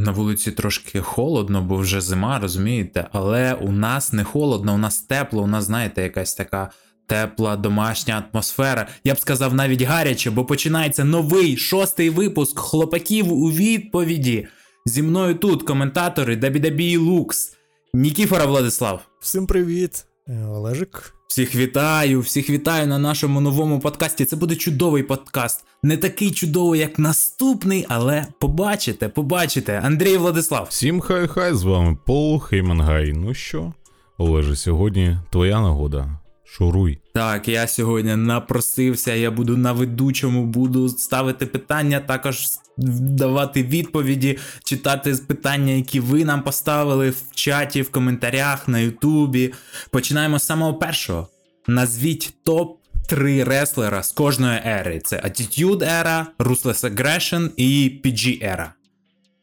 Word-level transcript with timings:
На 0.00 0.12
вулиці 0.12 0.52
трошки 0.52 1.00
холодно, 1.00 1.62
бо 1.62 1.76
вже 1.76 2.00
зима, 2.00 2.38
розумієте? 2.38 3.06
Але 3.12 3.54
у 3.54 3.72
нас 3.72 4.12
не 4.12 4.24
холодно, 4.24 4.74
у 4.74 4.78
нас 4.78 4.98
тепло, 4.98 5.42
у 5.42 5.46
нас, 5.46 5.64
знаєте, 5.64 6.02
якась 6.02 6.34
така 6.34 6.70
тепла 7.06 7.56
домашня 7.56 8.24
атмосфера. 8.32 8.88
Я 9.04 9.14
б 9.14 9.18
сказав 9.18 9.54
навіть 9.54 9.82
гаряче, 9.82 10.30
бо 10.30 10.44
починається 10.44 11.04
новий 11.04 11.56
шостий 11.56 12.10
випуск 12.10 12.58
хлопаків 12.58 13.32
у 13.32 13.50
відповіді. 13.50 14.48
Зі 14.86 15.02
мною 15.02 15.34
тут 15.34 15.62
коментатори 15.62 16.36
Дабідабій 16.36 16.96
Лукс, 16.96 17.52
Нікіфора 17.94 18.46
Владислав. 18.46 19.00
Всім 19.20 19.46
привіт, 19.46 20.04
Е, 20.28 20.44
Олежик. 20.44 21.14
Всіх 21.28 21.54
вітаю, 21.54 22.20
всіх 22.20 22.50
вітаю 22.50 22.86
на 22.86 22.98
нашому 22.98 23.40
новому 23.40 23.80
подкасті. 23.80 24.24
Це 24.24 24.36
буде 24.36 24.56
чудовий 24.56 25.02
подкаст. 25.02 25.64
Не 25.82 25.96
такий 25.96 26.30
чудовий, 26.30 26.80
як 26.80 26.98
наступний, 26.98 27.86
але 27.88 28.26
побачите, 28.38 29.08
побачите. 29.08 29.80
Андрій 29.84 30.16
Владислав. 30.16 30.66
Всім 30.70 31.00
хай-хай, 31.00 31.54
з 31.54 31.62
вами 31.62 31.96
Пол 32.06 32.40
Хеймангай. 32.40 33.12
Ну 33.12 33.34
що, 33.34 33.72
Олеже, 34.18 34.56
сьогодні 34.56 35.18
твоя 35.30 35.60
нагода. 35.60 36.18
Шуруй. 36.44 36.98
Так, 37.14 37.48
я 37.48 37.66
сьогодні 37.66 38.16
напросився, 38.16 39.14
я 39.14 39.30
буду 39.30 39.56
на 39.56 39.72
ведучому, 39.72 40.46
буду 40.46 40.88
ставити 40.88 41.46
питання, 41.46 42.00
також 42.00 42.46
давати 42.76 43.62
відповіді, 43.62 44.38
читати 44.64 45.16
питання, 45.26 45.72
які 45.72 46.00
ви 46.00 46.24
нам 46.24 46.42
поставили 46.42 47.10
в 47.10 47.22
чаті, 47.34 47.82
в 47.82 47.90
коментарях, 47.90 48.68
на 48.68 48.78
Ютубі. 48.78 49.52
Починаємо 49.90 50.38
з 50.38 50.46
самого 50.46 50.74
першого. 50.74 51.28
Назвіть 51.66 52.34
топ 52.44 52.77
3 53.08 53.44
реслера 53.44 54.02
з 54.02 54.12
кожної 54.12 54.60
ери: 54.64 55.00
це 55.00 55.16
Attitude 55.16 55.78
Era, 55.78 56.26
Ruthless 56.38 56.94
Aggression 56.94 57.50
і 57.56 58.00
PG 58.04 58.44
Era. 58.44 58.70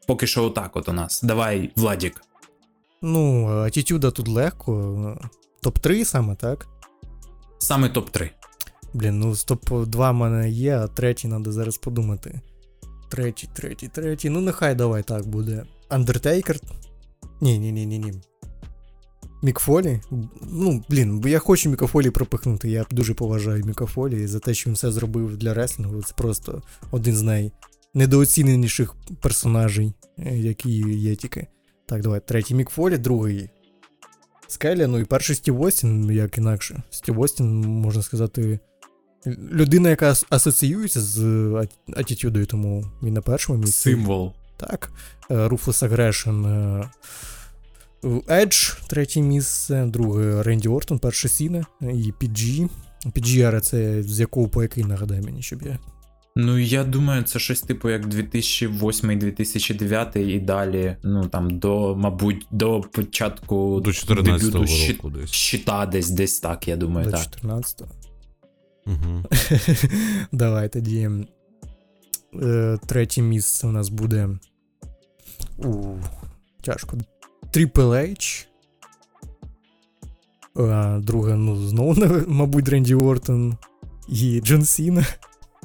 Поки 0.06 0.26
що 0.26 0.44
отак 0.44 0.76
от 0.76 0.88
у 0.88 0.92
нас. 0.92 1.22
Давай, 1.22 1.70
Владік. 1.76 2.20
Ну, 3.02 3.46
атітюда 3.48 4.10
тут 4.10 4.28
легко. 4.28 5.18
Топ-3 5.62 6.04
саме, 6.04 6.34
так? 6.34 6.66
Саме 7.58 7.88
топ-3. 7.88 8.30
Блін, 8.94 9.18
ну 9.18 9.34
з 9.34 9.46
топ-2 9.46 10.10
в 10.10 10.14
мене 10.14 10.50
є, 10.50 10.78
а 10.78 10.86
третій 10.86 11.28
треба 11.28 11.52
зараз 11.52 11.76
подумати. 11.78 12.40
Третій, 13.10 13.48
третій, 13.54 13.88
третій. 13.88 14.30
Ну, 14.30 14.40
нехай 14.40 14.74
давай 14.74 15.02
так 15.02 15.26
буде. 15.26 15.64
Undertaker. 15.90 16.62
Ні, 17.40 17.58
ні, 17.58 17.72
ні, 17.72 17.86
ні, 17.86 17.98
ні. 17.98 18.12
Мікфолі. 19.42 20.00
Ну, 20.42 20.84
блін, 20.88 21.24
я 21.26 21.38
хочу 21.38 21.70
Мікофолі 21.70 22.10
пропихнути. 22.10 22.70
Я 22.70 22.86
дуже 22.90 23.14
поважаю 23.14 23.64
Мікофолі 23.64 24.26
за 24.26 24.38
те, 24.38 24.54
що 24.54 24.70
він 24.70 24.74
все 24.74 24.92
зробив 24.92 25.36
для 25.36 25.54
реслінгу. 25.54 26.02
Це 26.02 26.14
просто 26.16 26.62
один 26.90 27.16
з 27.16 27.22
найнедооціненіших 27.22 28.94
персонажей, 29.22 29.92
е, 30.18 30.38
які 30.38 30.70
є 30.80 31.16
тільки. 31.16 31.46
Так, 31.86 32.02
давай, 32.02 32.20
третій 32.26 32.54
Мікфолі, 32.54 32.98
другий 32.98 33.50
Скелі, 34.48 34.86
ну 34.86 34.98
і 34.98 35.04
перший 35.04 35.36
Стів 35.36 35.60
Остін, 35.60 36.10
як 36.10 36.38
інакше. 36.38 36.82
Стів 36.90 37.20
Остін, 37.20 37.60
можна 37.60 38.02
сказати, 38.02 38.58
людина, 39.52 39.90
яка 39.90 40.14
асоціюється 40.30 41.00
з 41.00 41.22
атітюдою, 41.96 42.46
тому 42.46 42.84
він 43.02 43.14
на 43.14 43.20
першому 43.22 43.58
місці. 43.58 43.90
Символ. 43.90 44.32
Так. 44.56 44.90
Ruthless 45.30 45.88
Aggression. 45.88 46.88
Edge, 48.06 48.86
третє 48.86 49.20
місце, 49.20 49.86
друге 49.86 50.42
Ренді 50.42 50.68
Ортон, 50.68 50.98
перше 50.98 51.28
Сіне 51.28 51.64
і 51.80 52.12
PG. 52.20 52.68
PG 53.06 53.60
це 53.60 54.02
з 54.02 54.20
якого 54.20 54.48
по 54.48 54.62
який 54.62 54.84
нагадай 54.84 55.20
мені, 55.20 55.42
щоб 55.42 55.62
я. 55.62 55.78
Ну, 56.38 56.58
я 56.58 56.84
думаю, 56.84 57.22
це 57.22 57.38
щось 57.38 57.60
типу 57.60 57.90
як 57.90 58.06
2008-2009 58.06 60.18
і 60.18 60.40
далі, 60.40 60.96
ну 61.02 61.28
там 61.28 61.58
до, 61.58 61.96
мабуть, 61.96 62.46
до 62.50 62.80
початку 62.80 63.80
до 63.80 63.92
14 63.92 64.54
року 64.54 64.66
щит, 64.66 65.00
десь. 65.04 65.30
щита 65.30 65.86
десь 65.86 66.10
десь 66.10 66.40
так, 66.40 66.68
я 66.68 66.76
думаю. 66.76 67.10
До 67.10 67.12
так. 67.12 67.20
14-го. 67.20 67.88
Угу. 68.86 69.24
Давай 70.32 70.68
тоді. 70.68 71.10
Е, 72.42 72.78
третє 72.86 73.22
місце 73.22 73.66
у 73.66 73.72
нас 73.72 73.88
буде. 73.88 74.28
У, 75.58 75.94
тяжко. 76.62 76.98
Triple 77.56 77.90
H. 77.90 78.46
А, 80.56 80.98
друге, 80.98 81.34
ну, 81.34 81.56
знову, 81.56 81.96
мабуть, 82.26 82.68
Ренді 82.68 82.94
Уортон 82.94 83.56
і 84.08 84.40
Джон 84.40 84.64
Сіна. 84.64 85.06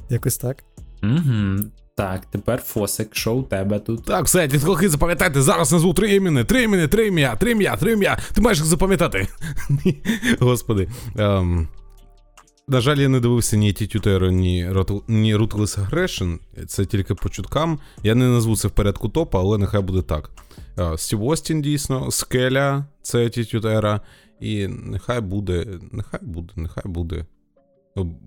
Якось 0.09 0.37
так. 0.37 0.63
Угу. 1.03 1.65
Так, 1.95 2.25
тепер 2.25 2.61
Фосик, 2.61 3.15
що 3.15 3.33
у 3.33 3.43
тебе 3.43 3.79
тут? 3.79 4.05
Так, 4.05 4.25
все, 4.25 4.47
дітхолки, 4.47 4.89
запам'ятайте, 4.89 5.41
зараз 5.41 5.71
назву 5.71 5.93
три 5.93 6.15
імені, 6.15 6.43
три 6.43 6.63
імені, 6.63 6.87
три 6.87 7.07
ім'я, 7.07 7.35
три 7.35 7.51
ім'я, 7.51 7.75
три 7.75 7.93
ім'я. 7.93 8.17
Ти 8.33 8.41
маєш 8.41 8.57
їх 8.57 8.67
запам'ятати. 8.67 9.27
Господи. 10.39 10.89
Ем, 11.17 11.67
на 12.67 12.81
жаль, 12.81 12.97
я 12.97 13.09
не 13.09 13.19
дивився 13.19 13.57
ні 13.57 13.73
Тітютеро, 13.73 14.31
ні, 14.31 14.69
ні 15.07 15.35
Ruthless 15.35 15.89
Aggression, 15.89 16.37
це 16.67 16.85
тільки 16.85 17.15
по 17.15 17.29
чуткам. 17.29 17.79
Я 18.03 18.15
не 18.15 18.25
назву 18.25 18.55
це 18.55 18.67
в 18.67 18.71
порядку 18.71 19.09
топа, 19.09 19.39
але 19.39 19.57
нехай 19.57 19.81
буде 19.81 20.01
так. 20.01 20.31
Стів 20.97 21.23
Остін, 21.23 21.61
дійсно, 21.61 22.11
Скеля, 22.11 22.85
це 23.01 23.29
Тітютера, 23.29 24.01
і 24.39 24.67
нехай 24.67 25.21
буде, 25.21 25.65
нехай 25.91 26.19
буде, 26.23 26.53
нехай 26.55 26.83
буде. 26.85 27.25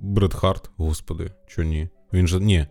Бред 0.03 0.35
Харт, 0.35 0.71
господи, 0.77 1.31
що 1.47 1.63
ні? 1.63 1.89
Він 2.13 2.27
же. 2.27 2.41
Ні. 2.41 2.67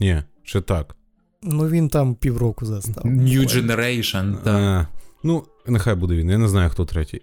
Ні, 0.00 0.22
ще 0.42 0.60
так. 0.60 0.96
Ну 1.42 1.68
він 1.68 1.88
там 1.88 2.14
півроку 2.14 2.66
застав. 2.66 3.04
New 3.04 3.46
Generation, 3.46 4.42
так. 4.42 4.86
Ну, 5.22 5.44
нехай 5.66 5.94
буде 5.94 6.16
він, 6.16 6.30
я 6.30 6.38
не 6.38 6.48
знаю, 6.48 6.70
хто 6.70 6.84
третій. 6.84 7.22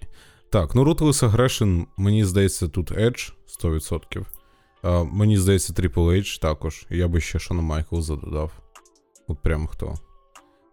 Так, 0.49 0.75
ну 0.75 0.83
Ruthless 0.83 1.31
Aggression, 1.31 1.85
мені 1.97 2.25
здається, 2.25 2.67
тут 2.67 2.91
Edge 2.91 3.33
100%. 3.63 4.25
А, 4.81 5.03
Мені 5.03 5.37
здається, 5.37 5.73
Triple 5.73 6.11
H 6.11 6.41
також. 6.41 6.85
Я 6.89 7.07
би 7.07 7.21
ще 7.21 7.39
Шона 7.39 7.61
Майклза 7.61 8.15
додав. 8.15 8.51
От 9.27 9.41
прям 9.41 9.67
хто. 9.67 9.95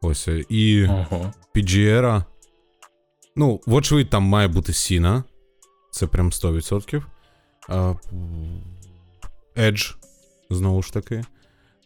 Ось. 0.02 0.28
І 0.48 0.86
Ого. 0.86 1.32
PGR. 1.54 2.24
Ну, 3.36 3.60
вочевидь, 3.66 4.10
там 4.10 4.22
має 4.22 4.48
бути 4.48 4.72
Сіна. 4.72 5.24
Це 5.90 6.06
прям 6.06 6.30
100%. 6.30 7.02
А, 7.68 7.94
Edge, 9.56 9.94
знову 10.50 10.82
ж 10.82 10.92
таки. 10.92 11.24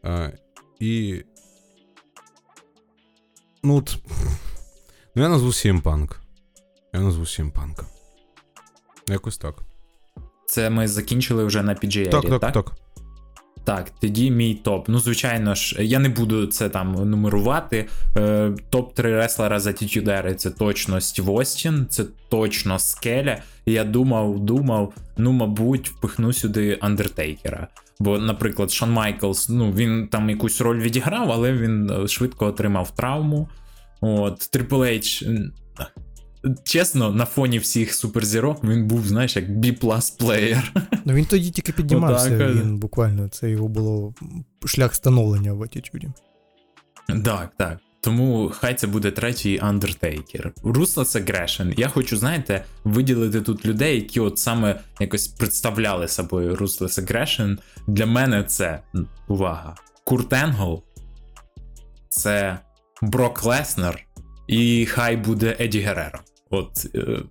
А, 0.03 0.29
І. 0.81 1.25
Ну, 3.63 3.77
от. 3.77 3.99
Ну, 5.15 5.23
я 5.23 5.29
назву 5.29 5.49
Punk. 5.49 6.17
Я 6.93 7.01
назву 7.01 7.25
Punk. 7.25 7.85
Якось 9.09 9.39
так. 9.39 9.63
Це 10.47 10.71
ми 10.71 10.89
закінчили 10.89 11.45
вже 11.45 11.63
на 11.63 11.75
PGR, 11.75 12.11
так? 12.11 12.23
Так, 12.23 12.41
так, 12.41 12.53
так. 12.53 12.73
Так, 13.71 13.91
тоді 14.01 14.31
мій 14.31 14.55
топ. 14.55 14.89
Ну, 14.89 14.99
звичайно 14.99 15.55
ж, 15.55 15.85
я 15.85 15.99
не 15.99 16.09
буду 16.09 16.47
це 16.47 16.69
там 16.69 17.11
нумерувати. 17.11 17.89
Е, 18.17 18.21
топ-3 18.73 19.03
реслера 19.03 19.61
за 19.61 19.73
Тітюдери 19.73 20.35
це 20.35 20.51
точно 20.51 21.01
Стів 21.01 21.31
Остін, 21.31 21.87
це 21.91 22.05
точно 22.29 22.79
Скеля. 22.79 23.43
І 23.67 23.73
я 23.73 23.85
думав, 23.85 24.41
думав, 24.41 24.95
ну, 25.17 25.33
мабуть, 25.33 25.89
впихну 25.89 26.33
сюди 26.33 26.79
Андертейкера. 26.81 27.69
Бо, 28.01 28.19
наприклад, 28.19 28.71
Шон 28.71 28.91
Майклс, 28.93 29.49
ну, 29.49 29.73
він 29.73 30.09
там 30.09 30.31
якусь 30.31 30.61
роль 30.61 30.81
відіграв, 30.81 31.33
але 31.33 31.53
він 31.53 32.09
швидко 32.09 32.47
отримав 32.47 32.91
травму. 32.91 33.49
От, 34.01 34.39
Triple 34.39 34.69
H. 34.69 35.29
Чесно, 36.65 37.13
на 37.13 37.25
фоні 37.25 37.59
всіх 37.59 37.95
суперзірок 37.95 38.65
він 38.65 38.87
був, 38.87 39.07
знаєш, 39.07 39.37
як 39.37 39.49
B-плас 39.49 40.19
плеєр. 40.19 40.73
Ну 41.05 41.13
він 41.13 41.25
тоді 41.25 41.51
тільки 41.51 41.73
піднімався, 41.73 42.35
Отак, 42.37 42.55
він 42.55 42.79
буквально 42.79 43.29
це 43.29 43.51
його 43.51 43.69
було 43.69 44.15
шлях 44.65 44.95
становлення 44.95 45.53
в 45.53 45.63
атітюді. 45.63 46.09
Так, 47.25 47.51
так. 47.57 47.79
Тому 48.01 48.53
хай 48.55 48.75
це 48.75 48.87
буде 48.87 49.11
третій 49.11 49.61
Undertaker. 49.61 50.53
Ruthless 50.63 51.25
Aggression. 51.25 51.75
Я 51.77 51.89
хочу, 51.89 52.17
знаєте, 52.17 52.65
виділити 52.85 53.41
тут 53.41 53.67
людей, 53.67 53.95
які 53.95 54.21
от 54.21 54.39
саме 54.39 54.81
якось 55.01 55.29
представляли 55.29 56.09
собою 56.09 56.55
Ruthless 56.55 57.01
Aggression. 57.01 57.59
Для 57.87 58.07
мене 58.07 58.45
це 58.45 58.83
увага. 59.29 59.75
Курт 60.05 60.33
Енгл, 60.33 60.83
це 62.09 62.59
Брок 63.03 63.45
Леснер, 63.45 64.07
і 64.49 64.87
хай 64.87 65.17
буде 65.17 65.57
Еді 65.61 65.81
Гереро. 65.81 66.19
От 66.51 66.87
е, 66.95 67.23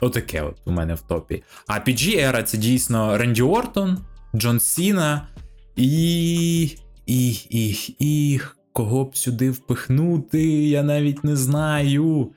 отаке 0.00 0.42
от 0.42 0.56
у 0.64 0.70
мене 0.70 0.94
в 0.94 1.00
топі. 1.00 1.42
А 1.66 1.74
PG 1.74 2.28
Era 2.28 2.42
це 2.42 2.58
дійсно 2.58 3.18
Ренді 3.18 3.42
Ортон, 3.42 3.98
Джон 4.34 4.60
Сіна 4.60 5.28
і. 5.76 6.62
і. 7.06 7.30
і. 7.50 7.94
і. 7.98 8.40
Кого 8.72 9.04
б 9.04 9.16
сюди 9.16 9.50
впихнути, 9.50 10.42
я 10.68 10.82
навіть 10.82 11.24
не 11.24 11.36
знаю. 11.36 12.30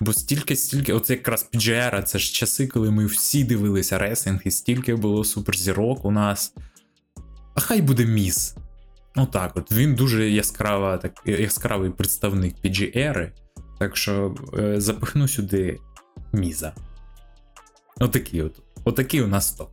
Бо 0.00 0.12
стільки, 0.12 0.56
стільки, 0.56 0.92
оце 0.92 1.12
якраз 1.12 1.48
PGR, 1.54 2.02
це 2.02 2.18
ж 2.18 2.32
часи, 2.32 2.66
коли 2.66 2.90
ми 2.90 3.06
всі 3.06 3.44
дивилися 3.44 3.98
ресинг, 3.98 4.40
і 4.44 4.50
стільки 4.50 4.94
було 4.94 5.24
суперзірок 5.24 6.04
у 6.04 6.10
нас. 6.10 6.54
А 7.54 7.60
хай 7.60 7.82
буде 7.82 8.06
міс. 8.06 8.56
Отак, 9.16 9.56
от 9.56 9.72
він 9.72 9.94
дуже 9.94 10.30
яскрава, 10.30 10.98
так, 10.98 11.22
яскравий 11.26 11.90
представник 11.90 12.54
PG-ери, 12.64 13.30
так 13.80 13.96
що 13.96 14.34
е, 14.58 14.80
запихну 14.80 15.28
сюди 15.28 15.78
Міза. 16.32 16.72
Отакий 18.00 18.42
от. 18.42 18.62
Отакий 18.84 19.22
у 19.22 19.26
нас 19.26 19.52
топ. 19.52 19.70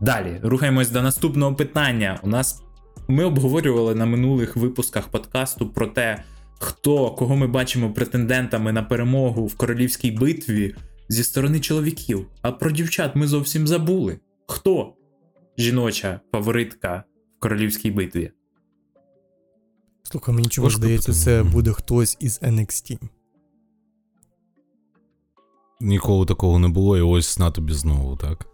Далі, 0.00 0.40
рухаємось 0.42 0.90
до 0.90 1.02
наступного 1.02 1.54
питання. 1.54 2.20
У 2.22 2.28
нас 2.28 2.62
ми 3.08 3.24
обговорювали 3.24 3.94
на 3.94 4.06
минулих 4.06 4.56
випусках 4.56 5.08
подкасту 5.08 5.68
про 5.68 5.86
те, 5.86 6.22
хто, 6.58 7.10
кого 7.10 7.36
ми 7.36 7.46
бачимо 7.46 7.92
претендентами 7.92 8.72
на 8.72 8.82
перемогу 8.82 9.46
в 9.46 9.56
королівській 9.56 10.10
битві 10.10 10.74
зі 11.08 11.24
сторони 11.24 11.60
чоловіків. 11.60 12.26
А 12.42 12.52
про 12.52 12.70
дівчат 12.70 13.16
ми 13.16 13.26
зовсім 13.26 13.66
забули. 13.66 14.18
Хто 14.46 14.94
жіноча 15.58 16.20
фаворитка 16.32 17.04
в 17.36 17.40
королівській 17.40 17.90
битві? 17.90 18.30
Слухай, 20.02 20.34
мені 20.34 20.48
Важко 20.58 20.70
здається, 20.70 21.12
це 21.12 21.42
буде 21.42 21.72
хтось 21.72 22.16
із 22.20 22.40
NXT. 22.42 22.98
Ніколи 25.80 26.26
такого 26.26 26.58
не 26.58 26.68
було, 26.68 26.98
і 26.98 27.00
ось 27.00 27.38
на 27.38 27.50
тобі 27.50 27.72
знову, 27.72 28.16
так? 28.16 28.46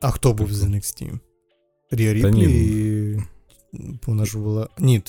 А 0.00 0.10
хто 0.10 0.32
був 0.32 0.52
з 0.52 0.62
NXT? 0.64 1.18
Рія 1.90 2.22
Та 2.22 2.30
ні. 2.30 2.46
Ріплі. 2.46 3.22
Вона 4.06 4.24
ж 4.24 4.38
була. 4.38 4.68
Ні, 4.78 5.02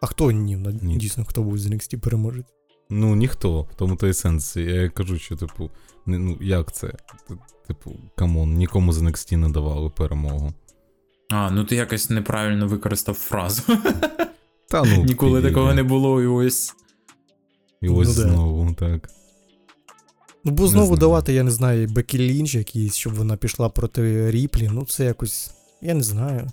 а 0.00 0.06
хто 0.06 0.30
ні? 0.30 0.56
Ні. 0.82 0.96
Дійсно, 0.96 1.24
хто 1.24 1.42
був 1.42 1.58
з 1.58 1.66
NXT 1.66 1.96
переможець? 2.00 2.46
Ну, 2.90 3.16
ніхто, 3.16 3.62
в 3.62 3.74
тому 3.76 3.96
то 3.96 4.08
і 4.08 4.14
сенс. 4.14 4.56
Я 4.56 4.88
кажу, 4.88 5.18
що, 5.18 5.36
типу, 5.36 5.70
не, 6.06 6.18
ну 6.18 6.38
як 6.40 6.72
це? 6.72 6.92
Типу, 7.66 7.92
камон, 8.16 8.54
нікому 8.54 8.92
з 8.92 9.02
NXT 9.02 9.36
не 9.36 9.48
давали 9.48 9.90
перемогу. 9.90 10.52
А, 11.30 11.50
ну 11.50 11.64
ти 11.64 11.76
якось 11.76 12.10
неправильно 12.10 12.66
використав 12.66 13.14
фразу. 13.14 13.62
Та 14.68 14.82
ну, 14.84 15.04
Ніколи 15.04 15.32
підійде. 15.32 15.48
такого 15.54 15.74
не 15.74 15.82
було, 15.82 16.22
і 16.22 16.26
ось. 16.26 16.74
І 17.80 17.88
ось 17.88 18.08
Ну, 18.18 18.24
да. 18.24 18.30
знову, 18.30 18.74
так. 18.74 19.10
Ну, 20.44 20.52
бо 20.52 20.68
знову 20.68 20.96
давати, 20.96 21.32
я 21.32 21.42
не 21.42 21.50
знаю, 21.50 21.88
Бекі 21.88 22.18
Лінч 22.18 22.54
якийсь, 22.54 22.94
щоб 22.94 23.14
вона 23.14 23.36
пішла 23.36 23.68
проти 23.68 24.30
Ріплі. 24.30 24.70
Ну, 24.72 24.86
це 24.86 25.04
якось. 25.04 25.50
Я 25.82 25.94
не 25.94 26.02
знаю. 26.02 26.50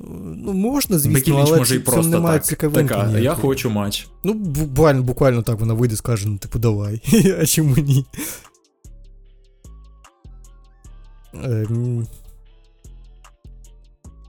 Ну, 0.00 0.52
можна, 0.52 0.98
звісно, 0.98 1.18
Бекі 1.18 1.30
Лінч 1.30 1.48
але 1.48 1.58
може 1.58 1.76
і 1.76 1.78
просто 1.78 2.10
немає 2.10 2.38
так. 2.38 2.46
цікавинки. 2.46 2.94
Така, 2.94 3.18
я 3.18 3.34
хочу 3.34 3.70
матч. 3.70 4.08
Ну, 4.24 4.34
буквально, 4.34 5.02
буквально 5.02 5.42
так 5.42 5.60
вона 5.60 5.74
вийде 5.74 5.94
і 5.94 5.96
скаже, 5.96 6.28
ну, 6.28 6.38
типу, 6.38 6.58
давай. 6.58 7.02
а 7.40 7.46
чому 7.46 7.76
ні? 7.76 8.04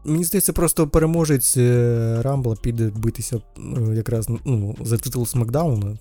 Е, 0.10 0.12
Мені 0.12 0.24
здається, 0.24 0.54
просто 0.54 0.88
переможець 0.88 1.58
е, 1.58 2.22
Рамбла 2.22 2.56
піде 2.62 2.92
битися 2.96 3.42
е, 3.58 3.96
якраз 3.96 4.30
ну, 4.46 4.76
за 4.82 4.98
титул 4.98 5.26
Смакдауна. 5.26 5.98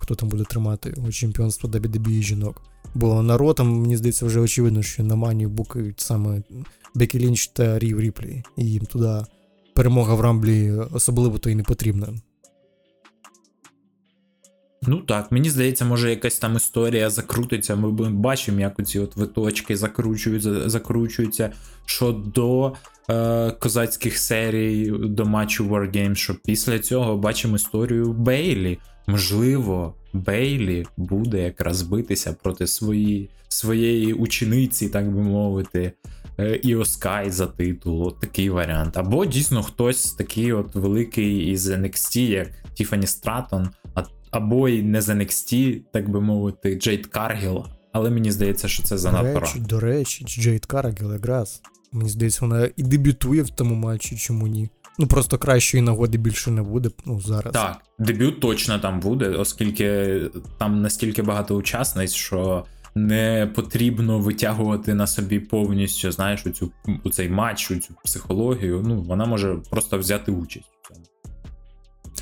Хто 0.00 0.14
там 0.14 0.28
буде 0.28 0.44
тримати 0.44 0.94
його 0.96 1.12
чемпіонство 1.12 1.70
WWE 1.70 2.22
жінок. 2.22 2.62
Бо 2.94 3.22
на 3.22 3.38
Ро 3.38 3.54
там, 3.54 3.68
мені 3.68 3.96
здається, 3.96 4.26
вже 4.26 4.40
очевидно, 4.40 4.82
що 4.82 5.04
на 5.04 5.16
манію 5.16 5.48
букають 5.48 6.00
саме 6.00 6.42
Бекі 6.94 7.18
Лінч 7.18 7.46
та 7.46 7.78
Рів 7.78 8.00
Ріплі. 8.00 8.42
І 8.56 8.64
їм 8.64 8.84
туди 8.84 9.24
перемога 9.74 10.14
в 10.14 10.20
Рамблі 10.20 10.72
особливо 10.72 11.38
то 11.38 11.50
і 11.50 11.54
не 11.54 11.62
потрібна. 11.62 12.08
Ну 14.82 14.96
так, 14.98 15.32
мені 15.32 15.50
здається, 15.50 15.84
може 15.84 16.10
якась 16.10 16.38
там 16.38 16.56
історія 16.56 17.10
закрутиться. 17.10 17.76
Ми 17.76 18.10
бачимо, 18.10 18.60
як 18.60 18.78
оці 18.78 18.98
от 18.98 19.16
виточки 19.16 19.76
закручують, 19.76 20.42
за- 20.42 20.68
закручуються. 20.68 21.52
Що 21.86 22.12
е, 23.10 23.50
козацьких 23.50 24.18
серій, 24.18 24.90
до 24.90 25.24
матчу 25.24 25.68
Wargames, 25.68 26.14
що 26.14 26.34
після 26.44 26.78
цього 26.78 27.16
бачимо 27.16 27.56
історію 27.56 28.12
Бейлі. 28.12 28.78
Можливо, 29.06 29.94
Бейлі 30.12 30.86
буде 30.96 31.42
якраз 31.42 31.82
битися 31.82 32.36
проти 32.42 32.66
свої, 32.66 33.30
своєї 33.48 34.12
учениці, 34.12 34.88
так 34.88 35.12
би 35.12 35.22
мовити, 35.22 35.92
е, 36.38 36.60
Іо 36.62 36.84
Скай 36.84 37.30
за 37.30 37.46
титул. 37.46 38.06
От 38.06 38.20
такий 38.20 38.50
варіант. 38.50 38.96
Або 38.96 39.26
дійсно 39.26 39.62
хтось 39.62 40.12
такий 40.12 40.52
от 40.52 40.74
великий 40.74 41.50
із 41.50 41.70
NXT, 41.70 42.18
як 42.20 42.48
Тіфані 42.74 43.06
Стратон, 43.06 43.68
або 44.30 44.68
й 44.68 44.82
не 44.82 45.02
з 45.02 45.08
NXT, 45.08 45.80
так 45.92 46.08
би 46.10 46.20
мовити, 46.20 46.74
Джейд 46.74 47.06
Каргіл. 47.06 47.64
Але 47.92 48.10
мені 48.10 48.30
здається, 48.32 48.68
що 48.68 48.82
це 48.82 48.98
занадто 48.98 49.40
рано. 49.40 49.66
до 49.66 49.80
речі, 49.80 50.24
Джейд 50.24 50.66
Карагел 50.66 51.12
якраз. 51.12 51.62
Мені 51.92 52.10
здається, 52.10 52.38
вона 52.40 52.68
і 52.76 52.82
дебютує 52.82 53.42
в 53.42 53.50
тому 53.50 53.74
матчі, 53.74 54.16
чому 54.16 54.46
ні. 54.46 54.68
Ну 54.98 55.06
просто 55.06 55.38
кращої 55.38 55.82
нагоди 55.82 56.18
більше 56.18 56.50
не 56.50 56.62
буде. 56.62 56.90
Ну, 57.06 57.20
зараз. 57.20 57.52
Так, 57.52 57.80
дебют 57.98 58.40
точно 58.40 58.78
там 58.78 59.00
буде, 59.00 59.28
оскільки 59.28 60.20
там 60.58 60.82
настільки 60.82 61.22
багато 61.22 61.54
учасниць, 61.56 62.14
що 62.14 62.64
не 62.94 63.50
потрібно 63.54 64.18
витягувати 64.18 64.94
на 64.94 65.06
собі 65.06 65.40
повністю, 65.40 66.12
знаєш, 66.12 66.46
у, 66.46 66.50
цю, 66.50 66.72
у 67.04 67.10
цей 67.10 67.28
матч, 67.28 67.70
у 67.70 67.76
цю 67.76 67.94
психологію. 68.04 68.84
Ну, 68.86 69.02
вона 69.02 69.26
може 69.26 69.56
просто 69.70 69.98
взяти 69.98 70.32
участь 70.32 70.68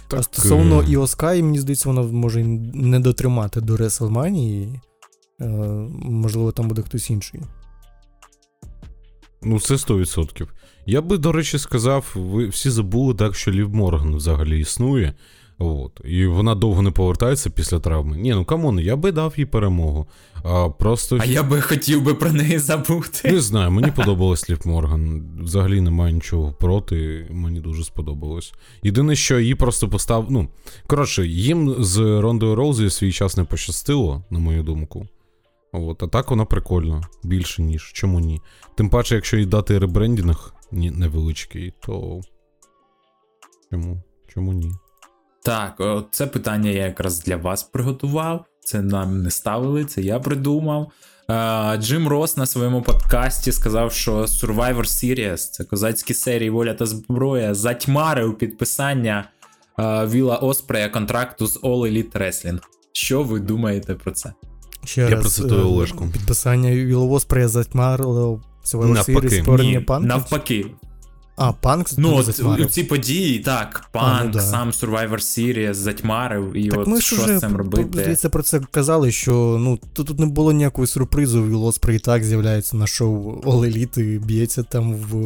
цьому. 0.09 0.21
А 0.21 0.23
стосовно 0.23 0.83
е, 0.83 0.85
Іо 0.89 1.07
мені 1.23 1.59
здається, 1.59 1.89
вона 1.89 2.03
може 2.03 2.45
не 2.75 3.01
дотримати 3.01 3.61
до 3.61 3.77
Реслманії. 3.77 4.81
Е, 5.41 5.47
можливо, 6.03 6.53
там 6.53 6.69
буде 6.69 6.83
хтось 6.83 7.11
інший. 7.11 7.41
Ну, 9.43 9.61
це 9.61 9.75
100%. 9.75 10.49
Я 10.87 11.03
би, 11.03 11.19
до 11.19 11.33
речі, 11.33 11.59
сказав, 11.59 12.13
ви 12.15 12.49
всі 12.49 12.71
забули 12.71 13.15
так, 13.15 13.37
що 13.37 13.51
Лів 13.51 13.75
Морган 13.75 14.17
взагалі 14.17 14.61
існує. 14.61 15.15
От. 15.59 16.01
І 16.05 16.27
вона 16.27 16.55
довго 16.55 16.83
не 16.83 16.91
повертається 16.91 17.51
після 17.51 17.81
травми. 17.81 18.17
Ні, 18.17 18.31
ну 18.31 18.45
камон, 18.45 18.81
я 18.81 18.97
би 18.97 19.13
дав 19.13 19.35
їй 19.37 19.47
перемогу. 19.47 20.07
А 20.45 20.69
просто 20.69 21.19
А 21.21 21.25
я 21.25 21.43
би 21.43 21.61
хотів 21.61 22.03
би 22.03 22.15
про 22.15 22.33
неї 22.33 22.59
забути. 22.59 23.33
не 23.33 23.41
знаю, 23.41 23.71
мені 23.71 23.91
подобалось 23.91 24.51
Лів 24.51 24.61
Морган. 24.65 25.31
Взагалі 25.43 25.81
немає 25.81 26.13
нічого 26.13 26.53
проти, 26.53 27.27
мені 27.31 27.61
дуже 27.61 27.85
сподобалось. 27.85 28.53
Єдине, 28.83 29.17
що 29.17 29.39
її 29.41 29.55
просто 29.55 29.89
постав. 29.89 30.27
Ну, 30.31 30.49
коротше, 30.87 31.27
їм 31.27 31.75
з 31.79 31.99
Рондою 31.99 32.55
Роузі 32.55 32.85
в 32.85 32.91
свій 32.91 33.13
час 33.13 33.37
не 33.37 33.45
пощастило, 33.45 34.25
на 34.31 34.39
мою 34.39 34.63
думку. 34.63 35.07
От, 35.73 36.03
а 36.03 36.07
так 36.07 36.31
вона 36.31 36.45
прикольна, 36.45 37.03
більше, 37.25 37.63
ніж. 37.63 37.93
Чому 37.95 38.21
ні? 38.21 38.41
Тим 38.77 38.89
паче, 38.91 39.15
якщо 39.15 39.37
їй 39.37 39.47
дати 39.47 39.79
ребрендінг 39.79 40.55
невеличкий, 40.73 41.73
то. 41.81 42.21
Чому? 43.71 44.03
Чому 44.35 44.53
ні? 44.53 44.73
Так, 45.47 45.83
це 46.11 46.27
питання 46.27 46.71
я 46.71 46.85
якраз 46.85 47.21
для 47.21 47.37
вас 47.37 47.63
приготував. 47.63 48.45
Це 48.61 48.83
нам 48.83 49.23
не 49.23 49.31
ставили, 49.31 49.85
це 49.85 50.03
я 50.03 50.19
придумав. 50.21 50.91
Е, 51.31 51.77
Джим 51.77 52.09
Рос 52.09 52.37
на 52.37 52.47
своєму 52.47 52.83
подкасті 52.83 53.53
сказав, 53.53 53.93
що 53.93 54.17
Survivor 54.17 54.77
Series, 54.77 55.37
це 55.37 55.65
козацькі 55.65 56.15
серії 56.15 56.51
Воля 56.51 56.75
та 56.75 56.87
зброя, 56.87 57.55
затьмарив 57.55 58.39
підписання 58.39 59.29
е, 59.79 60.07
Віла 60.07 60.37
Оспрея 60.37 60.89
контракту 60.89 61.47
з 61.47 61.61
All 61.61 61.81
Elite 61.81 62.19
Wrestling. 62.19 62.59
Що 62.93 63.23
ви 63.23 63.41
думаєте 63.41 63.95
про 63.95 64.11
це? 64.11 64.33
Ще 64.85 65.01
Я 65.01 65.11
раз, 65.11 65.21
процитую 65.21 65.61
е, 65.61 65.65
Олешку. 65.65 66.09
Підписання 66.13 66.71
Віловоспрея 66.71 67.49
затьмарило 67.49 68.43
Survivor 68.65 69.15
Series 69.15 70.01
навпаки, 70.01 70.67
А, 71.37 71.53
панк 71.53 71.87
Ну, 71.99 72.23
затьмарив. 72.23 72.71
ці 72.71 72.85
події, 72.85 73.39
так, 73.39 73.85
А, 73.93 73.99
панк, 73.99 74.25
ну 74.25 74.31
да. 74.31 74.41
сам 74.41 74.71
Survivor 74.71 75.11
Series 75.19 75.75
затьмарив, 75.75 76.57
і 76.57 76.69
Так 76.69 76.79
от 76.79 76.87
ми 76.87 77.01
що 77.01 77.17
уже 77.17 77.37
з 77.39 77.41
цим 77.41 77.57
робити? 77.57 77.89
здається, 77.93 78.29
про 78.29 78.43
це 78.43 78.61
казали, 78.71 79.13
що 79.13 79.57
ну 79.61 79.79
тут, 79.93 80.07
тут 80.07 80.19
не 80.19 80.27
було 80.27 80.53
ніякої 80.53 80.87
сюрпризу. 80.89 81.45
Вілоспрей 81.47 81.97
і 81.97 82.01
так 82.01 82.25
з'являється 82.25 82.77
на 82.77 82.87
шоу 82.87 83.41
Elite 83.41 84.01
і 84.03 84.19
б'ється 84.19 84.63
там 84.63 84.95
в 84.95 85.17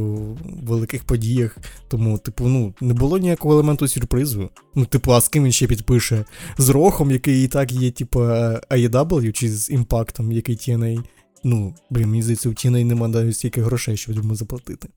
великих 0.66 1.04
подіях. 1.04 1.56
Тому, 1.88 2.18
типу, 2.18 2.48
ну 2.48 2.74
не 2.80 2.94
було 2.94 3.18
ніякого 3.18 3.54
елементу 3.54 3.88
сюрпризу. 3.88 4.50
Ну, 4.74 4.84
типу, 4.84 5.12
а 5.12 5.20
з 5.20 5.28
ким 5.28 5.44
він 5.44 5.52
ще 5.52 5.66
підпише? 5.66 6.24
З 6.58 6.68
Рохом, 6.68 7.10
який 7.10 7.44
і 7.44 7.48
так 7.48 7.72
є, 7.72 7.90
типу, 7.90 8.20
AEW, 8.20 9.32
чи 9.32 9.48
з 9.52 9.70
імпактом, 9.70 10.32
який 10.32 10.56
TNA. 10.56 11.02
Ну, 11.44 11.74
блін, 11.90 12.08
мені 12.08 12.22
здається, 12.22 12.48
у 12.48 12.52
TNA 12.52 12.84
нема 12.84 13.08
навіть 13.08 13.36
стільки 13.36 13.62
грошей, 13.62 13.96
щоб 13.96 14.16
йому 14.16 14.34
заплатити. 14.34 14.88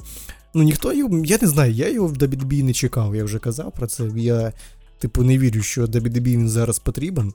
Ну, 0.54 0.64
ніхто 0.64 0.94
його, 0.94 1.26
я 1.26 1.38
не 1.42 1.48
знаю, 1.48 1.74
я 1.74 1.90
його 1.90 2.08
в 2.08 2.14
WWE 2.14 2.64
не 2.64 2.74
чекав, 2.74 3.16
я 3.16 3.24
вже 3.24 3.40
казав 3.40 3.72
про 3.72 3.88
це. 3.88 4.10
Я, 4.16 4.54
типу, 5.00 5.24
не 5.24 5.38
вірю, 5.38 5.62
що 5.62 5.86
WWE 5.86 6.22
він 6.22 6.50
зараз 6.50 6.80
потрібен. 6.80 7.34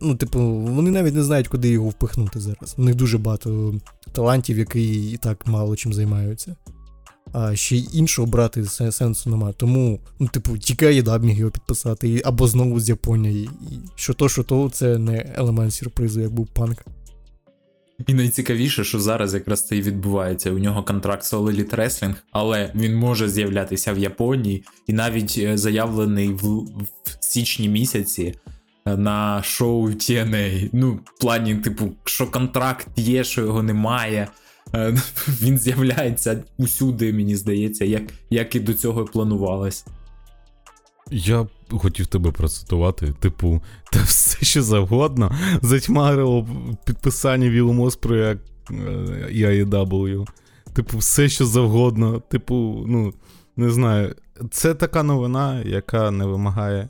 Ну, 0.00 0.14
типу, 0.14 0.40
вони 0.50 0.90
навіть 0.90 1.14
не 1.14 1.22
знають, 1.22 1.48
куди 1.48 1.68
його 1.68 1.88
впихнути 1.88 2.40
зараз. 2.40 2.74
У 2.78 2.82
них 2.82 2.94
дуже 2.94 3.18
багато 3.18 3.74
талантів, 4.12 4.58
які 4.58 5.10
і 5.10 5.16
так 5.16 5.46
мало 5.46 5.76
чим 5.76 5.92
займаються. 5.92 6.56
А 7.32 7.56
ще 7.56 7.76
іншого 7.76 8.26
брати 8.26 8.64
сенсу 8.66 9.30
нема. 9.30 9.52
Тому, 9.52 10.00
ну, 10.18 10.28
типу, 10.28 10.58
тільки 10.58 10.92
я 10.94 11.18
міг 11.18 11.38
його 11.38 11.50
підписати, 11.50 12.22
або 12.24 12.46
знову 12.46 12.80
з 12.80 12.88
Японії. 12.88 13.50
І 13.70 13.74
що 13.94 14.14
то, 14.14 14.28
що 14.28 14.42
то, 14.42 14.70
це 14.70 14.98
не 14.98 15.34
елемент 15.36 15.74
сюрпризу, 15.74 16.20
як 16.20 16.32
був 16.32 16.46
панк. 16.46 16.84
І 18.06 18.14
найцікавіше, 18.14 18.84
що 18.84 19.00
зараз 19.00 19.34
якраз 19.34 19.66
це 19.66 19.76
і 19.76 19.82
відбувається. 19.82 20.50
У 20.50 20.58
нього 20.58 20.82
контракт 20.82 21.24
з 21.24 21.32
Elite 21.32 21.76
Wrestling, 21.76 22.14
але 22.30 22.72
він 22.74 22.96
може 22.96 23.28
з'являтися 23.28 23.92
в 23.92 23.98
Японії 23.98 24.64
і 24.86 24.92
навіть 24.92 25.34
е, 25.38 25.58
заявлений 25.58 26.28
в, 26.28 26.58
в 26.58 27.16
січні 27.20 27.68
місяці 27.68 28.34
е, 28.86 28.96
на 28.96 29.42
шоу 29.42 29.88
TNA. 29.88 30.70
Ну, 30.72 30.92
в 31.04 31.20
плані, 31.20 31.54
типу, 31.54 31.92
що 32.04 32.26
контракт 32.26 32.88
є, 32.96 33.24
що 33.24 33.40
його 33.40 33.62
немає. 33.62 34.28
Е, 34.74 34.96
Він 35.42 35.58
з'являється 35.58 36.42
усюди, 36.58 37.12
мені 37.12 37.36
здається, 37.36 37.84
як, 37.84 38.02
як 38.30 38.54
і 38.54 38.60
до 38.60 38.74
цього 38.74 39.04
планувалось. 39.04 39.84
Я 41.10 41.46
хотів 41.78 42.06
тебе 42.06 42.30
процитувати, 42.30 43.14
типу, 43.20 43.62
та 43.92 44.02
все 44.02 44.44
що 44.44 44.62
завгодно 44.62 45.32
затьмарило 45.62 46.48
підписання 46.84 47.50
Вілом 47.50 47.80
Оспру 47.80 48.16
як 48.16 48.38
е, 48.70 49.28
і 49.32 49.44
AEW. 49.44 50.26
Типу, 50.72 50.98
все 50.98 51.28
що 51.28 51.46
завгодно. 51.46 52.20
Типу, 52.20 52.84
ну, 52.86 53.12
не 53.56 53.70
знаю. 53.70 54.14
Це 54.50 54.74
така 54.74 55.02
новина, 55.02 55.62
яка 55.62 56.10
не 56.10 56.26
вимагає, 56.26 56.88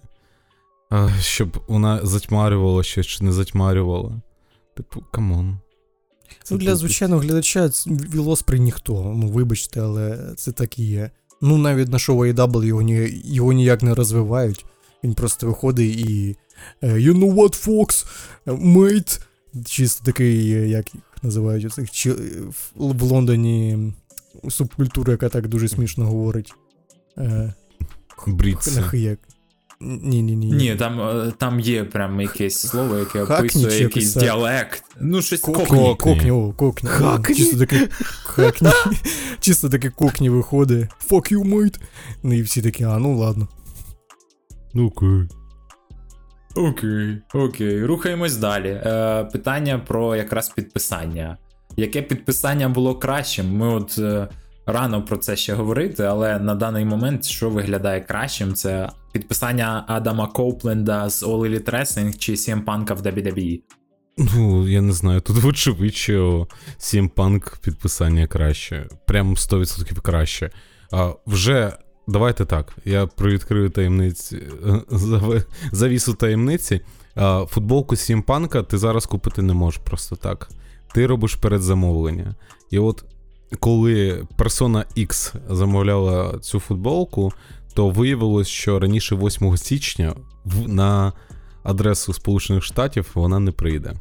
е, 0.92 1.14
щоб 1.20 1.64
вона 1.68 2.00
затьмарювала 2.06 2.82
щось 2.82 3.06
чи 3.06 3.24
не 3.24 3.32
затьмарювала. 3.32 4.12
Типу, 4.76 5.02
камон. 5.10 5.58
Це 6.42 6.54
Ну, 6.54 6.60
для 6.60 6.76
звичайного 6.76 7.22
глядача 7.22 7.70
Вілл 7.86 8.15
Оспрей 8.15 8.58
ніхто. 8.58 9.12
Ну, 9.16 9.28
вибачте, 9.28 9.80
але 9.80 10.34
це 10.36 10.52
так 10.52 10.78
і 10.78 10.84
є. 10.84 11.10
Ну, 11.40 11.58
навіть 11.58 11.88
на 11.88 11.98
шоу 11.98 12.26
AEW 12.26 12.64
його, 12.64 12.82
ні, 12.82 13.22
його 13.24 13.52
ніяк 13.52 13.82
не 13.82 13.94
розвивають. 13.94 14.64
Він 15.04 15.14
просто 15.14 15.46
виходить 15.46 15.96
і. 15.98 16.36
е, 16.82 16.86
You 16.94 17.14
know 17.14 17.34
what, 17.34 17.66
Fox? 17.66 18.06
Е, 18.46 18.52
Mate? 18.52 19.20
Чисто 19.64 20.04
такий, 20.04 20.52
е, 20.52 20.68
як 20.68 20.94
їх 20.94 21.02
називають 21.22 21.64
оцих 21.64 21.90
чи, 21.90 22.12
в, 22.12 22.72
в 22.76 23.02
Лондоні 23.02 23.92
субкультура, 24.48 25.12
яка 25.12 25.28
так 25.28 25.48
дуже 25.48 25.68
смішно 25.68 26.06
говорить. 26.06 26.54
Е, 27.18 27.54
Ні, 29.82 30.22
ні, 30.22 30.36
ні. 30.36 30.46
Ні, 30.52 30.76
там, 30.76 31.00
е, 31.00 31.32
там 31.38 31.60
є 31.60 31.84
прям 31.84 32.20
якесь 32.20 32.58
слово, 32.58 32.98
яке 32.98 33.22
описує 33.22 33.80
якийсь 33.82 34.14
діалект. 34.14 34.84
Ну, 35.00 35.22
щось 35.22 35.40
Кокні, 35.40 35.64
кокні. 35.66 35.96
кокні, 36.14 36.30
о, 36.30 36.52
кокні. 36.52 36.88
Хакні? 36.88 37.34
Чисто 37.36 37.58
таке 37.58 37.88
хакні. 38.24 38.68
Чисто 39.40 39.68
таке 39.68 39.90
кокні 39.90 40.30
виходить. 40.30 40.88
Fuck 41.10 41.32
you, 41.32 41.44
mate. 41.54 41.80
Ну 42.22 42.34
і 42.34 42.42
всі 42.42 42.62
такі, 42.62 42.84
а 42.84 42.98
ну 42.98 43.18
ладно. 43.18 43.48
Ну 44.74 44.86
окей. 44.86 45.28
Окей, 46.54 47.22
окей, 47.34 47.84
рухаємось 47.84 48.36
далі. 48.36 48.68
Е, 48.68 49.24
питання 49.24 49.78
про 49.78 50.16
якраз 50.16 50.48
підписання. 50.48 51.36
Яке 51.76 52.02
підписання 52.02 52.68
було 52.68 52.94
кращим? 52.94 53.56
Ми 53.56 53.68
от 53.68 53.98
е, 53.98 54.28
рано 54.66 55.04
про 55.04 55.16
це 55.16 55.36
ще 55.36 55.54
говорити, 55.54 56.02
але 56.02 56.38
на 56.38 56.54
даний 56.54 56.84
момент, 56.84 57.24
що 57.24 57.50
виглядає 57.50 58.00
кращим, 58.00 58.54
це 58.54 58.90
підписання 59.12 59.84
Адама 59.88 60.26
Коупленда 60.26 61.10
з 61.10 61.22
All 61.22 61.38
Elite 61.38 61.70
Wrestling 61.70 62.18
чи 62.18 62.32
CM 62.32 62.64
Punk 62.64 62.94
в 62.94 63.02
WWE. 63.02 63.60
Ну, 64.18 64.68
я 64.68 64.80
не 64.80 64.92
знаю, 64.92 65.20
тут 65.20 65.36
вочевидь, 65.36 65.94
що 65.94 66.46
CM 66.78 67.10
Punk 67.10 67.60
підписання 67.60 68.26
краще. 68.26 68.88
Прям 69.06 69.34
100% 69.34 70.00
краще. 70.00 70.50
А, 70.92 71.12
вже 71.26 71.72
давайте 72.10 72.44
так. 72.44 72.72
Я 72.84 73.06
привідкрию 73.06 73.70
таємниці. 73.70 74.42
Завісу 75.72 76.14
таємниці. 76.14 76.80
Футболку 77.46 77.94
Punk 77.94 78.64
ти 78.64 78.78
зараз 78.78 79.06
купити 79.06 79.42
не 79.42 79.54
можеш 79.54 79.80
просто 79.84 80.16
так. 80.16 80.50
Ти 80.94 81.06
робиш 81.06 81.34
передзамовлення. 81.34 82.34
І 82.70 82.78
от 82.78 83.04
коли 83.60 84.26
Persona 84.38 84.84
X 84.96 85.34
замовляла 85.50 86.38
цю 86.38 86.60
футболку, 86.60 87.32
то 87.74 87.90
виявилось, 87.90 88.48
що 88.48 88.78
раніше 88.78 89.14
8 89.16 89.56
січня 89.56 90.14
на 90.66 91.12
адресу 91.62 92.12
Сполучених 92.12 92.64
Штатів 92.64 93.10
вона 93.14 93.38
не 93.38 93.52
прийде. 93.52 93.94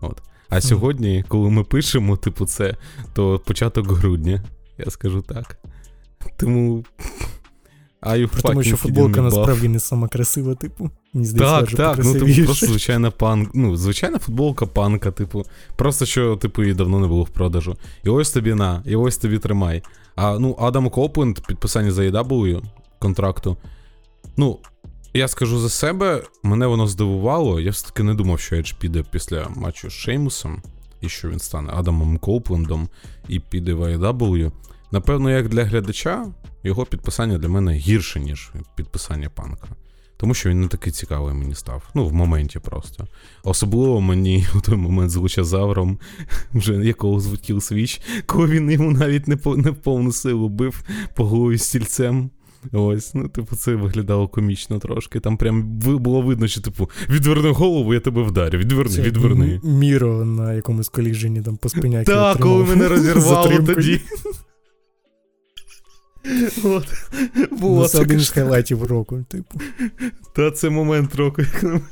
От. 0.00 0.22
А 0.48 0.60
сьогодні, 0.60 1.24
коли 1.28 1.50
ми 1.50 1.64
пишемо, 1.64 2.16
типу, 2.16 2.46
це, 2.46 2.76
то 3.14 3.38
початок 3.38 3.86
грудня, 3.86 4.42
я 4.78 4.90
скажу 4.90 5.22
так. 5.22 5.58
Тому. 6.36 6.84
А 8.04 8.12
При 8.12 8.42
тому, 8.42 8.62
що 8.62 8.76
футболка 8.76 9.22
насправді 9.22 9.68
не 9.68 9.80
сама 9.80 10.08
красива, 10.08 10.54
типу. 10.54 10.90
Мені 11.14 11.26
здається, 11.26 11.76
Так, 11.76 11.96
так, 11.96 12.04
ну 12.04 12.12
типу 12.12 12.44
просто 12.44 12.66
звичайна 12.66 13.10
панк. 13.10 13.50
Ну, 13.54 13.76
звичайна 13.76 14.18
футболка 14.18 14.66
панка, 14.66 15.10
типу. 15.10 15.44
Просто 15.76 16.06
що, 16.06 16.36
типу, 16.36 16.62
її 16.62 16.74
давно 16.74 17.00
не 17.00 17.06
було 17.06 17.22
в 17.22 17.28
продажу. 17.28 17.76
І 18.04 18.08
ось 18.08 18.30
тобі 18.30 18.54
на, 18.54 18.82
і 18.86 18.96
ось 18.96 19.16
тобі 19.16 19.38
тримай. 19.38 19.82
А 20.16 20.38
ну, 20.38 20.56
Адам 20.60 20.90
Копленд, 20.90 21.40
підписання 21.40 21.90
за 21.90 22.02
AEW 22.02 22.62
контракту. 22.98 23.56
Ну, 24.36 24.58
я 25.14 25.28
скажу 25.28 25.58
за 25.58 25.68
себе, 25.68 26.22
мене 26.42 26.66
воно 26.66 26.86
здивувало. 26.86 27.60
Я 27.60 27.70
все-таки 27.70 28.02
не 28.02 28.14
думав, 28.14 28.40
що 28.40 28.56
Едж 28.56 28.72
піде 28.72 29.04
після 29.10 29.48
матчу 29.56 29.90
з 29.90 29.92
Шеймусом, 29.92 30.62
і 31.00 31.08
що 31.08 31.28
він 31.28 31.38
стане 31.38 31.72
Адамом 31.76 32.18
Коуплендом 32.18 32.88
і 33.28 33.40
піде 33.40 33.74
в 33.74 33.82
AEW. 33.82 34.52
Напевно, 34.90 35.30
як 35.30 35.48
для 35.48 35.64
глядача, 35.64 36.26
його 36.64 36.86
підписання 36.86 37.38
для 37.38 37.48
мене 37.48 37.72
гірше, 37.72 38.20
ніж 38.20 38.52
підписання 38.76 39.30
панка. 39.30 39.68
Тому 40.16 40.34
що 40.34 40.48
він 40.50 40.60
не 40.60 40.68
такий 40.68 40.92
цікавий 40.92 41.34
мені 41.34 41.54
став. 41.54 41.82
Ну, 41.94 42.06
в 42.06 42.12
моменті 42.12 42.58
просто. 42.58 43.06
Особливо 43.42 44.00
мені 44.00 44.46
у 44.54 44.60
той 44.60 44.76
момент 44.76 45.10
з 45.10 45.16
лучезавром, 45.16 45.98
вже 46.54 46.74
якого 46.74 47.20
звуть 47.20 47.40
Кіл 47.40 47.60
Свіч, 47.60 48.00
коли 48.26 48.46
він 48.46 48.70
йому 48.70 48.90
навіть 48.90 49.28
не, 49.28 49.36
по, 49.36 49.56
не 49.56 49.70
в 49.70 49.76
повну 49.76 50.12
силу 50.12 50.48
бив 50.48 50.84
по 51.14 51.24
голові 51.24 51.58
стільцем. 51.58 52.30
Ось, 52.72 53.14
ну, 53.14 53.28
типу, 53.28 53.56
це 53.56 53.74
виглядало 53.74 54.28
комічно 54.28 54.78
трошки. 54.78 55.20
Там 55.20 55.36
прям 55.36 55.62
було 55.78 56.22
видно, 56.22 56.48
що, 56.48 56.60
типу, 56.60 56.90
відверни 57.08 57.50
голову, 57.50 57.94
я 57.94 58.00
тебе 58.00 58.22
вдарю. 58.22 58.58
Відверни, 58.58 58.92
Це 58.92 59.02
відверни. 59.02 59.60
Міро 59.64 60.24
на 60.24 60.52
якомусь 60.52 60.88
коліженні 60.88 61.42
там 61.42 61.56
по 61.56 61.68
спиняки. 61.68 62.12
Так, 62.12 62.38
коли 62.38 62.64
мене 62.64 62.88
розірвало 62.88 63.58
тоді. 63.66 64.00
От. 66.64 66.86
Було 67.50 67.88
це 67.88 67.98
це 67.98 68.00
один 68.00 68.20
з 68.20 68.30
хайлайтів 68.30 68.82
року, 68.82 69.24
типу. 69.28 69.60
Та 70.36 70.50
це 70.50 70.70
момент 70.70 71.14
року. 71.14 71.42
як. 71.42 71.82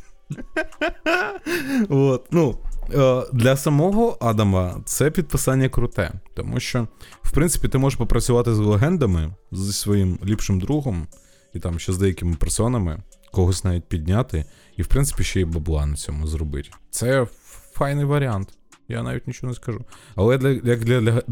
От, 1.89 2.27
ну, 2.31 2.59
е, 2.95 3.23
для 3.33 3.57
самого 3.57 4.19
Адама 4.21 4.81
це 4.85 5.11
підписання 5.11 5.69
круте, 5.69 6.13
тому 6.35 6.61
що, 6.61 6.89
в 7.23 7.31
принципі, 7.31 7.69
ти 7.69 7.79
можеш 7.79 7.99
попрацювати 7.99 8.55
з 8.55 8.59
легендами, 8.59 9.35
зі 9.53 9.73
своїм 9.73 10.19
ліпшим 10.25 10.61
другом, 10.61 11.07
і 11.55 11.59
там 11.59 11.79
ще 11.79 11.93
з 11.93 11.99
деякими 11.99 12.37
персонами, 12.37 13.03
когось 13.33 13.65
навіть 13.65 13.89
підняти, 13.89 14.45
і, 14.77 14.83
в 14.83 14.87
принципі, 14.87 15.25
ще 15.25 15.41
й 15.41 15.45
бабла 15.45 15.87
на 15.87 15.97
цьому 15.97 16.27
зробити. 16.27 16.71
Це 16.91 17.27
файний 17.73 18.05
варіант. 18.05 18.49
Я 18.93 19.03
навіть 19.03 19.27
нічого 19.27 19.51
не 19.51 19.55
скажу. 19.55 19.85
Але 20.15 20.39
для, 20.39 20.49
як, 20.49 20.85
для, 20.85 21.01
для, 21.01 21.23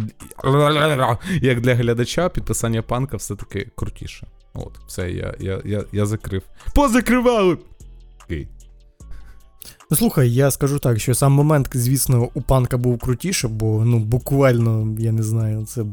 як 1.42 1.60
для 1.60 1.74
глядача, 1.74 2.28
підписання 2.28 2.82
панка 2.82 3.16
все-таки 3.16 3.70
крутіше. 3.74 4.26
От, 4.54 4.78
все, 4.86 5.10
я, 5.10 5.34
я, 5.40 5.62
я, 5.64 5.84
я 5.92 6.06
закрив. 6.06 6.42
Позакривали! 6.74 7.58
Окей. 8.24 8.48
Ну 9.90 9.96
слухай, 9.96 10.32
я 10.32 10.50
скажу 10.50 10.78
так, 10.78 11.00
що 11.00 11.14
сам 11.14 11.32
момент, 11.32 11.70
звісно, 11.72 12.28
у 12.34 12.42
панка 12.42 12.78
був 12.78 12.98
крутіше, 12.98 13.48
бо 13.48 13.84
ну 13.84 13.98
буквально, 13.98 14.96
я 14.98 15.12
не 15.12 15.22
знаю, 15.22 15.66
це 15.66 15.84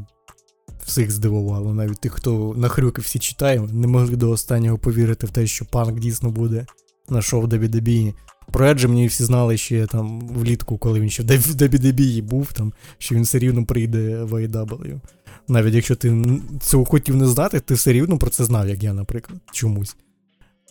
всіх 0.84 1.10
здивувало. 1.10 1.74
Навіть 1.74 2.00
тих, 2.00 2.12
хто 2.12 2.54
на 2.56 2.68
хрюки 2.68 3.02
всі 3.02 3.18
читає, 3.18 3.60
не 3.72 3.86
могли 3.86 4.16
до 4.16 4.30
останнього 4.30 4.78
повірити 4.78 5.26
в 5.26 5.30
те, 5.30 5.46
що 5.46 5.64
панк 5.64 5.98
дійсно 5.98 6.30
буде 6.30 6.66
на 7.08 7.22
шоу 7.22 7.46
WWE. 7.46 8.14
Про 8.52 8.66
Еджа 8.66 8.88
мені 8.88 9.06
всі 9.06 9.24
знали 9.24 9.56
ще 9.56 9.86
там 9.86 10.20
влітку, 10.20 10.78
коли 10.78 11.00
він 11.00 11.10
ще 11.10 11.22
в 11.22 11.26
WWE 11.26 12.22
був, 12.22 12.52
там, 12.52 12.72
що 12.98 13.14
він 13.14 13.22
все 13.22 13.38
рівно 13.38 13.64
прийде 13.64 14.22
в 14.22 14.34
AEW. 14.34 15.00
Навіть 15.48 15.74
якщо 15.74 15.96
ти 15.96 16.24
цього 16.60 16.84
хотів 16.84 17.16
не 17.16 17.26
знати, 17.26 17.60
ти 17.60 17.74
все 17.74 17.92
рівно 17.92 18.18
про 18.18 18.30
це 18.30 18.44
знав, 18.44 18.68
як 18.68 18.82
я, 18.82 18.92
наприклад, 18.92 19.40
чомусь. 19.52 19.96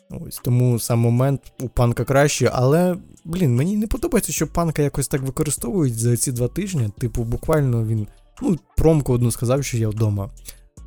Ось 0.10 0.42
тому 0.44 0.80
сам 0.80 1.00
момент 1.00 1.42
у 1.60 1.70
панка 1.70 2.04
краще, 2.04 2.52
але 2.54 2.98
блін, 3.26 3.56
мені 3.56 3.78
не 3.78 3.88
подобається, 3.88 4.32
що 4.32 4.48
панка 4.48 4.82
якось 4.82 5.08
так 5.08 5.22
використовують 5.22 6.00
за 6.00 6.18
ці 6.18 6.32
два 6.32 6.48
тижні. 6.48 6.90
Типу, 6.98 7.24
буквально 7.24 7.86
він. 7.86 8.08
Ну, 8.42 8.58
промку 8.78 9.14
одну 9.14 9.32
сказав, 9.32 9.64
що 9.64 9.78
я 9.78 9.90
вдома. 9.90 10.30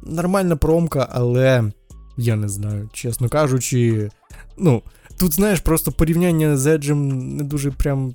Нормальна 0.02 0.56
промка, 0.56 1.08
але 1.10 1.72
я 2.16 2.36
не 2.36 2.48
знаю, 2.48 2.90
чесно 2.92 3.28
кажучи. 3.28 4.10
Ну, 4.58 4.82
тут, 5.20 5.34
знаєш, 5.34 5.60
просто 5.60 5.92
порівняння 5.92 6.56
з 6.56 6.66
Еджем 6.66 7.08
не 7.36 7.44
дуже 7.44 7.70
прям 7.70 8.14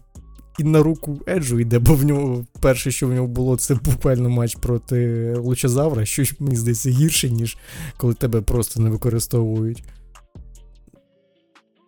і 0.59 0.63
на 0.63 0.83
руку 0.83 1.19
Еджу 1.27 1.59
йде, 1.59 1.79
бо 1.79 1.93
в 1.95 2.03
нього 2.03 2.45
перше, 2.61 2.91
що 2.91 3.07
в 3.07 3.13
нього 3.13 3.27
було, 3.27 3.57
це 3.57 3.75
буквально 3.75 4.29
матч 4.29 4.55
проти 4.55 5.33
Лучезавра, 5.37 6.05
що 6.05 6.23
мені 6.39 6.55
здається 6.55 6.89
гірше, 6.89 7.29
ніж 7.29 7.57
коли 7.97 8.13
тебе 8.13 8.41
просто 8.41 8.81
не 8.81 8.89
використовують. 8.89 9.83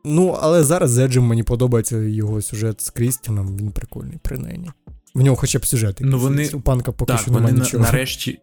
Ну, 0.05 0.37
але 0.41 0.63
зараз 0.63 0.91
з 0.91 0.97
Еджем 0.97 1.23
мені 1.23 1.43
подобається 1.43 1.97
його 1.97 2.41
сюжет 2.41 2.81
з 2.81 2.89
Крістіном, 2.89 3.57
він 3.57 3.71
прикольний 3.71 4.17
принаймні. 4.21 4.69
В 5.15 5.21
нього 5.21 5.35
хоча 5.35 5.59
б 5.59 5.65
сюжет. 5.65 5.97
Ну, 6.01 6.19
вони- 6.19 6.49
У 6.53 6.61
панка 6.61 6.91
поки 6.91 7.11
так, 7.13 7.21
що 7.21 7.31
немає 7.31 7.55
нічого. 7.55 7.83
нарешті, 7.83 8.39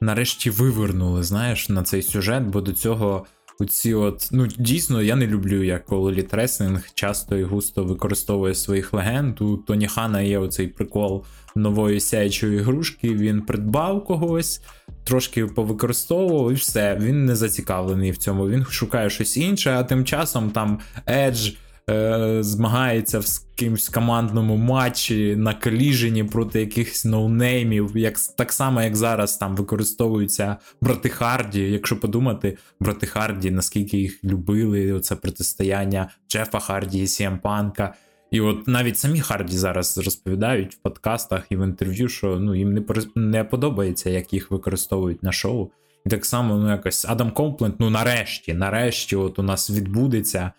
нарешті 0.00 0.50
вивернули, 0.50 1.22
знаєш, 1.22 1.68
на 1.68 1.82
цей 1.82 2.02
сюжет, 2.02 2.42
бо 2.42 2.60
до 2.60 2.72
цього. 2.72 3.26
Оці 3.60 3.94
от, 3.94 4.28
ну 4.32 4.46
дійсно, 4.46 5.02
я 5.02 5.16
не 5.16 5.26
люблю, 5.26 5.62
як 5.62 5.84
коли 5.84 6.12
Elite 6.12 6.80
часто 6.94 7.36
і 7.36 7.42
густо 7.42 7.84
використовує 7.84 8.54
своїх 8.54 8.92
легенд. 8.92 9.40
У 9.40 9.56
Тоні 9.56 9.88
Хана 9.88 10.20
є 10.22 10.38
оцей 10.38 10.68
прикол 10.68 11.24
нової 11.54 12.00
сяючої 12.00 12.56
ігрушки. 12.56 13.14
Він 13.14 13.42
придбав 13.42 14.04
когось, 14.04 14.62
трошки 15.04 15.46
повикористовував, 15.46 16.52
і 16.52 16.54
все. 16.54 16.96
Він 17.00 17.24
не 17.24 17.36
зацікавлений 17.36 18.10
в 18.10 18.16
цьому. 18.16 18.48
Він 18.48 18.64
шукає 18.64 19.10
щось 19.10 19.36
інше, 19.36 19.70
а 19.70 19.84
тим 19.84 20.04
часом 20.04 20.50
там 20.50 20.78
Edge, 21.06 21.56
е, 21.88 22.38
змагається 22.40 23.18
в 23.18 23.26
кимсь 23.54 23.88
командному 23.88 24.56
матчі 24.56 25.36
на 25.36 25.54
Collision 25.54 26.24
проти 26.24 26.60
якихось 26.60 27.04
ноунеймів, 27.04 27.96
як 27.96 28.18
так 28.36 28.52
само, 28.52 28.82
як 28.82 28.96
зараз 28.96 29.36
там 29.36 29.56
використовуються 29.56 30.56
брати 30.80 31.08
Харді. 31.08 31.60
Якщо 31.60 32.00
подумати, 32.00 32.58
брати 32.80 33.06
Харді, 33.06 33.50
наскільки 33.50 33.98
їх 33.98 34.24
любили, 34.24 34.92
оце 34.92 35.16
протистояння 35.16 36.10
Джефа 36.28 36.58
Харді 36.58 37.02
і 37.02 37.06
СіЕм 37.06 37.38
Панка. 37.38 37.94
І 38.30 38.40
от 38.40 38.68
навіть 38.68 38.98
самі 38.98 39.20
Харді 39.20 39.56
зараз 39.56 39.98
розповідають 39.98 40.74
в 40.74 40.78
подкастах 40.78 41.46
і 41.50 41.56
в 41.56 41.64
інтерв'ю, 41.64 42.08
що 42.08 42.40
ну 42.40 42.54
їм 42.54 42.72
не 42.74 42.82
не 43.14 43.44
подобається, 43.44 44.10
як 44.10 44.32
їх 44.32 44.50
використовують 44.50 45.22
на 45.22 45.32
шоу. 45.32 45.70
І 46.06 46.10
так 46.10 46.26
само, 46.26 46.56
ну 46.56 46.70
якось 46.70 47.04
Адам 47.08 47.30
Компленд, 47.30 47.74
ну 47.78 47.90
нарешті, 47.90 48.54
нарешті, 48.54 49.16
от 49.16 49.38
у 49.38 49.42
нас 49.42 49.70
відбудеться, 49.70 50.52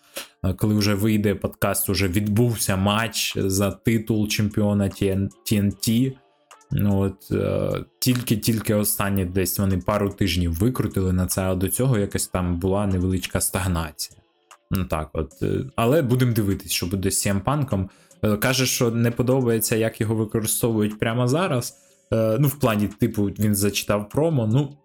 е, 0.44 0.54
коли 0.54 0.74
вже 0.74 0.94
вийде 0.94 1.34
подкаст, 1.34 1.88
уже 1.88 2.08
відбувся 2.08 2.76
матч 2.76 3.38
за 3.38 3.70
титул 3.70 4.28
чемпіона 4.28 4.84
TN 4.84 5.28
TNT. 5.46 6.12
Ну 6.72 7.00
от 7.00 7.32
е, 7.32 7.84
тільки-тільки 7.98 8.74
останні 8.74 9.24
десь 9.24 9.58
вони 9.58 9.78
пару 9.78 10.10
тижнів 10.10 10.58
викрутили 10.58 11.12
на 11.12 11.26
це, 11.26 11.42
а 11.42 11.54
до 11.54 11.68
цього 11.68 11.98
якась 11.98 12.26
там 12.26 12.56
була 12.56 12.86
невеличка 12.86 13.40
стагнація. 13.40 14.20
Ну 14.70 14.84
так, 14.84 15.10
от. 15.12 15.42
е, 15.42 15.64
Але 15.76 16.02
будемо 16.02 16.32
дивитись, 16.32 16.72
що 16.72 16.86
буде 16.86 17.10
з 17.10 17.26
CM 17.26 17.40
Панком. 17.40 17.90
Е, 18.22 18.36
Каже, 18.36 18.66
що 18.66 18.90
не 18.90 19.10
подобається, 19.10 19.76
як 19.76 20.00
його 20.00 20.14
використовують 20.14 20.98
прямо 20.98 21.28
зараз. 21.28 21.76
Ну, 22.12 22.48
в 22.48 22.58
плані, 22.58 22.88
типу, 22.88 23.24
він 23.24 23.54
зачитав 23.54 24.08
промо. 24.08 24.46
Ну, 24.46 24.76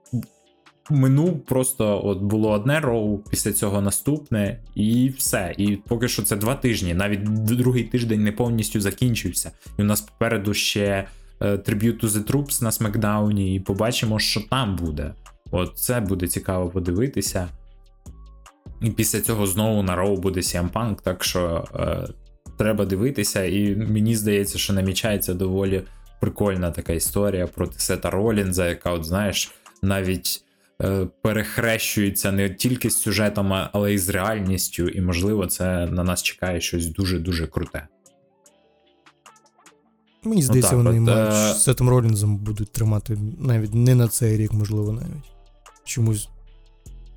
минув 0.89 1.45
просто 1.45 2.01
от 2.05 2.19
було 2.19 2.51
одне 2.51 2.79
роу, 2.79 3.17
після 3.17 3.53
цього 3.53 3.81
наступне, 3.81 4.59
і 4.75 5.13
все. 5.17 5.55
І 5.57 5.75
поки 5.75 6.07
що 6.07 6.23
це 6.23 6.35
два 6.35 6.55
тижні. 6.55 6.93
Навіть 6.93 7.23
другий 7.43 7.83
тиждень 7.83 8.23
не 8.23 8.31
повністю 8.31 8.81
закінчився. 8.81 9.51
І 9.77 9.81
у 9.81 9.85
нас 9.85 10.01
попереду 10.01 10.53
ще 10.53 11.07
е, 11.41 11.51
Tribute 11.51 12.03
to 12.03 12.07
the 12.07 12.31
Troops 12.31 12.63
на 12.63 12.71
Смакдауні, 12.71 13.55
і 13.55 13.59
побачимо, 13.59 14.19
що 14.19 14.41
там 14.49 14.75
буде. 14.75 15.13
От 15.51 15.77
це 15.77 15.99
буде 15.99 16.27
цікаво 16.27 16.69
подивитися. 16.69 17.47
І 18.81 18.89
після 18.89 19.21
цього 19.21 19.47
знову 19.47 19.83
на 19.83 19.95
роу 19.95 20.17
буде 20.17 20.39
CM 20.39 20.71
Punk, 20.71 20.95
так 21.03 21.23
що 21.23 21.65
е, 21.75 22.07
треба 22.57 22.85
дивитися, 22.85 23.43
і 23.43 23.75
мені 23.75 24.15
здається, 24.15 24.57
що 24.57 24.73
намічається 24.73 25.33
доволі 25.33 25.81
прикольна 26.21 26.71
така 26.71 26.93
історія 26.93 27.47
проти 27.47 27.79
Сета 27.79 28.09
Ролінза, 28.09 28.67
яка, 28.67 28.91
от 28.91 29.05
знаєш, 29.05 29.51
навіть 29.81 30.44
е, 30.83 31.07
перехрещується 31.21 32.31
не 32.31 32.49
тільки 32.49 32.89
з 32.89 33.01
сюжетом, 33.01 33.53
але 33.73 33.93
й 33.93 33.97
з 33.97 34.09
реальністю, 34.09 34.87
і 34.87 35.01
можливо, 35.01 35.47
це 35.47 35.85
на 35.87 36.03
нас 36.03 36.23
чекає 36.23 36.61
щось 36.61 36.85
дуже-дуже 36.85 37.47
круте. 37.47 37.87
Мені 40.23 40.43
здається, 40.43 40.71
так 40.71 40.77
вони 40.77 41.11
от, 41.11 41.17
е, 41.17 41.53
з 41.53 41.63
Сетом 41.63 41.89
Ролінзом 41.89 42.37
будуть 42.37 42.71
тримати 42.71 43.17
навіть 43.39 43.73
не 43.73 43.95
на 43.95 44.07
цей 44.07 44.37
рік, 44.37 44.53
можливо, 44.53 44.91
навіть. 44.91 45.31
Чомусь. 45.83 46.29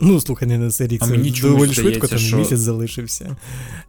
Ну, 0.01 0.21
слухай, 0.21 0.49
не 0.49 0.59
на 0.59 0.71
цей 0.71 0.87
рік, 0.87 1.03
А 1.03 1.07
це 1.07 1.11
мені 1.11 1.31
доволі 1.31 1.73
швидко, 1.73 2.07
там 2.07 2.19
що- 2.19 2.37
місяць 2.37 2.59
залишився. 2.59 3.37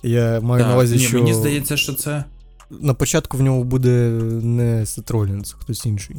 Я 0.04 0.40
маю 0.42 0.66
на 0.66 0.74
увазі, 0.74 0.96
ні, 0.96 1.02
що 1.02 1.18
Мені 1.18 1.34
здається, 1.34 1.78
що 1.78 1.94
це. 1.94 2.24
на 2.70 2.94
початку 2.94 3.38
в 3.38 3.42
нього 3.42 3.64
буде 3.64 4.10
не 4.44 4.86
Сет 4.86 5.12
Ролінз, 5.12 5.56
хтось 5.60 5.86
інший. 5.86 6.16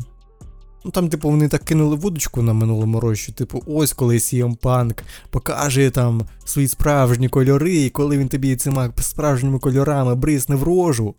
Ну 0.85 0.91
там, 0.91 1.09
типу, 1.09 1.31
вони 1.31 1.49
так 1.49 1.65
кинули 1.65 1.97
вудочку 1.97 2.43
на 2.43 2.53
минулому 2.53 3.01
році, 3.01 3.23
що, 3.23 3.33
типу, 3.33 3.63
ось 3.67 3.93
коли 3.93 4.17
CM 4.17 4.59
Punk 4.59 4.99
покаже 5.31 5.91
там 5.91 6.23
свої 6.45 6.69
справжні 6.69 7.29
кольори, 7.29 7.77
і 7.77 7.91
коли 7.91 8.19
він 8.19 8.29
тобі 8.29 8.57
цими 8.57 8.93
справжніми 9.01 9.59
кольорами 9.59 10.15
брисне 10.15 10.57
в 10.57 10.63
рожу, 10.63 11.15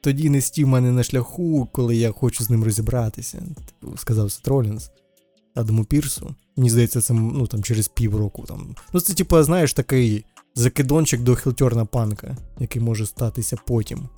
тоді 0.00 0.30
не 0.30 0.40
стій 0.40 0.64
в 0.64 0.68
мене 0.68 0.92
на 0.92 1.02
шляху, 1.02 1.68
коли 1.72 1.96
я 1.96 2.12
хочу 2.12 2.44
з 2.44 2.50
ним 2.50 2.64
розібратися. 2.64 3.38
Типу, 3.38 3.96
сказав 3.96 4.32
Сет 4.32 4.48
Ролінз 4.48 4.90
Адаму 5.54 5.84
Пірсу. 5.84 6.34
Мені 6.56 6.70
здається, 6.70 7.00
це 7.00 7.14
ну, 7.14 7.46
там, 7.46 7.62
через 7.62 7.88
півроку. 7.88 8.42
Там. 8.42 8.74
Ну, 8.92 9.00
це, 9.00 9.14
типу, 9.14 9.42
знаєш, 9.42 9.72
такий 9.72 10.24
закидончик 10.54 11.20
до 11.20 11.36
хілтерна 11.36 11.84
панка, 11.84 12.36
який 12.60 12.82
може 12.82 13.06
статися 13.06 13.56
потім. 13.66 14.08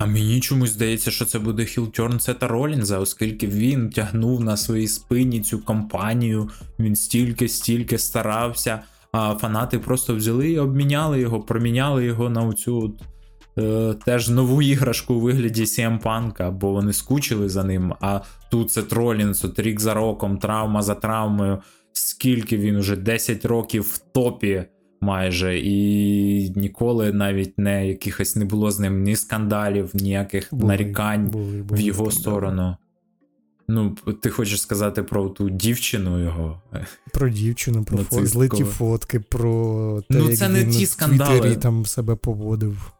А 0.00 0.06
мені 0.06 0.40
чомусь 0.40 0.70
здається, 0.70 1.10
що 1.10 1.24
це 1.24 1.38
буде 1.38 1.64
хілтерн 1.64 2.20
Сета 2.20 2.48
Ролінза, 2.48 2.98
оскільки 2.98 3.46
він 3.46 3.90
тягнув 3.90 4.40
на 4.40 4.56
своїй 4.56 4.88
спині 4.88 5.40
цю 5.40 5.64
кампанію, 5.64 6.48
він 6.78 6.96
стільки-стільки 6.96 7.98
старався, 7.98 8.80
а 9.12 9.34
фанати 9.34 9.78
просто 9.78 10.14
взяли 10.14 10.50
і 10.50 10.58
обміняли 10.58 11.20
його, 11.20 11.40
проміняли 11.40 12.04
його 12.04 12.30
на 12.30 12.42
оцю 12.42 12.94
е, 13.58 13.94
теж 14.04 14.28
нову 14.28 14.62
іграшку 14.62 15.14
у 15.14 15.20
вигляді 15.20 15.64
CM 15.64 16.02
Панка, 16.02 16.50
бо 16.50 16.72
вони 16.72 16.92
скучили 16.92 17.48
за 17.48 17.64
ним. 17.64 17.94
А 18.00 18.20
тут 18.50 18.70
це 18.70 18.82
Ролінз, 18.90 19.44
от 19.44 19.58
рік 19.58 19.80
за 19.80 19.94
роком, 19.94 20.38
травма 20.38 20.82
за 20.82 20.94
травмою. 20.94 21.58
Скільки 21.92 22.56
він 22.56 22.76
уже 22.76 22.96
10 22.96 23.44
років 23.44 23.82
в 23.82 23.98
топі 23.98 24.64
майже, 25.00 25.58
і 25.58 26.50
ніколи 26.56 27.12
навіть 27.12 27.58
не 27.58 27.88
якихось 27.88 28.36
не 28.36 28.44
було 28.44 28.70
з 28.70 28.78
ним 28.78 29.02
ні 29.02 29.16
скандалів, 29.16 29.90
ніяких 29.94 30.48
Були, 30.52 30.68
нарікань 30.68 31.26
були, 31.26 31.62
в 31.70 31.80
його 31.80 32.10
скандали. 32.10 32.20
сторону. 32.20 32.76
Ну, 33.68 33.90
ти 34.22 34.30
хочеш 34.30 34.60
сказати 34.62 35.02
про 35.02 35.28
ту 35.28 35.50
дівчину 35.50 36.22
його? 36.24 36.62
Про 37.12 37.28
дівчину, 37.28 37.84
про 37.84 37.98
фо... 37.98 38.26
злиті 38.26 38.64
фотки, 38.64 39.20
про 39.20 40.02
те, 40.10 40.18
Ну, 40.18 40.30
як 40.30 40.50
не 40.50 40.64
він 40.64 40.70
ті 40.70 40.84
в 40.84 40.88
скандали. 40.88 41.40
Твіттері 41.40 41.60
там 41.60 41.86
себе 41.86 42.16
поводив. 42.16 42.92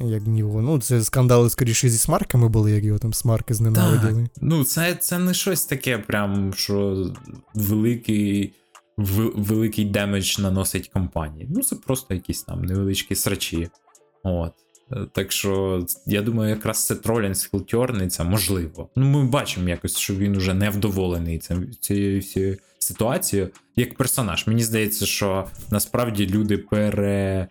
Як 0.00 0.22
його. 0.26 0.62
Ну, 0.62 0.80
це 0.80 1.04
скандали 1.04 1.50
скоріше 1.50 1.88
зі 1.88 1.98
смарками 1.98 2.48
були, 2.48 2.72
як 2.72 2.84
його 2.84 2.98
там 2.98 3.12
смарки 3.14 3.54
зненавиділи. 3.54 4.28
Ну, 4.40 4.64
це, 4.64 4.94
це 4.94 5.18
не 5.18 5.34
щось 5.34 5.64
таке, 5.66 5.98
прям 5.98 6.52
що 6.54 7.06
великий, 7.54 8.52
великий 8.96 9.84
damage 9.84 10.38
наносить 10.38 10.88
компанії. 10.88 11.48
Ну, 11.50 11.62
це 11.62 11.76
просто 11.76 12.14
якісь 12.14 12.42
там 12.42 12.62
невеличкі 12.64 13.14
срачі. 13.14 13.68
От. 14.22 14.52
Е, 14.92 15.06
Так 15.12 15.32
що, 15.32 15.82
я 16.06 16.22
думаю, 16.22 16.50
якраз 16.50 16.86
це 16.86 16.94
Роллінс 16.94 17.50
хілтерниться, 17.50 18.24
можливо. 18.24 18.88
Ну, 18.96 19.06
ми 19.06 19.24
бачимо 19.24 19.68
якось, 19.68 19.96
що 19.98 20.14
він 20.14 20.36
уже 20.36 20.54
невдоволений 20.54 21.38
цим- 21.38 21.70
цією 21.80 22.20
всією 22.20 22.56
ситуацією. 22.78 23.50
Як 23.76 23.96
персонаж. 23.96 24.46
Мені 24.46 24.62
здається, 24.62 25.06
що 25.06 25.46
насправді 25.70 26.26
люди 26.26 26.58
пере. 26.58 27.48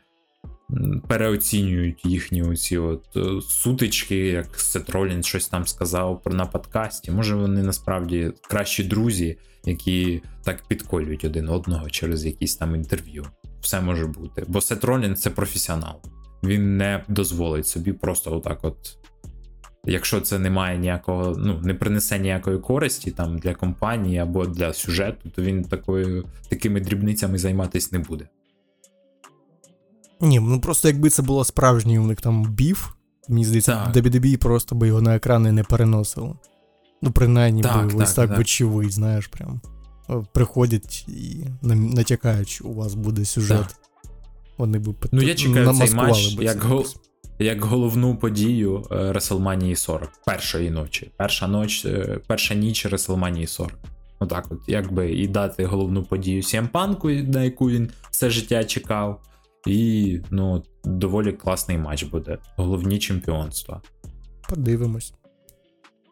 Переоцінюють 1.07 2.05
їхні 2.05 2.43
оці 2.43 2.77
от 2.77 3.03
е, 3.15 3.41
сутички, 3.41 4.17
як 4.17 4.59
Сет 4.59 4.89
Ролінс 4.89 5.25
щось 5.25 5.47
там 5.47 5.67
сказав 5.67 6.21
про 6.23 6.33
на 6.33 6.45
подкасті. 6.45 7.11
Може, 7.11 7.35
вони 7.35 7.63
насправді 7.63 8.31
кращі 8.49 8.83
друзі, 8.83 9.37
які 9.65 10.21
так 10.43 10.67
підколюють 10.67 11.25
один 11.25 11.49
одного 11.49 11.89
через 11.89 12.25
якісь 12.25 12.55
там 12.55 12.75
інтерв'ю. 12.75 13.25
Все 13.61 13.81
може 13.81 14.05
бути. 14.07 14.45
Бо 14.47 14.61
Сет 14.61 14.83
Ролінс 14.83 15.21
це 15.21 15.29
професіонал. 15.29 16.01
Він 16.43 16.77
не 16.77 17.03
дозволить 17.07 17.67
собі 17.67 17.93
просто 17.93 18.35
отак, 18.37 18.59
от. 18.61 18.97
Якщо 19.85 20.21
це 20.21 20.39
не 20.39 20.49
має 20.49 20.77
ніякого, 20.77 21.35
ну 21.37 21.59
не 21.63 21.73
принесе 21.73 22.19
ніякої 22.19 22.59
користі 22.59 23.11
там 23.11 23.37
для 23.37 23.53
компанії 23.53 24.17
або 24.17 24.45
для 24.45 24.73
сюжету, 24.73 25.29
то 25.29 25.41
він 25.41 25.63
такою 25.63 26.25
такими 26.49 26.81
дрібницями 26.81 27.37
займатися 27.37 27.89
не 27.91 27.99
буде. 27.99 28.27
Ні, 30.21 30.39
ну 30.39 30.59
просто 30.59 30.87
якби 30.87 31.09
це 31.09 31.21
було 31.21 31.45
справжній 31.45 31.99
у 31.99 32.03
них 32.07 32.21
там 32.21 32.43
біф, 32.43 32.87
мені 33.29 33.45
здається, 33.45 33.91
Так. 33.93 33.95
WWE 33.95 34.37
просто 34.37 34.75
би 34.75 34.87
його 34.87 35.01
на 35.01 35.15
екрани 35.15 35.51
не 35.51 35.63
переносило. 35.63 36.39
Ну, 37.03 37.11
принаймні, 37.11 37.61
Так, 37.61 37.87
би 37.87 38.03
ось 38.03 38.13
так, 38.13 38.15
так, 38.15 38.29
так. 38.29 38.37
вочевидь, 38.37 38.91
знаєш, 38.91 39.27
прям. 39.27 39.61
Е, 40.09 40.23
Приходять 40.33 41.05
і 41.07 41.45
натякають, 41.61 42.49
що 42.49 42.65
у 42.65 42.73
вас 42.73 42.93
буде 42.93 43.25
сюжет. 43.25 43.57
Так. 43.57 43.75
Вони 44.57 44.79
би 44.79 44.93
Ну 45.11 45.21
я 45.21 45.35
чекаю 45.35 45.73
цей 45.73 45.93
матч 45.93 46.33
би 46.33 46.43
як, 46.43 46.63
гол, 46.63 46.85
як 47.39 47.65
головну 47.65 48.15
подію 48.15 48.85
е, 48.91 48.95
WrestleMania 48.95 49.75
40, 49.75 50.09
першої 50.25 50.71
ночі. 50.71 51.11
Перша 51.17 51.47
ноч, 51.47 51.85
е, 51.85 52.19
перша 52.27 52.55
ніч 52.55 52.85
WrestleMania 52.85 53.47
40. 53.47 53.73
Отак, 54.19 54.47
от, 54.49 54.59
якби 54.67 55.11
і 55.11 55.27
дати 55.27 55.65
головну 55.65 56.03
подію 56.03 56.41
CM 56.41 56.69
Punk, 56.71 57.27
на 57.33 57.43
яку 57.43 57.69
він 57.69 57.89
все 58.11 58.29
життя 58.29 58.63
чекав. 58.63 59.21
І 59.67 60.19
ну, 60.31 60.63
доволі 60.83 61.31
класний 61.31 61.77
матч 61.77 62.03
буде. 62.03 62.37
Головні 62.57 62.99
чемпіонства. 62.99 63.81
Подивимось. 64.49 65.13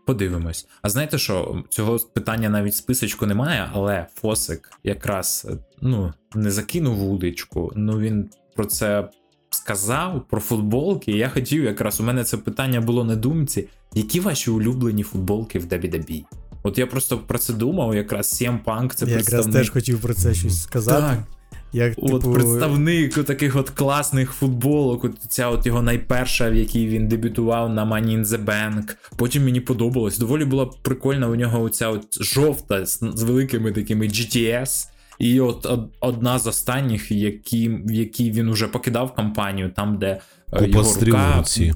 Подивимось. 0.05 0.67
А 0.81 0.89
знаєте 0.89 1.17
що, 1.17 1.63
цього 1.69 1.99
питання 1.99 2.49
навіть 2.49 2.75
списочку 2.75 3.25
немає, 3.25 3.69
але 3.73 4.07
Фосик 4.15 4.69
якраз 4.83 5.47
е, 5.49 5.57
ну, 5.81 6.13
не 6.35 6.51
закинув 6.51 6.95
вудичку, 6.95 7.71
ну 7.75 7.99
він 7.99 8.29
про 8.55 8.65
це 8.65 9.09
сказав, 9.49 10.25
про 10.29 10.41
футболки. 10.41 11.11
Я 11.11 11.29
хотів 11.29 11.63
якраз, 11.63 11.99
у 11.99 12.03
мене 12.03 12.23
це 12.23 12.37
питання 12.37 12.81
було 12.81 13.03
на 13.03 13.15
думці. 13.15 13.67
Які 13.93 14.19
ваші 14.19 14.51
улюблені 14.51 15.03
футболки 15.03 15.59
в 15.59 15.65
WWE? 15.65 16.23
От 16.63 16.77
я 16.77 16.87
просто 16.87 17.17
про 17.17 17.37
це 17.37 17.53
думав, 17.53 17.95
якраз 17.95 18.41
CM 18.41 18.63
Punk 18.63 18.93
це 18.93 19.05
Я 19.05 19.17
якраз 19.17 19.47
теж 19.47 19.69
хотів 19.69 20.01
про 20.01 20.13
це 20.13 20.33
щось 20.33 20.61
сказати. 20.61 21.01
Так, 21.01 21.40
Як, 21.73 21.93
От 21.97 22.21
типу, 22.21 22.34
представник 22.34 23.23
таких 23.23 23.55
от 23.55 23.69
класних 23.69 24.31
футболок, 24.31 25.03
от 25.03 25.13
ця 25.29 25.47
от 25.47 25.65
його 25.65 25.81
найперша, 25.81 26.49
в 26.49 26.55
якій 26.55 26.88
він 26.88 27.07
дебютував 27.07 27.69
на 27.73 27.86
Money 27.86 28.19
in 28.19 28.25
the 28.25 28.45
Bank. 28.45 28.95
Потім 29.15 29.43
мені 29.43 29.62
подобалось. 29.62 30.17
Доволі 30.17 30.45
була 30.45 30.65
прикольна 30.65 31.27
у 31.27 31.36
нього 31.36 31.62
оця 31.62 31.88
от 31.89 32.23
жовта 32.23 32.86
з, 32.86 32.99
з 33.15 33.23
великими 33.23 33.71
такими 33.71 34.07
GTS. 34.07 34.88
І 35.19 35.39
от 35.39 35.67
одна 35.99 36.39
з 36.39 36.47
останніх, 36.47 37.12
які, 37.12 37.69
в 37.69 37.91
якій 37.91 38.31
він 38.31 38.49
уже 38.49 38.67
покидав 38.67 39.15
компанію, 39.15 39.69
там, 39.75 39.97
де 39.97 40.07
е, 40.07 40.19
Купа 40.51 40.65
його 40.65 40.84
стріл 40.84 41.13
в 41.13 41.17
рука, 41.17 41.38
руці. 41.38 41.73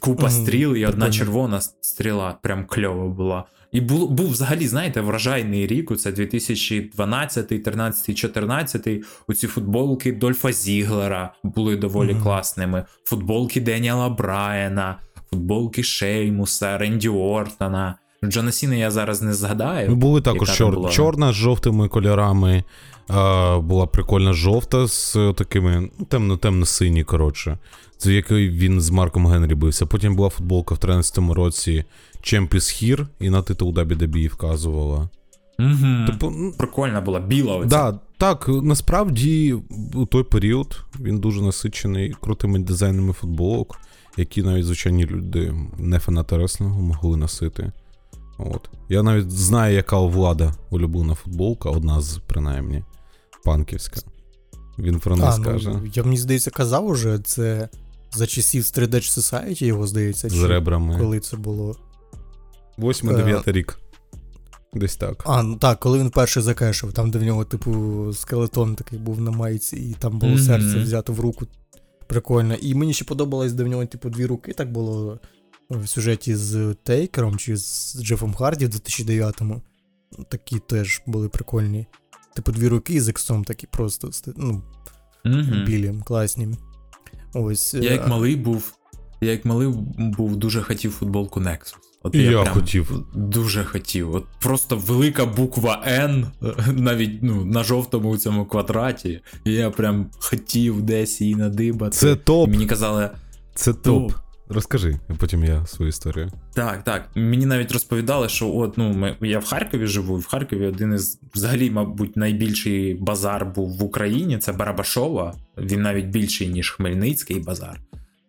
купа 0.00 0.30
стріл 0.30 0.76
і 0.76 0.86
одна 0.86 1.10
червона 1.10 1.60
стріла, 1.60 2.38
прям 2.42 2.66
кльова 2.66 3.08
була. 3.08 3.44
І 3.72 3.80
був, 3.80 4.10
був 4.10 4.30
взагалі, 4.30 4.66
знаєте, 4.66 5.00
вражайний 5.00 5.66
рік. 5.66 5.90
у 5.90 5.96
Це 5.96 6.12
2012, 6.12 7.64
13, 7.64 8.14
14. 8.18 8.88
Оці 9.28 9.46
футболки 9.46 10.12
Дольфа 10.12 10.52
Зіглера 10.52 11.34
були 11.42 11.76
доволі 11.76 12.12
Мгм. 12.12 12.22
класними. 12.22 12.84
Футболки 13.04 13.60
Деніела 13.60 14.08
Брайана, 14.08 14.98
футболки 15.30 15.82
Шеймуса, 15.82 16.78
Ренді 16.78 17.08
Ортона. 17.08 17.94
Джона 18.24 18.52
Сіна 18.52 18.74
я 18.74 18.90
зараз 18.90 19.22
не 19.22 19.34
згадаю. 19.34 19.88
Ну, 19.90 19.96
Були 19.96 20.20
також 20.20 20.56
чор... 20.56 20.74
була. 20.74 20.90
чорна 20.90 21.32
з 21.32 21.34
жовтими 21.34 21.88
кольорами. 21.88 22.64
А, 23.08 23.58
була 23.58 23.86
прикольна 23.86 24.32
жовта 24.32 24.86
з 24.86 25.16
такими 25.36 25.90
ну, 25.98 26.04
темно-темно-сині, 26.06 27.04
коротше. 27.04 27.58
З 27.98 28.06
якою 28.06 28.50
він 28.50 28.80
з 28.80 28.90
Марком 28.90 29.26
Генрі 29.26 29.54
бився. 29.54 29.86
Потім 29.86 30.16
була 30.16 30.28
футболка 30.28 30.74
в 30.74 30.78
13-му 30.78 31.34
році 31.34 31.84
Champ 32.22 32.48
is 32.54 32.54
Here, 32.54 33.06
і 33.20 33.30
на 33.30 33.42
титул 33.42 33.72
WWE 33.72 34.28
вказувала. 34.28 35.08
Угу. 35.58 36.06
Типу, 36.06 36.30
ну, 36.30 36.52
Прикольна 36.58 37.00
була, 37.00 37.20
біла 37.20 37.56
оця. 37.56 37.68
да, 37.68 37.98
так, 38.18 38.48
насправді 38.48 39.54
у 39.94 40.06
той 40.06 40.22
період 40.24 40.84
він 41.00 41.18
дуже 41.18 41.42
насичений 41.42 42.14
крутими 42.20 42.58
дизайнами 42.58 43.12
футболок, 43.12 43.80
які 44.16 44.42
навіть 44.42 44.64
звичайні 44.66 45.06
люди, 45.06 45.54
не 45.78 45.98
фанати 45.98 46.36
реслінгу, 46.36 46.82
могли 46.82 47.16
носити. 47.16 47.72
От. 48.38 48.70
Я 48.88 49.02
навіть 49.02 49.30
знаю, 49.30 49.74
яка 49.74 49.98
у 49.98 50.08
влада 50.08 50.54
улюблена 50.70 51.14
футболка, 51.14 51.70
одна 51.70 52.00
з 52.00 52.20
принаймні, 52.26 52.84
панківська. 53.44 54.00
Він 54.78 55.00
про 55.00 55.16
неї 55.16 55.28
а, 55.28 55.32
скаже. 55.32 55.70
ну, 55.70 55.90
я 55.94 56.02
мені 56.02 56.16
здається, 56.16 56.50
казав 56.50 56.86
уже, 56.86 57.18
це 57.18 57.68
за 58.12 58.26
часів 58.26 58.62
3D 58.62 58.94
Society 58.94 59.64
його 59.64 59.86
здається, 59.86 60.28
з 60.28 60.34
чи 60.34 60.46
ребрами. 60.46 60.98
коли 60.98 61.20
це 61.20 61.36
було. 61.36 61.76
8-9 62.78 63.52
рік. 63.52 63.78
Десь 64.74 64.96
так. 64.96 65.22
А, 65.26 65.42
ну 65.42 65.56
так, 65.56 65.80
коли 65.80 65.98
він 65.98 66.10
перший 66.10 66.42
закешив, 66.42 66.92
там, 66.92 67.10
де 67.10 67.18
в 67.18 67.22
нього, 67.22 67.44
типу, 67.44 68.10
скелетон 68.14 68.74
такий 68.74 68.98
був 68.98 69.20
на 69.20 69.30
майці, 69.30 69.76
і 69.76 69.96
там 69.98 70.18
було 70.18 70.32
Мгм. 70.32 70.42
серце 70.42 70.78
взято 70.78 71.12
в 71.12 71.20
руку. 71.20 71.46
Прикольно. 72.06 72.54
І 72.54 72.74
мені 72.74 72.94
ще 72.94 73.04
подобалось, 73.04 73.52
де 73.52 73.64
в 73.64 73.68
нього, 73.68 73.86
типу, 73.86 74.10
дві 74.10 74.26
руки 74.26 74.52
так 74.52 74.72
було 74.72 75.18
в 75.70 75.86
сюжеті 75.88 76.36
з 76.36 76.74
Тейкером 76.82 77.36
чи 77.36 77.56
з 77.56 77.96
Джефом 78.02 78.34
Харді 78.34 78.66
в 78.66 78.68
2009-му. 78.68 79.62
Такі 80.28 80.58
теж 80.58 81.02
були 81.06 81.28
прикольні. 81.28 81.86
Типу, 82.34 82.52
дві 82.52 82.68
руки 82.68 83.00
з 83.00 83.08
ексом 83.08 83.44
такі 83.44 83.66
просто 83.66 84.06
ст- 84.08 84.34
ну, 84.36 84.62
Мгм. 85.24 85.64
білі, 85.66 85.94
класні. 86.04 86.48
Ось. 87.34 87.74
Я 87.74 87.92
як 87.92 88.04
е, 88.06 88.08
малий 88.08 88.36
був. 88.36 88.72
Я 89.20 89.30
як 89.30 89.44
малий 89.44 89.68
був 89.98 90.36
дуже 90.36 90.62
хотів 90.62 90.92
футболку 90.92 91.40
Nexus. 91.40 91.74
От 92.02 92.14
я 92.14 92.42
прям 92.42 92.54
хотів. 92.54 92.92
Дуже 93.14 93.64
хотів. 93.64 94.14
От 94.14 94.24
просто 94.40 94.76
велика 94.76 95.26
буква 95.26 95.84
N, 95.88 96.26
навіть 96.72 97.22
ну, 97.22 97.44
на 97.44 97.64
жовтому 97.64 98.16
цьому 98.16 98.44
квадраті. 98.44 99.20
І 99.44 99.52
я 99.52 99.70
прям 99.70 100.06
хотів 100.18 100.82
десь 100.82 101.20
її 101.20 101.34
надибати. 101.34 101.96
Це 101.96 102.16
топ. 102.16 102.50
Мені 102.50 102.66
казали, 102.66 103.10
Це 103.54 103.72
топ. 103.74 104.12
Розкажи, 104.48 104.98
а 105.08 105.14
потім 105.14 105.44
я 105.44 105.66
свою 105.66 105.88
історію. 105.88 106.30
так, 106.54 106.84
так. 106.84 107.08
Мені 107.14 107.46
навіть 107.46 107.72
розповідали, 107.72 108.28
що 108.28 108.54
от 108.54 108.78
ну 108.78 108.92
ми, 108.92 109.16
я 109.20 109.38
в 109.38 109.44
Харкові 109.44 109.86
живу, 109.86 110.18
і 110.18 110.20
в 110.20 110.26
Харкові 110.26 110.66
один 110.66 110.94
із 110.94 111.20
взагалі, 111.34 111.70
мабуть, 111.70 112.16
найбільший 112.16 112.94
базар 112.94 113.46
був 113.46 113.76
в 113.76 113.84
Україні. 113.84 114.38
Це 114.38 114.52
Барабашова. 114.52 115.34
Він 115.58 115.82
навіть 115.82 116.06
більший, 116.06 116.48
ніж 116.48 116.70
Хмельницький 116.70 117.40
базар. 117.40 117.80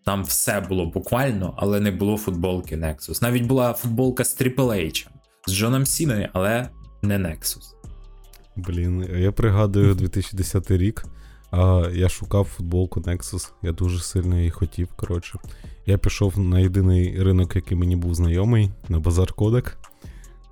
Там 0.05 0.23
все 0.23 0.61
було 0.61 0.85
буквально, 0.85 1.53
але 1.57 1.79
не 1.79 1.91
було 1.91 2.17
футболки 2.17 2.75
Nexus. 2.77 3.21
Навіть 3.23 3.43
була 3.43 3.73
футболка 3.73 4.23
з 4.23 4.41
Triple 4.41 4.55
H, 4.57 5.07
з 5.47 5.53
Джоном 5.53 5.85
Сіною, 5.85 6.29
але 6.33 6.69
не 7.01 7.17
Nexus. 7.17 7.61
Блін, 8.55 9.09
я 9.17 9.31
пригадую 9.31 9.93
2010 9.95 10.71
рік. 10.71 11.05
А, 11.51 11.89
я 11.93 12.09
шукав 12.09 12.45
футболку 12.45 12.99
Nexus, 12.99 13.51
я 13.61 13.71
дуже 13.71 13.99
сильно 13.99 14.37
її 14.37 14.49
хотів. 14.49 14.87
Коротше, 14.95 15.39
я 15.85 15.97
пішов 15.97 16.39
на 16.39 16.59
єдиний 16.59 17.23
ринок, 17.23 17.55
який 17.55 17.77
мені 17.77 17.95
був 17.95 18.15
знайомий, 18.15 18.71
на 18.89 18.99
базар 18.99 19.33
Кодек. 19.33 19.77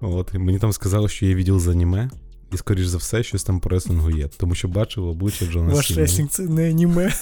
От, 0.01 0.31
і 0.33 0.37
мені 0.37 0.59
там 0.59 0.73
сказали, 0.73 1.09
що 1.09 1.25
є 1.25 1.35
відділ 1.35 1.59
з 1.59 1.67
аніме, 1.67 2.09
і, 2.53 2.57
скоріш 2.57 2.85
за 2.85 2.97
все, 2.97 3.23
щось 3.23 3.43
там 3.43 3.59
по 3.59 3.69
реслінгу 3.69 4.11
є, 4.11 4.27
тому 4.37 4.55
що 4.55 4.67
бачив 4.67 5.05
обличчя 5.07 5.45
Джона 5.45 5.73
Ваш 5.73 5.91
реслінг 5.91 6.29
це 6.29 6.43
не 6.43 6.69
аніме. 6.69 7.13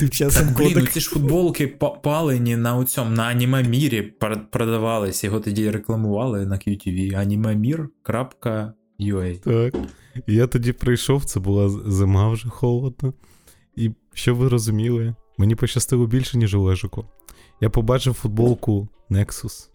Тим 0.00 0.08
часом 0.10 0.46
Так, 0.46 0.56
блін, 0.56 0.72
ну 0.76 0.86
ці 0.86 1.00
ж 1.00 1.10
футболки 1.10 1.66
па- 1.68 1.90
палені 1.90 2.56
на 2.56 2.76
оцьому, 2.76 3.10
на 3.10 3.22
анімемірі 3.22 4.12
пр- 4.20 4.40
продавались, 4.50 5.24
його 5.24 5.40
тоді 5.40 5.70
рекламували 5.70 6.46
на 6.46 6.54
QTV. 6.56 7.16
animemir.ua 8.08 9.38
Так. 9.38 9.74
І 10.26 10.34
я 10.34 10.46
тоді 10.46 10.72
прийшов, 10.72 11.24
це 11.24 11.40
була 11.40 11.68
зима 11.68 12.28
вже 12.28 12.48
холодно. 12.48 13.12
І 13.76 13.90
що 14.14 14.34
ви 14.34 14.48
розуміли? 14.48 15.14
Мені 15.38 15.54
пощастило 15.54 16.06
більше, 16.06 16.38
ніж 16.38 16.54
Олежику. 16.54 17.04
Я 17.60 17.70
побачив 17.70 18.14
футболку 18.14 18.88
Nexus 19.10 19.68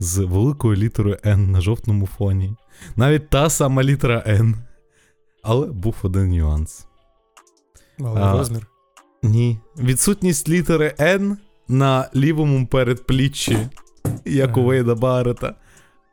з 0.00 0.18
великою 0.18 0.76
літерою 0.76 1.16
N 1.24 1.36
на 1.36 1.60
жовтому 1.60 2.06
фоні. 2.06 2.56
Навіть 2.96 3.30
та 3.30 3.50
сама 3.50 3.82
літера 3.82 4.24
N. 4.28 4.54
Але 5.42 5.66
був 5.66 5.96
один 6.02 6.30
нюанс. 6.30 6.86
Малий 7.98 8.22
А, 8.22 8.32
розмір. 8.32 8.66
Ні. 9.22 9.58
Відсутність 9.78 10.48
літери 10.48 10.94
N 10.98 11.36
на 11.68 12.08
лівому 12.16 12.66
передпліччі, 12.66 13.58
як 14.24 14.56
у 14.56 14.60
Ага. 14.60 14.68
Вейда 14.68 14.94
Баррета. 14.94 15.54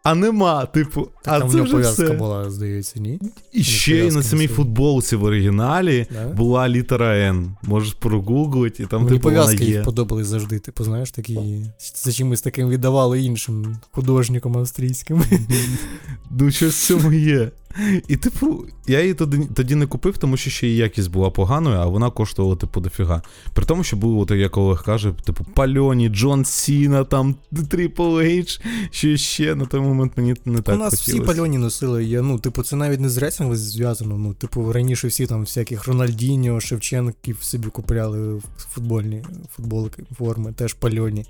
А 0.03 0.15
нема, 0.15 0.65
типу, 0.65 1.01
Так 1.23 1.33
а 1.33 1.39
там 1.39 1.47
в 1.47 1.51
це 1.51 1.57
нього 1.57 1.65
вже 1.65 1.73
пов'язка 1.75 2.03
все. 2.03 2.13
була, 2.13 2.49
здається, 2.49 2.99
ні? 2.99 3.19
І 3.51 3.63
ще 3.63 3.97
й 4.07 4.11
на 4.11 4.23
самій 4.23 4.47
футболці 4.47 5.15
в 5.15 5.23
оригіналі 5.23 6.07
Да? 6.13 6.27
була 6.27 6.69
літера 6.69 7.31
N. 7.31 7.49
Можеш 7.61 7.93
прогуглити, 7.93 8.83
і 8.83 8.85
там 8.85 9.03
Мені 9.03 9.17
типу 9.17 9.29
вона 9.29 9.51
є. 9.51 9.65
їх 9.65 9.83
подобались 9.83 10.27
завжди, 10.27 10.59
типу, 10.59 10.83
знаєш, 10.83 11.11
такі. 11.11 11.39
За 11.95 12.11
чимось 12.11 12.41
таким 12.41 12.69
віддавали 12.69 13.21
іншим 13.21 13.77
художникам 13.91 14.57
австрійським. 14.57 15.23
Ну, 16.31 16.51
щось 16.51 16.73
в 16.75 16.87
цьому 16.87 17.13
є. 17.13 17.51
І, 18.07 18.17
типу, 18.17 18.65
я 18.87 19.01
її 19.01 19.13
тоді, 19.13 19.47
тоді 19.55 19.75
не 19.75 19.87
купив, 19.87 20.17
тому 20.17 20.37
що 20.37 20.49
ще 20.49 20.67
її 20.67 20.79
якість 20.79 21.11
була 21.11 21.29
поганою, 21.29 21.77
а 21.77 21.85
вона 21.85 22.09
коштувала, 22.09 22.55
типу, 22.55 22.79
дофіга. 22.79 23.21
При 23.53 23.65
тому, 23.65 23.83
що 23.83 23.97
були, 23.97 24.21
от, 24.21 24.31
як 24.31 24.57
Олег 24.57 24.83
каже, 24.83 25.13
типу, 25.23 25.45
Пальоні, 25.53 26.09
Джон 26.09 26.45
Сіна, 26.45 27.03
там 27.03 27.35
Triple 27.53 27.97
H, 27.97 28.61
що 28.91 29.17
ще 29.17 29.55
на 29.55 29.65
той 29.65 29.79
момент 29.79 30.13
мені 30.17 30.35
не 30.45 30.61
так 30.61 30.75
У 30.75 30.77
нас 30.77 30.99
хотілося. 30.99 31.23
всі 31.23 31.35
пальоні 31.35 31.57
носили. 31.57 32.05
Я, 32.05 32.21
ну, 32.21 32.39
типу, 32.39 32.63
це 32.63 32.75
навіть 32.75 32.99
не 32.99 33.09
з 33.09 33.17
рейтингом 33.17 33.55
зв'язано. 33.55 34.17
Ну, 34.17 34.33
типу, 34.33 34.73
раніше 34.73 35.07
всі 35.07 35.25
там 35.25 35.41
всяких 35.41 35.87
Рональдіньо, 35.87 36.59
Шевченків 36.59 37.37
собі 37.41 37.67
купляли 37.67 38.41
футбольні 38.57 39.23
футболки, 39.55 40.03
форми, 40.17 40.53
теж 40.53 40.73
пальоні. 40.73 41.25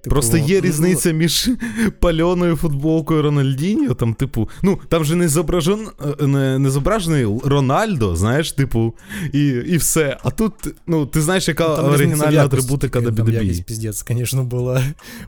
Типу, 0.00 0.14
Просто 0.14 0.36
є 0.36 0.56
ну, 0.56 0.68
різниця 0.68 1.10
між 1.10 1.50
пальоною 2.00 2.56
футболкою 2.56 3.22
Рональдіньо, 3.22 3.94
там, 3.94 4.14
типу, 4.14 4.48
ну, 4.62 4.78
там 4.88 5.04
же 5.04 5.16
не 5.16 5.28
зображен, 5.28 5.88
е, 6.20 6.26
не, 6.26 6.58
не 6.58 6.70
зображений 6.70 7.26
Рональдо, 7.44 8.16
знаєш, 8.16 8.52
типу, 8.52 8.94
і, 9.32 9.46
і 9.46 9.76
все. 9.76 10.16
А 10.22 10.30
тут, 10.30 10.52
ну, 10.86 11.06
ти 11.06 11.20
знаєш, 11.20 11.48
яка 11.48 11.68
Ну, 11.68 11.76
там 11.76 11.84
оригінальна 11.84 12.44
атрибутика 12.44 13.00
тільки, 13.00 13.16
Там 13.16 13.28
якість 13.28 13.64
піздець, 13.64 14.04
звісно, 14.08 14.44
була. 14.44 14.82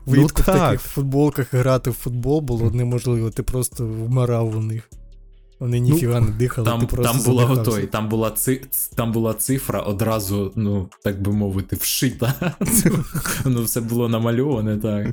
Влітку 0.05 0.41
в 0.41 0.45
таких 0.45 0.81
футболках 0.81 1.53
грати 1.53 1.89
в 1.89 1.93
футбол 1.93 2.41
було 2.41 2.71
неможливо, 2.71 3.29
ти 3.29 3.43
просто 3.43 3.85
вмирав 3.85 4.57
у 4.57 4.61
них. 4.61 4.89
Вони 5.61 5.79
ніфіга 5.79 6.19
не 6.19 6.31
дихали, 6.31 6.67
Там, 6.67 6.79
ти 6.79 6.85
просто 6.85 7.13
там 7.13 7.23
була 7.25 7.45
отой, 7.45 7.87
там 7.87 8.09
була 8.09 8.31
ци, 8.31 8.61
там 8.95 9.11
була 9.11 9.33
цифра 9.33 9.79
одразу, 9.79 10.51
ну, 10.55 10.89
так 11.03 11.21
би 11.21 11.31
мовити, 11.31 11.75
вшита. 11.75 12.33
ну, 13.45 13.63
все 13.63 13.81
було 13.81 14.09
намальоване, 14.09 14.77
так. 14.77 15.07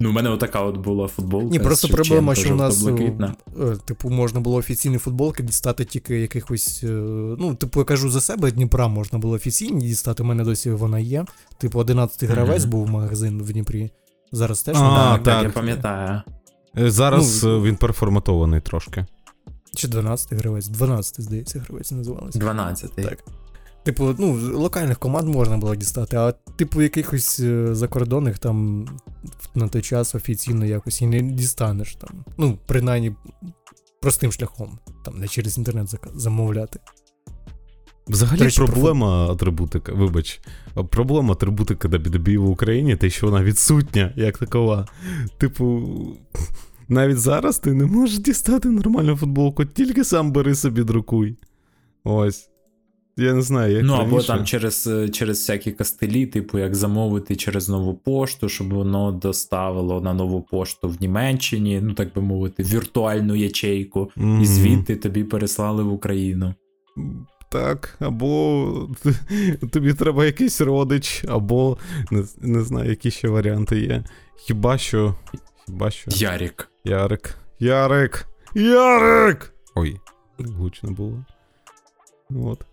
Ну, 0.00 0.10
у 0.10 0.12
мене 0.12 0.30
отака 0.30 0.62
от 0.62 0.76
була 0.76 1.08
футболка. 1.08 1.48
Ні, 1.48 1.58
просто 1.58 1.88
з 1.88 1.90
проблема, 1.90 2.34
що 2.34 2.52
у 2.52 2.56
нас 2.56 2.86
е, 2.86 3.76
типу, 3.84 4.10
можна 4.10 4.40
було 4.40 4.56
офіційні 4.56 4.98
футболки 4.98 5.42
дістати 5.42 5.84
тільки 5.84 6.20
якихось. 6.20 6.80
е, 6.84 6.86
Ну, 7.38 7.54
типу, 7.54 7.80
я 7.80 7.84
кажу 7.84 8.10
за 8.10 8.20
себе, 8.20 8.50
Дніпра 8.50 8.88
можна 8.88 9.18
було 9.18 9.34
офіційні 9.34 9.86
дістати. 9.86 10.22
У 10.22 10.26
мене 10.26 10.44
досі 10.44 10.70
вона 10.70 10.98
є. 10.98 11.24
Типу, 11.58 11.78
11-й 11.78 12.26
гравець 12.26 12.64
був 12.64 12.90
магазин 12.90 13.42
в 13.42 13.52
Дніпрі. 13.52 13.90
Зараз 14.32 14.62
теж 14.62 14.76
А. 14.76 14.80
Так, 14.80 15.22
так, 15.22 15.34
так. 15.34 15.42
я 15.42 15.50
пам'ятаю. 15.50 16.22
Е, 16.78 16.90
Зараз 16.90 17.44
Ну, 17.44 17.56
е, 17.56 17.62
він 17.62 17.76
переформатований 17.76 18.60
трошки. 18.60 19.06
Чи 19.76 19.88
12-й 19.88 20.36
гравець? 20.36 20.68
12-й, 20.68 21.22
здається, 21.22 21.60
гравець 21.60 21.92
називалося. 21.92 22.38
12-й. 22.38 23.02
Так. 23.02 23.18
Типу, 23.84 24.14
ну, 24.18 24.58
локальних 24.58 24.98
команд 24.98 25.28
можна 25.28 25.56
було 25.56 25.74
дістати, 25.74 26.16
а 26.16 26.32
типу 26.32 26.82
якихось 26.82 27.40
е, 27.40 27.74
закордонних 27.74 28.38
там 28.38 28.86
на 29.54 29.68
той 29.68 29.82
час 29.82 30.14
офіційно 30.14 30.66
якось 30.66 31.02
і 31.02 31.06
не 31.06 31.22
дістанеш 31.22 31.94
там. 31.94 32.24
Ну, 32.38 32.58
принаймні, 32.66 33.14
простим 34.00 34.32
шляхом. 34.32 34.78
Там 35.04 35.18
не 35.18 35.28
через 35.28 35.58
інтернет 35.58 35.94
замовляти. 36.14 36.80
Взагалі 38.08 38.40
речі, 38.40 38.56
про 38.56 38.66
проблема 38.66 39.32
атрибутика, 39.32 39.92
вибач, 39.92 40.40
проблема 40.90 41.32
атрибутика 41.32 41.88
WWE 41.88 42.38
в 42.38 42.50
Україні, 42.50 42.96
те, 42.96 43.10
що 43.10 43.26
вона 43.26 43.42
відсутня, 43.42 44.12
як 44.16 44.38
такова. 44.38 44.86
Типу, 45.38 45.82
навіть 46.88 47.18
зараз 47.18 47.58
ти 47.58 47.72
не 47.72 47.86
можеш 47.86 48.18
дістати 48.18 48.68
нормальну 48.68 49.16
футболку, 49.16 49.64
тільки 49.64 50.04
сам 50.04 50.32
бери 50.32 50.54
собі 50.54 50.82
друкуй. 50.84 51.36
Ось. 52.04 52.48
Я 53.18 53.34
не 53.34 53.42
знаю, 53.42 53.72
як 53.72 53.84
Ну, 53.84 53.92
або 53.94 54.22
там 54.22 54.44
через, 54.44 54.86
е, 54.86 55.08
через 55.08 55.38
всякі 55.38 55.72
костелі, 55.72 56.26
типу, 56.26 56.58
як 56.58 56.74
замовити 56.74 57.36
через 57.36 57.68
нову 57.68 57.94
пошту, 57.94 58.48
щоб 58.48 58.72
воно 58.72 59.12
доставило 59.12 60.00
на 60.00 60.14
нову 60.14 60.42
пошту 60.42 60.88
в 60.88 60.96
Німеччині, 61.00 61.80
ну 61.82 61.94
так 61.94 62.14
би 62.14 62.22
мовити, 62.22 62.62
віртуальну 62.62 63.34
ячейку, 63.34 64.10
Мгм. 64.16 64.42
і 64.42 64.46
звідти 64.46 64.96
тобі 64.96 65.24
переслали 65.24 65.82
в 65.82 65.92
Україну. 65.92 66.54
Так, 67.48 67.96
або 68.00 68.88
тобі 69.72 69.94
треба 69.94 70.24
якийсь 70.26 70.60
родич, 70.60 71.24
або 71.28 71.78
не, 72.10 72.24
не 72.40 72.62
знаю, 72.62 72.90
які 72.90 73.10
ще 73.10 73.28
варіанти 73.28 73.80
є. 73.80 74.04
Хіба 74.36 74.78
що. 74.78 75.14
Хіба 75.66 75.90
що. 75.90 76.10
Ярік. 76.14 76.68
Ярик. 76.86 77.36
Ярик! 77.58 78.26
Ярик! 78.54 79.54
Ой, 79.74 80.00
гучно 80.38 80.90
було. 80.90 81.24
От. 82.30 82.66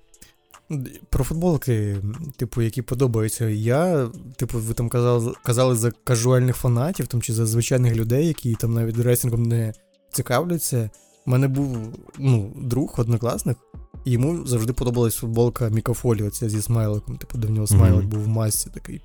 Про 1.09 1.23
футболки, 1.23 1.97
типу, 2.37 2.61
які 2.61 2.81
подобаються. 2.81 3.49
Я, 3.49 4.09
типу, 4.35 4.59
ви 4.59 4.73
там 4.73 4.89
казали, 4.89 5.33
казали 5.43 5.75
за 5.75 5.91
кажуальних 5.91 6.55
фанатів 6.55 7.07
там, 7.07 7.21
чи 7.21 7.33
за 7.33 7.45
звичайних 7.45 7.95
людей, 7.95 8.27
які 8.27 8.55
там 8.55 8.73
навіть 8.73 8.97
ресінгом 8.99 9.43
не 9.43 9.73
цікавляться. 10.11 10.89
У 11.27 11.31
мене 11.31 11.47
був 11.47 11.77
ну, 12.19 12.53
друг, 12.55 12.95
однокласник, 12.97 13.57
і 14.05 14.11
йому 14.11 14.45
завжди 14.45 14.73
подобалась 14.73 15.15
футболка 15.15 15.69
Мікафолі, 15.69 16.23
оця 16.23 16.49
зі 16.49 16.61
смайликом. 16.61 17.17
Типу, 17.17 17.47
в 17.47 17.51
нього 17.51 17.67
смайлик 17.67 17.99
Мгм. 18.01 18.09
був 18.09 18.23
в 18.23 18.27
масці 18.27 18.69
такий 18.73 19.01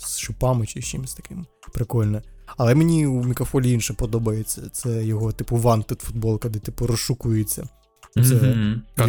з 0.00 0.18
шипами 0.18 0.66
чи 0.66 0.80
з 0.80 0.84
чимось 0.84 1.14
таким. 1.14 1.46
Прикольно. 1.72 2.22
Але 2.56 2.74
мені 2.74 3.06
у 3.06 3.24
Мікафолі 3.24 3.72
інше 3.72 3.94
подобається. 3.94 4.62
Це 4.72 5.04
його, 5.04 5.32
типу, 5.32 5.56
вантед 5.56 6.00
футболка, 6.00 6.48
де 6.48 6.58
типу 6.58 6.86
розшукується. 6.86 7.68
Це- 8.14 8.22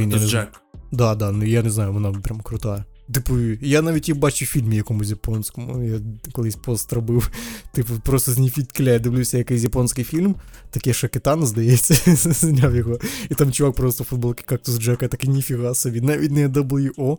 не 0.06 0.20
Джек. 0.28 0.62
Да, 0.92 1.16
да, 1.16 1.32
ну 1.32 1.46
я 1.46 1.64
не 1.64 1.70
знаю, 1.70 1.94
вона 1.94 2.12
прям 2.12 2.42
крута. 2.42 2.86
Типу, 3.14 3.38
я 3.62 3.82
навіть 3.82 4.10
її 4.10 4.20
бачив 4.20 4.48
в 4.48 4.52
фільмі 4.52 4.76
якомусь 4.76 5.10
японському. 5.10 5.84
Я 5.84 6.00
колись 6.32 6.56
пост 6.56 6.94
робив. 6.94 7.32
Типу, 7.74 7.94
просто 8.04 8.32
з 8.32 8.38
ніфіткля 8.38 9.00
дивлюся 9.00 9.38
якийсь 9.38 9.64
японський 9.64 10.04
фільм, 10.04 10.36
таке 10.70 10.94
Шакетан, 10.94 11.46
здається, 11.46 12.16
зняв 12.16 12.76
його. 12.76 13.00
І 13.30 13.36
там 13.36 13.52
чувак 13.52 13.76
просто 13.76 14.04
в 14.04 14.08
футболки 14.08 14.44
кактус 14.48 14.80
Джека, 14.80 15.08
такий 15.08 15.30
ніфіга 15.30 15.74
собі, 15.74 16.02
навіть 16.02 16.32
не 16.32 16.48
WO. 16.48 17.18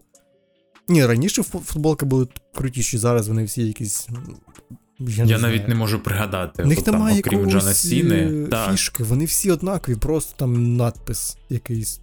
Ні, 0.88 1.07
раніше 1.07 1.42
футболки 1.42 2.07
були 2.07 2.29
крутіші, 2.55 2.98
зараз 2.98 3.29
вони 3.29 3.44
всі 3.44 3.66
якісь. 3.66 4.09
Я, 4.98 5.24
Я 5.24 5.38
навіть 5.38 5.68
не 5.68 5.74
можу 5.74 6.00
пригадати. 6.00 6.62
У 6.62 6.66
них 6.66 6.83
там, 6.83 6.94
немає 6.94 7.20
окрім 7.20 7.50
Джона 7.50 7.74
Сіни. 7.74 8.16
е, 8.16 8.46
Так. 8.50 9.00
вони 9.00 9.24
всі 9.24 9.50
однакові, 9.50 9.96
просто 9.96 10.35
там 10.37 10.76
надпис 10.76 11.37
якийсь 11.50 12.00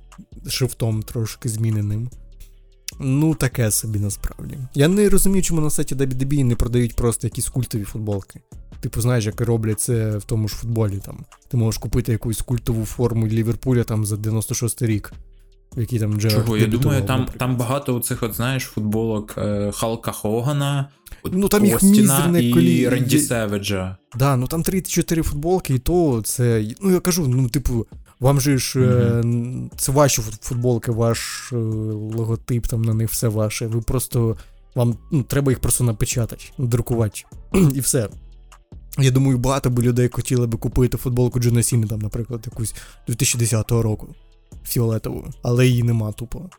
шрифтом 0.47 1.03
трошки 1.03 1.49
зміненим. 1.49 2.09
Ну, 2.99 3.35
таке 3.35 3.71
собі 3.71 3.99
насправді. 3.99 4.57
Я 4.73 4.87
не 4.87 5.09
розумію, 5.09 5.43
чому 5.43 5.61
на 5.61 5.69
сайті 5.69 5.95
WWE 5.95 6.43
не 6.43 6.55
продають 6.55 6.95
просто 6.95 7.27
якісь 7.27 7.49
культові 7.49 7.83
футболки. 7.83 8.39
Типу, 8.79 9.01
знаєш, 9.01 9.25
як 9.25 9.41
роблять 9.41 9.79
це 9.79 10.17
в 10.17 10.23
тому 10.23 10.47
ж 10.47 10.55
футболі. 10.55 10.97
Там. 11.05 11.25
Ти 11.47 11.57
можеш 11.57 11.77
купити 11.79 12.11
якусь 12.11 12.41
культову 12.41 12.85
форму 12.85 13.27
Ліверпуля 13.27 13.83
там 13.83 14.05
за 14.05 14.17
96 14.17 14.81
рік, 14.81 15.13
в 15.77 15.79
якій 15.79 15.99
там 15.99 16.13
Джерард 16.21 16.45
Чого? 16.45 16.57
Я 16.57 16.67
думаю, 16.67 17.01
там, 17.03 17.19
наприклад. 17.19 17.39
там 17.39 17.57
багато 17.57 17.95
оцих, 17.95 18.23
от, 18.23 18.33
знаєш, 18.33 18.63
футболок 18.63 19.33
е, 19.37 19.71
Халка 19.75 20.11
Хогана, 20.11 20.89
Ну, 21.31 21.47
там 21.47 21.65
їх 21.65 21.83
мізерне 21.83 22.43
і 22.43 22.53
колі- 22.53 22.89
Ренді 22.89 23.19
Севеджа. 23.19 23.97
Да, 24.15 24.35
ну 24.35 24.47
там 24.47 24.63
3-4 24.63 25.23
футболки, 25.23 25.73
і 25.73 25.79
то 25.79 26.21
це. 26.25 26.65
Ну 26.81 26.91
я 26.91 26.99
кажу, 26.99 27.27
ну, 27.27 27.49
типу, 27.49 27.87
вам 28.19 28.41
же 28.41 28.57
ж 28.57 28.79
н- 29.19 29.71
це 29.77 29.91
ваші 29.91 30.21
футболки, 30.21 30.91
ваш 30.91 31.49
е, 31.53 31.55
логотип, 32.15 32.67
там 32.67 32.81
на 32.81 32.93
них 32.93 33.09
все 33.11 33.27
ваше. 33.27 33.67
Ви 33.67 33.81
просто. 33.81 34.37
Вам 34.75 34.97
ну, 35.11 35.23
треба 35.23 35.51
їх 35.51 35.59
просто 35.59 35.83
напечатати, 35.83 36.45
друкувати. 36.57 37.21
і 37.75 37.79
все. 37.79 38.09
Я 38.99 39.11
думаю, 39.11 39.37
багато 39.37 39.69
би 39.69 39.83
людей 39.83 40.09
хотіли 40.11 40.47
би 40.47 40.57
купити 40.57 40.97
футболку 40.97 41.39
Джона 41.39 41.63
Сіни, 41.63 41.87
там, 41.87 41.99
наприклад, 41.99 42.41
якусь 42.45 42.75
2010 43.07 43.71
року 43.71 44.15
фіолетову, 44.65 45.25
але 45.41 45.67
її 45.67 45.83
нема 45.83 46.11
тупо. 46.11 46.49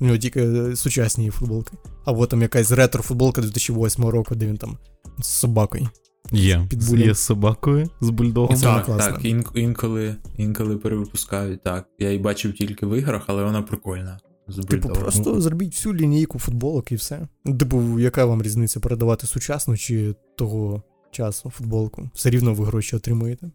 У 0.00 0.04
нього 0.04 0.18
тільки 0.18 0.40
е, 0.42 0.76
сучасні 0.76 1.30
футболки. 1.30 1.72
Або 2.04 2.26
там 2.26 2.42
якась 2.42 2.70
ретро-футболка 2.70 3.40
2008 3.40 4.04
року, 4.04 4.34
де 4.34 4.46
він 4.46 4.56
там 4.56 4.78
з 5.18 5.26
собакою. 5.26 5.88
Є. 6.32 6.68
Є 6.90 7.14
з 7.14 7.18
собакою, 7.18 7.90
з 8.00 8.10
бульдогом. 8.10 8.56
Вона 8.56 8.80
Так, 8.80 8.98
так, 8.98 9.24
ін- 9.24 9.44
інколи, 9.54 10.16
інколи 10.36 10.76
перевипускають, 10.76 11.62
так. 11.62 11.88
Я 11.98 12.08
її 12.08 12.18
бачив 12.22 12.52
тільки 12.52 12.86
в 12.86 12.98
іграх, 12.98 13.24
але 13.26 13.44
вона 13.44 13.62
прикольна. 13.62 14.18
З 14.48 14.64
Типу, 14.64 14.88
просто 14.88 15.40
зробіть 15.40 15.72
всю 15.74 15.94
лінійку 15.94 16.38
футболок 16.38 16.92
і 16.92 16.94
все. 16.94 17.28
Типу, 17.58 17.98
яка 18.00 18.24
вам 18.24 18.42
різниця 18.42 18.80
передавати 18.80 19.26
сучасну 19.26 19.76
чи 19.76 20.14
того 20.36 20.82
часу 21.10 21.50
футболку? 21.50 22.10
Все 22.14 22.30
рівно 22.30 22.54
ви 22.54 22.64
гроші 22.64 22.96
отримуєте. 22.96 23.50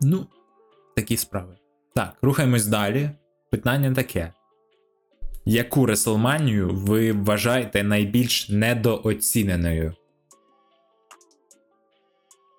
Ну, 0.00 0.26
такі 0.96 1.16
справи. 1.16 1.56
Так, 1.94 2.16
рухаємось 2.22 2.66
далі. 2.66 3.10
Питання 3.50 3.94
таке. 3.94 4.32
Яку 5.50 5.86
Реслманію 5.86 6.70
ви 6.74 7.12
вважаєте 7.12 7.82
найбільш 7.82 8.48
недооціненою? 8.48 9.94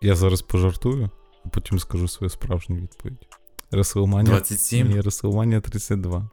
Я 0.02 0.16
зараз 0.16 0.42
пожартую, 0.42 1.10
а 1.46 1.50
потім 1.50 1.80
скажу 1.80 2.08
свою 2.08 2.30
справжню 2.30 2.76
відповідь. 2.76 3.28
Реслманія 3.72 4.36
27? 4.36 4.88
Ні, 4.88 5.02
Реслманія 5.02 5.62
32. 5.62 6.30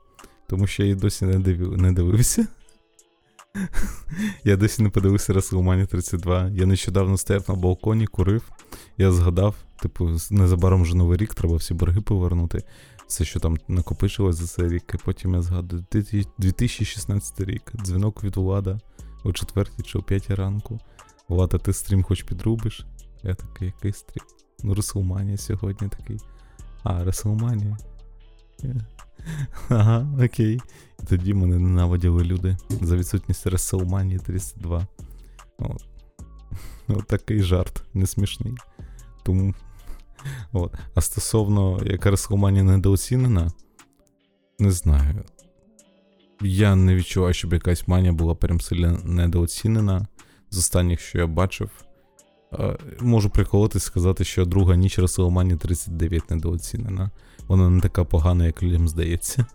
Тому 0.49 0.67
що 0.67 0.83
я 0.83 0.87
її 0.87 1.01
досі 1.01 1.25
не, 1.25 1.39
дивив, 1.39 1.79
не 1.79 1.93
дивився. 1.93 2.47
я 4.45 4.57
досі 4.57 4.83
не 4.83 4.91
подивився 4.91 5.33
Реслманія 5.33 5.87
32. 5.87 6.49
Я 6.49 6.67
нещодавно 6.67 7.19
стояв 7.19 7.45
на 7.49 7.55
балконі, 7.55 8.07
курив. 8.07 8.43
Я 8.97 9.13
згадав, 9.13 9.55
типу, 9.83 10.11
незабаром 10.31 10.83
вже 10.83 10.97
новий 10.97 11.19
рік, 11.19 11.35
треба 11.35 11.57
всі 11.57 11.75
борги 11.75 12.01
повернути. 12.01 12.63
Все, 13.09 13.25
що 13.25 13.41
там 13.41 13.57
накопичилось 13.69 14.37
за 14.37 14.47
цей 14.47 14.69
рік, 14.69 14.93
і 14.95 14.99
потім 15.05 15.35
я 15.35 15.43
згадую 15.43 15.85
2016 16.39 17.41
рік. 17.41 17.73
Дзвінок 17.85 18.25
від 18.25 18.37
Влада 18.37 18.81
о 19.25 19.33
4 19.33 19.71
чи 19.85 19.99
о 19.99 20.03
5 20.03 20.31
ранку. 20.31 20.81
Влада, 21.29 21.59
ти 21.59 21.73
стрім 21.73 22.03
хоч 22.03 22.23
підрубиш? 22.23 22.87
Я 23.23 23.35
такий, 23.35 23.67
який 23.67 23.93
стрім? 23.93 24.25
Ну, 24.63 24.75
Реслманія 24.75 25.37
сьогодні 25.37 25.89
такий. 25.89 26.19
А, 26.83 27.05
Реслманія. 27.05 27.79
Е. 28.65 28.75
Ага, 29.69 30.25
окей. 30.25 30.61
І 31.03 31.07
тоді 31.07 31.35
мене 31.35 31.59
ненавиділи 31.59 32.25
люди 32.25 32.57
за 32.81 32.97
відсутність 32.97 33.47
Реселманії 33.47 34.19
32. 34.19 34.87
От. 35.59 35.85
От 36.89 37.07
такий 37.07 37.43
жарт, 37.43 37.83
не 37.95 38.07
смішний. 38.07 38.55
Тому. 39.23 39.55
От. 40.53 40.75
А 40.95 41.01
стосовно, 41.01 41.81
яка 41.87 42.11
Реселманія 42.11 42.65
недооцінена, 42.65 43.53
не 44.59 44.71
знаю. 44.71 45.25
Я 46.41 46.77
не 46.77 46.95
відчуваю, 46.95 47.35
щоб 47.35 47.53
якась 47.53 47.89
манія 47.89 48.13
була 48.13 48.35
прям 48.35 48.61
сильно 48.61 49.01
недооцінена. 49.05 50.07
З 50.51 50.59
останніх, 50.59 51.01
що 51.01 51.19
я 51.19 51.27
бачив. 51.27 51.71
Е, 52.53 52.77
Можу 53.01 53.31
приколотись 53.31 53.83
сказати, 53.83 54.25
що 54.25 54.45
друга 54.45 54.77
ніч 54.77 54.99
WrestleMania 54.99 55.57
39 55.57 56.31
недооцінена. 56.31 57.11
Вона 57.49 57.71
не 57.71 57.81
така 57.81 58.05
погана, 58.05 58.47
як 58.47 58.63
людям 58.63 58.89
здається. 58.89 59.47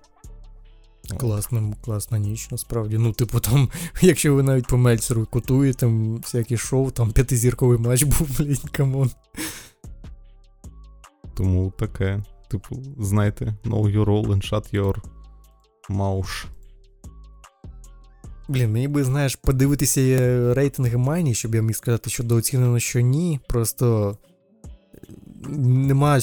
Класна, 1.19 1.73
класна 1.85 2.17
ніч, 2.19 2.51
насправді. 2.51 2.97
Ну, 2.97 3.13
типу, 3.13 3.39
там, 3.39 3.69
якщо 4.01 4.35
ви 4.35 4.43
навіть 4.43 4.67
по 4.67 4.77
Мельцеру 4.77 5.25
котуєте, 5.25 5.79
там 5.79 6.17
всякі 6.17 6.57
шоу, 6.57 6.91
там 6.91 7.11
п'ятизірковий 7.11 7.77
матч 7.77 8.03
був, 8.03 8.29
блін, 8.39 8.57
камон. 8.71 9.11
Тому 11.33 11.73
таке, 11.79 12.23
типу, 12.51 12.83
знаєте, 12.99 13.55
know 13.65 13.95
your 13.95 14.05
role 14.05 14.27
and 14.27 14.51
shut 14.51 14.73
your 14.73 14.95
mouth. 15.89 16.45
Блін, 18.47 18.71
мені 18.71 18.87
би, 18.87 19.03
знаєш, 19.03 19.35
подивитися 19.35 20.01
е, 20.01 20.53
рейтинги 20.53 20.97
Майні, 20.97 21.33
щоб 21.33 21.55
я 21.55 21.61
міг 21.61 21.75
сказати, 21.75 22.09
що 22.09 22.23
дооцінено, 22.23 22.79
що 22.79 22.99
ні. 22.99 23.39
Просто 23.47 24.17
нема, 25.59 26.19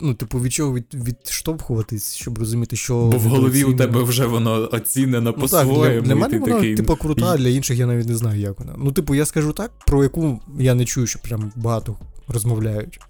ну, 0.00 0.14
типу, 0.14 0.40
від 0.40 0.52
чого 0.52 0.74
від, 0.74 0.86
відштовхуватись, 0.94 2.14
щоб 2.14 2.38
розуміти, 2.38 2.76
що. 2.76 2.94
Бо 2.94 3.18
в 3.18 3.22
голові 3.22 3.64
у 3.64 3.76
тебе 3.76 4.02
вже 4.02 4.26
воно 4.26 4.68
оцінено 4.72 5.20
Ну 5.20 5.32
так, 5.32 5.50
для, 5.50 5.64
по-своєму. 5.64 6.06
для 6.06 6.12
і 6.12 6.14
мене 6.14 6.38
вона, 6.38 6.54
такий, 6.54 6.74
типу, 6.74 6.96
крута, 6.96 7.26
а 7.26 7.36
для 7.36 7.48
інших 7.48 7.78
я 7.78 7.86
навіть 7.86 8.08
не 8.08 8.16
знаю, 8.16 8.40
як 8.40 8.58
вона. 8.58 8.74
Ну, 8.78 8.92
типу, 8.92 9.14
я 9.14 9.26
скажу 9.26 9.52
так, 9.52 9.70
про 9.86 10.02
яку 10.02 10.40
я 10.58 10.74
не 10.74 10.84
чую, 10.84 11.06
що 11.06 11.18
прям 11.18 11.52
багато 11.56 11.96
розмовляють. 12.28 13.00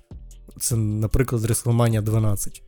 Це, 0.61 0.77
наприклад, 0.77 1.43
WrestleMania 1.43 2.03
12. 2.03 2.63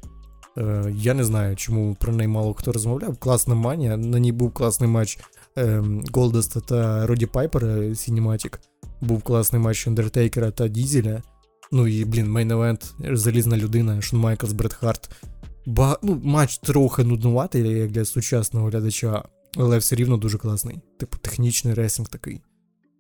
Е, 0.58 0.92
я 0.96 1.14
не 1.14 1.24
знаю, 1.24 1.56
чому 1.56 1.96
про 2.00 2.12
неї 2.12 2.28
мало 2.28 2.54
хто 2.54 2.72
розмовляв. 2.72 3.16
Класна 3.16 3.54
манія. 3.54 3.96
На 3.96 4.18
ній 4.18 4.32
був 4.32 4.52
класний 4.52 4.90
матч 4.90 5.18
е, 5.58 5.84
Голдаста 6.12 6.60
та 6.60 7.06
Роді 7.06 7.26
Пайпера 7.26 7.94
Cinematic. 7.94 8.60
Був 9.00 9.22
класний 9.22 9.62
матч 9.62 9.86
Андертейкера 9.86 10.50
та 10.50 10.68
Дізеля. 10.68 11.22
Ну 11.72 11.86
і, 11.86 12.04
блін, 12.04 12.32
мейн-евент, 12.32 13.16
залізна 13.16 13.56
людина, 13.56 14.00
Шон 14.00 14.20
Майклс, 14.20 14.52
Бред 14.52 14.72
Харт. 14.72 15.10
Ба... 15.66 15.98
Ну, 16.02 16.20
матч 16.24 16.58
трохи 16.58 17.04
нуднуватий, 17.04 17.68
як 17.68 17.90
для 17.90 18.04
сучасного 18.04 18.68
глядача, 18.68 19.22
але 19.56 19.78
все 19.78 19.96
рівно 19.96 20.16
дуже 20.16 20.38
класний. 20.38 20.80
Типу, 20.98 21.18
технічний 21.18 21.74
реслінг 21.74 22.08
такий. 22.08 22.40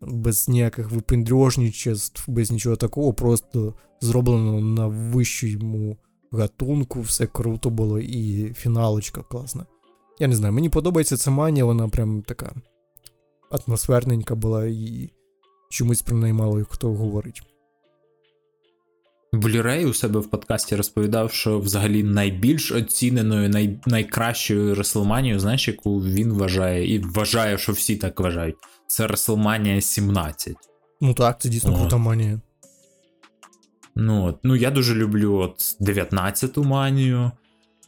Без 0.06 0.48
ніяких 0.48 0.90
випендрежничеств, 0.90 2.30
без 2.30 2.50
нічого 2.50 2.76
такого, 2.76 3.12
просто 3.12 3.74
зроблено 4.00 4.60
на 4.60 4.86
вищому 4.86 5.96
гатунку, 6.32 7.00
все 7.00 7.26
круто 7.26 7.70
було, 7.70 7.98
і 7.98 8.52
фіналочка 8.54 9.22
класна. 9.22 9.66
Я 10.18 10.28
не 10.28 10.36
знаю, 10.36 10.54
мені 10.54 10.68
подобається 10.68 11.16
ця 11.16 11.30
манія, 11.30 11.64
вона 11.64 11.88
прям 11.88 12.22
така 12.22 12.54
атмосферненька 13.50 14.34
була, 14.34 14.66
і 14.66 15.10
чомусь 15.70 16.02
про 16.02 16.16
неї 16.16 16.32
мало 16.32 16.64
хто 16.70 16.92
говорить. 16.92 17.42
Блюрей 19.32 19.86
у 19.86 19.94
себе 19.94 20.20
в 20.20 20.30
подкасті 20.30 20.76
розповідав, 20.76 21.32
що 21.32 21.58
взагалі 21.58 22.02
найбільш 22.02 22.72
оціненою, 22.72 23.48
най, 23.48 23.80
найкращою 23.86 24.74
Реслманією, 24.74 25.40
знаєш, 25.40 25.68
яку 25.68 25.98
він 25.98 26.32
вважає, 26.32 26.94
і 26.94 26.98
вважає, 26.98 27.58
що 27.58 27.72
всі 27.72 27.96
так 27.96 28.20
вважають. 28.20 28.56
Це 28.92 29.06
Реслманія 29.06 29.80
17. 29.80 30.56
Ну 31.00 31.14
так, 31.14 31.40
це 31.40 31.48
дійсно 31.48 31.76
крута 31.76 31.96
манія. 31.96 32.40
Ну, 33.96 34.24
от, 34.24 34.38
ну 34.42 34.56
я 34.56 34.70
дуже 34.70 34.94
люблю 34.94 35.34
от 35.34 35.58
19-ту 35.80 36.64
манію. 36.64 37.30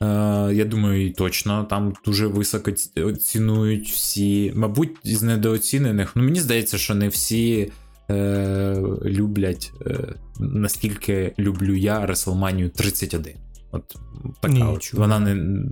Е, 0.02 0.06
я 0.52 0.64
думаю, 0.64 1.06
і 1.06 1.10
точно 1.10 1.64
там 1.64 1.94
дуже 2.04 2.26
високо 2.26 2.70
ці- 2.70 3.14
цінують 3.14 3.90
всі. 3.90 4.52
Мабуть, 4.56 4.90
із 5.02 5.22
недооцінених. 5.22 6.16
Ну, 6.16 6.22
мені 6.22 6.40
здається, 6.40 6.78
що 6.78 6.94
не 6.94 7.08
всі 7.08 7.72
е, 8.10 8.76
люблять 9.04 9.72
е, 9.86 10.14
наскільки 10.40 11.34
люблю 11.38 11.74
я 11.74 12.06
Реслманію 12.06 12.70
31. 12.70 13.34
От 13.72 13.96
така 14.40 14.54
Ні, 14.54 14.62
от. 14.62 14.92
Вона 14.92 15.18
не. 15.18 15.64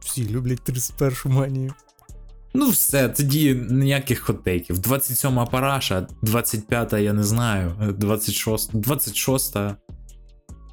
Всі 0.00 0.28
люблять 0.28 0.60
31 0.60 1.14
манію. 1.24 1.74
Ну, 2.60 2.68
все, 2.70 3.08
тоді 3.08 3.54
ніяких 3.70 4.20
хотейків. 4.20 4.76
27-ма 4.76 5.50
параша, 5.50 6.06
25-та, 6.22 6.98
я 6.98 7.12
не 7.12 7.22
знаю, 7.22 7.94
26, 7.98 8.76
26 8.76 9.56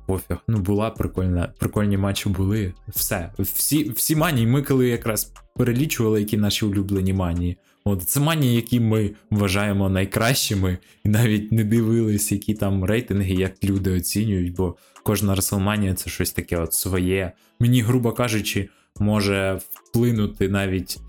пофіг. 0.08 0.38
Ну, 0.48 0.58
була 0.58 0.89
прикольна, 0.89 1.54
прикольні 1.60 1.98
матчі 1.98 2.30
були. 2.30 2.74
Все. 2.88 3.32
Всі, 3.39 3.89
всі 3.89 4.15
манії, 4.15 4.48
ми 4.48 4.62
коли 4.62 4.88
якраз 4.88 5.34
перелічували, 5.56 6.19
які 6.19 6.38
наші 6.38 6.65
улюблені 6.65 7.13
манії. 7.13 7.58
От 7.84 8.04
це 8.04 8.19
манії, 8.19 8.56
які 8.56 8.80
ми 8.80 9.12
вважаємо 9.32 9.89
найкращими, 9.89 10.78
і 11.04 11.10
навіть 11.10 11.52
не 11.52 11.63
дивились, 11.63 12.32
які 12.32 12.54
там 12.54 12.86
рейтинги, 12.86 13.34
як 13.34 13.63
люди 13.63 13.98
оцінюють, 13.98 14.56
бо 14.56 14.76
кожна 15.04 15.36
Реслманія 15.36 15.93
це 15.93 16.10
щось 16.10 16.32
таке 16.32 16.58
от 16.58 16.74
своє. 16.74 17.32
Мені, 17.60 17.82
грубо 17.82 18.12
кажучи, 18.12 18.69
може 19.00 19.60
вплинути 19.74 20.50
навіть 20.50 21.00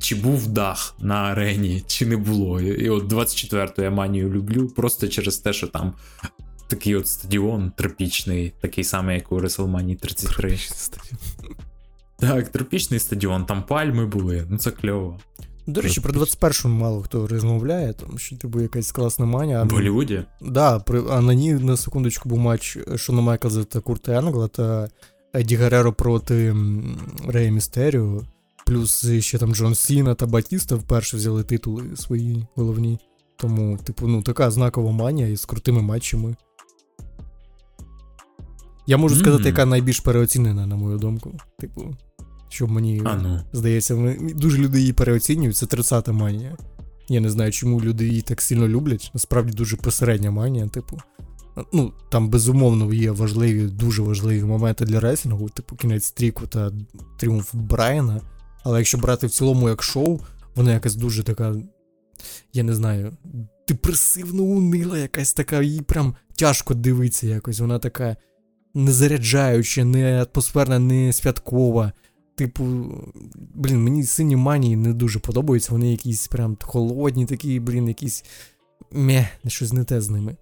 чи 0.00 0.14
був 0.14 0.46
дах 0.46 0.94
на 0.98 1.14
арені, 1.14 1.84
чи 1.86 2.06
не 2.06 2.16
було. 2.16 2.60
І 2.60 2.90
от 2.90 3.12
24-ту 3.12 3.82
я 3.82 3.90
манію 3.90 4.30
люблю, 4.30 4.68
просто 4.68 5.08
через 5.08 5.38
те, 5.38 5.52
що 5.52 5.66
там 5.66 5.92
такий 6.68 6.94
от 6.94 7.08
стадіон 7.08 7.72
тропічний, 7.76 8.52
такий 8.60 8.84
самий, 8.84 9.16
як 9.16 9.32
у 9.32 9.40
WrestleMania 9.40 9.96
33. 9.96 10.58
Так, 12.18 12.48
тропічний 12.48 13.00
стадіон, 13.00 13.44
там 13.44 13.62
пальми 13.62 14.06
були, 14.06 14.46
ну 14.50 14.58
це 14.58 14.70
кльово. 14.70 15.18
До 15.66 15.80
речі, 15.80 16.00
про 16.00 16.12
21-му 16.12 16.80
мало 16.80 17.02
хто 17.02 17.26
розмовляє, 17.26 17.92
тому 17.92 18.18
що 18.18 18.36
типу 18.36 18.60
якась 18.60 18.92
класна 18.92 19.26
манія. 19.26 19.62
В 19.62 19.70
Голлівуді? 19.70 20.22
Да, 20.40 20.78
при, 20.78 21.02
а 21.10 21.20
на 21.20 21.34
ній 21.34 21.54
на 21.54 21.76
секундочку 21.76 22.28
був 22.28 22.38
матч 22.38 22.78
Шона 22.96 23.20
Майклза 23.20 23.64
та 23.64 23.80
Курта 23.80 24.12
Енгла 24.12 24.48
та 24.48 24.88
Еді 25.34 25.56
Гереро 25.56 25.92
проти 25.92 26.56
Рея 27.28 27.50
Містеріо. 27.50 28.22
Плюс 28.68 29.06
ще 29.20 29.38
там 29.38 29.54
Джон 29.54 29.74
Сіна 29.74 30.14
та 30.14 30.26
Батіста 30.26 30.76
вперше 30.76 31.16
взяли 31.16 31.42
титули 31.42 31.84
свої 31.96 32.46
головні. 32.54 32.98
Тому, 33.36 33.78
типу, 33.84 34.06
ну, 34.06 34.22
така 34.22 34.50
знакова 34.50 34.92
манія 34.92 35.28
із 35.28 35.44
крутими 35.44 35.82
матчами. 35.82 36.36
Я 38.86 38.96
можу 38.96 39.16
сказати, 39.16 39.44
яка 39.44 39.66
найбільш 39.66 40.00
переоцінена, 40.00 40.66
на 40.66 40.76
мою 40.76 40.98
думку. 40.98 41.32
Типу, 41.58 41.96
щоб 42.48 42.70
мені 42.70 43.02
А 43.04 43.16
ну. 43.16 43.40
Здається, 43.52 44.16
дуже 44.34 44.58
люди 44.58 44.80
її 44.80 44.92
переоцінюють. 44.92 45.56
Це 45.56 45.66
30-та 45.66 46.12
манія. 46.12 46.56
Я 47.08 47.20
не 47.20 47.30
знаю, 47.30 47.52
чому 47.52 47.80
люди 47.80 48.08
її 48.08 48.22
так 48.22 48.40
сильно 48.40 48.68
люблять. 48.68 49.10
Насправді 49.14 49.52
дуже 49.52 49.76
посередня 49.76 50.30
манія, 50.30 50.68
типу. 50.68 50.98
Ну, 51.72 51.92
там 52.08 52.28
безумовно 52.28 52.92
є 52.92 53.10
важливі, 53.10 53.62
дуже 53.64 54.02
важливі 54.02 54.44
моменти 54.44 54.84
для 54.84 55.00
реслінгу, 55.00 55.48
типу 55.48 55.76
кінець 55.76 56.04
стріку 56.04 56.46
та 56.46 56.72
тріумф 57.16 57.54
Брайана. 57.54 58.20
Але 58.68 58.78
якщо 58.78 58.98
брати 58.98 59.26
в 59.26 59.30
цілому 59.30 59.68
як 59.68 59.82
шоу, 59.82 60.20
вона 60.54 60.72
якась 60.72 60.94
дуже 60.94 61.22
така, 61.22 61.56
я 62.52 62.62
не 62.62 62.74
знаю, 62.74 63.16
депресивно 63.68 64.42
унила, 64.42 64.98
якась 64.98 65.32
така, 65.32 65.62
їй 65.62 65.80
прям 65.80 66.14
тяжко 66.34 66.74
дивитися 66.74 67.26
якось. 67.26 67.60
Вона 67.60 67.78
така 67.78 68.16
незаряджаюча, 68.74 69.84
не 69.84 70.26
атмосферна, 70.34 70.78
не 70.78 71.12
святкова. 71.12 71.92
Типу, 72.34 72.64
блін, 73.54 73.84
мені 73.84 74.04
сині 74.04 74.36
манії 74.36 74.76
не 74.76 74.92
дуже 74.92 75.18
подобаються. 75.18 75.72
Вони 75.72 75.90
якісь 75.90 76.28
прям 76.28 76.56
холодні, 76.60 77.26
такі, 77.26 77.60
блін, 77.60 77.88
якісь 77.88 78.24
мє, 78.92 79.28
щось 79.46 79.72
не 79.72 79.84
те 79.84 80.00
з 80.00 80.10
ними. 80.10 80.36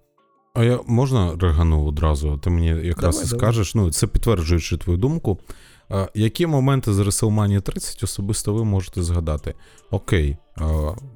А 0.53 0.63
я 0.63 0.79
можна 0.87 1.35
регану 1.39 1.85
одразу? 1.85 2.37
Ти 2.37 2.49
мені 2.49 2.67
якраз 2.67 3.15
Давай, 3.15 3.27
і 3.27 3.29
давай. 3.29 3.39
скажеш, 3.39 3.75
ну 3.75 3.91
це 3.91 4.07
підтверджуючи 4.07 4.77
твою 4.77 4.99
думку. 4.99 5.39
А, 5.89 6.07
які 6.13 6.47
моменти 6.47 6.93
з 6.93 6.99
WrestleMania 6.99 7.61
30 7.61 8.03
особисто 8.03 8.53
ви 8.53 8.63
можете 8.63 9.03
згадати? 9.03 9.53
Окей, 9.91 10.37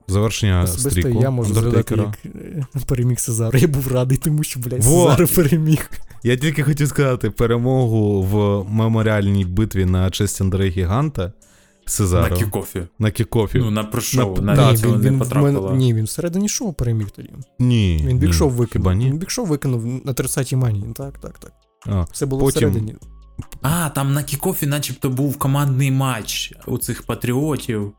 завершення 0.08 0.62
Особисто 0.64 0.90
стріку 0.90 1.22
я 1.22 1.30
можу 1.30 1.54
згадати, 1.54 1.96
як 1.96 2.18
е, 2.26 2.66
переміг 2.88 3.20
Сезаро. 3.20 3.56
Я 3.58 3.68
був 3.68 3.88
радий, 3.88 4.18
тому 4.18 4.44
що, 4.44 4.60
блядь, 4.60 4.84
Во! 4.84 5.10
Сезаро 5.12 5.28
переміг. 5.36 5.90
Я 6.24 6.38
тільки 6.38 6.64
хотів 6.64 6.88
сказати 6.88 7.30
перемогу 7.30 8.22
в 8.24 8.66
меморіальній 8.70 9.46
битві 9.46 9.86
на 9.86 10.10
честь 10.10 10.42
Андрея 10.42 10.72
Гіганта 10.72 11.34
Сезаро 11.86 12.30
На 12.30 12.36
кікофі. 12.36 12.82
на 13.00 13.12
кікофі. 13.12 13.58
Ну, 13.58 13.72
на 13.72 13.84
пришоу, 13.84 14.36
На- 14.42 14.56
на, 14.56 14.72
Ні, 14.72 14.78
він, 14.84 14.92
не 14.92 15.10
він, 15.10 15.20
потрапило. 15.20 15.62
мене, 15.68 15.78
ні, 15.78 15.94
він 15.94 16.06
всередині 16.06 16.50
шоу 16.50 16.74
переміг 16.74 17.10
тоді. 17.10 17.30
ні. 17.60 17.98
Він 18.02 18.08
ні. 18.08 18.14
Біг 18.14 18.29
Шоу 18.29 18.50
викинув. 18.50 18.68
Хіба 18.72 18.94
ні? 18.94 19.06
Він 19.06 19.18
Біг 19.18 19.30
Шоу 19.30 19.46
викинув 19.46 19.86
на 20.06 20.14
30-й 20.14 20.56
манії. 20.56 20.86
Так, 20.96 21.18
так, 21.20 21.40
так. 21.40 21.52
А, 21.88 22.06
Все 22.12 22.26
було 22.26 22.42
Потім- 22.44 22.70
всередині. 22.70 22.96
А, 23.62 23.90
там 23.90 24.14
на 24.14 24.24
кікофі 24.24 24.66
начебто 24.66 25.10
був 25.10 25.38
командний 25.38 25.92
матч 25.92 26.54
у 26.68 26.78
цих 26.78 27.04
патріотів. 27.04 27.94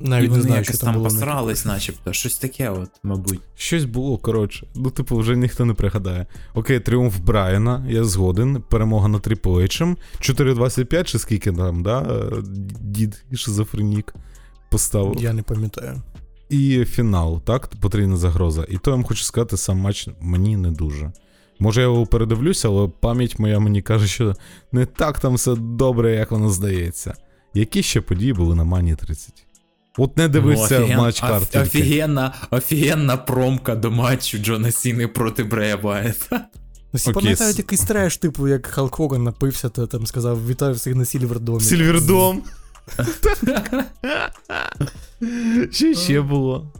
і 0.00 0.04
вони 0.04 0.28
не 0.28 0.40
знаю, 0.42 0.54
якось 0.60 0.68
що 0.68 0.78
там 0.78 0.86
там 0.86 0.94
було. 0.94 1.04
на 1.04 1.10
посрались, 1.14 1.64
начебто. 1.64 2.12
Щось 2.12 2.38
таке, 2.38 2.70
от, 2.70 2.90
мабуть. 3.02 3.40
Щось 3.54 3.84
було, 3.84 4.18
коротше. 4.18 4.66
Ну, 4.74 4.90
типу, 4.90 5.16
вже 5.16 5.36
ніхто 5.36 5.64
не 5.64 5.74
пригадає. 5.74 6.26
Окей, 6.54 6.80
тріумф 6.80 7.18
Брайана, 7.18 7.86
я 7.88 8.04
згоден. 8.04 8.62
Перемога 8.70 9.08
над 9.08 9.22
Трипл 9.22 9.58
Ейчем. 9.60 9.96
4.25 10.20 11.04
чи 11.04 11.18
скільки 11.18 11.52
там, 11.52 11.82
да? 11.82 12.30
Дід 12.80 13.24
і 13.30 13.36
шизофренік 13.36 14.14
поставив. 14.70 15.22
Я 15.22 15.32
не 15.32 15.42
пам'ятаю. 15.42 16.02
і 16.50 16.84
фінал, 16.84 17.40
так? 17.40 17.70
Потрійна 17.80 18.16
загроза. 18.16 18.66
І 18.68 18.78
то 18.78 18.90
я 18.90 18.94
вам 18.96 19.04
хочу 19.04 19.24
сказати, 19.24 19.56
сам 19.56 19.78
матч 19.78 20.08
мені 20.20 20.56
не 20.56 20.70
дуже. 20.70 21.12
Може, 21.58 21.80
я 21.80 21.86
його 21.86 22.06
передивлюся, 22.06 22.68
але 22.68 22.88
пам'ять 23.00 23.38
моя 23.38 23.58
мені 23.60 23.82
каже, 23.82 24.06
що 24.06 24.34
не 24.72 24.86
так 24.86 25.20
там 25.20 25.34
все 25.34 25.54
добре, 25.54 26.14
як 26.14 26.30
воно 26.30 26.50
здається. 26.50 27.14
Які 27.54 27.82
ще 27.82 28.00
події 28.00 28.32
були 28.32 28.54
на 28.54 28.64
Мані 28.64 28.94
30? 28.94 29.32
От 29.98 30.16
не 30.16 30.28
дивився 30.28 30.78
Ну, 30.80 30.86
офіген- 30.86 30.96
матч 30.96 31.20
карт. 31.20 31.56
оф- 31.56 31.62
Офігенна, 31.62 32.34
офігенна 32.50 33.16
промка 33.16 33.74
до 33.74 33.90
матчу 33.90 34.38
Джона 34.38 34.70
Сіни 34.70 35.08
проти 35.08 35.44
Брея 35.44 35.76
Вайта. 35.76 36.40
Ну, 36.92 36.98
всі 36.98 37.10
Окей, 37.10 37.22
пам'ятають 37.22 37.58
якийсь 37.58 37.80
треш, 37.80 38.16
типу, 38.16 38.48
як 38.48 38.66
Халк 38.66 38.94
Хоган 38.94 39.22
напився, 39.22 39.68
то 39.68 39.86
там 39.86 40.06
сказав 40.06 40.46
вітаю 40.48 40.74
всіх 40.74 40.94
на 40.94 41.04
Сільвердомі. 41.04 41.60
Сільвердом. 41.60 42.42
Що 45.70 45.94
ще 45.94 46.20
було? 46.20 46.72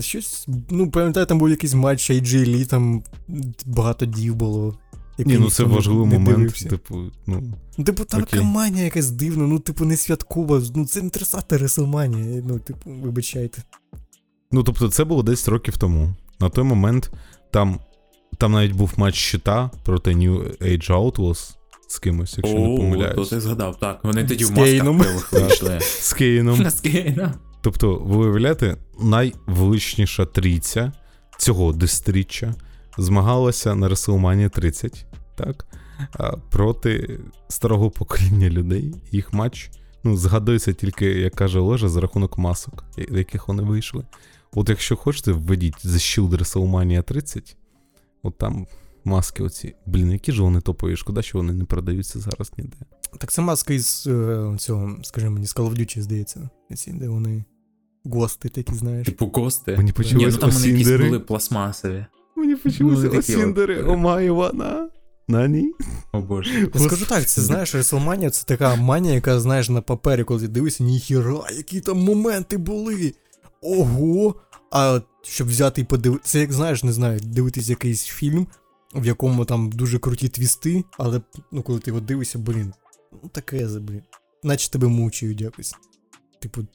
Щось, 0.00 0.46
ну, 0.70 0.90
пам'ятаю, 0.90 1.26
там 1.26 1.38
був 1.38 1.50
якийсь 1.50 1.74
матч 1.74 2.10
AJ 2.10 2.48
Lee, 2.48 2.66
там 2.66 3.02
багато 3.66 4.06
дів 4.06 4.34
було. 4.34 4.78
Ні, 5.18 5.38
ну 5.38 5.50
це 5.50 5.64
важливий 5.64 6.06
момент. 6.06 6.36
дивився. 6.36 6.68
Типу, 6.68 7.02
ну. 7.26 7.42
Ну, 7.78 7.84
Типу, 7.84 8.04
там 8.04 8.24
каманія 8.24 8.84
якась 8.84 9.10
дивна, 9.10 9.46
ну, 9.46 9.58
типу, 9.58 9.84
не 9.84 9.96
святкова, 9.96 10.62
ну 10.74 10.86
це 10.86 11.02
не 11.02 11.10
30 11.10 11.52
Реселманія, 11.52 12.42
ну, 12.46 12.58
типу, 12.58 12.90
вибачайте. 12.90 13.62
Ну, 14.52 14.62
тобто, 14.62 14.88
це 14.88 15.04
було 15.04 15.22
10 15.22 15.48
років 15.48 15.76
тому. 15.76 16.14
На 16.40 16.48
той 16.48 16.64
момент 16.64 17.10
там, 17.50 17.78
там 18.38 18.52
навіть 18.52 18.72
був 18.72 18.92
матч 18.96 19.14
щита 19.14 19.70
проти 19.84 20.10
New 20.10 20.62
Age 20.62 20.90
Outlaws 20.90 21.54
з 21.88 21.98
кимось, 21.98 22.38
якщо 22.38 22.58
не 22.58 23.06
О, 23.06 23.14
то 23.14 23.24
ти 23.24 23.40
згадав, 23.40 23.78
так. 23.78 24.00
Вони 24.04 24.24
тоді 24.24 24.44
в 24.44 24.50
масках 24.52 25.32
вийшли. 25.32 25.78
З 25.80 26.12
Кейном. 26.12 26.70
З 26.70 26.80
Кейном. 26.80 27.32
Тобто, 27.62 27.94
ви 27.96 28.16
уявляєте, 28.16 28.76
найвеличніша 29.00 30.26
трійця 30.26 30.92
цього 31.38 31.72
десятиріччя 31.72 32.54
змагалася 32.98 33.74
на 33.74 33.88
WrestleMania 33.88 34.50
30, 34.50 35.06
так? 35.36 35.66
Проти 36.50 37.20
старого 37.48 37.90
покоління 37.90 38.50
людей. 38.50 38.94
Їх 39.12 39.32
матч 39.32 39.70
ну, 40.04 40.16
згадується 40.16 40.72
тільки, 40.72 41.06
як 41.06 41.34
каже 41.34 41.58
Олежа, 41.58 41.88
за 41.88 42.00
рахунок 42.00 42.38
масок, 42.38 42.84
я- 42.96 43.18
яких 43.18 43.48
вони 43.48 43.62
вийшли. 43.62 44.04
От 44.52 44.68
якщо 44.68 44.96
хочете, 44.96 45.32
введіть 45.32 45.84
The 45.86 45.94
Shield 45.94 46.30
WrestleMania 46.30 47.02
30, 47.02 47.56
от 48.22 48.38
там 48.38 48.66
маски 49.04 49.42
оці. 49.42 49.74
Блін, 49.86 50.12
які 50.12 50.32
ж 50.32 50.42
вони 50.42 50.60
топові, 50.60 50.96
шкода, 50.96 51.22
що 51.22 51.38
вони 51.38 51.52
не 51.52 51.64
продаються 51.64 52.20
зараз 52.20 52.52
ніде. 52.56 52.76
Так 53.18 53.32
це 53.32 53.42
маска 53.42 53.74
із 53.74 54.06
е, 54.06 54.54
цього, 54.58 54.96
скажи 55.02 55.30
мені, 55.30 55.46
з 55.46 55.56
Call 55.56 55.70
of 55.70 55.78
Duty, 55.78 56.00
здається, 56.00 56.50
ці, 56.74 56.92
де 56.92 57.08
вони 57.08 57.44
гости 58.04 58.48
такі, 58.48 58.74
знаєш. 58.74 59.06
Типу 59.06 59.28
кости. 59.28 59.76
Мені 59.76 59.92
Ні, 60.12 60.26
ну 60.26 60.36
там 60.36 60.50
вони 60.50 60.68
якісь 60.68 60.88
були 60.88 61.20
пластмасові. 61.20 62.06
Мені 62.36 62.56
Ну, 62.80 62.94
такі 62.94 63.06
от. 63.06 63.14
Осіндери, 63.14 63.82
Ома 63.82 64.20
Івана. 64.20 64.88
Нані? 65.28 65.72
О 66.12 66.20
боже. 66.20 66.70
Я 66.74 66.80
скажу 66.80 67.06
так, 67.06 67.26
це 67.26 67.42
знаєш, 67.42 67.74
WrestleMania 67.74 68.30
це 68.30 68.44
така 68.44 68.76
манія, 68.76 69.14
яка, 69.14 69.40
знаєш, 69.40 69.68
на 69.68 69.80
папері, 69.80 70.24
коли 70.24 70.40
ти 70.40 70.48
дивишся, 70.48 70.84
ніхіра, 70.84 71.40
які 71.56 71.80
там 71.80 71.98
моменти 71.98 72.56
були. 72.56 73.14
Ого! 73.62 74.34
А 74.70 75.00
щоб 75.22 75.48
взяти 75.48 75.80
і 75.80 75.84
подивитися, 75.84 76.32
це 76.32 76.40
як 76.40 76.52
знаєш, 76.52 76.84
не 76.84 76.92
знаю, 76.92 77.20
дивитись 77.24 77.68
якийсь 77.68 78.04
фільм, 78.04 78.46
в 78.94 79.06
якому 79.06 79.44
там 79.44 79.72
дуже 79.72 79.98
круті 79.98 80.28
твісти, 80.28 80.84
але 80.98 81.20
ну 81.52 81.62
коли 81.62 81.78
ти 81.78 81.90
його 81.90 82.00
дивишся, 82.00 82.38
блін, 82.38 82.72
ну 83.22 83.28
таке, 83.32 83.66
блін. 83.66 84.02
Наче 84.42 84.70
тебе 84.70 84.88
мучають 84.88 85.40
якось. 85.40 85.74
Типу, 86.40 86.66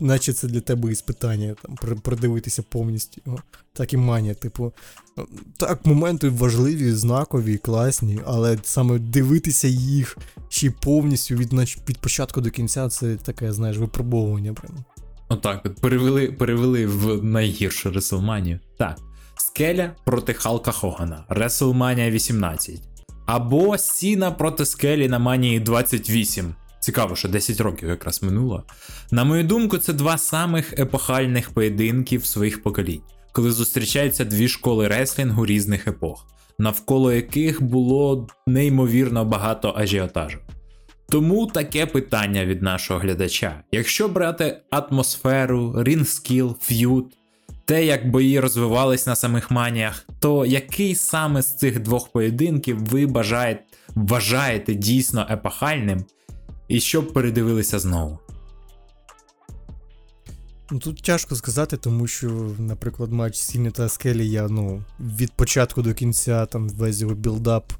наче 0.00 0.32
це 0.32 0.48
для 0.48 0.60
тебе 0.60 0.92
іспитання, 0.92 1.56
там, 1.62 1.74
пр- 1.74 2.00
продивитися 2.00 2.62
повністю 2.62 3.22
його. 3.26 3.38
Так 3.72 3.92
і 3.92 3.96
манія, 3.96 4.34
типу. 4.34 4.72
Так, 5.56 5.86
моменти 5.86 6.28
важливі, 6.28 6.92
знакові, 6.92 7.58
класні, 7.58 8.20
але 8.24 8.58
саме 8.62 8.98
дивитися 8.98 9.68
їх 9.68 10.18
ще 10.48 10.66
й 10.66 10.70
повністю 10.70 11.34
від, 11.34 11.52
від 11.88 11.98
початку 11.98 12.40
до 12.40 12.50
кінця, 12.50 12.88
це 12.88 13.16
таке, 13.16 13.52
знаєш, 13.52 13.78
випробовування 13.78 14.52
прям. 14.52 14.84
Отак 15.28 15.62
от 15.66 15.74
перевели, 15.74 16.32
перевели 16.32 16.86
в 16.86 17.24
найгіршу 17.24 17.90
Реселманію. 17.90 18.60
Так. 18.78 18.98
Скеля 19.38 19.92
проти 20.04 20.32
Халка 20.32 20.72
Хогана. 20.72 21.24
Реселманія 21.28 22.10
18. 22.10 22.80
Або 23.26 23.78
Сіна 23.78 24.30
проти 24.30 24.66
Скелі 24.66 25.08
на 25.08 25.18
Манії 25.18 25.60
28. 25.60 26.54
Цікаво, 26.80 27.16
що 27.16 27.28
10 27.28 27.60
років 27.60 27.88
якраз 27.88 28.22
минуло. 28.22 28.64
На 29.10 29.24
мою 29.24 29.44
думку, 29.44 29.78
це 29.78 29.92
два 29.92 30.18
самих 30.18 30.78
епохальних 30.78 31.50
поєдинків 31.50 32.26
своїх 32.26 32.62
поколінь, 32.62 33.02
коли 33.32 33.52
зустрічаються 33.52 34.24
дві 34.24 34.48
школи 34.48 34.88
реслінгу 34.88 35.46
різних 35.46 35.86
епох, 35.86 36.26
навколо 36.58 37.12
яких 37.12 37.62
було 37.62 38.28
неймовірно 38.46 39.24
багато 39.24 39.74
ажіотажу. 39.76 40.38
Тому 41.08 41.46
таке 41.46 41.86
питання 41.86 42.44
від 42.44 42.62
нашого 42.62 43.00
глядача. 43.00 43.62
Якщо 43.72 44.08
брати 44.08 44.60
атмосферу, 44.70 45.74
рінг-скіл, 45.76 46.56
ф'юд, 46.60 47.16
те, 47.66 47.84
як 47.84 48.10
бої 48.10 48.40
розвивались 48.40 49.06
на 49.06 49.16
самих 49.16 49.50
маніях, 49.50 50.06
то 50.18 50.46
який 50.46 50.94
саме 50.94 51.42
з 51.42 51.56
цих 51.56 51.80
двох 51.80 52.08
поєдинків 52.08 52.84
ви 52.84 53.06
бажаєте, 53.06 53.64
вважаєте 53.94 54.74
дійсно 54.74 55.26
епохальним, 55.30 56.04
і 56.68 56.80
щоб 56.80 57.12
передивилися 57.12 57.78
знову? 57.78 58.18
Ну 60.70 60.78
тут 60.78 61.02
тяжко 61.02 61.36
сказати, 61.36 61.76
тому 61.76 62.06
що, 62.06 62.50
наприклад, 62.58 63.12
матч 63.12 63.36
Сіні 63.36 63.70
та 63.70 63.88
Скелі 63.88 64.30
я 64.30 64.48
ну, 64.48 64.84
від 65.00 65.32
початку 65.32 65.82
до 65.82 65.94
кінця, 65.94 66.46
там 66.46 66.68
весь 66.68 67.00
його 67.00 67.14
build-up. 67.14 67.72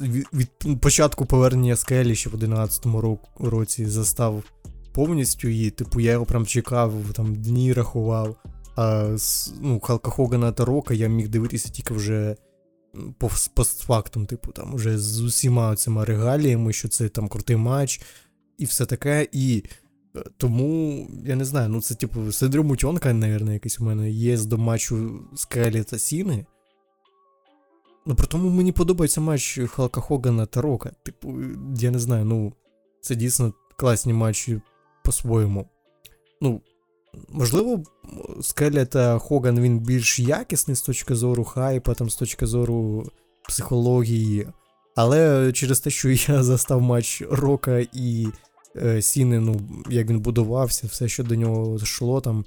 Від, 0.00 0.26
від 0.34 0.80
початку 0.80 1.26
повернення 1.26 1.76
Скелі 1.76 2.14
ще 2.14 2.30
в 2.30 2.34
11-му 2.34 3.00
року, 3.00 3.48
році 3.48 3.86
застав 3.86 4.42
повністю 4.92 5.48
і, 5.48 5.70
типу, 5.70 6.00
я 6.00 6.12
його 6.12 6.24
прям 6.24 6.46
чекав, 6.46 6.92
там 7.12 7.34
дні 7.34 7.72
рахував. 7.72 8.36
А 8.76 9.16
ну, 9.60 9.80
Халка 9.80 10.10
Хогана 10.10 10.52
та 10.52 10.64
Рока 10.64 10.94
я 10.94 11.08
міг 11.08 11.28
дивитися 11.28 11.68
тільки 11.68 11.94
вже 11.94 12.36
постфактум, 13.54 14.26
типу, 14.26 14.52
там 14.52 14.74
вже 14.74 14.98
з 14.98 15.20
усіма 15.20 15.76
цими 15.76 16.04
регаліями, 16.04 16.72
що 16.72 16.88
це 16.88 17.08
там 17.08 17.28
крутий 17.28 17.56
матч 17.56 18.00
і 18.58 18.64
все 18.64 18.86
таке. 18.86 19.28
І 19.32 19.64
Е, 20.16 20.22
Тому, 20.36 21.06
я 21.24 21.36
не 21.36 21.44
знаю, 21.44 21.68
ну 21.68 21.80
це 21.80 21.94
типу 21.94 22.32
синдром 22.32 22.70
утьонка, 22.70 23.12
напевно, 23.12 23.52
якийсь 23.52 23.80
у 23.80 23.84
мене 23.84 24.10
є 24.10 24.38
до 24.38 24.58
матчу 24.58 25.20
Скелі 25.34 25.82
та 25.84 25.98
Сіни. 25.98 26.46
Ну, 28.06 28.14
при 28.14 28.26
тому 28.26 28.50
мені 28.50 28.72
подобається 28.72 29.20
матч 29.20 29.60
Халка 29.68 30.00
Хогана 30.00 30.46
та 30.46 30.60
Рока. 30.60 30.92
Типу, 31.02 31.34
я 31.76 31.90
не 31.90 31.98
знаю, 31.98 32.24
ну, 32.24 32.52
це 33.00 33.14
дійсно 33.14 33.52
класні 33.76 34.12
матчі 34.12 34.60
по-своєму. 35.04 35.68
Можливо, 37.28 37.82
Скеля 38.40 38.84
та 38.84 39.18
Хоган 39.18 39.60
він 39.60 39.78
більш 39.78 40.18
якісний 40.18 40.76
з 40.76 40.82
точки 40.82 41.14
зору 41.14 41.44
хайпа, 41.44 41.94
там, 41.94 42.10
з 42.10 42.16
точки 42.16 42.46
зору 42.46 43.10
психології. 43.48 44.46
Але 44.96 45.52
через 45.52 45.80
те, 45.80 45.90
що 45.90 46.08
я 46.32 46.42
застав 46.42 46.80
матч 46.80 47.22
Рока 47.30 47.78
і 47.92 48.26
е, 48.76 49.02
Сіни, 49.02 49.40
ну, 49.40 49.60
як 49.88 50.08
він 50.08 50.20
будувався, 50.20 50.86
все, 50.86 51.08
що 51.08 51.24
до 51.24 51.34
нього 51.34 51.76
йшло 51.82 52.20
там. 52.20 52.44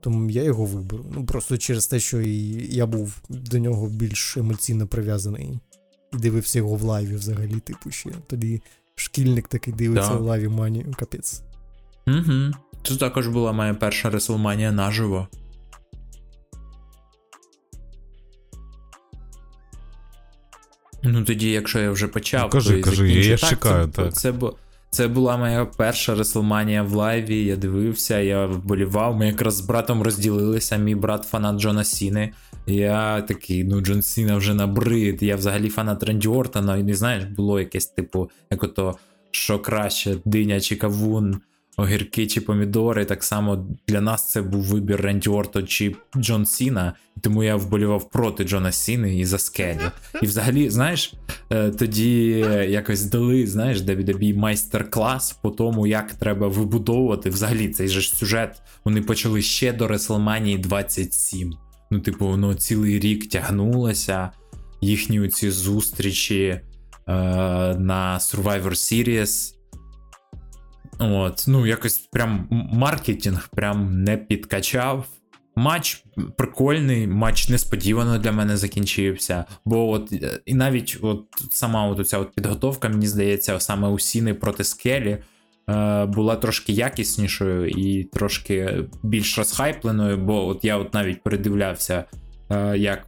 Тому 0.00 0.30
я 0.30 0.42
його 0.42 0.64
виберу. 0.64 1.06
Ну, 1.14 1.26
просто 1.26 1.58
через 1.58 1.86
те, 1.86 2.00
що 2.00 2.20
і 2.20 2.66
я 2.76 2.86
був 2.86 3.16
до 3.28 3.58
нього 3.58 3.88
більш 3.88 4.36
емоційно 4.36 4.86
прив'язаний. 4.86 5.58
І 6.12 6.16
дивився 6.16 6.58
його 6.58 6.74
в 6.76 6.82
live 6.82 7.14
взагалі, 7.14 7.60
типу, 7.60 7.90
ще. 7.90 8.10
Тоді 8.26 8.62
шкільник 8.94 9.48
такий 9.48 9.74
дивиться 9.74 10.10
Да. 10.10 10.16
в 10.16 10.22
live 10.22 10.48
мані, 10.48 10.86
капець. 10.98 11.42
Угу. 12.06 12.52
Це 12.82 12.96
також 12.96 13.28
була 13.28 13.52
моя 13.52 13.74
перша 13.74 14.10
Реселманія 14.10 14.72
наживо. 14.72 15.28
Ну 21.02 21.24
тоді, 21.24 21.50
якщо 21.50 21.78
я 21.80 21.90
вже 21.90 22.08
почав, 22.08 22.42
Ну, 22.44 22.50
кажи, 22.50 22.70
то 22.72 22.78
і 22.78 22.82
кажи, 22.82 23.06
закінчу. 23.08 23.28
я 23.28 23.36
Так, 23.36 23.50
чекаю, 23.50 23.86
це, 23.86 24.02
так. 24.02 24.14
Це, 24.14 24.34
це 24.90 25.08
була 25.08 25.36
моя 25.36 25.64
перша 25.64 26.14
Реселманія 26.14 26.82
в 26.82 26.92
live. 26.92 27.44
Я 27.44 27.56
дивився, 27.56 28.18
я 28.18 28.46
вболівав. 28.46 29.16
Ми 29.16 29.26
якраз 29.26 29.56
з 29.56 29.60
братом 29.60 30.02
розділилися. 30.02 30.76
Мій 30.76 30.94
брат 30.94 31.24
фанат 31.24 31.60
Джона 31.60 31.84
Сіни. 31.84 32.32
Я 32.66 33.20
такий, 33.20 33.64
ну 33.64 33.80
Джон 33.80 34.02
Сіна 34.02 34.36
вже 34.36 34.54
набрид. 34.54 35.22
Я 35.22 35.36
взагалі 35.36 35.68
фанат 35.68 36.02
Ренді 36.02 36.28
Ортона. 36.28 36.76
І 36.76 36.82
не 36.82 36.94
знаєш, 36.94 37.24
було 37.24 37.60
якесь 37.60 37.86
типу, 37.86 38.30
як 38.50 38.62
ото, 38.62 38.98
що 39.30 39.58
краще, 39.58 40.16
диня 40.24 40.60
чи 40.60 40.76
кавун. 40.76 41.40
Огірки 41.76 42.26
чи 42.26 42.40
помідори. 42.40 43.04
Так 43.04 43.24
само 43.24 43.66
для 43.88 44.00
нас 44.00 44.30
це 44.30 44.42
був 44.42 44.62
вибір 44.62 45.00
Ренді 45.00 45.28
Ортон 45.28 45.66
чи 45.66 45.96
Джон 46.16 46.46
Сіна. 46.46 46.94
Тому 47.20 47.44
я 47.44 47.56
вболівав 47.56 48.10
проти 48.10 48.44
Джона 48.44 48.72
Сіни 48.72 49.18
і 49.18 49.24
за 49.24 49.38
скелі. 49.38 49.80
І 50.22 50.26
взагалі, 50.26 50.70
знаєш, 50.70 51.14
е, 51.50 51.70
тоді 51.70 52.28
якось 52.68 53.04
дали, 53.04 53.46
знаєш, 53.46 53.80
WWE 53.80 54.36
майстер-клас 54.36 55.32
по 55.32 55.50
тому, 55.50 55.86
як 55.86 56.12
треба 56.12 56.48
вибудовувати 56.48 57.30
взагалі 57.30 57.68
цей 57.68 57.88
же 57.88 58.00
ж 58.00 58.16
сюжет. 58.16 58.62
Вони 58.84 59.02
почали 59.02 59.42
ще 59.42 59.72
до 59.72 59.86
WrestleMania 59.86 60.60
27. 60.60 61.52
Ну, 61.90 62.00
типу, 62.00 62.26
воно 62.26 62.54
цілий 62.54 62.98
рік 62.98 63.28
тягнулося. 63.28 64.30
Їхні 64.80 65.28
ці 65.28 65.50
зустрічі 65.50 66.44
е, 66.46 66.60
на 67.78 68.18
Survivor 68.18 68.70
Series. 68.70 69.59
От, 71.00 71.44
ну, 71.48 71.66
якось 71.66 71.98
прям 71.98 72.46
маркетинг 72.50 73.48
прям 73.48 74.02
не 74.02 74.16
підкачав. 74.16 75.06
Матч 75.56 76.04
прикольний, 76.36 77.06
матч 77.06 77.48
несподівано 77.48 78.18
для 78.18 78.32
мене 78.32 78.56
закінчився. 78.56 79.44
Бо 79.64 79.90
от 79.90 80.12
е, 80.12 80.40
і 80.46 80.54
навіть 80.54 80.98
от 81.02 81.24
сама 81.50 81.86
от 81.86 82.08
ця 82.08 82.18
от 82.18 82.34
підготовка, 82.34 82.88
мені 82.88 83.06
здається, 83.06 83.60
саме 83.60 83.88
у 83.88 83.98
Сіни 83.98 84.34
проти 84.34 84.64
Скелі 84.64 85.18
е, 85.70 86.04
була 86.06 86.36
трошки 86.36 86.72
якіснішою 86.72 87.68
і 87.68 88.04
трошки 88.04 88.84
більш 89.02 89.38
розхайпленою, 89.38 90.18
бо 90.18 90.46
от 90.46 90.64
я 90.64 90.76
от 90.76 90.94
навіть 90.94 91.22
передивлявся, 91.22 92.04
е, 92.50 92.78
як 92.78 93.06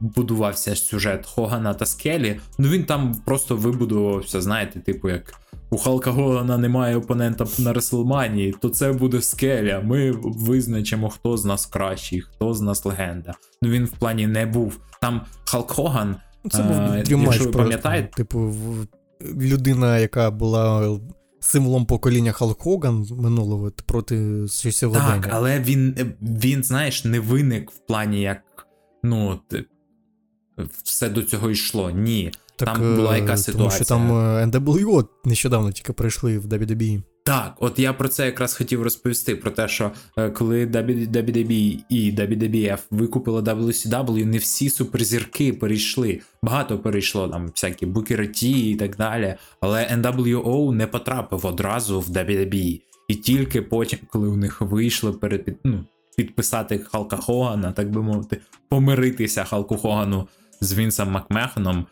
будувався 0.00 0.76
сюжет 0.76 1.26
Хогана 1.26 1.74
та 1.74 1.86
Скелі. 1.86 2.40
Ну 2.58 2.68
він 2.68 2.84
там 2.84 3.14
просто 3.26 3.56
вибудувався, 3.56 4.40
знаєте, 4.40 4.80
типу, 4.80 5.08
як 5.08 5.34
у 5.70 5.78
Халка 5.78 6.10
Гогана 6.10 6.58
немає 6.58 6.96
опонента 6.96 7.46
на 7.58 7.72
Реслманії, 7.72 8.54
то 8.60 8.68
це 8.68 8.92
буде 8.92 9.22
скеля. 9.22 9.80
Ми 9.80 10.10
визначимо, 10.22 11.10
хто 11.10 11.36
з 11.36 11.44
нас 11.44 11.66
кращий, 11.66 12.20
хто 12.20 12.54
з 12.54 12.60
нас 12.60 12.84
легенда. 12.84 13.34
Ну 13.62 13.70
він 13.70 13.84
в 13.84 13.90
плані 13.90 14.26
не 14.26 14.46
був. 14.46 14.78
Там 15.00 15.20
Халк 15.44 15.70
Хоган. 15.70 16.16
Ну, 16.44 16.50
Це 16.50 16.62
був 16.62 16.76
е, 16.76 17.02
дріматч 17.02 17.26
якщо 17.26 17.44
ви 17.44 17.50
пам'ятаєте, 17.50 18.08
Типу, 18.16 18.54
людина, 19.40 19.98
яка 19.98 20.30
була 20.30 20.98
символом 21.40 21.86
покоління 21.86 22.32
Халк 22.32 22.62
Хоган 22.62 23.06
минулого 23.10 23.70
проти 23.86 24.48
сьогодення. 24.48 25.20
Так, 25.20 25.28
але 25.32 25.60
він, 25.60 26.14
він, 26.22 26.64
знаєш, 26.64 27.04
не 27.04 27.20
виник 27.20 27.70
в 27.70 27.78
плані, 27.78 28.20
як 28.20 28.42
ну, 29.02 29.40
все 30.84 31.08
до 31.08 31.22
цього 31.22 31.50
йшло. 31.50 31.90
Ні. 31.90 32.32
Там 32.64 32.96
була 32.96 33.14
е, 33.16 33.20
якась 33.20 33.44
Тому 33.44 33.70
що 33.70 33.84
там 33.84 34.10
е, 34.10 34.44
NWO 34.44 35.06
нещодавно 35.24 35.72
тільки 35.72 35.92
прийшли 35.92 36.38
в 36.38 36.46
WWE. 36.46 37.02
Так, 37.24 37.56
от 37.60 37.78
я 37.78 37.92
про 37.92 38.08
це 38.08 38.26
якраз 38.26 38.56
хотів 38.56 38.82
розповісти: 38.82 39.36
про 39.36 39.50
те, 39.50 39.68
що 39.68 39.90
е, 40.16 40.30
коли 40.30 40.66
WWE 40.66 41.78
і 41.88 42.12
WWF 42.12 42.78
викупили 42.90 43.40
WCW, 43.40 44.24
не 44.24 44.38
всі 44.38 44.70
суперзірки 44.70 45.52
перейшли. 45.52 46.20
Багато 46.42 46.78
перейшло 46.78 47.28
там 47.28 47.46
всякі 47.46 47.86
T 47.86 48.44
і 48.44 48.76
так 48.76 48.96
далі. 48.96 49.34
Але 49.60 49.86
NWO 49.86 50.72
не 50.72 50.86
потрапив 50.86 51.46
одразу 51.46 52.00
в 52.00 52.08
WWE. 52.08 52.80
І 53.08 53.14
тільки 53.14 53.62
потім, 53.62 53.98
коли 54.10 54.28
у 54.28 54.36
них 54.36 54.60
вийшло 54.60 55.12
перед 55.12 55.56
ну, 55.64 55.84
підписати 56.16 56.78
Халка 56.78 57.16
Хогана, 57.16 57.72
так 57.72 57.90
би 57.90 58.02
мовити, 58.02 58.40
помиритися 58.68 59.44
Халку 59.44 59.76
Хогану 59.76 60.28
з 60.60 60.78
Вінсом 60.78 61.10
Макмехоном, 61.10 61.86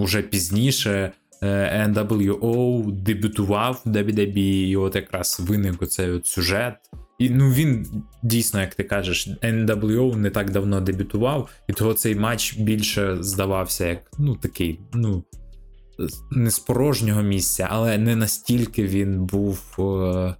уже 0.00 0.22
пізніше 0.22 1.12
е, 1.42 1.86
NWO 1.88 2.92
дебютував 2.92 3.82
в 3.84 3.88
WWE, 3.88 4.38
і 4.38 4.76
от 4.76 4.94
якраз 4.94 5.40
виник 5.40 5.82
оцей 5.82 6.10
от 6.10 6.26
сюжет. 6.26 6.74
І 7.18 7.30
ну 7.30 7.50
він 7.50 7.86
дійсно, 8.22 8.60
як 8.60 8.74
ти 8.74 8.82
кажеш, 8.84 9.28
NWO 9.42 10.16
не 10.16 10.30
так 10.30 10.50
давно 10.50 10.80
дебютував, 10.80 11.48
і 11.68 11.72
того 11.72 11.94
цей 11.94 12.14
матч 12.14 12.54
більше 12.58 13.16
здавався 13.20 13.86
як 13.86 13.98
ну 14.18 14.36
такий, 14.36 14.80
ну 14.94 15.24
не 16.30 16.50
з 16.50 16.58
порожнього 16.58 17.22
місця, 17.22 17.68
але 17.70 17.98
не 17.98 18.16
настільки 18.16 18.86
він 18.86 19.24
був. 19.26 19.60
Е, 19.78 20.34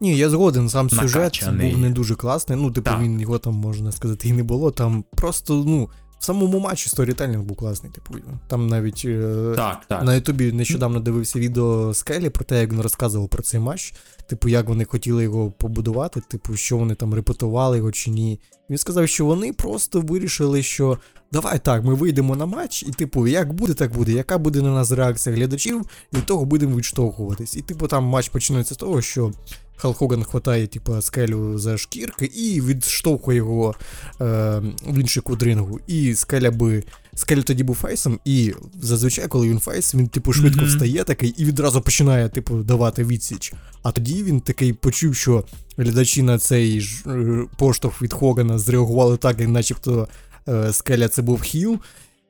Ні, 0.00 0.16
я 0.16 0.30
згоден, 0.30 0.68
сам 0.68 0.90
сюжет 0.90 1.14
Накачаний. 1.14 1.70
був 1.70 1.80
не 1.80 1.90
дуже 1.90 2.14
класний. 2.14 2.58
Ну, 2.58 2.70
типу, 2.70 2.90
Так. 2.90 3.00
він 3.00 3.20
його 3.20 3.38
там, 3.38 3.54
можна 3.54 3.92
сказати, 3.92 4.28
і 4.28 4.32
не 4.32 4.42
було. 4.42 4.70
Там 4.70 5.04
просто, 5.16 5.64
ну, 5.66 5.90
в 6.20 6.24
самому 6.24 6.58
матчі 6.58 6.88
storytelling 6.88 7.42
був 7.42 7.56
класний. 7.56 7.92
Типу, 7.92 8.14
там 8.48 8.66
навіть 8.66 9.02
е, 9.04 9.52
так, 9.56 9.80
так. 9.88 10.02
на 10.02 10.14
Ютубі 10.14 10.52
нещодавно 10.52 11.00
дивився 11.00 11.38
відео 11.38 11.94
Скелі 11.94 12.30
про 12.30 12.44
те, 12.44 12.60
як 12.60 12.72
він 12.72 12.80
розказував 12.80 13.28
про 13.28 13.42
цей 13.42 13.60
матч. 13.60 13.94
Типу, 14.26 14.48
як 14.48 14.68
вони 14.68 14.84
хотіли 14.84 15.22
його 15.22 15.50
побудувати, 15.50 16.20
типу, 16.28 16.56
що 16.56 16.76
вони 16.76 16.94
там 16.94 17.14
репетували 17.14 17.76
його 17.76 17.92
чи 17.92 18.10
ні. 18.10 18.40
Він 18.70 18.78
сказав, 18.78 19.08
що 19.08 19.26
вони 19.26 19.52
просто 19.52 20.00
вирішили, 20.00 20.62
що 20.62 20.98
давай 21.32 21.58
так, 21.58 21.84
ми 21.84 21.94
вийдемо 21.94 22.36
на 22.36 22.46
матч, 22.46 22.82
і 22.82 22.90
типу, 22.90 23.26
як 23.26 23.52
буде, 23.52 23.74
так 23.74 23.92
буде. 23.92 24.12
Яка 24.12 24.38
буде 24.38 24.62
на 24.62 24.70
нас 24.70 24.90
реакція 24.90 25.36
глядачів, 25.36 25.86
від 26.12 26.26
того 26.26 26.44
будемо 26.44 26.76
відштовхуватись. 26.76 27.56
І 27.56 27.62
типу 27.62 27.86
там 27.86 28.04
матч 28.04 28.28
починається 28.28 28.74
з 28.74 28.78
того, 28.78 29.02
що 29.02 29.32
Халк 29.80 29.96
Хоган 29.96 30.24
хватає, 30.24 30.66
типу, 30.66 31.02
скелю 31.02 31.58
за 31.58 31.78
шкірки 31.78 32.24
і 32.24 32.60
відштовхує 32.60 33.36
його 33.36 33.74
е, 34.20 34.24
в 34.86 34.98
інший 34.98 35.22
кут 35.22 35.42
рингу. 35.42 35.80
І 35.86 36.14
скеля 36.14 36.50
би. 36.50 36.84
Скеля 37.14 37.42
тоді 37.42 37.62
був 37.62 37.76
фейсом, 37.76 38.20
і 38.24 38.54
зазвичай, 38.82 39.28
коли 39.28 39.48
він 39.48 39.58
фейс, 39.60 39.94
він 39.94 40.08
типу 40.08 40.32
швидко 40.32 40.60
Мгм. 40.60 40.68
встає 40.68 41.04
такий 41.04 41.34
і 41.38 41.44
відразу 41.44 41.80
починає, 41.80 42.28
типу, 42.28 42.56
давати 42.62 43.04
відсіч. 43.04 43.52
А 43.82 43.92
тоді 43.92 44.22
він 44.22 44.40
такий 44.40 44.72
почув, 44.72 45.14
що 45.14 45.44
глядачі 45.76 46.22
на 46.22 46.38
цей 46.38 46.80
ж 46.80 47.04
е, 47.06 47.46
поштовх 47.58 48.02
від 48.02 48.12
Хогана 48.12 48.58
зреагували 48.58 49.16
так, 49.16 49.48
начебто 49.48 50.08
е, 50.48 50.72
скеля 50.72 51.08
це 51.08 51.22
був 51.22 51.42
хіл. 51.42 51.78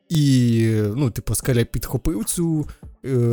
І, 0.08 0.64
ну, 0.96 1.10
типу, 1.10 1.34
скеля 1.34 1.64
підхопив 1.64 2.24
цю 2.24 2.66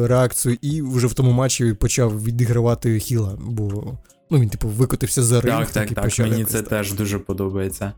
реакцію, 0.05 0.57
і 0.61 0.81
вже 0.81 1.07
в 1.07 1.13
тому 1.13 1.31
матчі 1.31 1.73
почав 1.73 2.23
відігравати 2.23 2.99
хіла, 2.99 3.37
бо 3.39 3.97
ну, 4.29 4.39
він, 4.39 4.49
типу, 4.49 4.67
викотився 4.67 5.23
за 5.23 5.41
ринг. 5.41 5.57
Так, 5.57 5.69
так, 5.69 5.95
так. 5.95 6.03
почав 6.03 6.27
Мені 6.27 6.39
якось 6.39 6.53
це 6.53 6.59
так. 6.59 6.69
теж 6.69 6.93
дуже 6.93 7.19
подобається. 7.19 7.93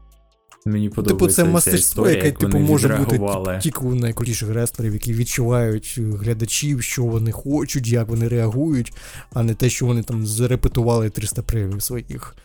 Мені 0.65 0.89
Типу, 0.89 0.95
подобається 0.95 1.43
це 1.43 1.49
мастерство, 1.49 2.09
яке 2.09 2.31
типу 2.31 2.59
може 2.59 2.87
бути 2.87 3.11
типу, 3.11 3.47
тільки 3.61 3.79
у 3.79 3.95
найкрутіших 3.95 4.49
рестлерів, 4.49 4.93
які 4.93 5.13
відчувають 5.13 5.95
е, 5.97 6.01
глядачів, 6.01 6.83
що 6.83 7.03
вони 7.03 7.31
хочуть, 7.31 7.87
як 7.87 8.07
вони 8.07 8.27
реагують, 8.27 8.93
а 9.33 9.43
не 9.43 9.53
те, 9.53 9.69
що 9.69 9.85
вони 9.85 10.03
там 10.03 10.27
зарепетували 10.27 11.09
300 11.09 11.41
привів 11.41 11.83
своїх, 11.83 12.35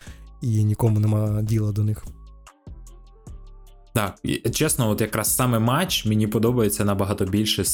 і 0.43 0.65
нікому 0.65 1.01
нема 1.01 1.43
діла 1.43 1.73
до 1.73 1.85
них. 1.85 2.05
Так, 3.95 4.15
чесно, 4.53 4.91
от 4.91 5.01
якраз 5.01 5.37
саме 5.37 5.59
матч 5.59 6.07
мені 6.07 6.27
подобається 6.27 6.85
набагато 6.85 7.25
більше 7.25 7.65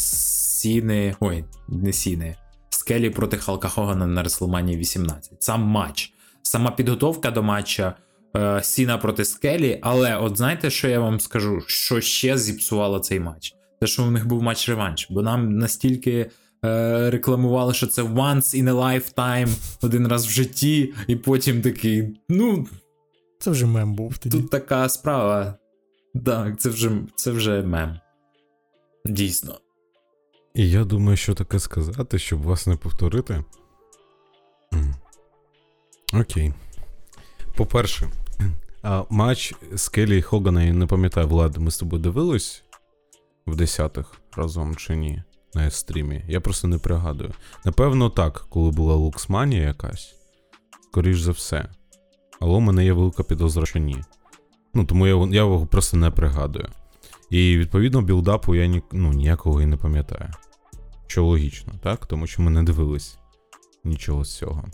Сіни. 0.61 1.16
Ой, 1.20 1.44
не 1.68 1.92
Сіни. 1.92 2.36
Скелі 2.70 3.11
проти 3.11 3.36
Халка 3.36 3.68
Хогана 3.68 4.06
на 4.06 4.24
WrestleMania 4.24 4.76
18. 4.76 5.42
Сам 5.42 5.62
матч. 5.62 6.12
Сама 6.42 6.70
підготовка 6.70 7.30
до 7.30 7.42
матча 7.42 7.94
е, 8.36 8.62
Сіна 8.62 8.98
проти 8.98 9.24
Скелі, 9.24 9.78
але 9.82 10.16
от 10.16 10.36
знаєте, 10.36 10.70
що 10.70 10.88
я 10.88 11.00
вам 11.00 11.20
скажу? 11.20 11.61
Що 11.66 12.00
ще 12.00 12.38
зіпсувало 12.38 12.98
цей 12.98 13.20
матч? 13.20 13.54
Те, 13.80 13.86
що 13.86 14.04
у 14.04 14.11
них 14.11 14.26
був 14.26 14.42
матч-реванш, 14.42 15.06
бо 15.11 15.22
нам 15.22 15.58
настільки. 15.58 16.30
е, 16.64 17.11
Рекламували, 17.11 17.74
що 17.74 17.86
це 17.86 18.02
once 18.02 18.62
in 18.64 18.64
a 18.64 18.74
lifetime, 18.74 19.48
один 19.82 20.08
раз 20.08 20.26
в 20.26 20.30
житті, 20.30 20.94
і 21.06 21.16
потім 21.16 21.62
такий. 21.62 22.20
Ну, 22.28 22.66
Це 23.38 23.50
вже 23.50 23.66
мем 23.66 23.94
був 23.94 24.18
тоді. 24.18 24.38
Тут 24.38 24.50
така 24.50 24.88
справа. 24.88 25.54
Так, 26.26 26.61
це 26.61 26.68
вже, 26.68 26.90
це 27.14 27.30
вже 27.30 27.62
мем. 27.62 28.00
Дійсно. 29.06 29.58
І 30.55 30.70
я 30.70 30.84
думаю, 30.84 31.16
що 31.16 31.34
таке 31.34 31.59
сказати, 31.59 32.18
щоб 32.18 32.42
вас 32.42 32.66
не 32.66 32.76
повторити. 32.76 33.44
Окей. 36.12 36.53
По-перше, 37.57 38.11
матч 39.11 39.55
з 39.72 39.88
Келі 39.88 40.22
Хогана, 40.22 40.62
я 40.62 40.72
не 40.72 40.86
пам'ятаю, 40.86 41.28
Влад, 41.28 41.57
ми 41.57 41.70
з 41.70 41.78
тобою 41.78 42.03
дивились 42.03 42.64
в 43.46 43.57
десятих 43.57 44.20
разом 44.36 44.76
чи 44.76 44.96
ні 44.96 45.22
на 45.55 45.70
стрімі. 45.70 46.24
Я 46.28 46.40
просто 46.40 46.68
не 46.68 46.78
пригадую. 46.78 47.32
Напевно, 47.64 48.11
так, 48.11 48.46
коли 48.48 48.70
була 48.70 48.94
луксманія 48.94 49.62
якась. 49.62 50.14
Скоріш 50.90 51.20
за 51.20 51.32
все. 51.32 51.68
Але 52.40 52.57
у 52.57 52.61
мене 52.61 52.84
є 52.84 52.92
велика 52.92 53.22
підозра, 53.22 53.66
що 53.66 53.78
ні. 53.78 54.03
Ну, 54.74 54.84
тому 54.84 55.07
я, 55.07 55.14
я 55.14 55.40
його 55.40 55.66
просто 55.66 55.96
не 55.96 56.11
пригадую. 56.11 56.68
І 57.31 57.59
відповідно 57.59 58.03
білдапу 58.03 58.55
я 58.55 58.66
ні, 58.66 58.83
ну, 58.93 59.12
ніякого 59.12 59.62
і 59.62 59.66
не 59.66 59.76
пам'ятаю. 59.76 60.31
Що 61.07 61.24
логічно, 61.24 61.72
так? 61.83 62.07
Тому 62.07 62.26
що 62.26 62.43
ми 62.43 62.51
не 62.51 62.62
дивились 62.62 63.18
нічого 63.85 64.24
з 64.24 64.37
цього. 64.37 64.64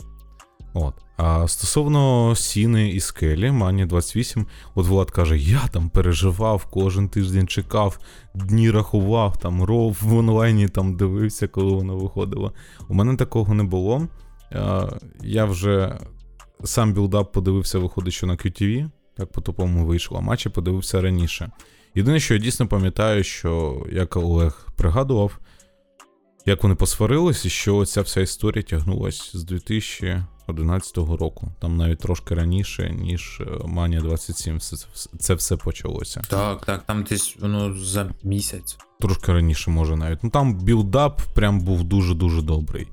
От. 0.73 0.93
А 1.17 1.47
стосовно 1.47 2.35
Сіни 2.35 2.89
і 2.89 2.99
Скелі, 2.99 3.51
Мані 3.51 3.85
28, 3.85 4.45
от 4.75 4.87
Влад 4.87 5.11
каже: 5.11 5.37
я 5.37 5.67
там 5.67 5.89
переживав, 5.89 6.65
кожен 6.65 7.09
тиждень 7.09 7.47
чекав, 7.47 7.99
дні 8.35 8.71
рахував, 8.71 9.37
там 9.37 9.63
Raw 9.63 9.97
в 10.01 10.15
онлайні 10.15 10.67
там 10.67 10.97
дивився, 10.97 11.47
коли 11.47 11.71
воно 11.71 11.97
виходило. 11.97 12.53
У 12.87 12.93
мене 12.93 13.15
такого 13.15 13.53
не 13.53 13.63
було. 13.63 14.07
Я 15.23 15.45
вже 15.45 15.99
сам 16.63 16.93
build-up 16.93 17.31
подивився, 17.31 17.79
виходить, 17.79 18.13
що 18.13 18.27
на 18.27 18.33
QTV, 18.33 18.89
так 19.17 19.31
по 19.31 19.41
тупому 19.41 19.85
вийшло, 19.85 20.17
а 20.17 20.21
матчі 20.21 20.49
подивився 20.49 21.01
раніше. 21.01 21.51
Єдине, 21.97 22.19
що 22.19 22.33
я 22.33 22.39
дійсно 22.39 22.67
пам'ятаю, 22.67 23.23
що 23.23 23.83
як 23.91 24.17
Олег 24.17 24.67
пригадував, 24.75 25.39
як 26.45 26.63
вони 26.63 26.75
посварились, 26.75 27.45
і 27.45 27.49
що 27.49 27.85
ця 27.85 28.01
вся 28.01 28.21
історія 28.21 28.63
тягнулась 28.63 29.31
з 29.35 29.43
2011 29.43 30.97
року. 30.97 31.51
Там 31.61 31.77
навіть 31.77 31.99
трошки 31.99 32.35
раніше, 32.35 32.89
ніж 32.89 33.41
е, 33.41 33.45
Манія 33.65 34.01
27, 34.01 34.59
це, 34.59 34.77
це 35.19 35.33
все 35.33 35.57
почалося. 35.57 36.21
Так, 36.29 36.65
так, 36.65 36.83
там 36.83 37.03
десь 37.03 37.35
воно 37.39 37.73
за 37.73 38.11
місяць. 38.23 38.77
Трошки 38.99 39.33
раніше, 39.33 39.71
може 39.71 39.95
навіть. 39.95 40.23
Ну 40.23 40.29
там 40.29 40.59
build-up 40.59 41.21
прям 41.35 41.59
був 41.59 41.83
дуже-дуже 41.83 42.41
добрий. 42.41 42.87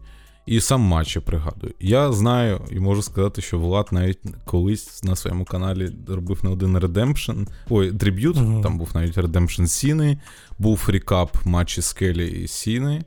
І 0.47 0.61
сам 0.61 0.80
матч 0.80 1.16
я 1.16 1.22
пригадую. 1.22 1.74
Я 1.80 2.12
знаю 2.12 2.61
і 2.70 2.80
можу 2.80 3.03
сказати, 3.03 3.42
що 3.42 3.59
Влад 3.59 3.88
навіть 3.90 4.18
колись 4.45 5.05
на 5.05 5.16
своєму 5.16 5.45
каналі 5.45 5.90
робив 6.09 6.40
не 6.45 6.51
один 6.51 6.78
Redemption, 6.78 7.47
ой, 7.70 7.92
tribute, 7.93 8.37
Мгм. 8.36 8.62
там 8.62 8.78
був 8.78 8.90
навіть 8.95 9.18
Redemption 9.18 9.66
Сіни, 9.66 10.18
був 10.59 10.84
рекап 10.88 11.36
матчі 11.47 11.82
Скелі 11.82 12.28
і 12.42 12.49
Сіни. 12.49 13.03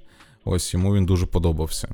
Ось 0.46 0.74
йому 0.74 0.96
він 0.96 1.06
дуже 1.06 1.26
подобався. 1.26 1.88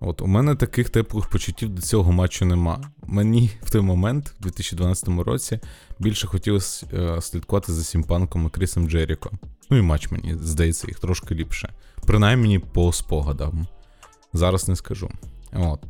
От 0.00 0.20
у 0.22 0.26
мене 0.26 0.54
таких 0.54 0.90
теплих 0.90 1.26
почуттів 1.26 1.68
до 1.68 1.82
цього 1.82 2.12
матчу 2.12 2.44
нема. 2.44 2.80
Мені 3.06 3.50
в 3.62 3.70
той 3.70 3.80
момент, 3.80 4.34
в 4.40 4.42
2012 4.42 5.08
році, 5.08 5.58
більше 5.98 6.26
хотілося 6.26 6.86
е, 6.92 7.20
слідкувати 7.20 7.72
за 7.72 7.84
Сімпанком 7.84 8.46
і 8.46 8.50
Крісом 8.50 8.88
Джеріко. 8.90 9.30
Ну 9.70 9.76
і 9.76 9.82
матч 9.82 10.10
мені 10.10 10.34
здається 10.42 10.86
їх 10.88 11.00
трошки 11.00 11.34
ліпше. 11.34 11.72
Принаймні 12.06 12.58
по 12.58 12.92
спогадам. 12.92 13.66
Зараз 14.32 14.68
не 14.68 14.76
скажу. 14.76 15.10
От. 15.52 15.80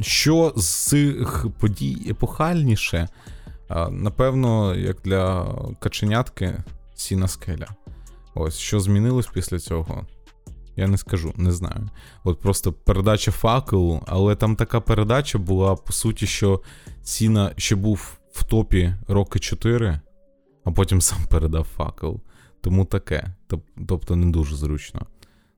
Що 0.00 0.52
з 0.56 0.66
цих 0.66 1.46
подій 1.60 2.06
епохальніше? 2.10 3.08
Напевно, 3.90 4.74
як 4.74 4.96
для 5.04 5.54
каченятки 5.80 6.62
Сіна 6.94 7.28
Скеля. 7.28 7.68
Ось, 8.34 8.58
що 8.58 8.80
змінилось 8.80 9.26
після 9.26 9.58
цього? 9.58 10.06
Я 10.76 10.88
не 10.88 10.98
скажу, 10.98 11.32
не 11.36 11.52
знаю. 11.52 11.90
От 12.24 12.40
просто 12.40 12.72
передача 12.72 13.30
факелу, 13.30 14.02
але 14.06 14.36
там 14.36 14.56
така 14.56 14.80
передача 14.80 15.38
була, 15.38 15.74
по 15.74 15.92
суті, 15.92 16.26
що 16.26 16.60
Сіна 17.02 17.52
ще 17.56 17.76
був 17.76 18.18
в 18.32 18.44
топі 18.44 18.94
роки 19.08 19.38
4, 19.38 20.00
а 20.64 20.70
потім 20.70 21.00
сам 21.00 21.18
передав 21.30 21.64
факел. 21.64 22.20
Тому 22.60 22.84
таке. 22.84 23.34
Тобто 23.88 24.16
не 24.16 24.26
дуже 24.26 24.56
зручно. 24.56 25.06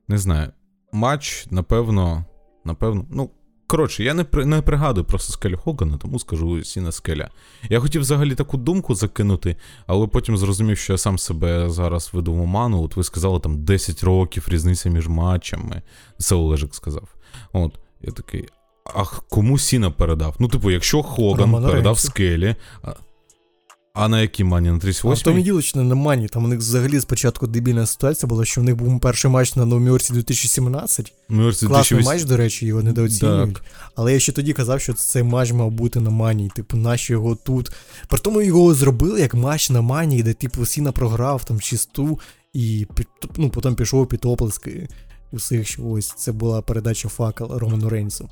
Не 0.07 0.17
знаю. 0.17 0.51
Матч, 0.91 1.45
напевно, 1.51 2.25
напевно, 2.65 3.05
ну. 3.09 3.29
Коротше, 3.69 4.03
я 4.03 4.13
не, 4.13 4.23
при- 4.23 4.45
не 4.45 4.61
пригадую 4.61 5.05
просто 5.05 5.33
Скелю 5.33 5.57
Хогана, 5.57 5.97
тому 5.97 6.19
скажу 6.19 6.63
Сіна 6.63 6.91
Скеля. 6.91 7.29
Я 7.69 7.79
хотів 7.79 8.01
взагалі 8.01 8.35
таку 8.35 8.57
думку 8.57 8.95
закинути, 8.95 9.55
але 9.87 10.07
потім 10.07 10.37
зрозумів, 10.37 10.77
що 10.77 10.93
я 10.93 10.97
сам 10.97 11.17
себе 11.17 11.69
зараз 11.69 12.09
веду 12.13 12.33
в 12.33 12.41
оману. 12.41 12.83
От 12.83 12.95
ви 12.95 13.03
сказали 13.03 13.39
там 13.39 13.63
10 13.63 14.03
років 14.03 14.47
різниця 14.49 14.89
між 14.89 15.07
матчами. 15.07 15.81
Це 16.17 16.35
Олежик 16.35 16.75
сказав. 16.75 17.07
От, 17.53 17.71
я 18.01 18.11
такий. 18.11 18.45
А 18.85 19.03
кому 19.29 19.57
Сіна 19.57 19.91
передав? 19.91 20.35
Ну, 20.39 20.47
типу, 20.47 20.71
якщо 20.71 21.03
Хоган 21.03 21.39
Роману 21.41 21.67
передав 21.67 21.93
Рейнсу. 21.93 22.07
Скелі. 22.07 22.55
А, 23.99 24.07
на 24.07 24.21
якій 24.21 24.43
мані? 24.43 24.67
На 24.67 24.73
А 24.73 24.77
в 24.77 24.79
38? 24.79 25.23
тому 25.23 25.41
діло, 25.41 25.61
що 25.61 25.79
не 25.79 25.85
на 25.85 25.95
мані. 25.95 26.27
Там 26.27 26.45
у 26.45 26.47
них 26.47 26.59
взагалі 26.59 26.99
спочатку 27.01 27.47
дебільна 27.47 27.85
ситуація 27.85 28.27
була, 28.27 28.45
що 28.45 28.61
в 28.61 28.63
них 28.63 28.75
був 28.75 28.99
перший 28.99 29.31
матч 29.31 29.55
на 29.55 29.65
Новоміорці 29.65 30.13
2017. 30.13 31.13
Ну, 31.29 31.43
Класний 31.43 31.69
2008. 31.69 32.05
матч, 32.05 32.23
до 32.23 32.37
речі, 32.37 32.65
його 32.65 32.83
недооцінюють. 32.83 33.53
Так. 33.53 33.63
Але 33.95 34.13
я 34.13 34.19
ще 34.19 34.31
тоді 34.31 34.53
казав, 34.53 34.81
що 34.81 34.93
цей 34.93 35.23
матч 35.23 35.51
мав 35.51 35.71
бути 35.71 35.99
на 35.99 36.09
мані. 36.09 36.51
Типу, 36.55 36.77
наші 36.77 37.13
його 37.13 37.35
тут. 37.35 37.71
При 38.07 38.19
тому 38.19 38.41
його 38.41 38.73
зробили 38.73 39.19
як 39.19 39.33
матч 39.33 39.69
на 39.69 39.81
мані, 39.81 40.23
де 40.23 40.33
типу 40.33 40.65
Сіна 40.65 40.91
програв 40.91 41.43
там 41.43 41.59
чисту, 41.59 42.19
і 42.53 42.87
ну, 43.37 43.49
потім 43.49 43.75
пішов 43.75 44.07
під 44.07 44.25
оплески 44.25 44.87
усіх, 45.31 45.67
що 45.67 45.83
ось 45.85 46.13
це 46.17 46.31
була 46.31 46.61
передача 46.61 47.09
факел 47.09 47.57
Роману 47.57 47.89
Рейнсу. 47.89 48.29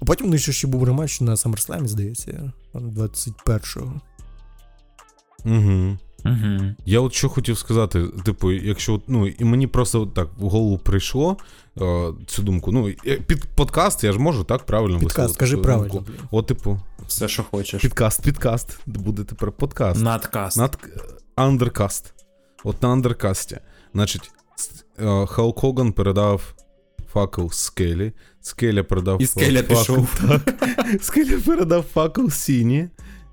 А 0.00 0.04
потім 0.04 0.26
у 0.26 0.30
них 0.30 0.40
ще 0.40 0.52
ще 0.52 0.66
був 0.66 0.84
рематч 0.84 1.20
на 1.20 1.34
SummerSlam, 1.34 1.86
здається, 1.86 2.52
21-го. 2.74 4.00
Угу. 5.44 5.96
Угу. 6.24 6.74
Я 6.86 7.00
от 7.00 7.12
що 7.14 7.28
хотів 7.28 7.58
сказати, 7.58 8.06
типу, 8.24 8.52
якщо 8.52 9.00
ну, 9.06 9.26
і 9.26 9.44
мені 9.44 9.66
просто 9.66 10.06
так 10.06 10.28
в 10.38 10.48
голову 10.48 10.78
прийшло 10.78 11.36
е, 11.80 12.12
цю 12.26 12.42
думку. 12.42 12.72
Ну, 12.72 12.88
е, 13.06 13.16
під 13.16 13.44
подкаст 13.44 14.04
я 14.04 14.12
ж 14.12 14.18
можу 14.18 14.44
так 14.44 14.66
правильно 14.66 14.98
Підкаст, 14.98 15.16
висловити 15.16 15.34
скажи 15.34 15.56
правильно. 15.56 15.88
думку. 15.94 16.10
От, 16.30 16.46
типу, 16.46 16.80
Все, 17.06 17.28
що 17.28 17.42
хочеш. 17.42 17.82
підкаст, 17.82 18.22
підкаст. 18.22 18.78
Буде 18.86 19.24
тепер 19.24 19.52
подкаст. 19.52 20.02
Надкаст. 20.02 20.56
Над 20.56 20.78
undercard. 21.36 22.14
От 22.64 22.82
на 22.82 22.88
undercard 22.88 23.45
і. 23.45 23.58
Значить, 23.94 24.30
е, 24.98 25.26
Халк 25.26 25.58
Хоган 25.58 25.92
передав 25.92 26.54
факел 27.12 27.50
Скелі. 27.50 28.12
Скеля 28.40 28.82
передав 28.82 29.22
І 29.22 29.26
Скеля 29.26 29.62
факел. 29.62 29.76
пішов. 29.78 30.20
Так. 30.28 30.54
Скеля 31.02 31.38
передав 31.46 31.82
факел 31.82 32.30
Сіні. 32.30 32.88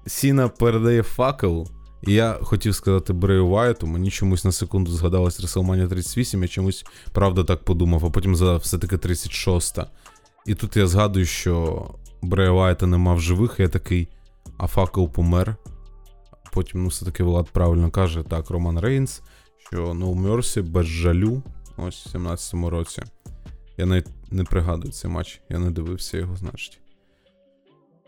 Сіна 0.08 0.48
передає 0.48 1.04
факел. 1.04 1.68
І 2.08 2.14
я 2.14 2.40
хотів 2.42 2.76
сказати 2.76 3.14
Брею 3.14 3.48
Вайту, 3.48 3.88
мені 3.88 4.12
чомусь 4.12 4.46
на 4.46 4.52
секунду 4.52 4.92
згадалась 4.92 5.40
WrestleMania 5.40 5.88
38, 5.88 6.42
я 6.42 6.48
чомусь 6.48 6.86
правда 7.12 7.44
так 7.44 7.64
подумав, 7.64 8.06
а 8.06 8.10
потім 8.10 8.36
згадав 8.36 8.60
все-таки 8.60 8.96
36-та. 8.96 9.90
І 10.46 10.56
тут 10.56 10.78
я 10.78 10.88
згадую, 10.88 11.26
що 11.26 11.86
Брея 12.22 12.52
Вайта 12.52 12.88
нема 12.88 13.14
в 13.14 13.20
живих, 13.20 13.56
і 13.60 13.62
я 13.62 13.68
такий, 13.68 14.08
а 14.58 14.68
факел 14.68 15.10
помер. 15.10 15.56
Потім, 16.52 16.84
ну, 16.84 16.90
все-таки 16.90 17.24
Влад 17.24 17.50
правильно 17.50 17.92
каже, 17.92 18.24
так, 18.24 18.50
Роман 18.50 18.80
Рейнс, 18.80 19.22
що 19.58 19.78
No 19.78 20.22
Mercy 20.22 20.64
без 20.64 20.86
жалю, 20.86 21.44
ось 21.78 22.06
в 22.06 22.18
17-му 22.18 22.70
році. 22.70 23.04
Я 23.78 23.86
навіть 23.86 24.08
не 24.32 24.44
пригадую 24.44 24.94
цей 24.94 25.12
матч, 25.12 25.42
я 25.50 25.60
не 25.60 25.72
дивився 25.72 26.18
його, 26.18 26.36
значить. 26.36 26.80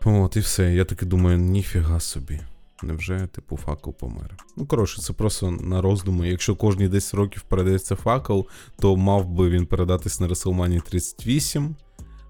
От, 0.04 0.36
і 0.36 0.40
все. 0.40 0.74
Я 0.74 0.84
таки 0.84 1.06
думаю, 1.06 1.38
ніфіга 1.38 2.00
собі. 2.00 2.40
Невже, 2.82 3.28
типу, 3.34 3.56
факел 3.56 3.94
помер? 3.94 4.36
Ну, 4.56 4.66
коротше, 4.66 5.02
це 5.02 5.12
просто 5.12 5.50
на 5.50 5.80
роздуми. 5.82 6.28
Якщо 6.28 6.56
кожні 6.56 6.88
10 6.88 7.14
років 7.14 7.42
передається 7.48 7.96
факел, 7.96 8.46
то 8.78 8.96
мав 8.96 9.28
би 9.28 9.48
він 9.50 9.66
передатись 9.66 10.20
на 10.20 10.28
WrestleMania 10.28 10.82
38, 10.82 11.76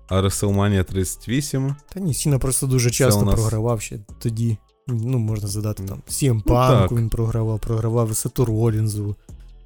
а 0.08 0.22
WrestleMania 0.22 0.84
38 0.84 1.74
Та 1.94 2.00
ні, 2.00 2.14
Сіна 2.14 2.38
просто 2.38 2.66
дуже 2.66 2.90
часто 2.90 3.22
нас- 3.24 3.34
програвав 3.34 3.80
ще 3.80 3.98
тоді. 4.18 4.56
Ну, 4.88 5.18
можна 5.18 5.48
задати 5.48 5.82
там. 5.84 6.02
CM 6.08 6.32
Ну, 6.34 6.40
Панку 6.40 6.88
так. 6.94 6.98
він 6.98 7.08
програвав, 7.08 7.60
програвав 7.60 8.16
Сету 8.16 8.44
Ролінзу, 8.44 9.16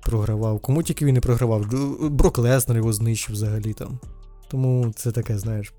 програвав. 0.03 0.61
Кому 0.61 0.83
тільки 0.83 1.05
він 1.05 1.15
не 1.15 1.21
програвав. 1.21 1.67
Брок 2.11 2.39
Леснер 2.39 2.77
його 2.77 2.93
знищив 2.93 3.33
взагалі 3.35 3.73
там. 3.73 3.99
Тому 4.49 4.93
це 4.97 5.13
таке, 5.13 5.39
знаєш. 5.39 5.73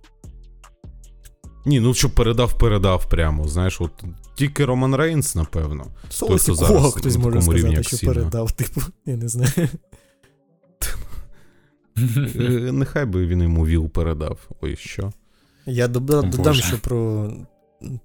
Ні, 1.66 1.80
ну 1.80 1.94
що 1.94 2.10
передав, 2.10 2.58
передав 2.58 3.10
прямо. 3.10 3.48
Знаєш, 3.48 3.82
от 3.82 3.92
тільки 4.36 4.66
Роман 4.66 4.96
Рейнс, 4.96 5.36
напевно. 5.36 5.86
Соло 6.10 6.38
хто 6.38 6.56
зараз 6.56 6.94
хтось 6.94 7.18
на 7.18 7.24
може 7.24 7.42
сказати, 7.42 7.74
як 7.74 7.84
що 7.88 7.98
Сіна. 7.98 8.14
передав, 8.14 8.52
типу, 8.58 8.82
я 9.06 9.18
не 9.18 9.28
знаю. 9.28 9.52
Е, 12.36 12.72
Нехай 12.72 13.06
би 13.06 13.28
він 13.28 13.42
йому 13.42 13.66
віл 13.66 13.90
передав. 13.90 14.40
Ой, 14.62 14.76
що. 14.76 15.12
Я 15.66 15.88
дода- 15.88 16.30
додам, 16.30 16.54
що 16.54 16.78
про 16.78 17.32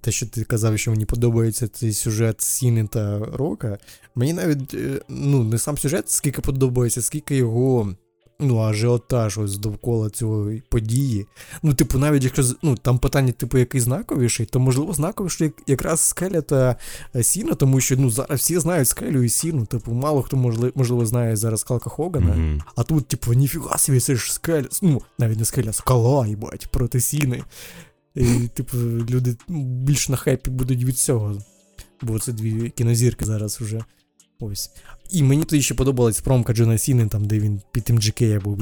те, 0.01 0.11
що 0.11 0.27
ти 0.27 0.43
казав, 0.43 0.79
що 0.79 0.91
мені 0.91 1.05
подобається 1.05 1.67
цей 1.67 1.93
сюжет 1.93 2.41
Сіни 2.41 2.87
та 2.87 3.19
Рока. 3.19 3.77
Мені 4.15 4.33
навіть 4.33 4.73
е, 4.73 5.01
ну, 5.09 5.43
не 5.43 5.57
сам 5.57 5.77
сюжет, 5.77 6.09
скільки 6.09 6.41
подобається, 6.41 7.01
скільки 7.01 7.35
його. 7.35 7.93
Ну, 8.39 8.57
ажіотаж 8.59 9.37
ось 9.37 9.57
довкола 9.57 10.09
цього 10.09 10.51
події. 10.69 11.25
Ну, 11.63 11.73
типу, 11.73 11.99
навіть 11.99 12.23
якщо 12.23 12.43
ну, 12.61 12.75
там 12.75 12.99
питання, 12.99 13.31
типу, 13.31 13.57
який 13.57 13.81
знаковіший, 13.81 14.45
то 14.45 14.59
можливо 14.59 14.93
знаковіший 14.93 15.45
як- 15.47 15.69
якраз 15.69 15.99
скеля 15.99 16.41
та 16.41 16.75
е, 17.15 17.23
Сіна, 17.23 17.53
тому 17.53 17.79
що 17.81 17.97
ну, 17.97 18.09
зараз 18.09 18.39
всі 18.39 18.59
знають 18.59 18.87
скелю 18.87 19.23
і 19.23 19.29
Сіну. 19.29 19.65
Типу, 19.65 19.91
мало 19.91 20.21
хто 20.21 20.37
можливо, 20.75 21.05
знає 21.05 21.35
зараз 21.35 21.63
Калка 21.63 21.89
Хогана. 21.89 22.35
Мгм. 22.35 22.61
А 22.75 22.83
тут, 22.83 23.07
типу, 23.07 23.33
ніфіга 23.33 23.77
собі, 23.77 23.99
це 23.99 24.15
ж 24.15 24.33
скеля. 24.33 24.65
Ну, 24.81 25.01
навіть 25.19 25.39
не 25.39 25.45
скеля, 25.45 25.73
скала, 25.73 26.27
їбать, 26.27 26.67
проти 26.71 27.01
сіни. 27.01 27.43
І, 28.15 28.23
типу, 28.53 28.77
люди 29.09 29.35
більш 29.49 30.09
на 30.09 30.15
хайпі 30.17 30.49
будуть 30.49 30.83
від 30.83 30.97
цього. 30.97 31.37
Бо 32.01 32.19
це 32.19 32.31
дві 32.31 32.69
кінозірки 32.69 33.25
зараз 33.25 33.61
вже. 33.61 33.83
Ось. 34.39 34.71
І 35.11 35.23
мені 35.23 35.43
тоді 35.43 35.61
ще 35.61 35.73
подобалась 35.73 36.21
промка 36.21 36.53
Джона 36.53 36.77
Сіни, 36.77 37.07
там, 37.07 37.25
де 37.25 37.39
він 37.39 37.61
під 37.71 37.83
тим 37.83 37.97
GK 37.97 38.41
був 38.41 38.57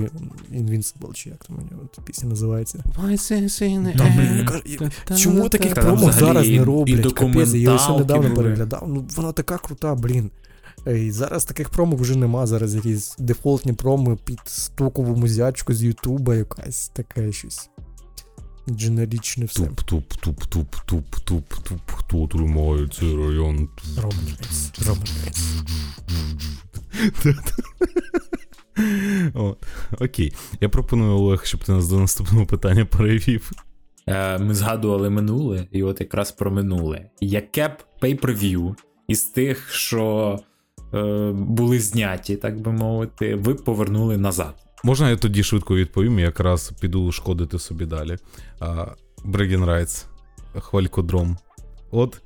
Invincible, 0.54 1.14
чи 1.14 1.30
як 1.30 1.46
там 1.46 1.56
у 1.58 1.74
нього 1.74 1.90
пісня 2.06 2.30
називається. 2.30 2.84
Та, 3.98 4.04
блін, 4.18 4.38
я 4.38 4.44
кажу, 4.46 4.64
Чому 5.22 5.50
таких 5.50 5.74
промок 5.74 6.12
зараз 6.20 6.48
не 6.48 6.64
роблять? 6.66 7.14
Капець, 7.14 7.54
я 7.54 7.60
його 7.60 7.78
все 7.78 7.98
недавно 7.98 8.36
переглядав. 8.36 8.84
Ну, 8.88 9.06
вона 9.16 9.32
така 9.32 9.58
крута, 9.58 9.96
блін. 9.96 10.32
І 10.96 11.12
зараз 11.12 11.46
таких 11.46 11.70
промок 11.70 12.00
вже 12.00 12.18
нема. 12.18 12.48
Зараз 12.48 12.76
якісь 12.76 13.16
дефолтні 13.20 13.74
проми 13.74 14.18
під 14.26 14.40
стокову 14.46 15.16
музячку 15.16 15.74
з 15.74 15.84
Ютуба, 15.84 16.36
якась 16.36 16.88
таке 16.94 17.32
щось. 17.32 17.70
Дженерічне 18.70 19.46
все. 19.46 19.64
Туп, 19.66 19.82
туп, 19.82 20.14
туп, 20.14 20.46
туп, 20.46 20.76
туп, 20.86 21.16
туп, 21.26 21.54
туп, 21.64 21.92
хто 21.92 22.28
тримає 22.28 22.88
цей 22.88 23.16
район? 23.16 23.70
Роман 23.98 24.20
Рейнс. 24.26 24.72
Роман 24.88 25.08
окей. 30.00 30.34
Я 30.62 30.70
пропоную, 30.70 31.12
Олег, 31.12 31.46
щоб 31.46 31.64
ти 31.64 31.72
нас 31.72 31.88
до 31.90 32.00
наступного 32.00 32.46
питання 32.46 32.86
перевів. 32.86 33.52
Е, 34.08 34.38
Ми 34.38 34.54
згадували 34.54 35.10
минуле, 35.10 35.68
і 35.72 35.84
от 35.84 36.00
якраз 36.02 36.32
про 36.32 36.52
минуле. 36.52 37.10
Яке 37.22 37.68
б 37.68 37.78
pay-per-view 38.02 38.76
із 39.08 39.24
тих, 39.24 39.72
що 39.72 40.40
е, 40.94 41.32
були 41.32 41.80
зняті, 41.80 42.36
так 42.36 42.62
би 42.62 42.72
мовити, 42.72 43.36
ви 43.36 43.54
б 43.54 43.64
повернули 43.64 44.18
назад? 44.18 44.65
Можна 44.86 45.10
я 45.10 45.16
тоді 45.16 45.44
швидко 45.44 45.76
відповім, 45.76 46.20
якраз 46.20 46.72
піду 46.80 47.12
шкодити 47.12 47.60
собі 47.60 47.86
далі. 47.86 48.18
Бреген 49.24 49.66
Райтс, 49.66 50.06
Хвалькодром. 50.60 51.38
От 51.92 52.22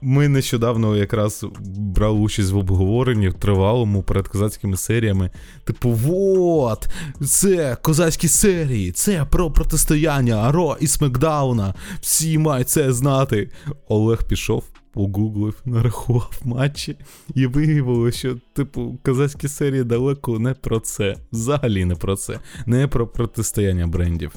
ми 0.00 0.28
нещодавно 0.28 0.96
якраз 0.96 1.46
брали 1.68 2.18
участь 2.18 2.50
в 2.50 2.56
обговоренні 2.56 3.28
в 3.28 3.34
тривалому 3.34 4.02
перед 4.02 4.28
козацькими 4.28 4.76
серіями. 4.76 5.30
Типу, 5.64 5.90
вот, 5.90 6.88
це 7.26 7.76
козацькі 7.82 8.28
серії, 8.28 8.92
це 8.92 9.24
про 9.24 9.50
протистояння 9.50 10.52
Ро 10.52 10.76
і 10.80 10.86
Смакдауна. 10.86 11.74
Всі 12.00 12.38
мають 12.38 12.68
це 12.68 12.92
знати. 12.92 13.50
Олег 13.88 14.24
пішов, 14.28 14.64
погуглив, 14.92 15.60
нарахував 15.64 16.40
матчі, 16.44 16.96
і 17.34 17.46
виявилося, 17.46 18.18
що, 18.18 18.36
типу, 18.52 18.98
козацькі 19.04 19.48
серії 19.48 19.84
далеко 19.84 20.38
не 20.38 20.54
про 20.54 20.80
це. 20.80 21.16
Взагалі 21.32 21.84
не 21.84 21.94
про 21.94 22.16
це. 22.16 22.38
Не 22.66 22.88
про 22.88 23.06
протистояння 23.06 23.86
брендів. 23.86 24.32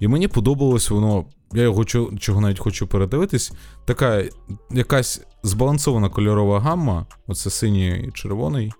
І 0.00 0.08
мені 0.08 0.28
подобалось 0.28 0.90
воно. 0.90 1.24
Я 1.52 1.62
його 1.62 1.84
чо- 1.84 2.10
чого 2.18 2.40
навіть 2.40 2.58
хочу 2.58 2.86
передивитись. 2.86 3.52
Така 3.84 4.24
якась 4.70 5.22
збалансована 5.42 6.08
кольорова 6.08 6.60
гамма, 6.60 7.06
оце 7.26 7.50
синій 7.50 8.04
і 8.08 8.12
червоний, 8.12 8.72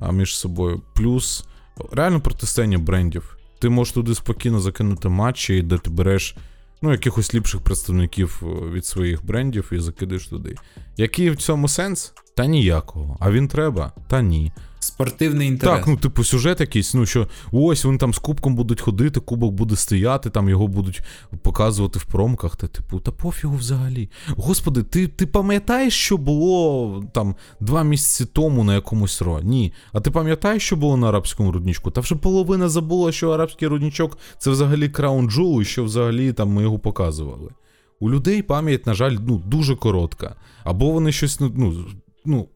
а 0.00 0.12
між 0.12 0.36
собою. 0.36 0.82
Плюс 0.94 1.44
реально 1.92 2.20
протистояння 2.20 2.78
брендів. 2.78 3.38
Ти 3.58 3.68
можеш 3.68 3.94
туди 3.94 4.14
спокійно 4.14 4.60
закинути 4.60 5.08
матчі, 5.08 5.62
де 5.62 5.78
ти 5.78 5.90
береш 5.90 6.36
ну, 6.84 6.92
якихось 6.92 7.34
ліпших 7.34 7.60
представників 7.60 8.42
е, 8.42 8.46
від 8.46 8.86
своїх 8.86 9.26
брендів 9.26 9.70
і 9.72 9.78
закидаєш 9.78 10.26
туди. 10.26 10.54
Який 10.96 11.30
в 11.30 11.36
цьому 11.36 11.68
сенс? 11.68 12.12
Та 12.34 12.46
ніякого. 12.46 13.16
А 13.20 13.30
він 13.30 13.48
треба? 13.48 13.92
Та 14.08 14.22
ні. 14.22 14.52
Спортивний 14.84 15.48
інтерес. 15.48 15.76
Так, 15.76 15.86
ну, 15.86 15.96
типу, 15.96 16.24
сюжет 16.24 16.60
якийсь, 16.60 16.94
ну 16.94 17.06
що 17.06 17.28
ось 17.52 17.84
вони 17.84 17.98
там 17.98 18.14
з 18.14 18.18
кубком 18.18 18.54
будуть 18.54 18.80
ходити, 18.80 19.20
кубок 19.20 19.52
буде 19.52 19.76
стояти, 19.76 20.30
там 20.30 20.48
його 20.48 20.68
будуть 20.68 21.02
показувати 21.42 21.98
в 21.98 22.04
промках. 22.04 22.56
Та, 22.56 22.66
типу, 22.66 23.00
та 23.00 23.12
пофігу 23.12 23.56
взагалі. 23.56 24.10
Господи, 24.36 24.82
ти, 24.82 25.08
ти 25.08 25.26
пам'ятаєш, 25.26 25.94
що 25.94 26.16
було 26.16 27.04
там 27.12 27.34
два 27.60 27.82
місяці 27.82 28.30
тому 28.32 28.64
на 28.64 28.74
якомусь 28.74 29.22
ро? 29.22 29.40
Ні. 29.42 29.72
А 29.92 30.00
ти 30.00 30.10
пам'ятаєш, 30.10 30.62
що 30.62 30.76
було 30.76 30.96
на 30.96 31.08
арабському 31.08 31.52
руднічку? 31.52 31.90
Та 31.90 32.00
вже 32.00 32.14
половина 32.14 32.68
забула, 32.68 33.12
що 33.12 33.30
арабський 33.30 33.68
руднічок 33.68 34.18
це 34.38 34.50
взагалі 34.50 34.88
краун 34.88 35.30
джул, 35.30 35.62
і 35.62 35.64
що 35.64 35.84
взагалі 35.84 36.32
там 36.32 36.48
ми 36.48 36.62
його 36.62 36.78
показували. 36.78 37.50
У 38.00 38.10
людей 38.10 38.42
пам'ять, 38.42 38.86
на 38.86 38.94
жаль, 38.94 39.16
ну, 39.20 39.42
дуже 39.46 39.76
коротка. 39.76 40.36
Або 40.64 40.90
вони 40.90 41.12
щось, 41.12 41.40
ну, 41.40 41.84
ну, 42.24 42.48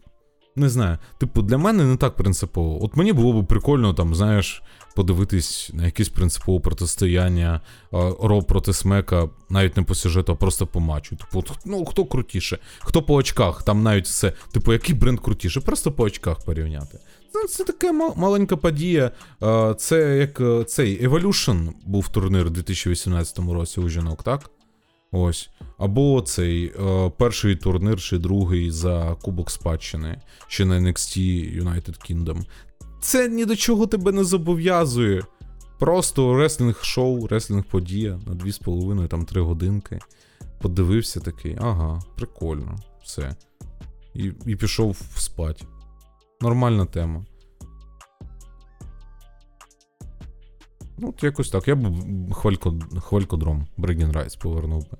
ну 0.57 0.62
не 0.62 0.69
знаю. 0.69 0.99
Типу, 1.19 1.43
для 1.43 1.59
мене 1.59 1.85
не 1.85 1.97
так 1.97 2.16
принципово. 2.16 2.85
От 2.85 2.97
мені 2.97 3.12
було 3.12 3.43
б 3.43 3.47
прикольно, 3.47 3.95
там, 3.95 4.14
знаєш, 4.14 4.62
подивитись 4.97 5.71
на 5.75 5.85
якесь 5.85 6.09
принципове 6.09 6.61
протистояння 6.61 7.61
а, 7.93 7.97
Ро 8.23 8.43
проти 8.43 8.73
Смека, 8.73 9.29
навіть 9.49 9.77
не 9.77 9.83
по 9.83 9.95
сюжету, 9.95 10.33
а 10.33 10.35
просто 10.35 10.66
по 10.66 10.81
матчу. 10.81 11.16
Типу, 11.16 11.45
ну 11.64 11.85
хто 11.85 12.05
крутіше, 12.05 12.59
хто 12.81 13.03
по 13.03 13.14
очках, 13.14 13.62
там 13.62 13.83
навіть 13.83 14.07
все. 14.07 14.33
Типу, 14.53 14.73
який 14.73 14.95
бренд 14.95 15.21
крутіше, 15.21 15.61
просто 15.61 15.93
по 15.93 16.03
очках 16.03 16.45
порівняти. 16.45 16.99
Це, 17.33 17.49
це 17.49 17.64
така 17.64 17.93
маленька 17.93 18.57
подія. 18.57 19.11
Це 19.79 20.16
як 20.19 20.41
е, 20.41 20.64
цей 20.64 21.09
Evolution 21.09 21.71
був 21.87 22.09
турнір 22.09 22.47
у 22.47 22.51
2018 22.51 23.39
році 23.39 23.81
у 23.81 23.89
жінок, 23.89 24.23
так? 24.23 24.51
Ось. 25.13 25.51
Або 25.79 26.23
цей 26.23 26.67
е, 26.67 27.11
перший 27.17 27.57
турнір 27.57 28.01
чи 28.01 28.19
другий 28.19 28.71
за 28.71 29.17
Кубок 29.23 29.51
Спадщини, 29.51 30.21
ще 30.47 30.65
на 30.65 30.81
NXT 30.81 31.19
United 31.63 32.11
Kingdom. 32.11 32.47
Це 33.01 33.29
ні 33.29 33.45
до 33.45 33.57
чого 33.57 33.87
тебе 33.87 34.13
не 34.13 34.25
зобов'язує. 34.25 35.23
Просто 35.79 36.37
реслінг 36.37 36.85
шоу, 36.85 37.27
реслінг 37.27 37.65
подія 37.65 38.21
на 38.27 38.33
2,5 38.33 39.09
там 39.09 39.25
3 39.25 39.41
годинки. 39.41 39.99
Подивився 40.61 41.21
такий, 41.21 41.57
ага, 41.61 42.03
прикольно, 42.17 42.77
все. 43.05 43.37
І, 44.15 44.33
і 44.47 44.57
пішов 44.57 45.01
спать. 45.17 45.65
Нормальна 46.41 46.87
тема. 46.87 47.25
Ну, 50.99 51.09
от 51.09 51.23
якось 51.23 51.51
так. 51.51 51.69
Я 51.69 51.77
б 51.77 51.93
хвалько, 52.33 52.75
хвалькодром 53.01 53.67
Бреген 53.77 54.13
Райс 54.13 54.37
повернув 54.37 54.83
би. 54.91 54.99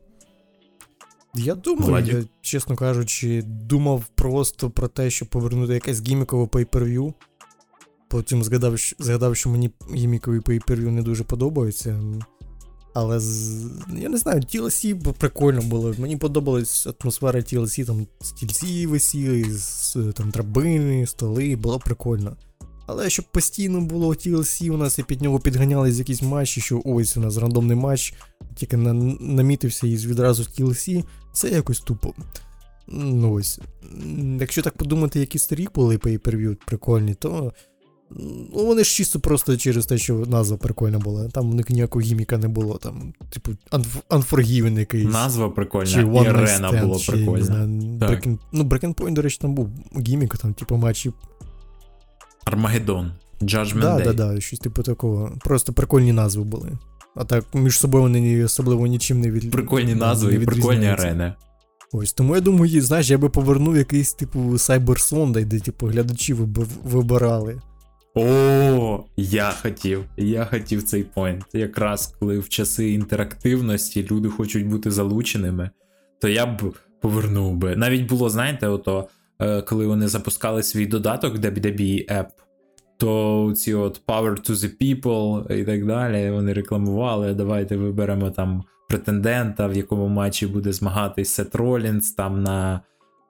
Я 1.35 1.55
думаю, 1.55 1.91
Владік? 1.91 2.15
я, 2.15 2.25
чесно 2.41 2.77
кажучи, 2.77 3.43
думав 3.47 4.05
просто 4.15 4.71
про 4.71 4.89
те, 4.89 5.11
щоб 5.11 5.29
повернути 5.29 5.75
якесь 5.75 6.03
гімікове 6.09 6.45
pay-per-view. 6.45 7.13
Потім 8.09 8.45
згадав, 8.45 8.79
що- 8.79 8.97
згадав, 8.99 9.37
що 9.37 9.51
мені 9.51 9.71
гімікові 9.95 10.39
pay-per-view 10.39 10.91
не 10.91 11.03
дуже 11.03 11.25
подобаються. 11.25 12.03
Але 12.95 13.21
з... 13.21 13.67
я 13.97 14.09
не 14.09 14.17
знаю, 14.19 14.41
TLC 14.41 14.95
б 14.95 15.13
прикольно 15.13 15.63
було. 15.63 15.95
Мені 15.99 16.17
подобалась 16.17 16.87
атмосфера 17.01 17.41
TLC, 17.41 17.87
там 17.87 18.07
стільці 18.21 18.87
висіли, 18.87 19.45
з, 19.51 19.97
там 20.15 20.31
драбини, 20.31 21.07
столи, 21.07 21.57
було 21.57 21.79
прикольно. 21.79 22.37
Але 22.91 23.11
щоб 23.11 23.25
постійно 23.25 23.81
було 23.81 24.09
TLC 24.09 24.71
у 24.71 24.77
нас 24.77 24.99
і 24.99 25.03
під 25.03 25.23
нього 25.23 25.39
підганялись 25.41 25.99
якісь 25.99 26.23
матчі, 26.23 26.61
що 26.61 26.83
ось 26.85 27.17
у 27.17 27.21
нас 27.21 27.37
рандомний 27.37 27.77
матч, 27.77 28.15
тільки 28.55 28.77
на, 28.77 28.93
намітився 29.21 29.87
і 29.87 29.97
відразу 29.97 30.43
TLC, 30.43 31.05
це 31.33 31.49
якось 31.49 31.81
тупо. 31.81 32.15
Ну 32.89 33.33
ось. 33.33 33.61
Якщо 34.41 34.63
так 34.63 34.77
подумати, 34.77 35.21
які 35.21 35.39
старі 35.39 35.69
були 35.75 35.97
pay-per-view 35.97 36.57
прикольні, 36.67 37.15
то. 37.15 37.53
Ну, 38.55 38.67
вони 38.67 38.85
ж 38.85 38.95
чисто 38.95 39.21
просто 39.21 39.57
через 39.57 39.87
те, 39.87 39.99
що 39.99 40.15
назва 40.15 40.57
прикольна 40.57 40.99
була. 40.99 41.29
Там 41.29 41.51
у 41.51 41.55
них 41.55 41.71
ніякого 41.71 42.01
гіміка 42.03 42.39
не 42.39 42.49
було. 42.49 42.79
Там, 42.79 43.13
типу, 43.31 43.51
Unf- 43.73 44.03
Unforgiven 44.11 44.79
якийсь. 44.79 45.13
Назва 45.13 45.51
прикольна, 45.51 45.87
Чи 45.87 46.01
і 46.01 46.05
One 46.05 46.13
Night 46.13 46.29
арена 46.29 46.71
Stand, 46.71 46.87
була 46.87 46.99
чи, 46.99 47.13
прикольна. 47.13 47.45
знаю, 47.45 47.99
Так. 48.01 48.11
Breaking, 48.11 48.39
ну, 48.53 48.65
Breaking 48.65 48.95
Point, 48.95 49.13
до 49.15 49.23
речі, 49.23 49.39
там 49.41 49.55
був 49.55 49.69
гімік, 50.01 50.37
там, 50.37 50.55
типу, 50.55 50.77
матчі. 50.77 51.13
Армагеддон. 52.49 53.13
Judgment 53.43 53.81
Да, 53.81 53.97
Day. 53.97 54.05
да, 54.05 54.13
да, 54.13 54.41
щось 54.41 54.59
типу 54.59 54.83
такого. 54.83 55.33
Просто 55.45 55.73
прикольні 55.73 56.13
назви 56.13 56.45
були. 56.45 56.73
А 57.17 57.25
так 57.25 57.45
між 57.55 57.79
собою 57.79 58.03
вони 58.03 58.45
особливо 58.45 58.87
нічим 58.87 59.21
не 59.21 59.31
від... 59.31 59.51
Прикольні 59.51 59.95
назви 59.95 60.35
і 60.35 60.39
прикольні 60.39 60.87
арени. 60.87 61.35
Ось 61.93 62.13
тому 62.13 62.35
я 62.35 62.41
думаю, 62.41 62.83
знаєш, 62.83 63.11
я 63.11 63.19
би 63.19 63.29
повернув 63.29 63.77
якийсь, 63.77 64.13
типу, 64.13 64.39
Cyber 64.41 65.45
де, 65.45 65.61
типу, 65.61 65.87
глядачі 65.87 66.35
виб- 66.35 66.67
вибирали. 66.85 67.61
О, 68.15 69.05
я 69.17 69.51
хотів. 69.63 70.05
Я 70.17 70.45
хотів 70.45 70.83
цей 70.83 71.03
поінт. 71.03 71.45
Якраз 71.53 72.15
коли 72.21 72.39
в 72.39 72.49
часи 72.49 72.91
інтерактивності 72.91 74.09
люди 74.11 74.29
хочуть 74.29 74.67
бути 74.67 74.91
залученими, 74.91 75.71
то 76.21 76.29
я 76.29 76.47
б 76.47 76.75
повернув 77.01 77.57
би. 77.57 77.77
Навіть 77.77 78.09
було, 78.09 78.31
знаєте, 78.31 78.69
ото, 78.69 79.09
коли 79.67 79.87
вони 79.87 80.09
запускали 80.09 80.63
свій 80.63 80.87
додаток 80.87 81.35
WWE 81.35 82.13
App, 82.13 82.27
то 82.97 83.53
ці 83.57 83.75
от 83.75 84.01
Power 84.07 84.51
to 84.51 84.51
the 84.51 84.71
People 84.81 85.53
і 85.53 85.65
так 85.65 85.87
далі, 85.87 86.31
вони 86.31 86.53
рекламували, 86.53 87.35
давайте 87.35 87.77
виберемо 87.77 88.31
там 88.31 88.65
претендента, 88.89 89.67
в 89.67 89.77
якому 89.77 90.09
матчі 90.09 90.47
буде 90.47 90.73
змагатись 90.73 91.31
Сет 91.31 91.55
Ролінс, 91.55 92.13
там 92.13 92.43
на. 92.43 92.81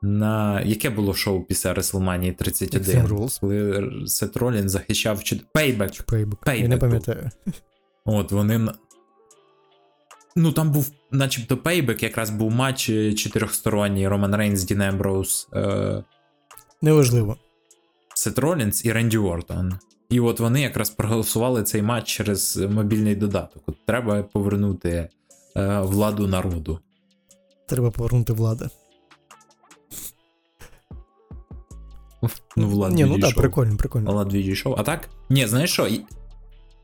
На 0.02 0.60
яке 0.60 0.90
було 0.90 1.14
шоу 1.14 1.44
після 1.44 1.72
WrestleMania 1.72 2.34
31? 2.34 3.06
Rules. 3.06 3.40
Коли 3.40 3.90
Сет 4.06 4.36
Ролін 4.36 4.68
захищав 4.68 5.18
Payback. 5.18 6.04
Payback. 6.06 6.54
Я 6.54 6.68
не 6.68 6.76
пам'ятаю. 6.76 7.30
От 8.04 8.32
вони. 8.32 8.68
Ну, 10.38 10.52
там 10.52 10.72
був, 10.72 10.90
начебто, 11.10 11.56
Payback, 11.56 12.02
якраз 12.02 12.30
був 12.30 12.50
матч 12.50 12.90
е, 12.90 13.14
чотирьохсторонній 13.14 14.08
Роман 14.08 14.34
Рейнс, 14.34 14.64
Дін 14.64 14.80
Емброуз, 14.80 15.48
е, 15.54 16.04
Неважливо. 16.82 17.36
Сет 18.14 18.38
Ролінс 18.38 18.84
і 18.84 18.92
Ренді 18.92 19.18
Ортон. 19.18 19.78
І 20.10 20.20
от 20.20 20.40
вони 20.40 20.60
якраз 20.60 20.90
проголосували 20.90 21.62
цей 21.62 21.82
матч 21.82 22.08
через 22.08 22.56
мобільний 22.56 23.16
додаток. 23.16 23.62
От 23.66 23.86
треба 23.86 24.22
повернути 24.22 25.08
е, 25.56 25.80
владу 25.80 26.26
народу. 26.26 26.78
Треба 27.68 27.90
повернути 27.90 28.32
влада. 28.32 28.70
Ну, 32.56 32.68
Влад 32.68 32.92
Ні, 32.92 33.04
ну 33.04 33.18
так, 33.18 33.34
прикольно, 33.34 33.76
прикольно. 33.76 34.12
Влад 34.12 34.32
відійшов. 34.32 34.74
А 34.78 34.82
так? 34.82 35.08
Ні, 35.30 35.46
знаєш 35.46 35.72
що? 35.72 35.88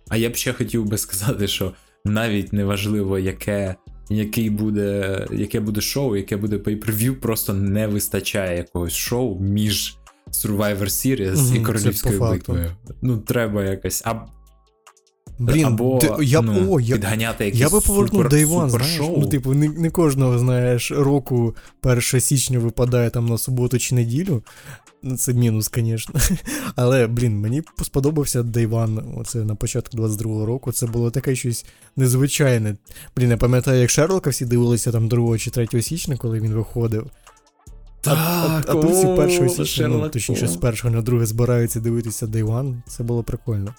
А 0.08 0.16
я 0.16 0.30
б 0.30 0.36
ще 0.36 0.52
хотів 0.52 0.84
би 0.86 0.98
сказати, 0.98 1.48
що 1.48 1.72
навіть 2.04 2.52
не 2.52 2.64
важливо, 2.64 3.18
яке 3.18 3.74
який 4.10 4.50
буде, 4.50 5.26
яке 5.32 5.60
буде 5.60 5.80
шоу, 5.80 6.16
яке 6.16 6.36
буде 6.36 6.56
pay-per-view, 6.56 7.14
просто 7.14 7.54
не 7.54 7.86
вистачає 7.86 8.56
якогось 8.56 8.92
шоу 8.92 9.40
між 9.40 9.96
Survivor 10.32 10.84
Series 10.84 11.36
Мгм, 11.36 11.56
і 11.56 11.60
королівською 11.60 12.20
битвою. 12.20 12.70
Ну, 13.02 13.18
треба 13.18 13.64
якось. 13.64 14.02
А, 14.04 14.14
Блін, 15.38 15.64
або 15.64 15.98
де- 15.98 16.24
я 16.24 16.42
б 16.42 16.44
ну, 16.44 16.72
о, 16.72 16.80
я, 16.80 16.94
підганяти 16.94 17.44
якісь 17.44 17.60
я 17.60 17.70
би 17.70 17.80
повернув 17.80 18.22
супер 18.22 18.28
знаєш. 18.70 19.00
Ну, 19.00 19.28
типу, 19.28 19.54
не, 19.54 19.68
не 19.68 19.90
кожного, 19.90 20.38
знаєш, 20.38 20.90
року 20.90 21.56
1 21.82 22.02
січня 22.02 22.58
випадає 22.58 23.10
там 23.10 23.26
на 23.26 23.38
суботу 23.38 23.78
чи 23.78 23.94
неділю. 23.94 24.42
Ну, 25.06 25.16
це 25.16 25.34
мінус, 25.34 25.70
звісно. 25.74 26.20
Але, 26.76 27.06
блін, 27.06 27.40
мені 27.40 27.62
сподобався 27.82 28.42
Day 28.42 28.68
One, 28.68 29.20
оце 29.20 29.44
на 29.44 29.54
початку 29.54 29.96
22-го 29.96 30.46
року. 30.46 30.72
Це 30.72 30.86
було 30.86 31.10
таке 31.10 31.36
щось 31.36 31.64
незвичайне. 31.96 32.76
Блін, 33.16 33.30
я 33.30 33.36
пам'ятаю, 33.36 33.80
як 33.80 33.90
Шерлока 33.90 34.30
всі 34.30 34.44
дивилися 34.44 34.92
там 34.92 35.08
2 35.08 35.38
чи 35.38 35.50
3 35.50 35.82
січня, 35.82 36.16
коли 36.16 36.40
він 36.40 36.52
виходив. 36.52 37.06
А, 38.06 38.14
а, 38.14 38.62
а 38.66 38.72
тут 38.72 38.90
всі 38.90 39.06
1 39.06 39.48
січня, 39.48 39.88
ну, 39.88 40.08
точніше, 40.08 40.46
з 40.46 40.50
Холмс. 40.50 40.62
першого 40.62 40.94
на 40.94 41.02
друге 41.02 41.26
збираються 41.26 41.80
дивитися 41.80 42.26
Day 42.26 42.44
One. 42.44 42.82
Це 42.86 43.04
було 43.04 43.22
прикольно. 43.22 43.74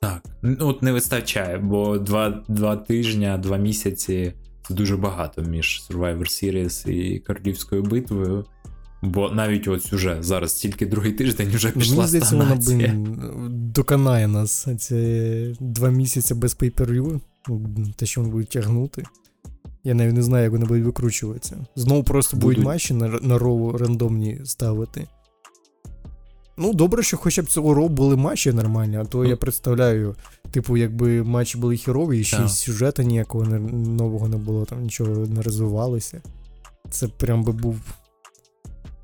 Так. 0.00 0.22
Ну, 0.42 0.68
от 0.68 0.82
не 0.82 0.92
вистачає, 0.92 1.58
бо 1.58 1.98
два, 1.98 2.42
два 2.48 2.76
тижня, 2.76 3.38
два 3.38 3.56
місяці 3.56 4.32
дуже 4.70 4.96
багато 4.96 5.42
між 5.42 5.82
Survivor 5.90 6.18
Series 6.20 6.90
і 6.90 7.18
Королівською 7.18 7.82
битвою. 7.82 8.44
Бо 9.02 9.30
навіть 9.30 9.68
ось 9.68 9.92
уже 9.92 10.16
зараз 10.22 10.54
тільки 10.54 10.86
другий 10.86 11.12
тиждень 11.12 11.48
вже 11.54 11.70
пішла 11.70 12.06
здається, 12.06 12.36
вона 12.36 12.60
стагнація. 12.60 12.94
доконає 13.50 14.28
нас. 14.28 14.68
Це 14.78 15.54
два 15.60 15.90
місяці 15.90 16.34
без 16.34 16.56
pay-per-view, 16.56 17.20
те, 17.96 18.06
що 18.06 18.20
вони 18.20 18.32
будуть 18.32 18.48
тягнути. 18.48 19.04
Я 19.84 19.94
навіть 19.94 20.14
не 20.14 20.22
знаю, 20.22 20.42
як 20.44 20.52
вони 20.52 20.64
будуть 20.64 20.84
викручуватися. 20.84 21.66
Знову 21.76 22.02
просто 22.04 22.36
будуть, 22.36 22.56
Будуть. 22.56 22.66
матчі 22.66 22.94
на, 22.94 23.08
на 23.08 23.38
роу 23.38 23.72
рандомні 23.78 24.40
ставити. 24.44 25.06
Ну, 26.56 26.74
добре, 26.74 27.02
що 27.02 27.16
хоча 27.16 27.42
б 27.42 27.46
цього 27.46 27.74
роу 27.74 27.88
були 27.88 28.16
матчі 28.16 28.52
нормальні, 28.52 28.96
а 28.96 29.04
то 29.04 29.18
Ну. 29.18 29.24
я 29.24 29.36
представляю, 29.36 30.14
типу, 30.52 30.76
якби 30.76 31.22
матчі 31.22 31.58
були 31.58 31.76
хірові, 31.76 32.20
і 32.20 32.24
ще 32.24 32.44
й 32.44 32.48
сюжету 32.48 33.02
ніякого 33.02 33.44
не, 33.44 33.58
нового 33.88 34.28
не 34.28 34.36
було, 34.36 34.64
там 34.64 34.82
нічого 34.82 35.10
не 35.26 35.42
розвивалося. 35.42 36.22
Це 36.90 37.08
прям 37.08 37.44
би 37.44 37.52
був. 37.52 37.80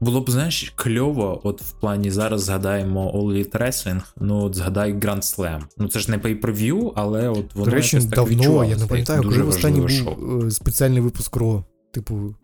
Було 0.00 0.20
б, 0.20 0.30
знаєш, 0.30 0.72
кльово, 0.76 1.40
от 1.44 1.62
в 1.62 1.72
плані 1.72 2.10
зараз 2.10 2.42
згадаємо 2.42 3.12
All 3.14 3.26
Elite 3.32 3.58
Wrestling, 3.58 4.02
ну 4.20 4.42
от 4.44 4.54
згадай 4.54 4.94
Grand 4.94 5.22
Slam. 5.22 5.60
Ну 5.78 5.88
це 5.88 5.98
ж 5.98 6.10
не 6.10 6.18
pay-per-view, 6.18 6.92
але 6.94 7.28
от 7.28 7.54
воно 7.54 7.64
До 7.64 7.70
речі, 7.70 7.96
якось 7.96 8.10
так 8.10 8.14
давно, 8.18 8.30
відчувалося, 8.36 8.70
я 8.70 8.76
не 8.76 8.86
пам'ятаю, 8.86 9.22
коли 9.22 9.42
останній 9.42 9.80
був 9.80 9.90
шоу. 9.90 10.46
е, 10.46 10.50
спеціальний 10.50 11.00
випуск 11.00 11.36
Ро. 11.36 11.64
Типу, 11.90 12.34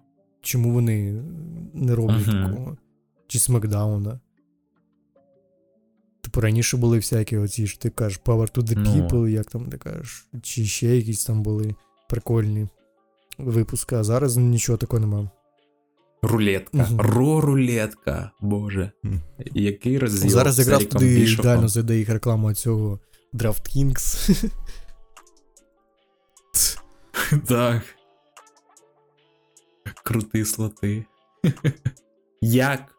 чому 0.40 0.72
вони 0.72 1.22
не 1.74 1.94
роблять 1.94 2.26
Мгм. 2.26 2.46
такого? 2.50 2.76
Чи 3.28 3.38
Смакдауна. 3.38 4.20
Типу, 6.24 6.40
раніше 6.40 6.76
були 6.76 6.96
всякі 6.96 7.36
оці 7.36 7.66
ж 7.66 7.80
ти 7.80 7.90
кажеш 7.90 8.20
Power 8.24 8.52
to 8.52 8.62
the 8.62 8.74
Ну. 8.76 8.90
People, 8.90 9.28
як 9.28 9.46
там 9.46 9.66
ти 9.66 9.78
кажеш, 9.78 10.28
чи 10.42 10.64
ще 10.64 10.96
якісь 10.96 11.24
там 11.24 11.42
були 11.42 11.74
прикольні 12.08 12.68
випуски, 13.38 13.96
а 13.96 14.04
зараз 14.04 14.36
нічого 14.36 14.78
такого 14.78 15.00
нема. 15.00 15.30
Рулетка. 16.22 16.88
Ро-рулетка. 16.98 18.30
Боже. 18.40 18.92
Який 19.54 19.98
розділ 19.98 20.30
зараз 20.30 20.58
якраз 20.58 20.84
туди 20.84 21.20
ідеально 21.20 21.68
зайде 21.68 21.98
їх 21.98 22.08
реклама 22.08 22.54
цього 22.54 23.00
DraftKings. 23.34 24.44
Так. 27.46 27.82
Крути 30.04 30.44
слоти. 30.44 31.04
Як, 32.40 32.93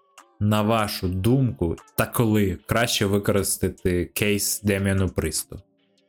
на 0.45 0.61
вашу 0.61 1.07
думку, 1.07 1.75
та 1.97 2.05
коли 2.05 2.57
краще 2.65 3.05
використати 3.05 4.05
кейс 4.05 4.61
Деміану 4.63 5.09
Присту? 5.09 5.59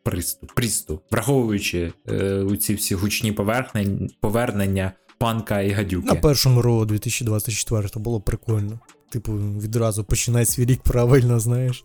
Присту, 0.02 0.46
Присту, 0.54 1.00
враховуючи 1.10 1.92
е, 2.08 2.34
у 2.34 2.56
ці 2.56 2.74
всі 2.74 2.94
гучні 2.94 3.32
поверхнень, 3.32 4.10
повернення 4.20 4.92
панка 5.18 5.60
і 5.60 5.70
гадюки. 5.70 6.06
На 6.06 6.14
першому 6.14 6.62
ро 6.62 6.84
2024 6.84 7.88
було 7.94 8.20
прикольно. 8.20 8.78
Типу, 9.10 9.32
відразу 9.32 10.04
починай 10.04 10.46
свій 10.46 10.64
рік 10.64 10.82
правильно, 10.82 11.40
знаєш. 11.40 11.84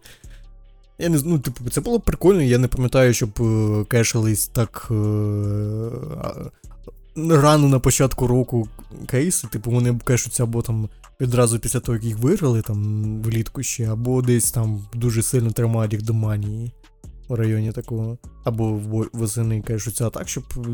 Я 1.00 1.10
не 1.10 1.22
ну, 1.26 1.40
типу, 1.40 1.70
це 1.70 1.82
було 1.82 2.00
прикольно, 2.00 2.42
я 2.42 2.58
не 2.58 2.68
пам'ятаю, 2.68 3.14
щоб 3.14 3.30
е, 3.42 3.86
кешились 3.86 4.48
так 4.48 4.88
е, 4.92 4.94
рано 7.16 7.68
на 7.68 7.80
початку 7.80 8.28
року 8.28 8.68
кейси. 9.08 9.48
Типу, 9.48 9.72
вони 9.72 10.00
кешуться 10.06 10.44
або 10.44 10.62
там 10.62 10.90
відразу 11.22 11.60
після 11.60 11.80
того, 11.80 11.96
як 11.96 12.04
їх 12.04 12.18
виграли 12.18 12.62
там 12.62 13.22
влітку 13.22 13.64
ще, 13.64 13.92
або 13.92 14.22
десь 14.22 14.52
там 14.52 14.88
дуже 14.94 15.24
сильно 15.24 15.52
тримають 15.52 15.94
їх 15.94 16.02
до 16.02 16.14
манії 16.14 16.72
в 17.28 17.34
районі 17.34 17.72
такого. 17.72 18.18
Або 18.44 18.72
восени 19.14 19.62
кешуться, 19.62 20.08
а 20.08 20.10
так, 20.10 20.30
щоб. 20.30 20.44
е, 20.58 20.70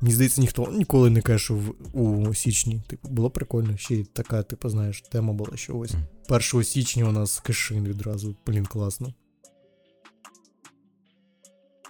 Мені 0.00 0.14
здається, 0.14 0.40
ніхто 0.40 0.72
ніколи 0.72 1.10
не 1.10 1.22
кешив 1.22 1.74
у 1.92 2.34
січні. 2.34 2.82
Типу, 2.86 3.08
було 3.08 3.30
прикольно. 3.30 3.76
Ще 3.76 3.94
й 3.94 4.04
така, 4.04 4.42
типу, 4.42 4.68
знаєш, 4.68 5.02
тема 5.02 5.32
була, 5.32 5.50
що 5.54 5.76
ось 5.78 5.94
1 6.28 6.64
січня 6.64 7.04
у 7.08 7.12
нас 7.12 7.40
кешин 7.40 7.84
відразу. 7.84 8.36
Блін, 8.46 8.66
класно. 8.66 9.14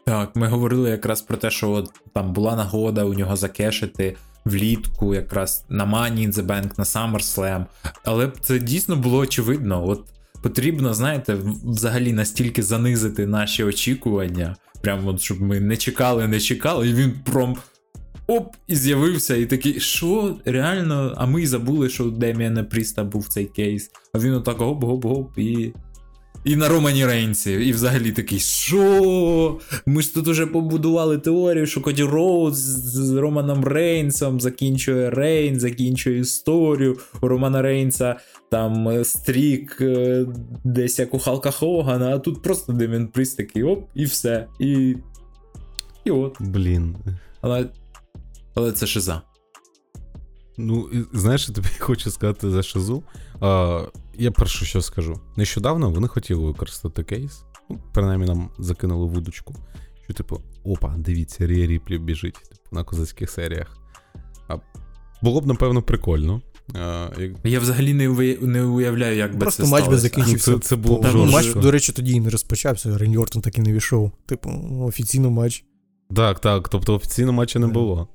Так, 0.07 0.37
ми 0.37 0.49
говорили 0.49 0.91
якраз 0.91 1.23
про 1.23 1.37
те, 1.37 1.51
що 1.51 1.71
от 1.71 1.91
там 2.15 2.33
була 2.33 2.57
нагода 2.57 3.05
у 3.05 3.15
нього 3.15 3.37
закешити 3.37 4.17
влітку, 4.45 5.15
якраз 5.15 5.65
на 5.69 5.87
Money 5.87 6.29
in 6.29 6.33
the 6.33 6.47
Bank, 6.47 6.71
на 6.79 6.85
SummerSlam. 6.85 7.65
Але 8.05 8.33
це 8.41 8.59
дійсно 8.59 8.97
було 8.97 9.19
очевидно. 9.19 9.89
От 9.89 10.05
потрібно, 10.43 10.95
знаєте, 10.95 11.37
взагалі 11.65 12.13
настільки 12.13 12.63
занизити 12.63 13.27
наші 13.27 13.65
очікування. 13.65 14.57
Прямо 14.83 15.11
от, 15.11 15.21
щоб 15.21 15.43
ми 15.43 15.61
не 15.61 15.77
чекали, 15.77 16.29
не 16.29 16.41
чекали, 16.41 16.89
і 16.89 16.95
він 16.95 17.13
пром. 17.25 17.57
Оп, 18.27 18.57
і 18.67 18.77
з'явився, 18.77 19.37
і 19.37 19.47
такий, 19.47 19.81
що 19.81 20.37
реально? 20.45 21.15
А 21.17 21.27
ми 21.27 21.43
й 21.43 21.47
забули, 21.47 21.89
що 21.89 22.05
у 22.05 22.11
Деміана 22.11 22.65
Пріста 22.65 23.05
був 23.05 23.29
цей 23.29 23.47
кейс. 23.47 23.91
А 24.15 24.19
він 24.19 24.35
отак 24.35 24.59
гоп-гоп-гоп 24.59 25.39
і. 25.39 25.73
І 26.45 26.57
на 26.57 26.69
Романі 26.69 27.07
Рейнсі. 27.07 27.53
І 27.53 27.73
взагалі 27.73 28.13
такий, 28.13 28.39
що? 28.39 29.61
Ми 29.87 30.03
ж 30.03 30.15
тут 30.15 30.29
уже 30.29 30.47
побудували 30.47 31.19
теорію, 31.19 31.67
що 31.67 31.81
Коді 31.81 32.03
Роуз 32.03 32.57
з 32.57 33.17
Романом 33.17 33.65
Рейнсом 33.65 34.41
закінчує 34.41 35.11
Рейн, 35.11 35.61
закінчує 35.61 36.19
історію. 36.19 36.99
У 37.21 37.29
Романа 37.29 37.63
Рейнса 37.63 38.17
там 38.51 38.89
е, 38.89 39.05
streak 39.05 39.79
е, 39.81 40.27
десь 40.65 40.99
як 40.99 41.15
у 41.15 41.19
Халка 41.19 41.51
Хогана, 41.51 42.17
а 42.17 42.19
тут 42.19 42.43
просто 42.43 42.73
Демієн 42.73 43.09
Пріст 43.09 43.37
такий 43.37 43.63
оп, 43.63 43.89
і 43.95 44.05
все. 44.05 44.47
І. 44.61 44.97
І 46.05 46.11
от. 46.11 46.37
Блін. 46.41 46.97
Але. 47.41 47.69
Але 48.55 48.73
це 48.73 48.87
шиза. 48.87 49.23
Ну, 50.59 50.89
знаєш, 51.13 51.49
я 51.49 51.55
тобі 51.55 51.69
хочу 51.79 52.11
сказати 52.11 52.51
за 52.51 52.63
шизу. 52.63 53.03
А, 53.41 53.83
я 54.19 54.31
перше 54.31 54.65
що 54.65 54.83
скажу. 54.83 55.21
Нещодавно 55.37 55.91
вони 55.91 56.09
хотіли 56.09 56.45
використати 56.45 57.05
кейс. 57.05 57.45
Ну, 57.71 57.81
принаймні 57.93 58.27
нам 58.27 58.51
закинули 58.59 59.07
вудочку. 59.07 59.55
Що, 60.05 60.13
типу, 60.13 60.41
опа, 60.65 60.95
дивіться, 60.99 61.47
Рія 61.47 61.67
Ріплі 61.67 61.99
біжить 61.99 62.35
типу, 62.35 62.77
на 62.77 62.85
козацьких 62.85 63.31
серіях. 63.31 63.79
А, 64.49 64.57
було 65.23 65.41
б, 65.41 65.47
напевно, 65.47 65.83
прикольно. 65.83 66.43
А, 66.75 67.11
як... 67.19 67.33
Я 67.45 67.61
взагалі 67.61 67.95
не, 67.95 68.09
уви- 68.09 68.43
не 68.43 68.63
уявляю, 68.65 69.17
як 69.17 69.33
би 69.33 69.39
Просто 69.39 69.63
це 69.63 69.69
матч 69.69 69.89
би 69.89 69.99
закінчився. 69.99 70.51
Ну, 70.51 70.59
це- 70.59 70.69
це 70.69 70.77
було 70.77 71.01
б 71.01 71.07
жорстко. 71.07 71.33
матч, 71.33 71.55
до 71.55 71.71
речі, 71.71 71.93
тоді 71.93 72.13
і 72.13 72.21
не 72.21 72.31
розпочався. 72.31 72.99
Рейн 72.99 73.17
Ортон 73.17 73.43
так 73.43 73.59
і 73.59 73.61
не 73.61 73.73
війшов. 73.73 74.13
Типу, 74.27 74.51
офіційно 74.81 75.31
матч. 75.31 75.65
Так, 76.17 76.41
так, 76.41 76.69
тобто 76.69 76.95
офіційно 76.95 77.33
матча 77.33 77.59
не 77.59 77.67
було. 77.67 78.09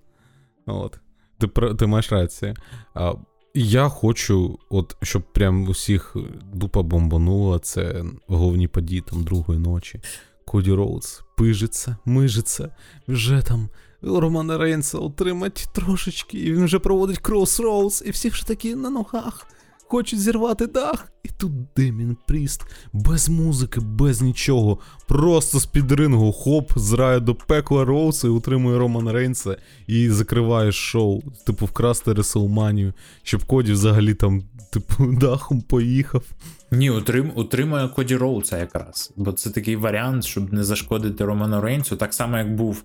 От. 0.66 1.00
Ти, 1.40 1.48
ти 1.76 1.88
маєш 1.88 2.12
рацію. 2.12 2.56
А, 2.94 3.14
я 3.60 3.90
хочу, 3.90 4.60
от, 4.70 4.96
щоб 5.02 5.34
прям 5.34 5.68
усіх 5.70 6.16
дупа 6.54 6.82
бомбанула, 6.82 7.60
це 7.60 8.06
головні 8.28 8.68
події 8.68 9.02
там 9.02 9.24
другої 9.24 9.60
ночі. 9.60 10.02
Коді 10.46 10.74
Роудс 10.74 11.22
пижиться, 11.38 11.98
мижиться, 12.06 12.70
вже 13.08 13.42
там 13.42 13.70
Романа 14.02 14.58
Рейнса 14.58 14.98
отримать 14.98 15.68
трошечки, 15.74 16.38
і 16.38 16.54
він 16.54 16.66
вже 16.66 16.80
проводить 16.80 17.22
Crossroads, 17.22 18.04
і 18.04 18.12
всі 18.12 18.30
вже 18.30 18.48
такі 18.48 18.76
на 18.76 18.90
ногах. 18.90 19.48
Хочуть 19.90 20.22
зірвати 20.22 20.68
дах. 20.68 21.12
І 21.24 21.30
тут 21.38 21.52
Демієн 21.76 22.18
Пріст, 22.28 22.62
без 22.94 23.30
музики, 23.30 23.80
без 23.80 24.22
нічого. 24.22 24.80
Просто 25.08 25.60
з-під 25.60 25.92
рингу, 25.92 26.32
хоп, 26.32 26.72
зрає 26.76 27.20
до 27.20 27.36
пекла 27.36 27.86
Роудса 27.86 28.28
і 28.28 28.30
утримує 28.30 28.78
Романа 28.78 29.14
Рейнса 29.14 29.58
і 29.88 30.10
закриває 30.10 30.72
шоу. 30.72 31.22
Типу, 31.46 31.66
вкрасти 31.66 32.14
Реселманію, 32.14 32.94
щоб 33.24 33.44
Коді 33.44 33.72
взагалі 33.72 34.14
там, 34.14 34.44
типу, 34.72 35.06
дахом 35.20 35.62
поїхав. 35.62 36.24
Ні, 36.72 36.90
утрим, 36.90 37.32
утримує 37.36 37.88
Коді 37.88 38.16
Роуца 38.16 38.58
якраз. 38.58 39.14
Бо 39.16 39.32
це 39.32 39.50
такий 39.50 39.76
варіант, 39.76 40.24
щоб 40.24 40.54
не 40.54 40.64
зашкодити 40.64 41.26
Роману 41.26 41.62
Рейнсу. 41.62 41.96
Так 41.96 42.14
само, 42.14 42.38
як 42.38 42.56
був 42.56 42.84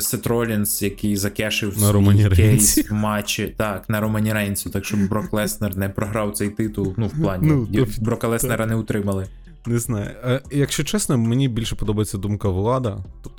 Сет 0.00 0.26
Ролінс, 0.26 0.82
який 0.82 1.16
закешив 1.16 1.68
На 1.78 1.86
свій 1.86 1.92
Романі 1.92 2.28
кейс 2.30 2.90
в 2.90 2.94
матчі. 2.94 3.54
Так, 3.56 3.88
на 3.88 4.00
Романі 4.00 4.32
Рейнсу, 4.32 4.70
так 4.70 4.84
щоб 4.84 5.08
Брок 5.08 5.32
Леснер 5.32 5.76
не 5.76 5.88
програв 5.88 6.32
цей 6.34 6.48
титул. 6.50 6.94
Ну, 6.96 7.06
в 7.06 7.20
плані. 7.22 7.46
Ну, 7.46 7.68
Ну, 7.72 7.84
то- 7.86 7.92
Брока 8.02 8.28
Леснера 8.28 8.66
не 8.66 8.74
утримали. 8.74 9.26
Не 9.66 9.78
знаю. 9.78 10.10
Е, 10.24 10.40
якщо 10.50 10.84
чесно, 10.84 11.18
мені 11.18 11.48
більше 11.48 11.76
подобається 11.76 12.18
думка 12.18 12.48
влада 12.48 13.04
тут. 13.22 13.32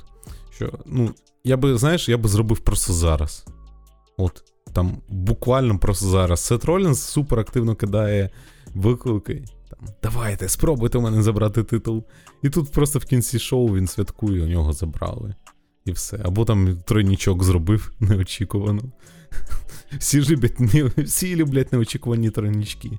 Що, 0.54 0.78
ну, 0.86 1.14
я 1.44 1.56
би, 1.56 1.78
знаєш, 1.78 2.08
я 2.08 2.18
би 2.18 2.28
зробив 2.28 2.58
просто 2.58 2.92
зараз. 2.92 3.44
От, 4.16 4.42
там, 4.72 4.96
буквально 5.08 5.78
просто 5.78 6.06
зараз. 6.06 6.40
Сет 6.40 6.64
Ролінс 6.64 7.00
супер 7.02 7.38
активно 7.40 7.74
кидає 7.74 8.30
виклики. 8.74 9.44
Там, 9.70 9.88
Давайте, 10.02 10.48
спробуйте 10.48 10.98
у 10.98 11.00
мене 11.00 11.22
забрати 11.22 11.62
титул. 11.62 12.04
І 12.42 12.50
тут 12.50 12.72
просто 12.72 12.98
в 12.98 13.04
кінці 13.04 13.38
шоу 13.38 13.74
він 13.74 13.86
святкує, 13.86 14.42
у 14.42 14.46
нього 14.46 14.72
забрали. 14.72 15.34
І 15.84 15.92
все. 15.92 16.20
Або 16.24 16.44
там 16.44 16.78
тройнічок 16.84 17.44
зробив 17.44 17.92
неочікувано. 18.00 18.82
Всі 19.98 20.20
люблять, 20.28 20.60
не- 20.60 21.02
всі 21.04 21.36
люблять 21.36 21.72
неочікувані 21.72 22.30
тройнічки, 22.30 22.90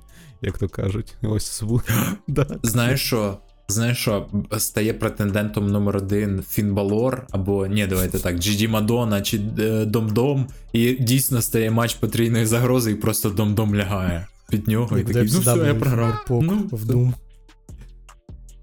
як 0.42 0.58
то 0.58 0.68
кажуть. 0.68 1.14
Ось 1.22 1.62
да. 2.28 2.46
Знаєш 2.62 3.00
що? 3.00 3.38
Знаєш 3.68 3.98
що, 3.98 4.26
стає 4.58 4.94
претендентом 4.94 5.66
номер 5.66 5.96
один 5.96 6.42
Фін 6.50 6.74
Балор, 6.74 7.26
або 7.30 7.66
ні, 7.66 7.86
давайте 7.86 8.18
так, 8.18 8.38
Джиді 8.38 8.68
Мадона 8.68 9.22
чи 9.22 9.40
е, 9.58 9.84
Дом-Дом, 9.84 10.46
і 10.72 10.92
дійсно 10.92 11.42
стає 11.42 11.70
матч 11.70 11.94
потрійної 11.94 12.46
загрози, 12.46 12.90
і 12.90 12.94
просто 12.94 13.30
Дом-Дом 13.30 13.74
лягає 13.76 14.26
під 14.50 14.68
нього, 14.68 14.98
і 14.98 15.04
такий, 15.04 15.30
ну 15.32 15.40
все, 15.40 15.56
я 15.66 15.74
програв. 15.74 16.24
Пок 16.28 16.42
Ну, 16.42 16.68
в 16.72 16.84
Doom. 16.84 17.12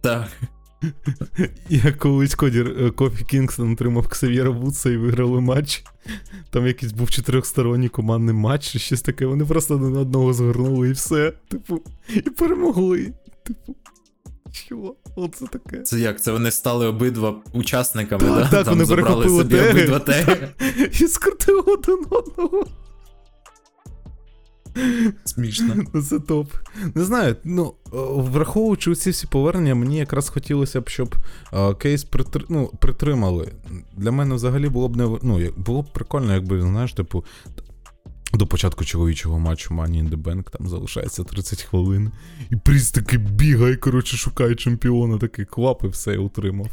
Так. 0.02 0.28
Я 1.70 1.92
колись 1.92 2.36
Коді 2.36 2.60
е, 2.60 2.92
Кофі 2.92 3.26
Кінгстон 3.26 3.72
отримав 3.74 4.08
Ксав'єра 4.08 4.50
Вудса 4.50 4.90
і 4.90 4.98
виграли 4.98 5.42
матч. 5.42 5.84
Там 6.50 6.68
якийсь 6.68 6.92
був 6.92 7.10
чотирьохсторонній 7.12 7.90
командний 7.90 8.36
матч, 8.36 8.72
чи 8.72 8.80
щось 8.80 9.02
таке. 9.02 9.26
Вони 9.26 9.46
просто 9.46 9.76
один 9.76 9.96
одного 9.98 10.34
згорнули 10.34 10.90
і 10.90 10.92
все. 10.92 11.34
Типу, 11.48 11.82
і 12.16 12.22
перемогли. 12.22 13.14
Типу, 13.44 13.76
що? 14.52 14.96
Оце 15.16 15.46
таке. 15.48 15.82
Це 15.82 16.00
як? 16.00 16.22
Це 16.22 16.32
вони 16.32 16.52
стали 16.52 16.88
обидва 16.88 17.36
учасниками, 17.54 18.24
Так, 18.28 18.36
да? 18.36 18.50
так, 18.50 18.66
Там 18.66 18.74
вони 18.74 18.86
перехопили 18.90 19.38
собі 19.44 19.56
теги. 19.56 19.70
обидва 19.72 20.00
теги. 20.00 20.50
І 21.02 21.08
скрутили 21.08 21.62
один 21.62 22.00
одного. 22.10 22.66
Смішно. 25.26 25.76
Ну, 25.94 26.02
Це 26.02 26.20
топ. 26.20 26.54
Не 26.96 27.04
знаю, 27.04 27.36
ну, 27.44 27.74
е, 27.86 27.98
враховуючи 28.16 28.96
ці 28.96 29.10
всі 29.10 29.28
повернення, 29.28 29.76
мені 29.76 29.98
якраз 29.98 30.30
хотілося 30.30 30.82
б, 30.82 30.90
щоб 30.90 31.16
е, 31.54 31.74
кейс 31.74 32.04
притр... 32.04 32.46
ну, 32.50 32.72
притримали. 32.80 33.52
Для 33.98 34.12
мене 34.12 34.36
взагалі 34.36 34.70
було 34.70 34.90
б 34.90 34.96
не 34.96 35.04
ну, 35.24 35.40
було 35.58 35.82
б 35.82 35.94
прикольно, 35.94 36.34
якби, 36.34 36.62
знаєш, 36.62 36.94
типу, 36.94 37.26
до 38.34 38.48
початку 38.48 38.86
чоловічого 38.86 39.40
матчу 39.40 39.74
Money 39.74 40.04
in 40.04 40.10
the 40.10 40.24
Bank 40.24 40.58
там 40.58 40.68
залишається 40.68 41.24
30 41.24 41.62
хвилин. 41.62 42.12
І 42.50 42.56
Пріс 42.56 42.92
таки 42.92 43.18
бігає, 43.18 43.76
коротше, 43.76 44.18
шукає 44.18 44.56
чемпіона, 44.56 45.18
такий 45.18 45.46
клап 45.46 45.84
і 45.84 45.88
все, 45.88 46.14
і 46.14 46.18
утримав. 46.18 46.68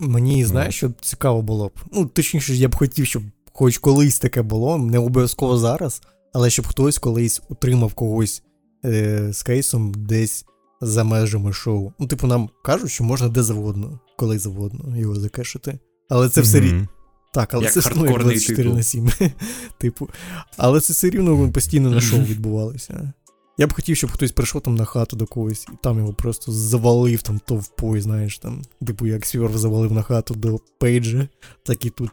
Мені 0.00 0.44
знаєш, 0.44 0.74
що 0.74 0.90
цікаво 1.00 1.42
було 1.42 1.68
б. 1.68 1.72
Ну, 1.92 2.06
точніше, 2.06 2.54
я 2.54 2.68
б 2.68 2.76
хотів, 2.76 3.06
щоб 3.06 3.22
хоч 3.52 3.78
колись 3.78 4.18
таке 4.18 4.42
було, 4.42 4.78
не 4.78 4.98
обов'язково 4.98 5.58
зараз, 5.58 6.02
але 6.34 6.50
щоб 6.50 6.66
хтось 6.66 6.98
колись 6.98 7.42
утримав 7.48 7.94
когось 7.94 8.42
е, 8.84 9.32
з 9.32 9.42
кейсом 9.42 9.92
десь 9.94 10.44
за 10.80 11.04
межами 11.04 11.52
шоу. 11.52 11.92
Ну, 11.98 12.06
типу, 12.06 12.26
нам 12.26 12.50
кажуть, 12.64 12.90
що 12.90 13.04
можна 13.04 13.28
де 13.28 13.42
завгодно, 13.42 14.00
коли 14.18 14.38
завгодно 14.38 14.96
його 14.96 15.14
закешити. 15.14 15.78
Але 16.08 16.28
це 16.28 16.40
все 16.40 16.60
рівно. 16.60 16.88
Так, 17.34 17.54
але 17.54 17.64
Як 17.64 17.72
це 17.72 17.80
ну, 17.80 17.82
хардкорний 17.82 18.18
24 18.18 18.56
титул. 18.56 18.76
на 18.76 18.82
7. 18.82 19.10
типу. 19.78 20.08
Але 20.56 20.80
це 20.80 20.92
все 20.92 21.10
рівно 21.10 21.52
постійно 21.52 21.90
на 21.90 22.00
шоу 22.00 22.20
відбувалося. 22.20 23.12
Я 23.58 23.66
б 23.66 23.72
хотів, 23.72 23.96
щоб 23.96 24.10
хтось 24.10 24.32
прийшов 24.32 24.62
там 24.62 24.74
на 24.74 24.84
хату 24.84 25.16
до 25.16 25.26
когось, 25.26 25.66
і 25.72 25.76
там 25.82 25.98
його 25.98 26.12
просто 26.12 26.52
завалив 26.52 27.22
там 27.22 27.38
товпой, 27.38 28.00
знаєш, 28.00 28.38
там, 28.38 28.62
типу, 28.86 29.06
як 29.06 29.26
Свьорв 29.26 29.58
завалив 29.58 29.92
на 29.92 30.02
хату 30.02 30.34
до 30.34 30.58
Пейджа, 30.80 31.28
так 31.62 31.84
і 31.84 31.90
тут 31.90 32.10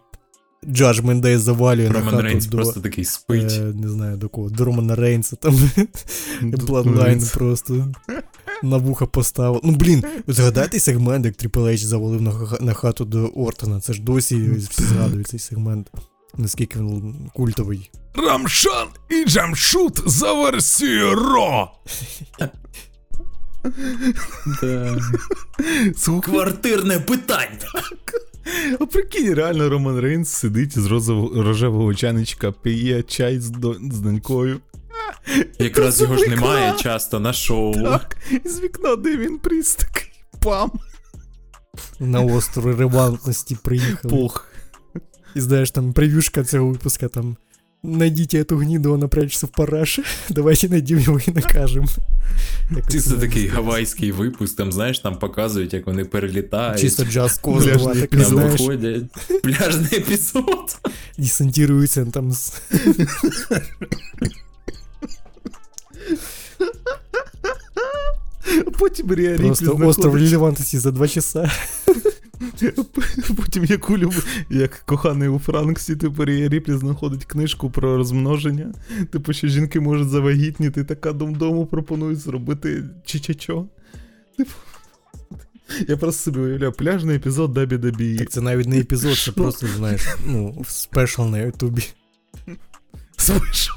Judgment 0.68 1.22
Day 1.22 1.38
завалює 1.38 1.90
на 1.90 2.02
хату 2.02 2.22
Рейнс 2.22 2.46
до. 2.46 2.58
просто 2.58 2.82
такий 2.82 3.06
спить. 3.06 3.52
Е, 3.52 3.60
не 3.62 3.90
знаю 3.90 4.18
до 4.18 4.30
кого, 4.30 4.50
до 4.50 4.66
Романа 4.66 4.96
Рейнса, 4.96 5.36
там 5.36 5.56
Bloodline 6.42 7.34
просто 7.34 7.94
на 8.64 8.78
вуха 8.78 9.06
поставив. 9.06 9.62
Ну 9.64 9.72
блін, 9.72 10.04
згадайте 10.28 10.80
сегмент, 10.80 11.26
як 11.26 11.36
Triple 11.36 11.72
H 11.74 11.78
завалив 11.78 12.22
на, 12.22 12.34
на 12.62 12.74
хату 12.74 13.06
до 13.06 13.28
Ортона. 13.28 13.80
Це 13.80 13.94
ж 13.94 14.02
досі 14.02 14.52
всі 14.52 14.84
згадують 14.84 15.28
цей 15.28 15.40
сегмент. 15.40 15.92
Наскільки 16.38 16.80
він 16.80 17.30
культовий. 17.34 17.92
Равшан 18.16 18.88
і 19.10 19.26
Джамшут 19.26 20.04
за 20.06 20.34
версією 20.34 21.16
Ро! 21.16 21.72
Квартирне 26.24 27.00
питання. 27.00 27.58
А 28.80 28.86
прикинь, 28.86 29.34
реально 29.34 29.70
Роман 29.70 30.00
Рейнс 30.00 30.30
сидить 30.30 30.80
з 30.80 30.86
розового 30.86 31.44
рожевого 31.44 31.96
чайничка, 31.96 32.52
п'є 32.52 33.04
чай 33.04 33.40
з, 33.40 33.50
до, 33.50 33.74
з 33.74 34.00
донькою. 34.00 34.60
Якраз 35.60 36.02
його 36.02 36.18
ж 36.18 36.28
немає 36.30 36.74
часто 36.80 37.20
на 37.20 37.34
шоу. 37.34 37.74
Так, 37.74 38.18
і 38.46 38.50
з 38.50 38.62
вікна, 38.62 38.96
де 38.96 39.18
він 39.18 39.38
пріс 39.38 39.76
такий 39.76 40.12
пам. 40.40 40.72
На 42.00 42.22
острові 42.22 42.76
рибалкості 42.76 43.58
приїхав. 43.64 44.12
Пох. 44.12 44.48
І 45.36 45.42
знаєш, 45.42 45.72
там 45.72 45.94
прев'юшка 45.94 46.44
цього 46.44 46.68
випуска 46.68 47.08
там. 47.08 47.38
Найдіть 47.83 48.35
эту 48.35 48.57
гниду, 48.59 48.95
она 48.95 49.09
прячется 49.09 49.47
в 49.47 49.51
параше. 49.51 50.03
Давайте 50.29 50.69
найдем 50.69 50.99
его 50.99 51.19
и 51.29 51.31
накажем. 51.31 51.85
Якось 52.71 52.93
Чисто 52.93 53.11
так 53.11 53.21
такий 53.21 53.49
сказати. 53.49 53.63
гавайський 53.63 54.13
випуск, 54.13 54.57
там, 54.57 54.73
знаєш, 54.73 54.99
там 54.99 55.19
показують, 55.19 55.73
як 55.75 55.87
вони 55.87 56.05
перелітають. 56.05 56.81
Чисто 56.81 57.05
джаз 57.05 57.39
Пляжний 57.39 57.73
козова, 57.75 57.95
такий, 57.95 58.21
там 58.21 58.29
знаєш, 58.29 58.61
виходять. 58.61 59.03
Пляжний 59.43 59.89
епізод. 59.97 60.79
десантирується 61.19 62.05
там 62.05 62.33
з 62.33 62.53
А 68.67 68.71
Потім 68.79 69.15
Рія 69.15 69.33
Ріплі 69.33 69.47
просто 69.47 69.65
остров 69.73 69.93
знаходить. 69.93 70.25
релевантності 70.25 70.79
за 70.79 70.91
два 70.91 71.09
часа. 71.09 71.51
Потім 73.38 73.66
як, 73.66 73.90
у 73.90 73.98
люб... 73.98 74.14
як 74.50 74.84
коханий 74.86 75.30
у 75.30 75.40
Франксі, 75.40 75.96
типу 75.96 76.26
Ріплі 76.26 76.74
знаходить 76.78 77.26
книжку 77.26 77.72
про 77.72 77.98
розмноження. 77.98 78.74
Типу, 79.12 79.34
що 79.34 79.48
жінки 79.48 79.80
можуть 79.80 80.10
завагітніти, 80.10 80.84
така 80.84 81.14
дому 81.14 81.66
пропонують 81.66 82.20
зробити 82.20 82.84
чичачо. 83.06 83.66
Типу. 84.38 84.52
Я 85.88 85.98
просто 85.98 86.24
собі 86.24 86.40
уявляю, 86.40 86.72
пляжний 86.72 87.16
епізод 87.16 87.54
Дабі 87.54 87.78
Дабі. 87.78 88.18
Так 88.18 88.30
це 88.30 88.42
навіть 88.42 88.68
не 88.68 88.80
епізод, 88.80 89.18
це 89.18 89.32
просто, 89.32 89.68
знаєш, 89.78 90.02
ну, 90.26 90.66
спешл 90.68 91.22
на 91.24 91.40
Ютубі. 91.40 91.84
Слышу. 93.18 93.72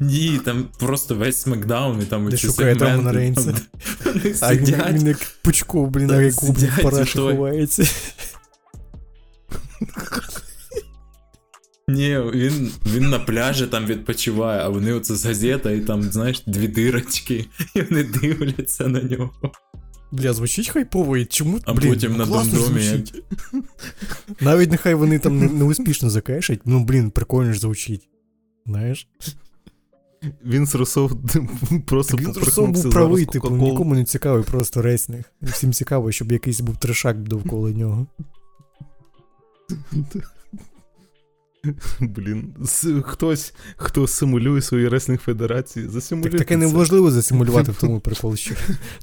Ні, 0.00 0.40
там 0.44 0.64
просто 0.78 1.14
весь 1.14 1.36
смакдаун, 1.36 2.02
і 2.02 2.04
там 2.04 2.28
Де 2.28 2.34
оці 2.36 2.46
шукає 2.46 2.74
сегменти, 2.74 2.84
Романа 2.84 3.10
там, 3.10 3.16
Рейнса. 3.16 3.52
де 3.52 3.60
Вони 4.04 4.34
А 4.40 4.54
він, 4.54 4.66
сидять. 4.66 4.94
він 4.94 5.06
як 5.06 5.18
пучков, 5.42 5.90
блін, 5.90 6.08
Так, 6.08 6.16
на 6.16 6.22
яку 6.22 6.46
блін, 6.46 6.54
сидять, 6.56 6.78
в 6.78 6.82
параші 6.82 7.10
і 7.10 7.14
той. 7.14 7.34
ховається. 7.34 7.84
Ні, 11.88 12.18
він, 12.34 12.70
він 12.94 13.10
на 13.10 13.18
пляжі 13.18 13.66
там 13.66 13.86
відпочиває, 13.86 14.60
а 14.60 14.68
вони 14.68 14.92
оце 14.92 15.14
з 15.16 15.24
газета, 15.26 15.70
і 15.70 15.80
там, 15.80 16.02
знаєш, 16.02 16.42
дві 16.46 16.68
дирочки, 16.68 17.44
і 17.74 17.82
вони 17.82 18.02
дивляться 18.04 18.86
на 18.88 19.02
нього. 19.02 19.30
Бля, 20.12 20.32
звучить 20.32 20.68
хайпово, 20.68 21.16
і 21.16 21.24
чому, 21.24 21.60
А 21.64 21.72
блін, 21.74 21.88
потім 21.90 22.16
на 22.16 22.26
класно 22.26 22.52
домдомі 22.58 22.80
звучить. 22.82 23.22
Навіть 24.40 24.70
нехай 24.70 24.94
вони 24.94 25.18
там 25.18 25.38
не, 25.38 25.46
не 25.48 25.64
успішно 25.64 26.10
закешать, 26.10 26.60
ну 26.64 26.84
блін, 26.84 27.10
прикольно 27.10 27.52
ж 27.52 27.60
звучить. 27.60 28.08
Знаєш? 28.66 29.08
Він 30.45 30.67
з 30.67 30.75
Русов 30.75 31.11
просто 31.85 32.17
Так 32.17 32.25
він 32.25 32.33
просто 32.33 32.67
був 32.67 32.91
правий, 32.91 33.25
типу, 33.25 33.49
нікому 33.49 33.95
не 33.95 34.03
цікавий 34.03 34.43
просто 34.43 34.81
рейсних. 34.81 35.25
Всім 35.41 35.73
цікаво, 35.73 36.11
щоб 36.11 36.31
якийсь 36.31 36.59
був 36.59 36.77
трешак 36.77 37.23
довкола 37.23 37.71
нього. 37.71 38.07
Блін, 41.99 42.53
хтось, 43.03 43.53
хто 43.75 44.07
симулює 44.07 44.61
свої 44.61 44.87
реслінг 44.87 45.19
федерації, 45.19 45.87
засимулює. 45.87 46.29
Так 46.29 46.39
таке 46.39 46.57
неможливо 46.57 47.11
засимулювати 47.11 47.71
в 47.71 47.75
тому 47.75 47.99
прикол, 48.03 48.35
що 48.35 48.55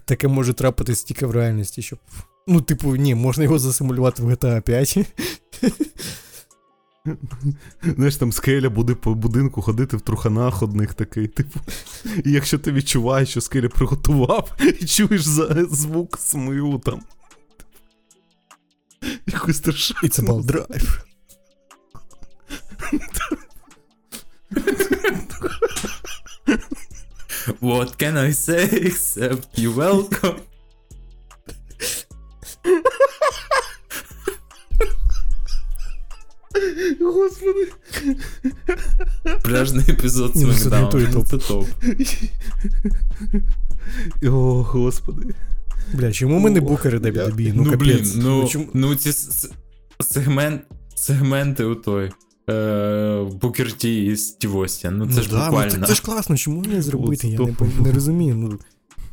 таке 0.05 0.29
може 0.29 0.53
трапитись 0.53 1.05
тільки 1.05 1.27
в 1.27 1.31
реальності, 1.31 1.83
щоб. 1.83 1.99
Ну, 2.47 2.61
типу, 2.61 2.97
ні, 2.97 3.15
можна 3.15 3.45
його 3.45 3.59
засимулювати 3.59 4.23
в 4.23 4.31
GTA 4.31 4.61
5. 4.61 4.99
Знаєш, 7.83 8.17
там 8.17 8.33
скеля 8.33 8.71
буде 8.71 8.95
по 8.95 9.15
будинку 9.15 9.63
ходити 9.63 9.97
в 9.97 10.01
труханах 10.01 10.63
одних 10.63 10.95
такий, 10.95 11.29
типу. 11.29 11.61
І 12.25 12.31
якщо 12.31 12.59
ти 12.59 12.73
відчуваєш, 12.73 13.29
що 13.29 13.41
скеля 13.41 13.69
приготував, 13.69 14.57
і 14.81 14.87
чуєш 14.87 15.23
за 15.23 15.67
звук 15.71 16.19
смиву 16.19 16.79
там. 16.79 17.01
Якусь 19.27 19.63
about 19.63 20.45
drive. 20.45 21.05
What 27.61 27.97
can 27.99 28.17
I 28.17 28.31
say 28.33 28.69
except 28.89 29.49
you 29.63 29.73
welcome? 29.73 30.41
Господи. 37.01 37.69
Пляжний 39.45 39.85
епізод 39.89 40.33
ну 40.35 40.53
це 40.55 41.39
топ. 41.39 41.67
О, 44.27 44.63
господи. 44.63 45.35
Бля, 45.95 46.13
чому 46.13 46.39
ми 46.39 46.51
не 46.51 46.61
букери 46.61 47.01
я- 47.05 47.11
WWE? 47.13 47.53
Ну, 47.55 47.63
Ну, 47.63 47.77
блін, 47.77 47.97
капець. 47.97 48.15
ну, 48.17 48.49
ну 48.75 48.95
ці 48.95 49.09
с- 49.09 49.29
с- 49.31 49.51
сегмент, 50.01 50.63
сегменти 50.95 51.65
у 51.65 51.75
той. 51.75 52.13
Е, 52.51 53.25
Букерті 53.43 54.05
і 54.07 54.17
Стів 54.17 54.57
Остін. 54.57 54.97
Ну 54.99 55.07
це 55.13 55.23
ж 55.23 55.29
ну, 55.33 55.39
буквально. 55.45 55.87
це 55.87 55.95
ж 55.95 56.03
класно, 56.03 56.37
чому 56.37 56.63
не 56.63 56.83
зробити? 56.83 57.29
Я 57.29 57.39
не, 57.39 57.55
не 57.85 57.93
розумію. 57.93 58.59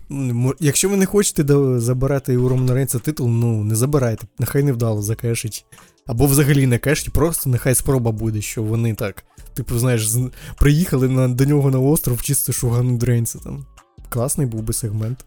Ну, 0.09 0.53
якщо 0.59 0.89
ви 0.89 0.97
не 0.97 1.05
хочете 1.05 1.43
забирати 1.79 2.37
у 2.37 2.49
Романа 2.49 2.73
Рейнса 2.73 2.99
титул, 2.99 3.29
ну 3.29 3.63
не 3.63 3.75
забирайте, 3.75 4.27
нехай 4.39 4.63
не 4.63 4.71
вдало 4.71 5.01
закешить. 5.01 5.65
Або 6.07 6.25
взагалі 6.25 6.67
не 6.67 6.77
кешить, 6.77 7.13
просто 7.13 7.49
нехай 7.49 7.75
спроба 7.75 8.11
буде, 8.11 8.41
що 8.41 8.63
вони 8.63 8.93
так. 8.93 9.23
Типу, 9.53 9.79
знаєш, 9.79 10.11
приїхали 10.57 11.09
на, 11.09 11.27
до 11.27 11.45
нього 11.45 11.71
на 11.71 11.79
остров 11.79 12.21
чисто 12.21 12.53
шугануть 12.53 13.03
Рейнса 13.03 13.39
там. 13.39 13.65
Класний 14.09 14.47
був 14.47 14.61
би 14.61 14.73
сегмент. 14.73 15.25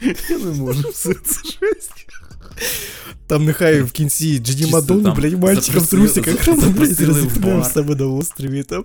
Я 0.30 0.38
не 0.38 0.60
можу 0.60 0.88
все 0.88 1.14
це 1.14 1.40
жесть. 1.44 2.07
Там 3.27 3.45
нехай 3.45 3.81
в 3.81 3.91
кінці 3.91 4.39
Джиді 4.39 4.63
Чисто 4.63 4.77
Мадонну, 4.77 5.03
там 5.03 5.13
блядь, 5.15 5.41
мальчика 5.43 5.79
в 5.79 5.81
запросили- 5.83 5.89
трусиках 5.89 6.45
за- 6.45 6.51
Роман 6.51 6.63
Рейнс 6.63 6.77
запросили 6.77 7.11
в 7.11 7.15
розіпне 7.15 7.53
в 7.53 7.57
бар. 7.57 7.65
себе 7.71 7.95
на 7.95 8.05
острові 8.07 8.63
там. 8.63 8.83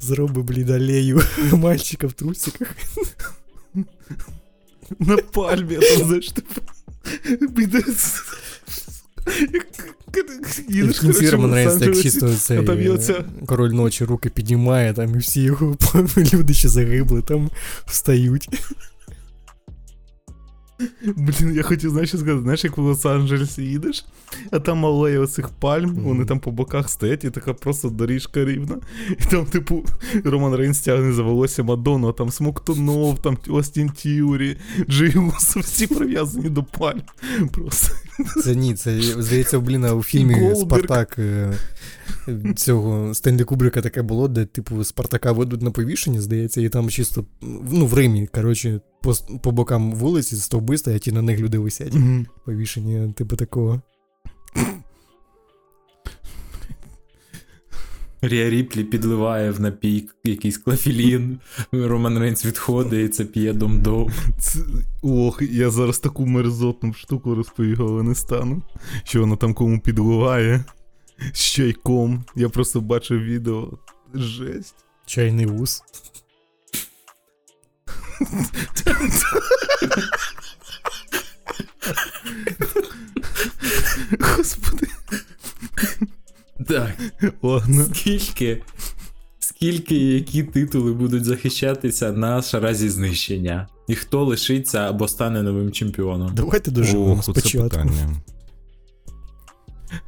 Зроби, 0.00 0.42
блін, 0.42 0.70
алею 0.72 1.22
мальчика 1.52 2.06
в 2.06 2.12
трусиках. 2.12 2.68
На 4.98 5.16
пальмі, 5.16 5.76
а 5.76 5.80
там, 5.96 6.06
знаєш, 6.06 6.28
типу. 6.30 6.60
Піде. 7.56 7.82
І 10.68 10.82
в 10.82 11.00
кінці 11.00 11.30
Роман 11.30 11.54
Рейнс 11.54 11.74
так 11.76 12.02
чисто 12.02 12.34
цей 12.34 12.58
а 12.58 12.62
там 12.62 12.80
є 12.80 12.88
е, 12.88 12.92
оця- 12.92 13.24
король 13.46 13.70
ночі 13.70 14.04
руки 14.04 14.30
піднімає, 14.30 14.92
там 14.94 15.14
і 15.14 15.18
всі 15.18 15.40
його 15.42 15.76
люди, 16.32 16.54
що 16.54 16.68
загибли, 16.68 17.22
там 17.22 17.50
встають. 17.86 18.48
Блін, 21.15 21.55
я 21.55 21.63
хотів, 21.63 21.89
знаєш, 21.91 22.09
що 22.09 22.17
сказати, 22.17 22.41
знаєш, 22.41 22.63
як 22.63 22.77
в 22.77 22.81
Лос-Анджелесі 22.81 23.61
їдеш, 23.61 24.05
а 24.51 24.59
там 24.59 24.85
алея 24.85 25.19
оцих 25.19 25.49
пальм, 25.49 25.89
Мгм. 25.89 26.03
вони 26.03 26.25
там 26.25 26.39
по 26.39 26.51
боках 26.51 26.89
стоять, 26.89 27.23
і 27.23 27.29
така 27.29 27.53
просто 27.53 27.89
доріжка 27.89 28.45
рівна. 28.45 28.75
І 29.19 29.23
там, 29.31 29.45
типу, 29.45 29.85
Роман 30.23 30.55
Рейнс 30.55 30.79
тягне 30.79 31.13
за 31.13 31.23
волосся 31.23 31.63
Мадонну, 31.63 32.07
а 32.09 32.13
там 32.13 32.31
Смоктунов, 32.31 33.19
там 33.21 33.37
Остін 33.47 33.89
Теорі, 33.89 34.57
Джей 34.89 35.15
Усо, 35.15 35.59
всі 35.59 35.87
прив'язані 35.87 36.49
до 36.49 36.63
пальм. 36.63 37.01
Просто. 37.51 37.95
Це 38.43 38.55
ні, 38.55 38.73
це 38.73 39.01
здається, 39.01 39.59
блін, 39.59 39.85
а 39.85 39.93
у 39.93 40.03
фільмі 40.03 40.33
Голдберг. 40.33 40.57
Спартак 40.83 41.15
е, 41.19 41.53
цього 42.55 43.13
Стенлі 43.13 43.43
Кубрика 43.43 43.81
таке 43.81 44.01
було, 44.01 44.27
де, 44.27 44.45
типу, 44.45 44.83
Спартака 44.83 45.31
ведуть 45.31 45.61
на 45.61 45.71
повішення, 45.71 46.21
здається, 46.21 46.61
і 46.61 46.69
там 46.69 46.89
чисто, 46.89 47.25
ну, 47.71 47.85
в 47.85 47.93
Римі, 47.93 48.27
коротше, 48.27 48.81
по, 49.01 49.13
по 49.43 49.51
бокам 49.51 49.93
вулиці 49.93 50.35
стовби 50.35 50.77
стоять, 50.77 51.07
і 51.07 51.11
на 51.11 51.21
них 51.21 51.39
люди 51.39 51.57
висять. 51.57 51.93
Повішення, 52.45 53.13
типу 53.13 53.35
такого. 53.35 53.81
Рія 58.21 58.49
Ріплі 58.49 58.83
підливає 58.83 59.51
в 59.51 59.61
напій 59.61 60.09
якийсь 60.23 60.57
клафелін. 60.57 61.39
Роман 61.71 62.19
Рейнс 62.19 62.45
відходить 62.45 63.05
і 63.05 63.09
це 63.09 63.25
п'є 63.25 63.53
дом-дом. 63.53 64.11
Це... 64.39 64.59
Ох, 65.01 65.41
я 65.41 65.69
зараз 65.69 65.99
таку 65.99 66.25
мерзотну 66.25 66.93
штуку 66.93 67.35
розповів, 67.35 67.81
але 67.81 68.03
не 68.03 68.15
стану. 68.15 68.61
Що 69.03 69.19
вона 69.19 69.35
там 69.35 69.53
кому 69.53 69.79
підливає 69.79 70.63
з 71.33 71.39
чайком. 71.39 72.25
Я 72.35 72.49
просто 72.49 72.81
бачив 72.81 73.23
відео. 73.23 73.71
Жесть. 74.13 74.75
Чайний 75.05 75.45
вуз. 75.45 75.83
Господи. 84.19 84.87
Так, 86.67 86.91
Ладно. 87.41 87.85
скільки, 87.93 88.61
скільки 89.39 89.95
і 89.95 90.13
які 90.13 90.43
титули 90.43 90.93
будуть 90.93 91.25
захищатися 91.25 92.11
на 92.11 92.41
шаразі 92.41 92.89
знищення? 92.89 93.67
І 93.87 93.95
хто 93.95 94.23
лишиться 94.23 94.79
або 94.79 95.07
стане 95.07 95.43
новим 95.43 95.71
чемпіоном? 95.71 96.31
Давайте 96.35 96.71
доживемо 96.71 97.23
спочатку. 97.23 97.79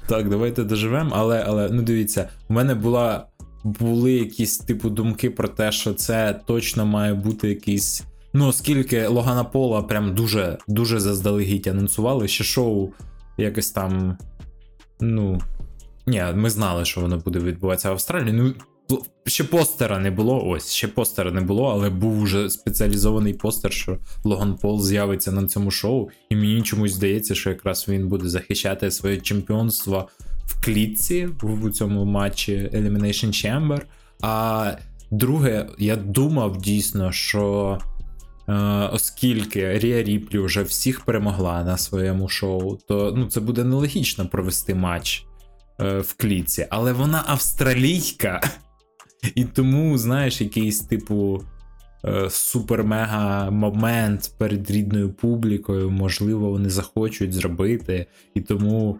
Так, 0.07 0.30
давайте 0.30 0.63
доживемо, 0.63 1.11
але, 1.13 1.43
але 1.47 1.69
ну 1.69 1.82
дивіться, 1.82 2.30
у 2.49 2.53
мене 2.53 2.75
була, 2.75 3.28
були 3.63 4.11
якісь 4.11 4.57
типу 4.57 4.89
думки 4.89 5.30
про 5.30 5.47
те, 5.47 5.71
що 5.71 5.93
це 5.93 6.39
точно 6.45 6.86
має 6.86 7.13
бути 7.13 7.49
якийсь. 7.49 8.03
Ну, 8.34 8.47
оскільки 8.47 9.07
Логана 9.07 9.43
Пола 9.43 9.82
прям 9.82 10.15
дуже 10.15 10.57
дуже 10.67 10.99
заздалегідь 10.99 11.67
анонсували, 11.67 12.28
ще 12.28 12.43
шоу 12.43 12.89
якось 13.38 13.71
там. 13.71 14.17
Ну. 14.99 15.41
Ні, 16.07 16.23
ми 16.36 16.49
знали, 16.49 16.86
що 16.86 17.01
воно 17.01 17.17
буде 17.17 17.39
відбуватися 17.39 17.89
в 17.89 17.91
Австралії. 17.91 18.34
Ну, 18.34 18.53
ще 19.25 19.43
постера 19.43 19.99
не 19.99 20.11
було. 20.11 20.47
Ось, 20.47 20.71
ще 20.71 20.88
постера 20.88 21.31
не 21.31 21.41
було, 21.41 21.65
але 21.65 21.89
був 21.89 22.21
вже 22.21 22.49
спеціалізований 22.49 23.33
постер, 23.33 23.73
що 23.73 23.97
Логан 24.23 24.55
Пол 24.55 24.83
з'явиться 24.83 25.31
на 25.31 25.47
цьому 25.47 25.71
шоу, 25.71 26.09
і 26.29 26.35
мені 26.35 26.61
чомусь 26.61 26.93
здається, 26.93 27.35
що 27.35 27.49
якраз 27.49 27.85
він 27.88 28.07
буде 28.07 28.29
захищати 28.29 28.91
своє 28.91 29.17
чемпіонство 29.17 30.09
в 30.45 30.65
клітці 30.65 31.29
в 31.41 31.71
цьому 31.71 32.05
матчі 32.05 32.69
Elimination 32.73 33.27
Chamber. 33.27 33.81
А 34.21 34.71
друге, 35.11 35.67
я 35.77 35.95
думав 35.95 36.57
дійсно, 36.57 37.11
що. 37.11 37.77
Е, 38.49 38.53
оскільки 38.93 39.79
Рія 39.79 40.03
Ріплі 40.03 40.39
вже 40.39 40.63
всіх 40.63 41.01
перемогла 41.01 41.63
на 41.63 41.77
своєму 41.77 42.29
шоу, 42.29 42.77
то 42.88 43.13
ну, 43.17 43.25
це 43.25 43.39
буде 43.39 43.63
нелогічно 43.63 44.27
провести 44.27 44.75
матч 44.75 45.25
е, 45.79 45.99
в 45.99 46.13
клітці. 46.13 46.67
Але 46.69 46.93
вона 46.93 47.23
австралійка, 47.27 48.41
і 49.36 49.45
тому, 49.45 49.97
знаєш, 49.97 50.41
якийсь 50.41 50.80
типу 50.80 51.43
е, 52.05 52.30
супер-мега 52.30 53.51
момент 53.51 54.32
перед 54.38 54.72
рідною 54.72 55.09
публікою, 55.09 55.89
можливо, 55.89 56.49
вони 56.49 56.70
захочуть 56.70 57.34
зробити. 57.34 58.05
І 58.34 58.41
тому. 58.41 58.99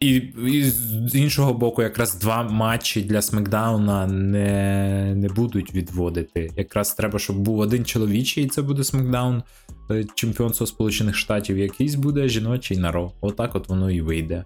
І, 0.00 0.14
і 0.46 0.64
з 1.08 1.14
іншого 1.14 1.54
боку, 1.54 1.82
якраз 1.82 2.14
два 2.14 2.42
матчі 2.42 3.02
для 3.02 3.22
Смакдауна 3.22 4.06
не, 4.06 5.14
не 5.16 5.28
будуть 5.28 5.74
відводити. 5.74 6.50
Якраз 6.56 6.94
треба, 6.94 7.18
щоб 7.18 7.38
був 7.38 7.58
один 7.58 7.84
чоловічий, 7.84 8.44
і 8.44 8.48
це 8.48 8.62
буде 8.62 8.84
Смакдаун 8.84 9.42
е, 9.90 10.04
чемпіонство 10.14 10.66
Сполучених 10.66 11.16
Штатів, 11.16 11.58
якийсь 11.58 11.94
буде 11.94 12.28
жіночий 12.28 12.76
на 12.76 12.92
Ро. 12.92 13.12
Отак 13.20 13.54
от 13.54 13.68
воно 13.68 13.90
і 13.90 14.00
вийде. 14.00 14.44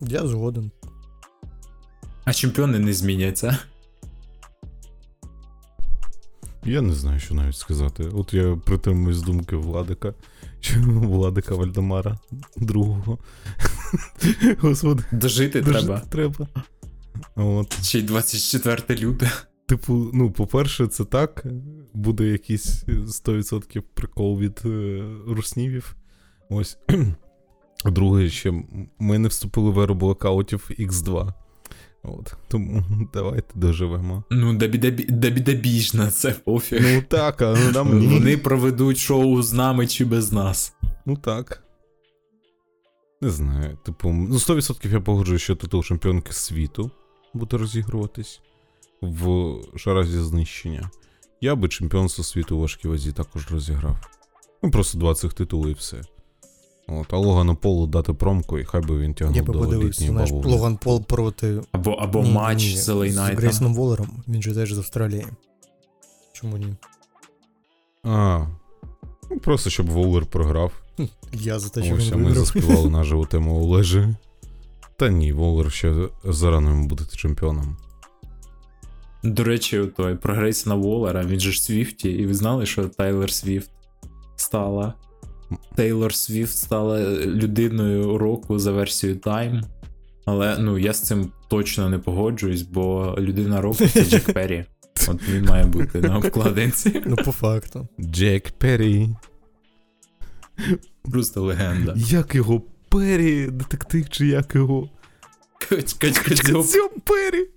Я 0.00 0.26
згоден. 0.26 0.70
А 2.24 2.32
чемпіони 2.32 2.78
не 2.78 2.92
зміняться. 2.92 3.58
Я 6.64 6.80
не 6.82 6.94
знаю, 6.94 7.20
що 7.20 7.34
навіть 7.34 7.56
сказати. 7.56 8.04
От 8.04 8.34
я 8.34 8.56
притримуюсь 8.64 9.22
думки 9.22 9.56
Владика. 9.56 10.14
Чи 10.60 10.80
Владика 10.80 11.54
Вальдемара 11.54 12.18
другого. 12.56 13.18
Господи, 14.60 15.02
Дожити 15.12 15.60
дожити 15.60 15.86
треба. 15.86 16.00
треба. 16.00 16.48
От. 17.36 17.84
Ще 17.84 17.98
й 17.98 18.02
24 18.02 19.00
люте. 19.00 19.30
Типу, 19.66 20.10
ну, 20.14 20.30
по-перше, 20.30 20.86
це 20.86 21.04
так. 21.04 21.46
Буде 21.94 22.26
якийсь 22.26 22.84
100% 22.86 23.82
прикол 23.94 24.38
від 24.38 24.62
е, 24.64 25.02
руснівів. 25.28 25.96
Ось. 26.48 26.78
Друге, 27.84 28.28
ще 28.28 28.62
ми 28.98 29.18
не 29.18 29.28
вступили 29.28 29.70
в 29.70 29.80
еру 29.80 29.94
блокаутів 29.94 30.70
X2. 30.78 31.32
От. 32.02 32.34
Тому 32.48 32.82
давайте 33.14 33.48
доживемо. 33.54 34.24
Ну, 34.30 34.54
дабі 34.54 34.78
це 36.10 36.30
пофіг. 36.30 36.80
Ну 36.82 37.02
так, 37.08 37.42
а 37.42 37.56
ну, 37.64 37.72
нам. 37.72 38.08
Вони 38.08 38.36
проведуть 38.36 38.98
шоу 38.98 39.42
з 39.42 39.52
нами 39.52 39.86
чи 39.86 40.04
без 40.04 40.32
нас. 40.32 40.74
Ну 41.06 41.16
так. 41.16 41.62
Не 43.20 43.30
знаю. 43.30 43.78
Типу, 43.84 44.08
ну 44.08 44.34
100% 44.34 44.92
я 44.92 45.00
погоджуюсь, 45.00 45.42
що 45.42 45.56
титул 45.56 45.84
чемпіонки 45.84 46.32
світу 46.32 46.90
буде 47.34 47.56
розігруватись 47.56 48.40
в 49.02 49.54
шаразі 49.76 50.18
знищення. 50.18 50.90
Я 51.40 51.54
би 51.54 51.68
чемпіонство 51.68 52.24
світу 52.24 52.56
у 52.56 52.60
важкій 52.60 52.88
вазі 52.88 53.12
також 53.12 53.50
розіграв. 53.50 53.96
Ну, 54.62 54.70
просто 54.70 54.98
два 54.98 55.14
цих 55.14 55.34
титули 55.34 55.70
і 55.70 55.74
все. 55.74 56.02
От, 56.90 57.12
а 57.12 57.16
Логану 57.16 57.56
Полу 57.56 57.86
дати 57.86 58.12
промку, 58.12 58.58
і 58.58 58.64
хай 58.64 58.80
би 58.80 58.98
він 58.98 59.08
Я 59.10 59.14
тягнув 59.14 59.46
би 59.46 59.52
до 59.52 59.58
подивився, 59.58 60.02
літньої 60.02 60.10
знаєш, 60.12 60.30
бавовни. 60.30 60.52
Логан 60.52 60.76
Пол 60.76 61.02
проти 61.04 61.60
Або, 61.72 61.92
або 61.92 62.22
Ні, 62.22 62.28
ні, 62.28 62.34
матч 62.34 62.64
ні, 62.64 62.76
з 62.76 62.84
з 62.84 62.88
Лейнайтом. 62.88 63.36
Грейсоном 63.38 63.74
Волером. 63.74 64.08
Він 64.28 64.42
же 64.42 64.54
теж 64.54 64.72
з 64.72 64.78
Австралії. 64.78 65.26
Чому 66.32 66.56
ні? 66.56 66.74
А, 68.04 68.46
ну 69.30 69.38
просто 69.38 69.70
щоб 69.70 69.86
Воллер 69.90 70.26
програв. 70.26 70.72
Я 71.32 71.58
за 71.58 71.68
те, 71.68 71.82
що 71.84 71.94
Ось, 71.94 72.06
він 72.06 72.14
а 72.14 72.16
ми 72.16 72.24
виграв. 72.24 72.44
заспівали 72.44 72.90
наживу 72.90 73.26
тему 73.26 73.62
Олежі. 73.62 74.08
Та 74.96 75.08
ні, 75.08 75.32
Воллер 75.32 75.72
ще 75.72 76.08
зарано 76.24 76.70
йому 76.70 76.86
бути 76.88 77.04
чемпіоном. 77.16 77.76
До 79.22 79.44
речі, 79.44 79.82
той 79.96 80.14
про 80.14 80.34
Грейсона 80.34 80.74
Воллера, 80.74 81.24
він 81.24 81.40
же 81.40 81.52
ж 81.52 81.62
Свіфті, 81.62 82.10
і 82.10 82.26
ви 82.26 82.34
знали, 82.34 82.66
що 82.66 82.88
Тайлер 82.88 83.32
Свіфт 83.32 83.70
стала. 84.36 84.94
Тейлор 85.74 86.14
Свіфт 86.14 86.56
стала 86.56 87.00
людиною 87.26 88.18
року 88.18 88.58
за 88.58 88.72
версією 88.72 89.18
Time. 89.18 89.62
Але 90.24 90.58
ну 90.58 90.78
я 90.78 90.92
з 90.92 91.02
цим 91.02 91.32
точно 91.48 91.88
не 91.88 91.98
погоджуюсь, 91.98 92.62
бо 92.62 93.16
людина 93.18 93.60
року 93.60 93.86
це 93.86 94.04
Джек 94.04 94.24
Перрі. 94.32 94.64
От 95.08 95.28
він 95.28 95.44
має 95.44 95.64
бути 95.64 96.00
на 96.00 96.16
обкладинці. 96.18 97.02
Ну, 97.06 97.16
по 97.16 97.32
факту. 97.32 97.88
Джек 98.00 98.50
Перрі. 98.50 99.08
Просто 101.10 101.42
легенда. 101.42 101.94
Як 101.96 102.34
його 102.34 102.62
Перрі, 102.88 103.46
детектив, 103.46 104.08
чи 104.08 104.26
як 104.26 104.54
його? 104.54 104.88
Цьом 106.64 106.90
Перрі. 107.04 107.48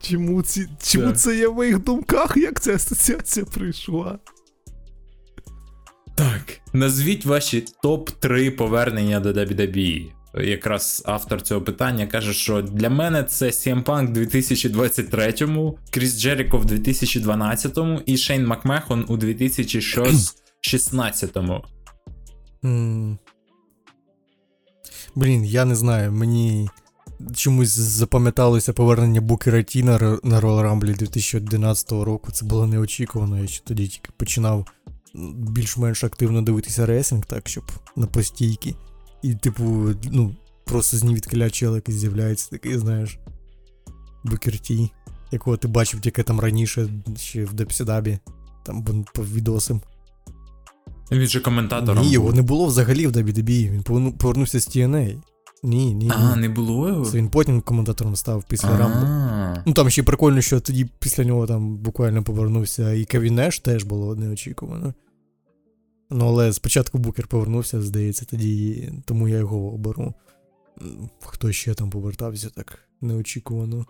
Чому, 0.00 0.42
ці, 0.42 0.68
чому 0.82 1.12
це 1.12 1.36
є 1.36 1.48
в 1.48 1.54
моїх 1.54 1.78
думках? 1.78 2.36
Як 2.36 2.60
ця 2.60 2.74
асоціація 2.74 3.46
прийшла? 3.46 4.18
Так. 6.14 6.60
Назвіть 6.72 7.26
ваші 7.26 7.64
топ-3 7.84 8.50
повернення 8.50 9.20
до 9.20 9.32
WWE. 9.32 10.10
Якраз 10.34 11.02
автор 11.06 11.42
цього 11.42 11.62
питання 11.62 12.06
каже, 12.06 12.32
що 12.32 12.62
для 12.62 12.90
мене 12.90 13.24
це 13.24 13.46
CM 13.46 13.84
Punk 13.84 14.12
2023, 14.12 15.34
Кріс 15.90 16.20
Джеріко 16.20 16.58
в 16.58 16.64
2012 16.64 17.78
і 18.06 18.16
Шейн 18.16 18.46
Макмехон 18.46 19.04
у 19.08 19.16
2016. 19.16 21.36
М. 22.64 23.18
Блін, 25.14 25.44
я 25.44 25.64
не 25.64 25.74
знаю, 25.74 26.12
мені 26.12 26.68
чомусь 27.34 27.68
запам'яталося 27.68 28.72
повернення 28.72 29.20
Букера 29.20 29.62
Ті 29.62 29.82
на, 29.82 29.98
на 29.98 30.40
Royal 30.40 30.66
Rumble 30.66 30.96
2011 30.96 31.92
року. 31.92 32.32
Це 32.32 32.46
було 32.46 32.66
неочікувано. 32.66 33.38
Я 33.38 33.46
ще 33.46 33.64
тоді 33.64 33.88
тільки 33.88 34.10
починав 34.16 34.66
більш-менш 35.34 36.04
активно 36.04 36.42
дивитися 36.42 36.86
реслінг, 36.86 37.26
так, 37.26 37.48
щоб 37.48 37.64
на 37.96 38.06
постійки. 38.06 38.74
І, 39.22 39.34
типу, 39.34 39.90
ну, 40.10 40.34
просто 40.64 40.96
з 40.96 41.04
нівідкиля 41.04 41.50
чел 41.50 41.74
якийсь 41.74 41.98
з'являється, 41.98 42.50
такий, 42.50 42.78
знаєш, 42.78 43.18
Букер 44.24 44.58
Ті, 44.58 44.90
якого 45.32 45.56
ти 45.56 45.68
бачив 45.68 46.00
тільки 46.00 46.22
там 46.22 46.40
раніше, 46.40 46.88
ще 47.16 47.44
в 47.44 47.52
Депсідабі, 47.52 48.18
там 48.66 49.04
по 49.14 49.24
відосам. 49.24 49.80
Він 51.10 51.26
же 51.26 51.40
коментатором. 51.40 52.04
Ні, 52.04 52.12
його 52.12 52.32
не 52.32 52.42
було 52.42 52.66
взагалі 52.66 53.06
в 53.06 53.12
WWE. 53.12 53.70
Він 53.70 54.12
повернувся 54.12 54.60
з 54.60 54.68
TNA. 54.68 55.16
Ні, 55.64 55.94
ні. 55.94 56.10
А, 56.14 56.36
не 56.36 56.48
було 56.48 56.88
його? 56.88 57.04
Це 57.04 57.18
він 57.18 57.28
потім 57.28 57.60
коментатором 57.60 58.16
став 58.16 58.44
після 58.48 58.78
Рамбл. 58.78 59.06
А. 59.06 59.62
Ну 59.66 59.72
там 59.72 59.90
ще 59.90 60.02
прикольно, 60.02 60.40
що 60.40 60.60
тоді 60.60 60.86
після 60.98 61.24
нього 61.24 61.46
там 61.46 61.76
буквально 61.76 62.22
повернувся 62.22 62.92
і 62.92 63.04
Кевін 63.04 63.34
Неш 63.34 63.60
теж 63.60 63.84
було 63.84 64.14
неочікувано. 64.16 64.94
Ну, 66.10 66.26
але 66.26 66.52
спочатку 66.52 66.98
Букер 66.98 67.26
повернувся, 67.26 67.82
здається, 67.82 68.24
тоді, 68.24 68.92
тому 69.04 69.28
я 69.28 69.38
його 69.38 69.74
оберу. 69.74 70.14
Хто 71.20 71.52
ще 71.52 71.74
там 71.74 71.90
повертався 71.90 72.50
так 72.50 72.78
неочікувано. 73.00 73.86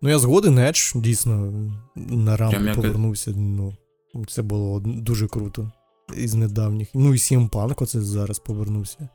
Ну, 0.00 0.08
я 0.08 0.18
згоден, 0.18 0.58
Едж, 0.58 0.92
дійсно, 0.94 1.52
на 1.96 2.36
рамку 2.36 2.82
повернувся. 2.82 3.32
Ну, 3.36 3.74
це 4.24 4.42
було 4.42 4.80
дуже 4.84 5.28
круто. 5.28 5.72
Із 6.16 6.34
недавніх. 6.34 6.88
Ну 6.94 7.14
і 7.14 7.16
CM 7.16 7.50
Punk 7.50 7.74
оце 7.82 8.00
зараз 8.00 8.38
повернувся. 8.38 9.08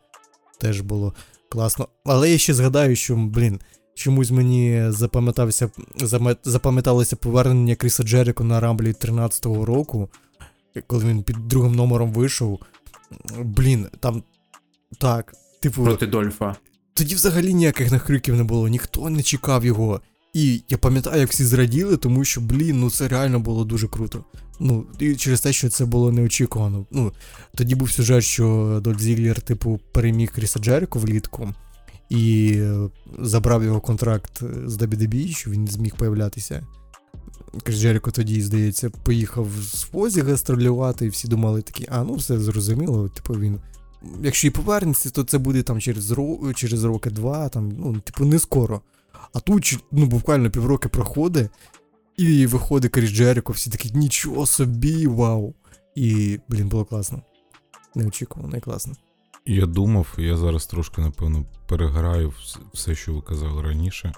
Теж 0.59 0.81
було 0.81 1.13
класно. 1.49 1.87
Але 2.05 2.31
я 2.31 2.37
ще 2.37 2.53
згадаю, 2.53 2.95
що, 2.95 3.15
блін, 3.15 3.59
чомусь 3.95 4.31
мені 4.31 4.85
запам'ятався, 4.87 5.69
запам'яталося 6.43 7.15
повернення 7.15 7.75
Кріса 7.75 8.03
Джеріко 8.03 8.43
на 8.43 8.59
Рамблі 8.59 8.91
13-го 8.91 9.65
року, 9.65 10.09
коли 10.87 11.05
він 11.05 11.23
під 11.23 11.47
другим 11.47 11.75
номером 11.75 12.11
вийшов. 12.11 12.59
Блін, 13.39 13.87
там. 13.99 14.23
Так, 14.97 15.33
типу, 15.61 15.83
Проти 15.83 16.07
Дольфа. 16.07 16.55
тоді 16.93 17.15
взагалі 17.15 17.53
ніяких 17.53 17.91
нахриків 17.91 18.35
не 18.35 18.43
було, 18.43 18.67
ніхто 18.67 19.09
не 19.09 19.23
чекав 19.23 19.65
його. 19.65 20.01
І 20.33 20.63
я 20.69 20.77
пам'ятаю, 20.77 21.19
як 21.19 21.29
всі 21.29 21.45
зраділи, 21.45 21.97
тому 21.97 22.25
що, 22.25 22.41
блін, 22.41 22.79
ну 22.79 22.89
це 22.89 23.07
реально 23.07 23.39
було 23.39 23.65
дуже 23.65 23.87
круто. 23.87 24.23
Ну, 24.59 24.85
і 24.99 25.15
через 25.15 25.41
те, 25.41 25.53
що 25.53 25.69
це 25.69 25.85
було 25.85 26.11
неочікувано. 26.11 26.85
Ну, 26.91 27.11
тоді 27.55 27.75
був 27.75 27.91
сюжет, 27.91 28.23
що 28.23 28.79
Дольф 28.83 29.01
Зіглер, 29.01 29.41
типу, 29.41 29.79
переміг 29.91 30.31
Кріса 30.31 30.59
Джеріко 30.59 30.99
влітку 30.99 31.53
і 32.09 32.53
е, 32.55 32.89
забрав 33.19 33.63
його 33.63 33.81
контракт 33.81 34.43
з 34.65 34.77
WWE, 34.77 35.35
що 35.35 35.51
він 35.51 35.67
зміг 35.67 35.95
появлятися. 35.95 36.67
Кріс 37.63 37.79
Джеріко 37.79 38.11
тоді, 38.11 38.41
здається, 38.41 38.89
поїхав 38.89 39.47
з 39.61 39.81
Фозі 39.81 40.21
гастролювати, 40.21 41.05
і 41.05 41.09
всі 41.09 41.27
думали 41.27 41.61
такі, 41.61 41.87
а 41.89 42.03
ну 42.03 42.15
все 42.15 42.39
зрозуміло, 42.39 43.09
типу 43.09 43.33
він. 43.33 43.59
Якщо 44.23 44.47
і 44.47 44.49
повернеться, 44.49 45.09
то 45.09 45.23
це 45.23 45.37
буде 45.37 45.63
там 45.63 45.81
через, 45.81 46.11
ро... 46.11 46.53
через 46.55 46.83
роки 46.83 47.09
два, 47.09 47.49
там, 47.49 47.71
ну, 47.77 47.99
типу, 47.99 48.25
не 48.25 48.39
скоро. 48.39 48.81
А 49.33 49.39
тут 49.39 49.83
ну, 49.91 50.05
буквально 50.05 50.49
півроки 50.49 50.89
проходить, 50.89 51.51
і 52.17 52.45
виходить 52.45 52.91
Кріс 52.91 53.09
Джеріко, 53.09 53.53
всі 53.53 53.69
такі, 53.69 53.91
нічого 53.93 54.45
собі, 54.45 55.07
вау. 55.07 55.53
І, 55.95 56.39
блін, 56.49 56.67
було 56.67 56.85
класно. 56.85 57.21
Неочікувано 57.95 58.57
і 58.57 58.59
класно. 58.59 58.93
Я 59.45 59.65
думав, 59.65 60.07
я 60.17 60.37
зараз 60.37 60.65
трошки, 60.65 61.01
напевно, 61.01 61.45
переграю 61.67 62.33
все, 62.73 62.95
що 62.95 63.13
ви 63.13 63.21
казали 63.21 63.61
раніше. 63.61 64.13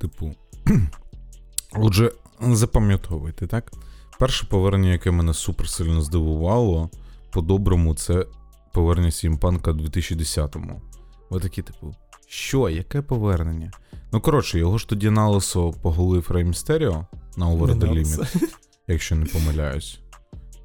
Типу, 0.00 0.34
отже, 1.72 2.12
запам'ятовуйте, 2.40 3.46
так? 3.46 3.72
Перше 4.18 4.46
повернення, 4.46 4.92
яке 4.92 5.10
мене 5.10 5.34
супер 5.34 5.68
сильно 5.68 6.02
здивувало, 6.02 6.90
по-доброму, 7.30 7.94
це 7.94 8.26
повернення 8.72 9.10
Сімпанка 9.10 9.70
2010-му. 9.70 10.82
Ви 11.30 11.40
такі, 11.40 11.62
типу, 11.62 11.94
що, 12.32 12.68
яке 12.68 13.02
повернення? 13.02 13.70
Ну, 14.12 14.20
коротше, 14.20 14.58
його 14.58 14.78
ж 14.78 14.88
тоді 14.88 15.10
на 15.10 15.28
лисо 15.28 15.72
поголив 15.82 16.30
Рей 16.30 16.44
Містеріо 16.44 17.06
на 17.36 17.46
Over 17.46 17.78
the 17.78 17.92
Limit, 17.92 18.48
якщо 18.88 19.16
не 19.16 19.26
помиляюсь. 19.26 20.00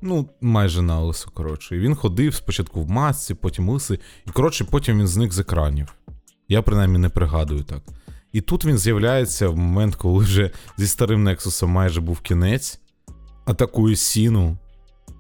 Ну, 0.01 0.29
майже 0.41 0.81
на 0.81 0.99
лисо, 0.99 1.29
коротше. 1.29 1.75
І 1.75 1.79
він 1.79 1.95
ходив 1.95 2.35
спочатку 2.35 2.81
в 2.81 2.89
масці, 2.89 3.33
потім 3.33 3.69
лисий, 3.69 3.99
і 4.27 4.31
коротше, 4.31 4.63
потім 4.63 4.99
він 4.99 5.07
зник 5.07 5.33
з 5.33 5.39
екранів. 5.39 5.93
Я 6.47 6.61
принаймні 6.61 6.97
не 6.97 7.09
пригадую 7.09 7.63
так. 7.63 7.81
І 8.31 8.41
тут 8.41 8.65
він 8.65 8.77
з'являється 8.77 9.49
в 9.49 9.57
момент, 9.57 9.95
коли 9.95 10.23
вже 10.23 10.51
зі 10.77 10.87
старим 10.87 11.23
Нексусом 11.23 11.69
майже 11.69 12.01
був 12.01 12.19
кінець, 12.19 12.79
атакує 13.45 13.95
сіну 13.95 14.57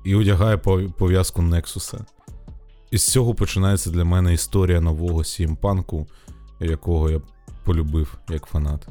і 0.03 0.15
одягає 0.15 0.57
пов'язку 0.97 1.41
Нексуса. 1.41 2.05
І 2.91 2.97
з 2.97 3.07
цього 3.07 3.35
починається 3.35 3.89
для 3.89 4.03
мене 4.03 4.33
історія 4.33 4.81
нового 4.81 5.23
сімпанку, 5.23 6.07
якого 6.59 7.09
я 7.09 7.21
полюбив 7.63 8.17
як 8.29 8.45
фанат. 8.45 8.87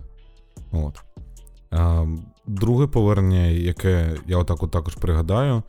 От. 0.72 1.02
А, 1.70 2.06
друге 2.46 2.86
повернення, 2.86 3.46
яке 3.46 4.16
я 4.26 4.38
отак 4.38 4.62
от 4.62 4.70
також 4.70 4.94
пригадаю, 4.94 5.62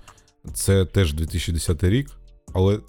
це 0.53 0.85
теж 0.85 1.13
2010 1.13 1.84
рік, 1.84 2.11
але 2.53 2.80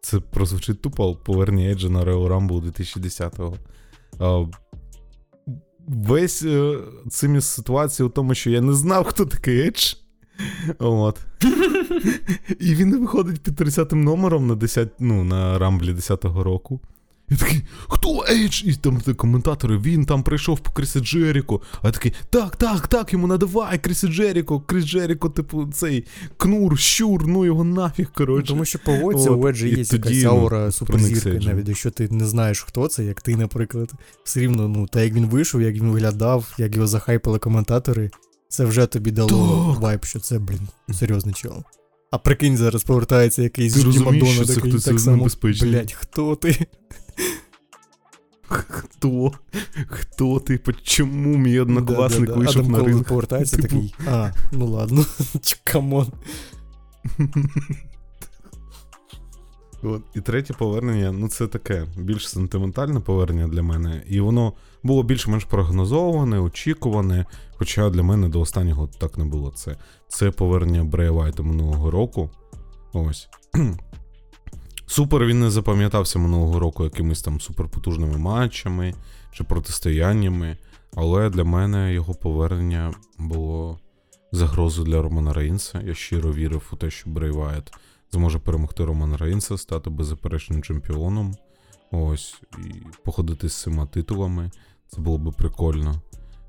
це 0.00 0.20
прозвучить 0.20 0.82
тупо 0.82 1.14
повернення 1.14 1.70
Еджа 1.70 1.88
на 1.88 2.04
Royal 2.04 2.28
Rumble 2.28 2.62
2010-го. 2.62 3.56
А, 4.18 4.46
весь 5.88 6.42
е, 6.42 6.78
цим 7.10 7.40
ситуація 7.40 8.06
у 8.06 8.10
тому, 8.10 8.34
що 8.34 8.50
я 8.50 8.60
не 8.60 8.72
знав, 8.72 9.04
хто 9.04 9.26
такий 9.26 9.60
Едж. 9.60 9.94
От. 10.78 11.18
І 12.60 12.74
він 12.74 13.00
виходить 13.00 13.42
під 13.42 13.56
30 13.56 13.92
номером 13.92 14.46
на 14.46 14.54
10, 14.54 14.88
ну, 14.98 15.24
на 15.24 15.58
рамблі 15.58 15.92
10-го 15.92 16.42
року. 16.42 16.80
Я 17.30 17.36
такий, 17.36 17.62
хто 17.88 18.24
Ейдж? 18.30 18.62
І 18.64 18.74
там 18.74 19.00
коментатори, 19.16 19.78
він 19.78 20.04
там 20.04 20.22
прийшов 20.22 20.60
по 20.60 20.72
Крісі 20.72 21.00
Джеріко. 21.00 21.60
А 21.82 21.86
я 21.86 21.92
такий, 21.92 22.12
так, 22.30 22.56
так, 22.56 22.88
так, 22.88 23.12
йому 23.12 23.26
надавай, 23.26 23.78
Крісі 23.78 24.08
Джеріко, 24.08 24.60
Кріс 24.60 24.84
Джеріко, 24.84 25.28
типу, 25.28 25.68
цей 25.72 26.04
кнур, 26.36 26.78
щур, 26.78 27.26
ну 27.26 27.44
його 27.44 27.64
нафіг, 27.64 28.12
коротше. 28.14 28.48
Тому 28.48 28.64
що 28.64 28.78
поводься, 28.78 29.30
От, 29.30 29.44
у 29.44 29.48
Еджа 29.48 29.66
і 29.66 29.70
є 29.70 29.76
якась 29.76 30.22
ну, 30.22 30.30
аура 30.30 30.70
суперзірки, 30.70 31.46
навіть 31.46 31.68
якщо 31.68 31.90
ти 31.90 32.08
не 32.08 32.26
знаєш, 32.26 32.60
хто 32.60 32.88
це, 32.88 33.04
як 33.04 33.20
ти, 33.20 33.36
наприклад, 33.36 33.92
все 34.24 34.40
рівно, 34.40 34.68
ну, 34.68 34.86
та 34.86 35.02
як 35.02 35.12
він 35.12 35.26
вийшов, 35.26 35.62
як 35.62 35.74
він 35.74 35.90
виглядав, 35.90 36.54
як 36.58 36.74
його 36.74 36.86
захайпили 36.86 37.38
коментатори, 37.38 38.10
це 38.48 38.64
вже 38.64 38.86
тобі 38.86 39.10
дало 39.10 39.72
Так. 39.72 39.82
вайб, 39.82 40.04
що 40.04 40.20
це, 40.20 40.38
блін, 40.38 40.68
серйозний 40.92 41.34
чел. 41.34 41.62
А 42.10 42.18
прикинь, 42.18 42.56
зараз 42.56 42.82
повертається 42.82 43.42
якийсь 43.42 43.74
Ти 43.74 43.82
розумієш, 43.82 44.34
що 44.34 44.44
це 44.44 44.60
хтось 44.60 44.84
так 44.84 45.00
само, 45.00 45.16
небезпечний. 45.16 45.70
блядь, 45.70 45.92
хто 45.92 46.36
ти? 46.36 46.66
Хто? 48.50 49.32
Хто 49.88 50.40
ти? 50.40 50.58
По- 50.58 50.72
Чому 50.72 51.36
мій 51.36 51.60
однокласник 51.60 52.20
Да-да-да. 52.20 52.38
вийшов 52.38 52.60
Адам 52.62 52.72
на 52.72 52.82
ринг? 52.84 53.06
повертається 53.08 53.56
Типу- 53.56 53.68
такий, 53.68 53.94
а, 54.08 54.30
ну 54.52 54.66
ладно, 54.66 55.04
come 55.64 55.88
on. 55.88 56.06
От. 59.82 60.02
І 60.14 60.20
третє 60.20 60.54
повернення, 60.54 61.12
ну 61.12 61.28
це 61.28 61.46
таке 61.46 61.86
більш 61.98 62.28
сентиментальне 62.28 63.00
повернення 63.00 63.48
для 63.48 63.62
мене. 63.62 64.02
І 64.08 64.20
воно 64.20 64.52
було 64.82 65.02
більш-менш 65.02 65.44
прогнозоване, 65.44 66.38
очікуване. 66.38 67.24
Хоча 67.56 67.90
для 67.90 68.02
мене 68.02 68.28
до 68.28 68.40
останнього 68.40 68.88
так 68.98 69.18
не 69.18 69.24
було. 69.24 69.50
Це, 69.50 69.76
це 70.08 70.30
повернення 70.30 70.84
Брея 70.84 71.10
Вайта 71.12 71.42
минулого 71.42 71.90
року. 71.90 72.30
Ось. 72.92 73.28
Супер 74.90 75.24
він 75.26 75.40
не 75.40 75.50
запам'ятався 75.50 76.18
минулого 76.18 76.58
року 76.58 76.84
якимись 76.84 77.22
там 77.22 77.40
суперпотужними 77.40 78.18
матчами 78.18 78.94
чи 79.32 79.44
протистояннями. 79.44 80.56
Але 80.96 81.30
для 81.30 81.44
мене 81.44 81.92
його 81.92 82.14
повернення 82.14 82.94
було 83.18 83.78
загрозою 84.32 84.86
для 84.86 85.02
Романа 85.02 85.32
Рейнса. 85.32 85.80
Я 85.80 85.94
щиро 85.94 86.32
вірив 86.32 86.70
у 86.72 86.76
те, 86.76 86.90
що 86.90 87.10
Брей 87.10 87.30
Вайт 87.30 87.72
зможе 88.12 88.38
перемогти 88.38 88.84
Романа 88.84 89.16
Рейнса, 89.16 89.58
стати 89.58 89.90
беззаперечним 89.90 90.62
чемпіоном. 90.62 91.36
Ось, 91.90 92.42
і 92.58 92.72
походити 93.04 93.48
з 93.48 93.62
цими 93.62 93.86
титулами. 93.86 94.50
Це 94.88 95.00
було 95.00 95.18
би 95.18 95.32
прикольно. 95.32 96.02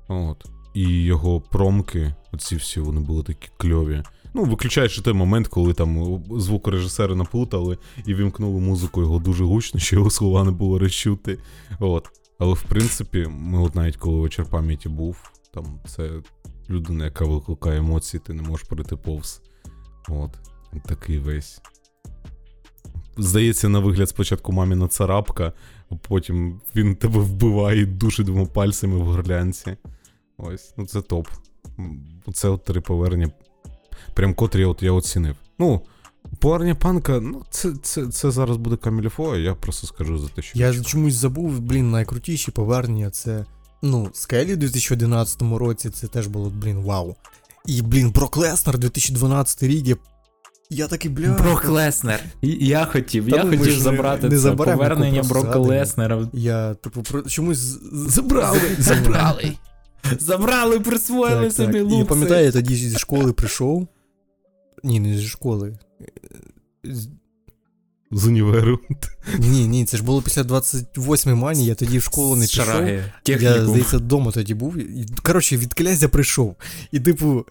От. 0.08 0.44
І 0.74 1.04
його 1.04 1.40
промки, 1.40 2.14
оці 2.32 2.56
всі 2.56 2.80
вони 2.80 3.00
були 3.00 3.22
такі 3.22 3.48
кльові. 3.56 4.02
Ну, 4.34 4.44
виключаючи 4.44 5.02
той 5.02 5.12
момент, 5.12 5.48
коли 5.48 5.74
там 5.74 6.22
звукорежисери 6.30 7.14
наплутали 7.14 7.78
і 8.06 8.14
вімкнули 8.14 8.60
музику 8.60 9.00
його 9.00 9.18
дуже 9.18 9.44
гучно, 9.44 9.80
що 9.80 9.96
його 9.96 10.10
слова 10.10 10.44
не 10.44 10.50
було 10.50 10.78
розчути. 10.78 11.38
От. 11.78 12.08
Але 12.38 12.54
в 12.54 12.62
принципі, 12.62 13.26
ми 13.30 13.58
от 13.58 13.74
навіть 13.74 13.96
коли 13.96 14.20
вечір 14.20 14.44
пам'яті 14.44 14.88
був, 14.88 15.30
там 15.54 15.80
це 15.86 16.10
людина, 16.70 17.04
яка 17.04 17.24
викликає 17.24 17.78
емоції, 17.78 18.20
ти 18.26 18.32
не 18.32 18.42
можеш 18.42 18.68
пройти 18.68 18.96
повз. 18.96 19.42
От. 20.08 20.30
Такий 20.86 21.18
весь. 21.18 21.60
Здається, 23.16 23.68
на 23.68 23.78
вигляд 23.78 24.08
спочатку 24.08 24.52
маміна 24.52 24.88
царапка, 24.88 25.52
а 25.90 25.94
потім 25.94 26.60
він 26.76 26.96
тебе 26.96 27.20
вбиває 27.20 27.86
душить 27.86 28.26
двома 28.26 28.46
пальцями 28.46 28.96
в 28.96 29.02
горлянці. 29.02 29.76
Ось, 30.38 30.74
ну 30.76 30.86
це 30.86 31.02
топ. 31.02 31.28
Це 32.32 32.48
от 32.48 32.64
три 32.64 32.80
повернення. 32.80 33.32
Прям 34.14 34.34
котрі 34.34 34.64
от 34.64 34.82
я 34.82 34.92
оцінив. 34.92 35.36
Ну, 35.58 35.80
повернення 36.38 36.74
панка, 36.74 37.20
ну, 37.20 37.42
це, 37.50 37.72
це, 37.82 38.06
це 38.06 38.30
зараз 38.30 38.56
буде 38.56 38.76
камільфо, 38.76 39.32
а 39.32 39.36
я 39.36 39.54
просто 39.54 39.86
скажу 39.86 40.18
за 40.18 40.28
те, 40.28 40.42
що. 40.42 40.58
Я 40.58 40.66
чекаю. 40.66 40.84
чомусь 40.84 41.14
забув, 41.14 41.60
блін, 41.60 41.90
найкрутіші 41.90 42.50
повернення 42.50 43.10
це. 43.10 43.44
Ну, 43.82 44.10
Скелі 44.12 44.54
у 44.54 44.56
2011 44.56 45.42
році 45.42 45.90
це 45.90 46.06
теж 46.06 46.26
було, 46.26 46.50
блін, 46.50 46.78
вау. 46.78 47.16
І, 47.66 47.82
блін, 47.82 48.10
Брок 48.10 48.36
Леснер 48.36 48.78
2012 48.78 49.62
рік. 49.62 49.86
Я, 49.86 49.96
я 50.70 50.88
такий, 50.88 51.10
бля. 51.10 51.28
Брок 51.28 51.68
Леснер. 51.68 52.20
Я 52.42 52.84
хотів, 52.84 53.30
Та 53.30 53.36
я 53.36 53.44
ну, 53.44 53.58
хотів 53.58 53.78
забрати 53.78 54.22
не 54.22 54.30
це 54.30 54.38
заберемо, 54.38 54.78
повернення 54.78 55.22
Брока. 55.22 55.58
Леснера. 55.58 56.28
Я, 56.32 56.74
типу, 56.74 57.02
про 57.02 57.22
чомусь. 57.22 57.78
Забрали, 57.92 58.60
забрали. 58.78 59.52
Забрали, 60.20 60.80
присвоїли 60.80 61.44
Так, 61.44 61.52
собі 61.52 61.72
так. 61.72 61.82
лупси. 61.82 61.98
я 61.98 62.04
пам'ятаю, 62.04 62.44
я 62.44 62.52
тоді 62.52 62.76
зі 62.76 62.98
школи 62.98 63.32
прийшов. 63.32 63.88
Ні, 64.84 65.00
не 65.00 65.18
зі 65.18 65.26
школи. 65.26 65.78
З- 66.84 67.08
З 68.10 68.26
універу. 68.26 68.78
Ні, 69.38 69.68
ні, 69.68 69.84
це 69.84 69.96
ж 69.96 70.02
було 70.02 70.22
після 70.22 70.44
28 70.44 71.34
мані, 71.38 71.66
я 71.66 71.74
тоді 71.74 71.98
в 71.98 72.02
школу 72.02 72.36
не 72.36 72.46
пішов. 72.46 72.66
Я, 73.26 73.66
здається, 73.66 73.96
вдома 73.96 74.32
тоді 74.32 74.54
був. 74.54 74.76
Коротше, 75.22 75.56
від 75.56 75.74
князя 75.74 76.08
прийшов. 76.08 76.56
І, 76.92 77.00
типу, 77.00 77.46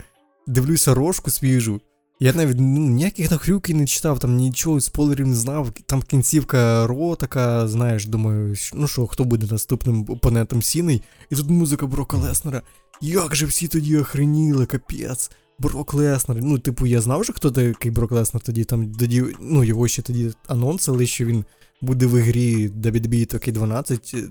дивлюся 0.47 0.93
рожку 0.93 1.31
свіжу. 1.31 1.81
Я 2.23 2.33
навіть 2.33 2.57
ну, 2.59 2.89
ніяких 2.89 3.31
нахрюків 3.31 3.75
не 3.75 3.87
читав, 3.87 4.19
там 4.19 4.35
нічого 4.35 4.81
спойлерів 4.81 5.27
не 5.27 5.35
знав. 5.35 5.71
Там 5.85 6.01
кінцівка 6.01 6.87
Ро 6.87 7.15
така, 7.15 7.67
знаєш, 7.67 8.05
думаю, 8.05 8.55
ну 8.73 8.87
що, 8.87 9.07
хто 9.07 9.23
буде 9.23 9.47
наступним 9.51 10.05
опонентом 10.09 10.61
Сіни. 10.61 11.01
І 11.29 11.35
тут 11.35 11.49
музика 11.49 11.87
Брока 11.87 12.17
Леснера. 12.17 12.61
Як 13.01 13.35
же 13.35 13.45
всі 13.45 13.67
тоді 13.67 13.97
охреніли, 13.97 14.65
капець. 14.65 15.31
Брок 15.59 15.93
Леснер. 15.93 16.37
Ну, 16.41 16.59
типу, 16.59 16.85
я 16.85 17.01
знав 17.01 17.23
же, 17.23 17.33
хто 17.33 17.51
такий 17.51 17.91
Брок 17.91 18.11
Леснер 18.11 18.43
тоді, 18.43 18.63
там 18.63 18.91
тоді, 18.91 19.23
ну, 19.39 19.63
його 19.63 19.87
ще 19.87 20.01
тоді 20.01 20.31
анонсили, 20.47 21.07
що 21.07 21.25
він 21.25 21.45
буде 21.81 22.05
в 22.05 22.19
ігрі 22.19 22.69
WWE 22.69 23.35
2K12 23.35 24.29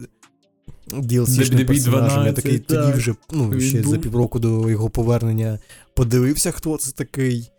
DLC-шним 0.90 1.58
WWE 1.58 1.66
персонажем. 1.66 2.26
Я 2.26 2.32
12, 2.32 2.34
такий 2.34 2.58
тоді 2.58 2.92
вже, 2.92 3.14
ну, 3.32 3.50
Він 3.50 3.60
ще 3.60 3.82
за 3.82 3.98
півроку 3.98 4.38
до 4.38 4.70
його 4.70 4.90
повернення 4.90 5.58
подивився, 5.94 6.50
хто 6.50 6.76
це 6.76 6.92
такий. 6.92 7.50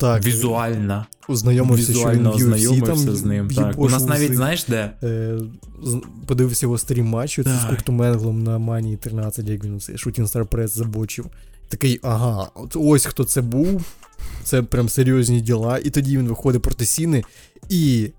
Так, 0.00 0.26
Візуально. 0.26 1.06
ознайомився, 1.28 1.92
що 1.92 2.10
він 2.10 2.10
Візуально 2.10 2.30
в 2.30 2.34
UFC 2.34 2.36
ознайомився 2.36 2.86
там 2.86 3.16
з 3.16 3.24
ним. 3.24 3.50
Так. 3.50 3.78
У 3.78 3.88
нас 3.88 4.06
навіть, 4.06 4.34
знаєш 4.34 4.64
де? 4.64 4.92
Е, 5.02 5.38
подивився 6.26 6.66
його 6.66 6.78
стрім 6.78 7.06
матчу 7.06 7.42
з. 7.42 7.88
Менглом 7.88 8.42
на 8.42 8.58
Мані 8.58 8.96
13, 8.96 9.48
як 9.48 9.64
він 9.64 9.78
Shooting 9.78 10.32
Star 10.32 10.48
Press 10.48 10.68
забочив. 10.68 11.26
Такий, 11.68 12.00
ага, 12.02 12.50
от 12.54 12.76
ось 12.76 13.06
хто 13.06 13.24
це 13.24 13.42
був. 13.42 13.84
Це 14.44 14.62
прям 14.62 14.88
серйозні 14.88 15.40
діла. 15.40 15.78
І 15.78 15.90
тоді 15.90 16.18
він 16.18 16.28
виходить 16.28 16.62
проти 16.62 16.86
Сіни 16.86 17.24
і 17.68 18.10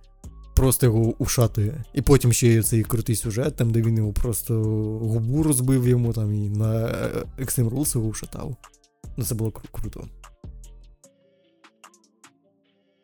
просто 0.56 0.86
його 0.86 1.14
ушатує. 1.20 1.84
І 1.94 2.02
потім 2.02 2.34
ще 2.34 2.48
є 2.48 2.64
цей 2.64 2.84
крутий 2.84 3.16
сюжет, 3.16 3.56
там, 3.56 3.72
де 3.72 3.82
він 3.82 3.98
його 3.98 4.14
просто 4.14 4.54
губу 5.02 5.44
розбив 5.44 5.88
йому 5.88 6.14
там 6.14 6.34
і 6.36 6.50
на 6.50 6.76
е, 6.86 7.12
Extreme 7.40 7.70
Rules 7.70 7.98
його 7.98 8.10
ушатав. 8.10 8.56
Ну, 9.18 9.26
це 9.26 9.36
було 9.36 9.50
кру- 9.50 9.66
круто. 9.72 10.04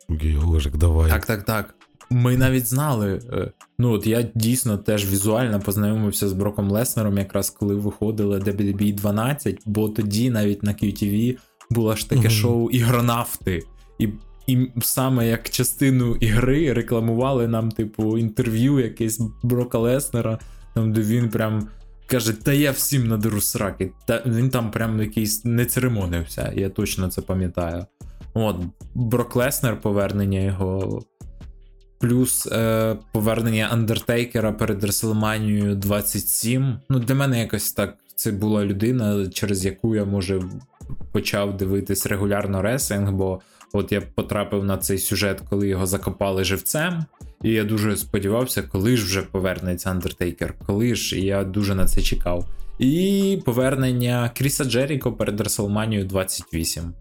Окей, 0.08 0.36
Олежик, 0.36 0.76
давай. 0.76 1.10
Так, 1.10 1.26
так, 1.26 1.42
так. 1.42 1.74
Ми 2.10 2.36
навіть 2.36 2.66
знали. 2.66 3.20
е, 3.32 3.52
Ну, 3.78 3.90
от 3.92 4.06
я 4.06 4.28
дійсно 4.34 4.78
теж 4.78 5.10
візуально 5.10 5.60
познайомився 5.60 6.28
з 6.28 6.32
Броком 6.32 6.70
Леснером, 6.70 7.18
якраз 7.18 7.50
коли 7.50 7.74
виходили 7.74 8.38
WWE 8.38 8.94
12, 8.94 9.58
бо 9.66 9.88
тоді 9.88 10.30
навіть 10.30 10.62
на 10.62 10.72
QTV 10.72 11.36
було 11.70 11.96
ж 11.96 12.08
таке 12.08 12.20
Мгм. 12.20 12.30
шоу 12.30 12.70
Ігронавти. 12.70 13.62
І, 13.98 14.08
і 14.46 14.70
саме 14.82 15.28
як 15.28 15.50
частину 15.50 16.14
ігри 16.16 16.72
рекламували 16.72 17.48
нам, 17.48 17.70
типу, 17.70 18.18
інтерв'ю 18.18 18.78
якесь 18.80 19.20
Брока 19.42 19.78
Леснера, 19.78 20.38
там, 20.74 20.92
де 20.92 21.00
він 21.00 21.28
прям. 21.28 21.68
Каже, 22.06 22.32
та 22.32 22.52
я 22.52 22.70
всім 22.70 23.08
надеру 23.08 23.40
сраки. 23.40 23.90
Та 24.06 24.22
він 24.26 24.50
там 24.50 24.70
прям 24.70 25.00
якийсь 25.00 25.44
не 25.44 25.66
церемонився, 25.66 26.52
я 26.56 26.68
точно 26.68 27.08
це 27.08 27.22
пам'ятаю. 27.22 27.86
От, 28.34 28.56
Брок 28.94 29.36
Леснер, 29.36 29.80
повернення 29.80 30.40
його. 30.40 31.02
Плюс 32.00 32.46
е, 32.46 32.96
повернення 33.12 33.68
Андертейкера 33.72 34.52
перед 34.52 34.84
WrestleMania 34.84 35.74
27. 35.74 36.78
Ну, 36.88 36.98
для 36.98 37.14
мене 37.14 37.40
якось 37.40 37.72
так. 37.72 37.96
Це 38.14 38.32
була 38.32 38.64
людина, 38.64 39.26
через 39.26 39.64
яку 39.64 39.96
я 39.96 40.04
може 40.04 40.42
почав 41.12 41.56
дивитись 41.56 42.06
регулярно 42.06 42.62
реслінг, 42.62 43.12
бо 43.12 43.40
от 43.72 43.92
я 43.92 44.00
потрапив 44.00 44.64
на 44.64 44.76
цей 44.76 44.98
сюжет, 44.98 45.40
коли 45.50 45.68
його 45.68 45.86
закопали 45.86 46.44
живцем. 46.44 47.04
І 47.42 47.50
я 47.50 47.64
дуже 47.64 47.96
сподівався, 47.96 48.62
коли 48.62 48.96
ж 48.96 49.04
вже 49.04 49.22
повернеться 49.22 49.90
Андертейкер, 49.90 50.54
коли 50.66 50.94
ж, 50.94 51.18
і 51.18 51.24
я 51.24 51.44
дуже 51.44 51.74
на 51.74 51.86
це 51.86 52.02
чекав. 52.02 52.48
І 52.78 53.42
повернення 53.44 54.30
Кріса 54.36 54.64
Джеріко 54.64 55.12
перед 55.12 55.40
WrestleMania 55.40 56.04
28. 56.04 56.92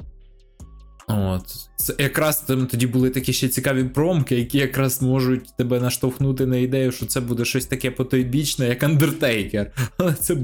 От. 1.07 1.69
Це 1.75 1.95
якраз 1.99 2.41
там 2.41 2.67
тоді 2.67 2.88
були 2.88 3.09
такі 3.09 3.34
ще 3.34 3.47
цікаві 3.47 3.84
промки, 3.84 4.35
які 4.35 4.57
якраз 4.57 5.01
можуть 5.01 5.55
тебе 5.57 5.79
наштовхнути 5.79 6.45
на 6.45 6.57
ідею, 6.57 6.91
що 6.91 7.05
це 7.05 7.21
буде 7.21 7.45
щось 7.45 7.65
таке 7.65 7.91
потойбічне, 7.91 8.67
як 8.67 8.84
Undertaker. 8.84 9.71
Але 9.97 10.13
це 10.13 10.38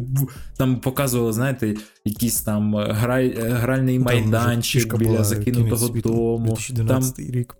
там 0.57 0.79
показувало, 0.79 1.33
знаєте, 1.33 1.75
якийсь 2.05 2.41
там 2.41 2.77
е, 2.77 2.87
грай, 2.91 3.37
е, 3.37 3.49
гральний 3.49 3.99
Там 3.99 4.05
майданчик 4.05 4.97
біля 4.97 5.09
була 5.09 5.23
закинутого 5.23 5.65
«Кінець 5.65 5.91
світу», 5.91 6.09
дому. 6.09 6.57
Там 6.87 7.13
рік. 7.17 7.55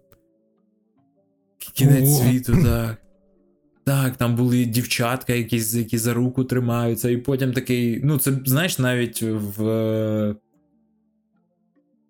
Кінець 1.73 2.09
О. 2.09 2.23
світу, 2.23 2.57
так. 2.63 2.97
Так, 3.85 4.17
там 4.17 4.35
були 4.35 4.65
дівчатка, 4.65 5.33
якісь, 5.33 5.73
які 5.73 5.97
за 5.97 6.13
руку 6.13 6.43
тримаються, 6.43 7.09
і 7.09 7.17
потім 7.17 7.53
такий. 7.53 8.01
Ну, 8.03 8.17
це, 8.17 8.31
знаєш, 8.45 8.79
навіть 8.79 9.21
в. 9.21 10.35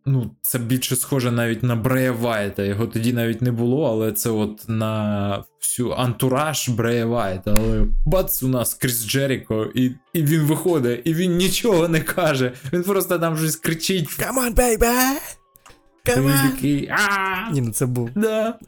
Ну, 0.05 0.31
це 0.41 0.59
більше 0.59 0.95
схоже 0.95 1.31
навіть 1.31 1.63
на 1.63 1.75
Брея 1.75 2.11
Вайта. 2.11 2.63
Його 2.63 2.88
тоді 2.88 3.13
навіть 3.13 3.41
не 3.41 3.51
було, 3.51 3.91
але 3.91 4.11
це 4.11 4.30
от 4.30 4.65
на 4.67 5.43
всю 5.61 5.91
антураж 5.91 6.69
Брея 6.69 7.05
Вайта. 7.05 7.55
Але 7.57 7.85
бац, 8.05 8.43
у 8.43 8.47
нас 8.47 8.73
Кріс 8.73 9.07
Джеріко, 9.07 9.71
і, 9.75 9.91
і 10.13 10.23
він 10.23 10.41
виходить, 10.41 11.01
і 11.03 11.13
він 11.13 11.38
нічого 11.38 11.88
не 11.88 12.01
каже. 12.01 12.53
Він 12.73 12.84
просто 12.84 13.19
там 13.19 13.38
щось 13.38 13.55
кричить. 13.55 14.09
Come 14.19 14.39
on, 14.39 14.55
baby! 14.55 15.17
Come 16.05 16.23
on! 16.23 16.51
такий. 16.51 16.91
Ні, 17.51 17.61
ну 17.61 17.71
це 17.71 17.85
був. 17.85 18.09
Да. 18.15 18.59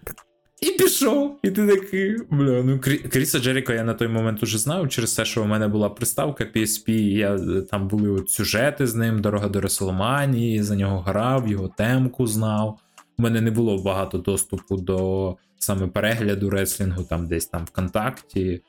І 0.61 0.71
пішов. 0.71 1.39
І 1.43 1.51
ти 1.51 1.67
такий. 1.67 2.17
Бля, 2.31 2.63
ну 2.63 2.75
Крі- 2.77 3.07
Кріса 3.07 3.39
Джеріко 3.39 3.73
я 3.73 3.83
на 3.83 3.93
той 3.93 4.07
момент 4.07 4.43
уже 4.43 4.57
знав, 4.57 4.89
через 4.89 5.13
те, 5.13 5.25
що 5.25 5.43
у 5.43 5.45
мене 5.45 5.67
була 5.67 5.89
приставка 5.89 6.43
PSP, 6.55 6.89
і 6.89 7.13
я, 7.13 7.35
е, 7.35 7.61
там 7.71 7.87
були 7.87 8.09
от 8.09 8.29
сюжети 8.29 8.87
з 8.87 8.95
ним, 8.95 9.21
дорога 9.21 9.47
до 9.49 9.61
Реселманії, 9.61 10.63
за 10.63 10.75
нього 10.75 10.99
грав, 11.01 11.47
його 11.47 11.67
темку 11.77 12.27
знав. 12.27 12.79
У 13.17 13.21
мене 13.23 13.41
не 13.41 13.51
було 13.51 13.77
багато 13.83 14.17
доступу 14.17 14.77
до 14.77 15.35
саме 15.59 15.87
перегляду 15.87 16.49
реслінгу, 16.49 17.03
там 17.03 17.27
десь 17.27 17.45
там 17.45 17.65
ВКонтакті. 17.65 18.61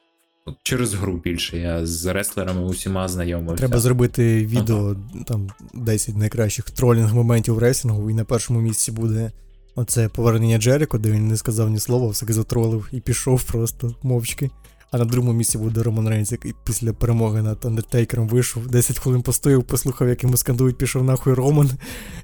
Через 0.63 0.95
гру 0.95 1.17
більше. 1.25 1.59
Я 1.59 1.87
з 1.87 2.07
реслерами 2.07 2.63
усіма 2.63 3.09
знайомився. 3.09 3.57
Треба 3.57 3.79
зробити 3.81 4.47
відео, 4.47 4.97
там 5.27 5.51
10 5.75 6.17
найкращих 6.17 6.71
тролінг 6.71 7.15
моментів 7.15 7.55
в 7.55 7.59
рейсингу, 7.59 8.11
і 8.11 8.15
на 8.15 8.25
першому 8.25 8.61
місці 8.61 8.93
буде 8.93 9.31
оце 9.77 10.09
повернення 10.09 10.59
Джеріко, 10.59 10.99
де 10.99 11.11
він 11.11 11.29
не 11.29 11.37
сказав 11.37 11.71
ні 11.71 11.79
слова, 11.79 12.09
все 12.09 12.27
затролив 12.29 12.89
і 12.93 13.01
пішов 13.01 13.43
просто 13.43 13.95
мовчки. 14.03 14.51
А 14.91 14.99
на 14.99 15.05
другому 15.05 15.33
місці 15.33 15.59
буде 15.59 15.83
Роман 15.83 16.09
Рейнс, 16.09 16.33
який 16.33 16.55
після 16.65 16.93
перемоги 16.93 17.43
над 17.43 17.65
Андертейкером 17.67 18.29
вийшов, 18.29 18.67
10 18.67 18.99
хвилин 18.99 19.23
постояв, 19.23 19.65
послухав, 19.65 20.09
як 20.09 20.23
йому 20.23 20.37
скандують, 20.37 20.79
пішов 20.79 21.05
нахуй 21.05 21.35
Роман, 21.35 21.71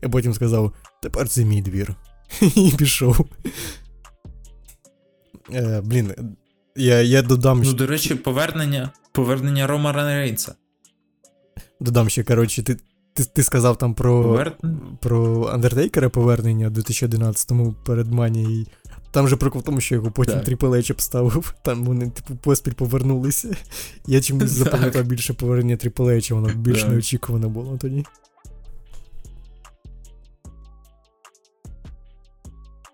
і 0.03 0.09
потім 0.09 0.35
сказав: 0.35 0.73
тепер 1.03 1.29
це 1.29 1.45
мій 1.45 1.63
двір. 1.63 1.95
І 2.41 2.73
пішов. 2.79 3.27
Е, 5.55 5.81
блін, 5.85 6.13
я, 6.77 7.03
я 7.03 7.23
додам, 7.23 7.59
Ну, 7.59 7.65
що- 7.65 7.73
до 7.73 7.87
речі, 7.87 8.15
повернення, 8.15 8.91
повернення 9.13 9.67
Романа 9.67 10.05
Рейнса. 10.17 10.55
додам 11.81 12.09
ще, 12.09 12.25
коротше, 12.25 12.63
ти, 12.63 12.77
ти, 13.15 13.25
ти 13.25 13.43
сказав 13.43 13.79
там 13.79 13.95
про. 13.95 14.47
Про 15.01 15.45
Андертейкера 15.45 16.09
повернення 16.09 16.69
в 16.69 16.73
2011-му 16.73 17.75
перед 17.87 18.13
Манією. 18.13 18.67
Там 19.11 19.29
же 19.29 19.37
прикол 19.37 19.61
в 19.61 19.65
тому, 19.65 19.81
що 19.81 19.95
його 19.95 20.11
потім. 20.11 20.35
Triple 20.39 20.71
H 20.71 20.93
обставив. 20.93 21.55
Там 21.63 21.85
вони, 21.85 22.11
типу, 22.11 22.35
поспіль 22.37 22.73
повернулися. 22.73 23.57
Я 24.07 24.21
чомусь 24.21 24.51
запам'ятав 24.51 25.05
більше 25.05 25.35
повернення 25.35 25.77
Triple 25.77 26.05
H, 26.17 26.35
воно 26.35 26.55
більш 26.55 26.81
Так. 26.83 26.91
неочікуване 26.91 27.47
було 27.49 27.79
тоді. 27.81 28.05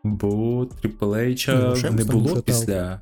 Бо 0.04 0.62
Triple 0.64 0.98
H 1.00 1.74
Ну, 1.84 1.90
не 1.90 2.04
було 2.04 2.42
після. 2.42 3.00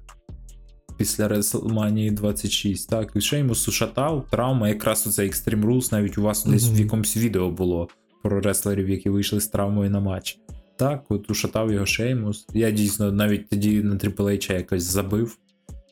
Після 0.96 1.28
WrestleMania 1.28 2.12
26. 2.14 2.90
Так, 2.90 3.12
і 3.14 3.20
Шеймус 3.20 3.70
шатав, 3.70 4.26
травма, 4.30 4.68
якраз 4.68 5.06
оце 5.06 5.22
Extreme 5.24 5.64
Rules, 5.64 5.92
навіть 5.92 6.18
у 6.18 6.22
вас 6.22 6.44
десь 6.44 6.70
в 6.70 6.80
якомусь 6.80 7.16
відео 7.16 7.50
було 7.50 7.88
про 8.22 8.40
реслерів, 8.40 8.88
які 8.88 9.10
вийшли 9.10 9.40
з 9.40 9.48
травмою 9.48 9.90
на 9.90 10.00
матч. 10.00 10.38
Так, 10.76 11.04
от 11.08 11.30
ушатав 11.30 11.72
його 11.72 11.86
Шеймус. 11.86 12.46
Я 12.54 12.70
дійсно 12.70 13.12
навіть 13.12 13.48
тоді 13.48 13.82
на 13.82 13.94
Triple 13.94 14.22
H 14.24 14.52
якось 14.52 14.82
забив. 14.82 15.38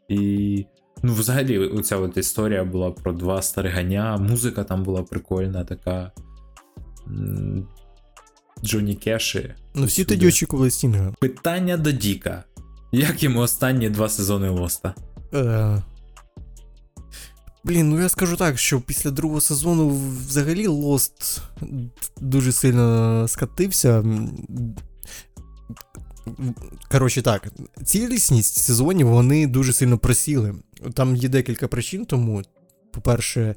І. 0.08 0.64
Ну, 1.02 1.14
взагалі, 1.14 1.58
оця 1.58 1.96
от 1.96 2.16
історія 2.16 2.64
була 2.64 2.90
про 2.90 3.12
два 3.12 3.42
стариганя, 3.42 4.16
музика 4.16 4.64
там 4.64 4.82
була 4.82 5.02
прикольна, 5.02 5.64
така. 5.64 6.12
м, 7.06 7.68
Джонні 8.64 8.94
Кеші. 8.94 9.54
Ну, 9.74 9.84
всі 9.84 10.04
тоді 10.04 10.28
очікували 10.28 10.70
Стінга. 10.70 11.12
Питання 11.20 11.76
до 11.76 11.92
Діка. 11.92 12.44
Як 12.94 13.22
йому 13.22 13.40
останні 13.40 13.90
два 13.90 14.08
сезони 14.08 14.48
Лоста? 14.48 14.94
Е... 15.34 15.82
Блін, 17.64 17.90
ну 17.90 18.00
я 18.00 18.08
скажу 18.08 18.36
так, 18.36 18.58
що 18.58 18.80
після 18.80 19.10
другого 19.10 19.40
сезону 19.40 20.00
взагалі 20.28 20.68
Lost 20.68 21.40
дуже 22.20 22.52
сильно 22.52 23.28
скатився. 23.28 24.04
Коротше 26.90 27.22
так, 27.22 27.48
цілісність 27.84 28.56
сезонів 28.56 29.08
вони 29.08 29.46
дуже 29.46 29.72
сильно 29.72 29.98
просіли. 29.98 30.54
Там 30.94 31.16
є 31.16 31.28
декілька 31.28 31.68
причин, 31.68 32.04
тому, 32.04 32.42
по-перше, 32.92 33.54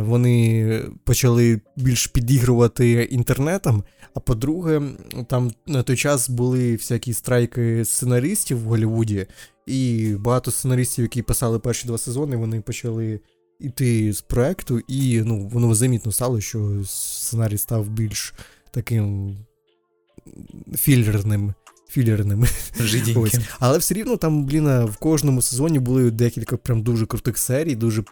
вони 0.00 0.82
почали 1.04 1.60
більш 1.76 2.06
підігрувати 2.06 2.90
інтернетом. 2.90 3.84
А 4.14 4.20
по-друге, 4.20 4.82
там 5.26 5.52
на 5.66 5.82
той 5.82 5.96
час 5.96 6.30
були 6.30 6.72
всякі 6.72 7.12
страйки 7.12 7.84
сценаристів 7.84 8.58
в 8.58 8.64
Голлівуді, 8.64 9.26
і 9.66 10.10
багато 10.18 10.50
сценаристів, 10.50 11.02
які 11.04 11.22
писали 11.22 11.58
перші 11.58 11.86
два 11.86 11.98
сезони, 11.98 12.36
вони 12.36 12.60
почали 12.60 13.20
йти 13.60 14.12
з 14.12 14.20
проекту, 14.20 14.80
і 14.88 15.22
ну, 15.22 15.48
воно 15.52 15.74
замітно 15.74 16.12
стало, 16.12 16.40
що 16.40 16.84
сценарій 16.84 17.58
став 17.58 17.88
більш 17.88 18.34
таким 18.70 19.36
філерним. 20.76 21.54
Філерним. 21.94 22.44
Ось. 23.16 23.38
Але 23.58 23.78
все 23.78 23.94
рівно 23.94 24.16
там, 24.16 24.44
блін, 24.44 24.84
в 24.84 24.96
кожному 24.96 25.42
сезоні 25.42 25.78
були 25.78 26.10
декілька 26.10 26.56
прям 26.56 26.82
дуже 26.82 27.06
крутих 27.06 27.38
серій. 27.38 27.74
Дуже... 27.74 28.04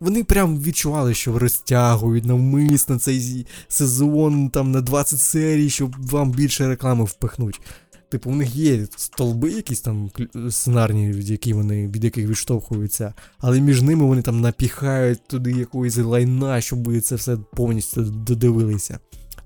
Вони 0.00 0.24
прям 0.24 0.62
відчували, 0.62 1.14
що 1.14 1.38
розтягують 1.38 2.24
навмисно 2.24 2.98
цей 2.98 3.46
сезон 3.68 4.50
там 4.50 4.70
на 4.70 4.80
20 4.80 5.20
серій, 5.20 5.70
щоб 5.70 5.96
вам 6.10 6.30
більше 6.30 6.68
реклами 6.68 7.04
впихнуть. 7.04 7.60
Типу, 8.08 8.30
у 8.30 8.34
них 8.34 8.56
є 8.56 8.86
столби, 8.96 9.50
якісь 9.50 9.80
там 9.80 10.10
сценарні, 10.50 11.12
від 11.12 11.30
які 11.30 11.52
вони, 11.52 11.86
від 11.86 12.04
яких 12.04 12.28
відштовхуються, 12.28 13.14
але 13.38 13.60
між 13.60 13.82
ними 13.82 14.04
вони 14.04 14.22
там 14.22 14.40
напіхають 14.40 15.28
туди 15.28 15.52
якоїсь 15.52 15.96
лайна, 15.96 16.60
щоб 16.60 17.00
це 17.00 17.14
все 17.14 17.36
повністю 17.56 18.02
додивилися. 18.02 18.98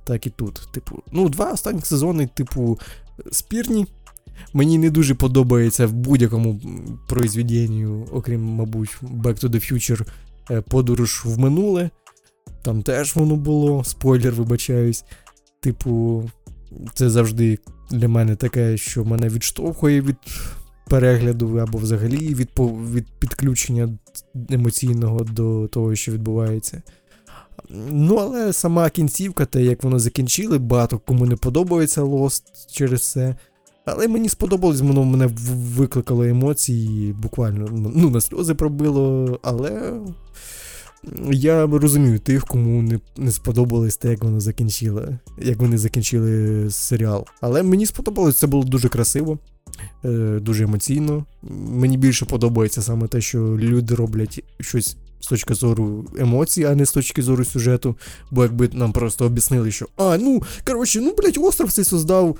Так 0.04 0.26
і 0.26 0.30
тут. 0.30 0.68
Типу, 0.72 1.02
ну, 1.12 1.28
два 1.28 1.52
останні 1.52 1.80
сезони, 1.80 2.28
типу, 2.34 2.78
спірні. 3.32 3.86
Мені 4.52 4.78
не 4.78 4.90
дуже 4.90 5.14
подобається 5.14 5.86
в 5.86 5.92
будь-якому 5.92 6.60
произведенню, 7.08 8.06
окрім, 8.12 8.44
мабуть, 8.44 8.98
Back 9.02 9.44
to 9.44 9.48
the 9.48 9.72
Future 9.72 10.06
е, 10.50 10.60
подорож 10.60 11.22
в 11.24 11.38
минуле. 11.38 11.90
Там 12.62 12.82
теж 12.82 13.16
воно 13.16 13.36
було, 13.36 13.84
спойлер, 13.84 14.34
вибачаюсь. 14.34 15.04
Типу, 15.60 16.24
це 16.94 17.10
завжди 17.10 17.58
для 17.90 18.08
мене 18.08 18.36
таке, 18.36 18.76
що 18.76 19.04
мене 19.04 19.28
відштовхує 19.28 20.00
від 20.00 20.16
перегляду 20.88 21.56
або 21.56 21.78
взагалі 21.78 22.34
від, 22.34 22.48
від 22.94 23.06
підключення 23.18 23.98
емоційного 24.50 25.20
до 25.20 25.68
того, 25.68 25.94
що 25.94 26.12
відбувається. 26.12 26.82
Ну, 27.90 28.14
але 28.14 28.52
сама 28.52 28.90
кінцівка, 28.90 29.44
те, 29.44 29.62
як 29.62 29.82
воно 29.82 29.98
закінчили, 29.98 30.58
багато 30.58 30.98
кому 30.98 31.26
не 31.26 31.36
подобається 31.36 32.02
Lost 32.02 32.42
через 32.72 33.10
це. 33.10 33.36
Але 33.84 34.08
мені 34.08 34.28
сподобалось, 34.28 34.80
воно 34.80 35.04
мене 35.04 35.30
викликало 35.76 36.24
емоції, 36.24 37.12
буквально 37.12 37.68
ну, 37.94 38.10
на 38.10 38.20
сльози 38.20 38.54
пробило, 38.54 39.38
але 39.42 39.92
я 41.30 41.66
розумію 41.66 42.18
тих, 42.18 42.44
кому 42.44 42.82
не, 42.82 43.00
не 43.16 43.32
сподобалось 43.32 43.96
те, 43.96 44.10
як 44.10 44.24
воно 44.24 44.40
закінчило, 44.40 45.08
як 45.38 45.58
вони 45.58 45.78
закінчили 45.78 46.66
серіал. 46.70 47.26
Але 47.40 47.62
мені 47.62 47.86
сподобалось, 47.86 48.36
це 48.36 48.46
було 48.46 48.64
дуже 48.64 48.88
красиво, 48.88 49.38
е, 50.04 50.38
дуже 50.42 50.64
емоційно. 50.64 51.24
Мені 51.68 51.96
більше 51.96 52.24
подобається 52.24 52.82
саме 52.82 53.08
те, 53.08 53.20
що 53.20 53.38
люди 53.38 53.94
роблять 53.94 54.44
щось 54.60 54.96
з 55.24 55.26
точки 55.26 55.54
зору 55.54 56.04
емоцій, 56.18 56.64
а 56.64 56.74
не 56.74 56.86
з 56.86 56.92
точки 56.92 57.22
зору 57.22 57.44
сюжету. 57.44 57.96
Бо 58.30 58.42
якби 58.42 58.70
нам 58.72 58.92
просто 58.92 59.26
об'яснили, 59.26 59.70
що 59.70 59.86
а, 59.96 60.18
ну, 60.18 60.42
коротше, 60.66 61.00
ну, 61.00 61.14
блядь, 61.18 61.38
остров 61.38 61.72
цей 61.72 61.84
создав 61.84 62.36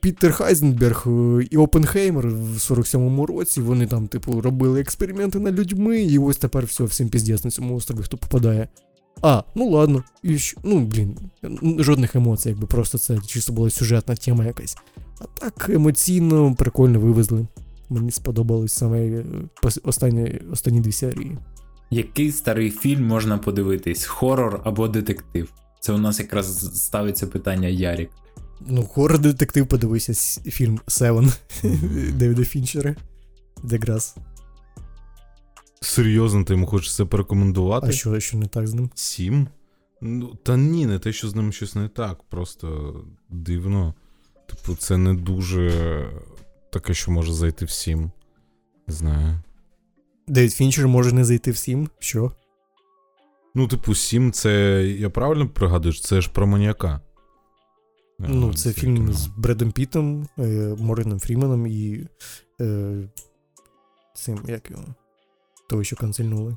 Пітер 0.00 0.32
Хайзенберг 0.32 1.04
е, 1.06 1.46
і 1.50 1.56
Опенхеймер 1.56 2.28
в 2.28 2.56
47-му 2.56 3.26
році. 3.26 3.60
Вони 3.60 3.86
там, 3.86 4.06
типу, 4.08 4.40
робили 4.40 4.80
експерименти 4.80 5.38
над 5.38 5.58
людьми, 5.58 6.02
і 6.02 6.18
ось 6.18 6.36
тепер 6.36 6.64
все, 6.64 6.84
всім 6.84 7.08
піздець 7.08 7.44
на 7.44 7.50
цьому 7.50 7.76
острові, 7.76 8.02
хто 8.02 8.16
попадає. 8.16 8.68
А, 9.22 9.42
ну 9.54 9.70
ладно. 9.70 10.04
І 10.22 10.38
що? 10.38 10.60
Ну, 10.64 10.80
блін, 10.80 11.16
жодних 11.78 12.16
емоцій, 12.16 12.48
якби 12.48 12.66
просто 12.66 12.98
це 12.98 13.18
чисто 13.26 13.52
була 13.52 13.70
сюжетна 13.70 14.14
тема 14.14 14.44
якась. 14.44 14.76
А 15.20 15.24
так 15.40 15.70
емоційно 15.70 16.54
прикольно 16.54 17.00
вивезли. 17.00 17.46
Мені 17.90 18.10
сподобались 18.10 18.72
саме 18.72 19.06
е, 19.06 19.24
останні, 19.84 20.40
останні 20.52 20.80
дві 20.80 20.92
серії. 20.92 21.38
Який 21.94 22.32
старий 22.32 22.70
фільм 22.70 23.06
можна 23.06 23.38
подивитись? 23.38 24.04
Хорор 24.04 24.60
або 24.64 24.88
детектив? 24.88 25.52
Це 25.80 25.92
у 25.92 25.98
нас 25.98 26.20
якраз 26.20 26.76
ставиться 26.84 27.26
питання 27.26 27.68
Ярік. 27.68 28.10
Ну, 28.60 28.82
хоррор 28.82 29.18
детектив 29.18 29.66
подивися 29.66 30.40
фільм 30.50 30.80
Севен 30.86 31.32
Девіда 32.14 32.44
Фінчера. 32.44 32.96
Якраз. 33.64 34.16
Серйозно, 35.80 36.44
ти 36.44 36.52
йому 36.52 36.66
хочеш 36.66 36.94
це 36.96 37.04
порекомендувати? 37.04 37.86
А 37.86 37.92
що, 37.92 38.20
що 38.20 38.38
не 38.38 38.46
так 38.46 38.66
з 38.66 38.74
ним? 38.74 38.90
Сім? 38.94 39.48
Ну, 40.00 40.34
та 40.34 40.56
ні, 40.56 40.86
не 40.86 40.98
те, 40.98 41.12
що 41.12 41.28
з 41.28 41.34
ним 41.34 41.52
щось 41.52 41.74
не 41.74 41.88
так, 41.88 42.22
просто 42.22 42.94
дивно. 43.28 43.94
Типу, 44.48 44.76
це 44.76 44.96
не 44.96 45.14
дуже 45.14 45.70
таке, 46.72 46.94
що 46.94 47.10
може 47.10 47.32
зайти 47.32 47.64
всім. 47.64 48.10
Не 48.88 48.94
знаю. 48.94 49.40
Девід 50.28 50.52
Фінчер 50.52 50.88
може 50.88 51.12
не 51.12 51.24
зайти 51.24 51.50
всім. 51.50 51.88
Що? 51.98 52.32
Ну, 53.54 53.68
типу, 53.68 53.94
сім 53.94 54.32
це. 54.32 54.82
Я 54.98 55.10
правильно 55.10 55.48
пригадую, 55.48 55.94
це 55.94 56.20
ж 56.20 56.30
про 56.32 56.46
маніяка. 56.46 57.00
Ну, 58.18 58.50
Е, 58.50 58.54
це 58.54 58.72
фільм 58.72 58.96
кіно. 58.96 59.12
з 59.12 59.26
Бредом 59.26 59.72
Пітом, 59.72 60.28
е, 60.38 60.76
Морганом 60.78 61.20
Фріменом 61.20 61.66
і. 61.66 62.06
Е, 62.60 62.94
цим, 64.14 64.40
як 64.48 64.70
його? 64.70 64.84
Того, 65.68 65.84
що 65.84 65.96
канцельнули. 65.96 66.56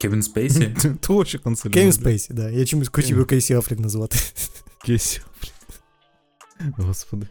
Кевін 0.00 0.22
Спейсі? 0.22 0.76
Того, 1.00 1.24
що 1.24 1.38
канцелює. 1.38 1.74
Кевін 1.74 1.92
Спейсі, 1.92 2.34
да. 2.34 2.50
Я 2.50 2.64
чомусь 2.64 2.88
хотів 2.92 3.10
його 3.16 3.24
Кейсі 3.26 3.54
Афлік 3.54 3.78
назвати. 3.80 4.18
Кейсі. 4.84 5.20
Господи. 6.76 7.26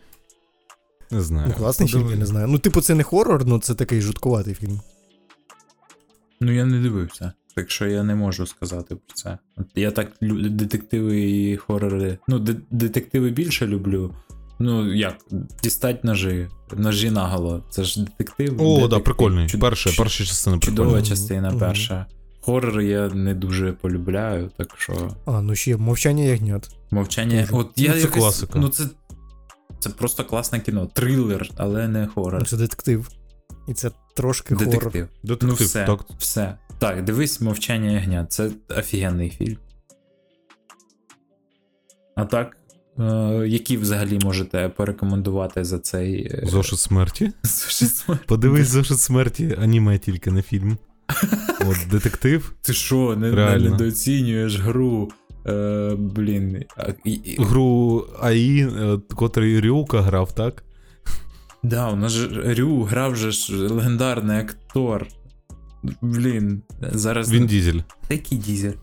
Не 1.12 1.22
знаю. 1.22 1.48
Ну, 1.48 1.54
класний 1.54 1.90
фільм, 1.90 2.10
я 2.10 2.16
не 2.16 2.26
знаю. 2.26 2.48
Ну, 2.48 2.60
типу, 2.60 2.82
це 2.82 2.96
не 2.96 3.04
хорор, 3.04 3.46
ну 3.46 3.60
це 3.60 3.76
такий 3.76 4.02
жуткуватий 4.02 4.54
фільм. 4.54 4.80
Ну 6.42 6.52
я 6.52 6.66
не 6.66 6.80
дивився, 6.80 7.32
так 7.56 7.72
що 7.72 7.88
я 7.88 8.04
не 8.04 8.16
можу 8.16 8.46
сказати 8.48 8.96
про 8.96 9.16
це. 9.16 9.38
Я 9.76 9.92
так 9.92 10.12
лю- 10.22 10.50
детективи 10.50 11.22
і 11.22 11.58
хорори. 11.58 12.18
Ну, 12.28 12.40
де- 12.40 12.56
детективи 12.72 13.30
більше 13.30 13.68
люблю. 13.68 14.14
Ну, 14.60 14.94
як, 14.94 15.16
дістать 15.64 16.04
ножі, 16.04 16.48
ножі 16.74 17.12
наголо. 17.12 17.64
Це 17.70 17.84
ж 17.84 18.04
детектив. 18.04 18.54
О, 18.62 18.64
детектив. 18.66 18.90
да, 18.90 19.00
прикольний. 19.00 19.48
Чуд- 19.48 19.60
Перша, 19.62 19.90
перша 19.98 20.24
частина 20.26 20.60
Чудова 20.60 20.90
прикольна. 20.90 21.06
частина 21.06 21.50
Мгм. 21.50 21.60
перша. 21.60 22.06
Хорор 22.42 22.82
я 22.82 23.08
не 23.10 23.34
дуже 23.34 23.72
полюбляю, 23.72 24.52
так 24.58 24.68
що. 24.78 25.12
А, 25.26 25.42
ну 25.42 25.56
ще 25.56 25.78
мовчання 25.78 26.24
ягнят. 26.24 26.70
Мовчання. 26.92 27.42
Дуже. 27.42 27.54
От 27.56 27.72
я 27.76 27.88
Ну, 27.90 27.94
це 27.94 28.00
якось- 28.02 28.18
класика. 28.20 28.60
Ну, 28.60 28.70
це, 28.70 28.84
це 29.80 29.90
просто 29.90 30.24
класне 30.26 30.60
кіно. 30.60 30.86
Трилер, 30.94 31.50
але 31.58 31.88
не 31.88 32.02
Ну, 32.02 32.08
хорор. 32.16 32.48
це 32.48 32.58
детектив. 32.58 33.10
І 33.68 33.74
це 33.74 33.92
трошки 34.16 34.56
хорор. 34.56 34.70
Детектив. 34.72 35.08
Детектив, 35.24 35.50
ну, 35.60 35.66
все, 35.66 35.86
так. 35.86 36.00
все. 36.20 36.58
Так, 36.80 37.04
дивись 37.04 37.42
мовчання 37.42 37.92
ягнят. 37.92 38.32
Це 38.32 38.50
офігенний 38.70 39.30
фільм. 39.30 39.58
А 42.16 42.26
так, 42.26 42.58
е, 43.00 43.04
які 43.48 43.78
взагалі 43.78 44.20
можете 44.24 44.70
порекомендувати 44.70 45.64
за 45.64 45.80
цей. 45.80 46.28
е, 46.34 46.44
Зошит 46.48 46.80
смерті. 46.80 47.32
Зошит 47.44 47.96
смерті? 47.96 48.24
Подивись 48.28 48.68
зошит 48.68 49.00
смерті, 49.00 49.56
аніме 49.62 49.98
тільки 49.98 50.32
не 50.32 50.42
фільм. 50.42 50.78
От, 51.68 51.78
детектив. 51.92 52.54
Ти 52.62 52.74
що, 52.74 53.16
не, 53.16 53.32
не 53.32 53.58
недооцінюєш 53.58 54.60
гру? 54.60 55.12
Е, 55.48 55.96
блін. 55.98 56.64
а, 56.78 56.88
і- 57.06 57.12
і- 57.12 57.44
Гру 57.44 58.06
АІ, 58.22 58.68
е, 58.68 59.00
котрий 59.16 59.60
Рюка 59.60 60.02
грав, 60.02 60.36
так? 60.36 60.64
Да, 61.68 61.92
у 61.92 61.96
нас 61.96 62.12
же 62.12 62.54
Рю 62.54 62.84
грав 62.84 63.16
же 63.16 63.32
ж 63.32 63.54
легендарний 63.54 64.38
актор. 64.38 65.08
Блін, 66.02 66.62
зараз. 66.92 67.32
Він 67.32 67.48
Дізель. 67.48 67.80
Який 68.10 68.38
дізель? 68.38 68.74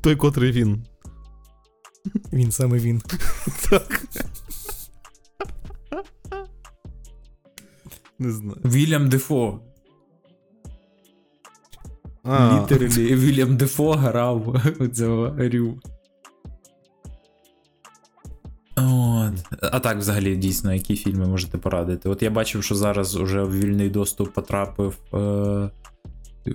Той, 0.00 0.16
котрий 0.16 0.52
він. 0.52 0.84
Він 2.32 2.52
саме 2.52 2.78
він. 2.78 3.02
Так. 3.70 4.02
Не 8.18 8.32
знаю. 8.32 8.58
Вільям 8.64 9.08
Дефо. 9.08 9.60
А, 12.24 12.60
Літералі 12.62 13.14
Вільям 13.14 13.56
Дефо 13.56 13.92
грав 13.92 14.62
у 14.80 14.86
цього 14.86 15.34
Рю. 15.38 15.80
А 19.70 19.80
так, 19.80 19.98
взагалі, 19.98 20.36
дійсно, 20.36 20.74
які 20.74 20.96
фільми 20.96 21.26
можете 21.26 21.58
порадити? 21.58 22.08
От 22.08 22.22
я 22.22 22.30
бачив, 22.30 22.64
що 22.64 22.74
зараз 22.74 23.16
уже 23.16 23.42
в 23.42 23.60
вільний 23.60 23.90
доступ 23.90 24.32
потрапив 24.32 24.98
е, 25.14 25.70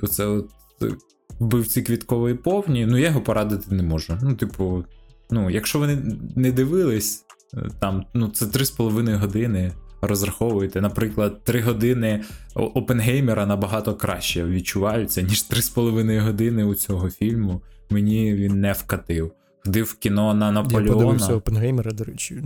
оце 0.01 0.25
от 0.25 0.49
е, 0.81 0.91
вбивці 1.39 1.81
квіткової 1.81 2.35
повні. 2.35 2.85
Ну, 2.85 2.97
я 2.97 3.07
його 3.07 3.21
порадити 3.21 3.75
не 3.75 3.83
можу. 3.83 4.17
Ну, 4.21 4.35
типу, 4.35 4.83
ну, 5.29 5.49
якщо 5.49 5.79
ви 5.79 5.97
не, 6.35 6.51
дивились, 6.51 7.25
е, 7.53 7.69
там, 7.79 8.05
ну, 8.13 8.27
це 8.27 8.45
3,5 8.45 9.17
години. 9.17 9.71
Розраховуєте, 10.01 10.81
наприклад, 10.81 11.43
3 11.43 11.61
години 11.61 12.23
Опенгеймера 12.53 13.45
набагато 13.45 13.95
краще 13.95 14.45
відчуваються, 14.45 15.21
ніж 15.21 15.43
3,5 15.43 16.19
години 16.19 16.63
у 16.63 16.75
цього 16.75 17.09
фільму. 17.09 17.61
Мені 17.89 18.33
він 18.33 18.61
не 18.61 18.73
вкатив. 18.73 19.31
Ходив 19.65 19.85
в 19.85 19.93
кіно 19.93 20.33
на 20.33 20.53
Я 20.55 20.63
подивився 20.63 21.35
Опенгеймера, 21.35 21.91
до 21.91 22.03
речі. 22.03 22.43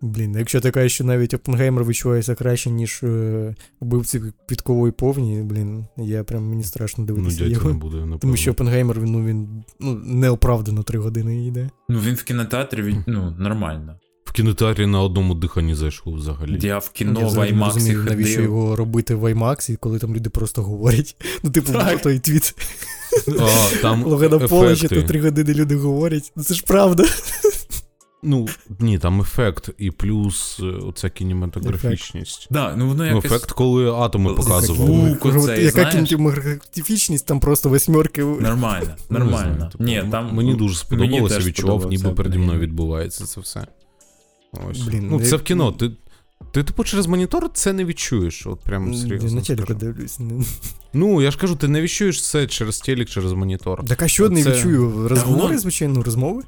Блін, 0.00 0.34
якщо 0.38 0.60
ти 0.60 0.70
кажеш, 0.70 0.94
що 0.94 1.04
навіть 1.04 1.34
Опенгеймер 1.34 1.84
відчувається 1.84 2.34
краще, 2.34 2.70
ніж 2.70 3.00
е, 3.02 3.54
вбивці 3.80 4.22
квіткової 4.48 4.92
повні, 4.92 5.42
блін, 5.42 5.86
я 5.96 6.24
прям 6.24 6.44
мені 6.44 6.64
страшно 6.64 7.02
ну, 7.02 7.06
дивитися 7.06 7.38
дядько 7.38 7.52
його. 7.52 7.70
не 7.70 7.78
буде, 7.78 7.96
напевно. 7.96 8.18
Тому 8.18 8.36
що 8.36 8.50
Опенгеймер, 8.50 9.00
він, 9.00 9.12
ну, 9.12 9.24
він 9.24 9.64
ну, 9.80 10.00
неоправдано 10.04 10.82
три 10.82 10.98
години 10.98 11.46
йде. 11.46 11.70
Ну 11.88 12.00
він 12.00 12.14
в 12.14 12.22
кінотеатрі 12.22 12.82
від... 12.82 12.96
ну, 13.06 13.34
нормально. 13.38 13.94
В 14.24 14.32
кінотеатрі 14.32 14.86
на 14.86 15.02
одному 15.02 15.34
диханні 15.34 15.74
зайшов 15.74 16.14
взагалі. 16.14 16.58
Я 16.62 16.78
в 16.78 16.90
кіно 16.90 17.20
я 17.20 17.26
в 17.26 17.38
IMAX 17.38 17.64
розумію, 17.64 18.04
навіщо 18.04 18.42
його 18.42 18.76
робити 18.76 19.14
в 19.14 19.24
IMAX, 19.24 19.76
коли 19.76 19.98
там 19.98 20.14
люди 20.14 20.30
просто 20.30 20.62
говорять. 20.62 21.16
Ну, 21.42 21.50
типу, 21.50 21.72
Так. 21.72 22.02
той 22.02 22.18
твіт 22.18 22.54
А, 23.40 23.82
там 23.82 24.04
Логана 24.04 24.38
Полича, 24.38 24.88
то 24.88 25.02
три 25.02 25.20
години 25.20 25.54
люди 25.54 25.76
говорять. 25.76 26.32
Ну 26.36 26.42
це 26.42 26.54
ж 26.54 26.64
правда. 26.66 27.04
Ну, 28.22 28.46
ні, 28.80 28.98
там 28.98 29.20
ефект 29.20 29.70
і 29.78 29.90
плюс 29.90 30.60
е, 30.62 30.64
оця 30.64 31.10
кінематографічність. 31.10 32.46
Да, 32.50 32.76
ну 32.76 32.88
воно 32.88 33.04
Ну, 33.04 33.08
якось... 33.08 33.24
ефект, 33.24 33.50
коли 33.52 33.90
атоми 33.92 34.30
Звук 34.30 34.36
показували. 34.44 35.18
оцей, 35.22 35.64
Яка 35.64 35.90
знаєш? 35.90 36.08
кінематографічність, 36.08 37.26
там 37.26 37.40
просто 37.40 37.68
восьмерки. 37.68 38.22
Нормально, 38.24 38.96
Ну, 39.10 39.18
нормально. 39.18 39.54
знаю, 39.56 39.70
типу, 39.72 39.84
Ні, 39.84 40.04
там... 40.10 40.34
Мені 40.34 40.54
дуже 40.54 40.74
сподобалося, 40.76 41.38
відчував, 41.38 41.88
ніби 41.90 42.10
переді 42.10 42.38
мною 42.38 42.60
відбувається 42.60 43.24
це 43.24 43.40
все. 43.40 43.66
Ось. 44.70 44.78
Блін, 44.80 45.08
ну, 45.10 45.18
ну, 45.18 45.24
це 45.26 45.36
в 45.36 45.42
кіно. 45.42 45.72
Ти, 45.72 45.90
ти, 46.52 46.62
типу, 46.64 46.84
через 46.84 47.06
монітор 47.06 47.50
це 47.54 47.72
не 47.72 47.84
відчуєш. 47.84 48.46
От 48.46 48.60
прям 48.60 48.92
Я 48.92 48.98
серйозно. 48.98 49.30
на 49.40 49.40
телеку 49.46 49.74
дивлюсь. 49.74 50.18
Ну, 50.92 51.22
я 51.22 51.30
ж 51.30 51.38
кажу, 51.38 51.56
ти 51.56 51.68
не 51.68 51.80
відчуєш 51.82 52.22
це 52.30 52.46
через 52.46 52.80
телек, 52.80 53.08
через 53.08 53.32
монітор. 53.32 53.84
Так 53.88 54.02
а 54.02 54.08
що 54.08 54.28
не 54.28 54.42
відчую? 54.42 55.08
Розмови, 55.08 55.58
звичайно, 55.58 56.02
розмови? 56.02 56.42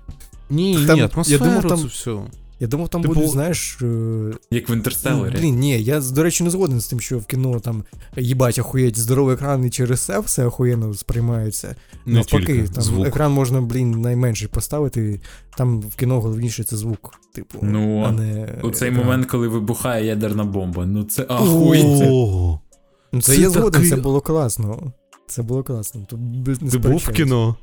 Ні, 0.51 0.86
Там- 0.86 0.97
ні, 0.98 1.09
я 1.27 1.39
думав, 1.39 1.62
там- 1.68 1.78
це 1.78 1.85
все. 1.86 2.16
Я 2.62 2.66
думав, 2.66 2.89
там 2.89 3.02
Типу- 3.02 3.14
будуть, 3.14 3.31
знаєш. 3.31 3.78
е, 3.82 4.32
Як 4.51 4.70
в 4.70 4.72
інтерстелері. 4.72 5.36
блін, 5.39 5.59
ні, 5.59 5.82
я, 5.82 6.01
до 6.01 6.22
речі, 6.22 6.44
не 6.44 6.51
згоден 6.51 6.81
з 6.81 6.86
тим, 6.89 7.01
що 7.01 7.18
в 7.18 7.27
кіно 7.27 7.60
там 7.60 7.85
їбать, 8.16 8.59
охуєть, 8.59 8.98
здоровий 8.98 9.35
екран 9.35 9.64
і 9.66 9.70
через 9.70 10.01
це 10.01 10.20
все 10.20 10.44
охуєнно 10.47 10.94
сприймається. 10.94 11.77
Не 12.06 12.14
Навпаки, 12.14 12.47
тільки 12.47 12.68
там 12.68 12.82
звук. 12.82 13.06
екран 13.06 13.32
можна, 13.32 13.60
блін, 13.60 13.90
найменший 13.90 14.48
поставити. 14.48 15.20
Там 15.56 15.81
в 15.81 15.97
кіно 15.97 16.20
головніше 16.20 16.64
це 16.64 16.77
звук, 16.77 17.14
типу, 17.35 17.59
Ну, 17.62 18.05
а 18.09 18.12
не. 18.12 18.60
У 18.62 18.70
цей 18.70 18.89
екран. 18.89 19.05
момент, 19.05 19.27
коли 19.27 19.48
вибухає 19.48 20.06
ядерна 20.06 20.44
бомба. 20.44 20.86
Ну 20.86 21.05
це 21.05 21.27
ахуєння. 21.28 22.06
О, 22.10 22.60
Ну, 23.12 23.20
це, 23.20 23.32
це 23.35 23.40
я 23.43 23.51
згоден, 23.51 23.89
це 23.89 23.97
було 23.97 24.20
класно. 24.20 24.93
Це 25.27 25.43
було 25.43 25.62
класно. 25.62 26.01
Тут 26.09 26.20
не 26.62 26.70
Ти 26.70 26.78
був 26.78 26.97
в 26.97 27.09
кіно? 27.10 27.56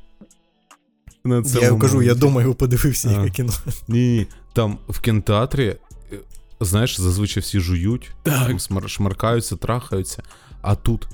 На 1.24 1.36
Я 1.36 1.42
цьому 1.42 1.78
кажу, 1.78 2.02
я 2.02 2.14
дома 2.14 2.42
його 2.42 2.54
подивився, 2.54 3.10
яке 3.10 3.30
кіно. 3.30 3.52
Ні, 3.88 3.98
ні. 4.16 4.26
Там 4.52 4.78
в 4.88 5.00
кінотеатрі, 5.00 5.66
е, 6.12 6.16
знаєш, 6.60 7.00
зазвичай 7.00 7.42
всі 7.42 7.60
жують, 7.60 8.10
Так. 8.22 8.56
шмаркаються, 8.86 9.56
трахаються, 9.56 10.22
а 10.62 10.74
тут 10.74 11.08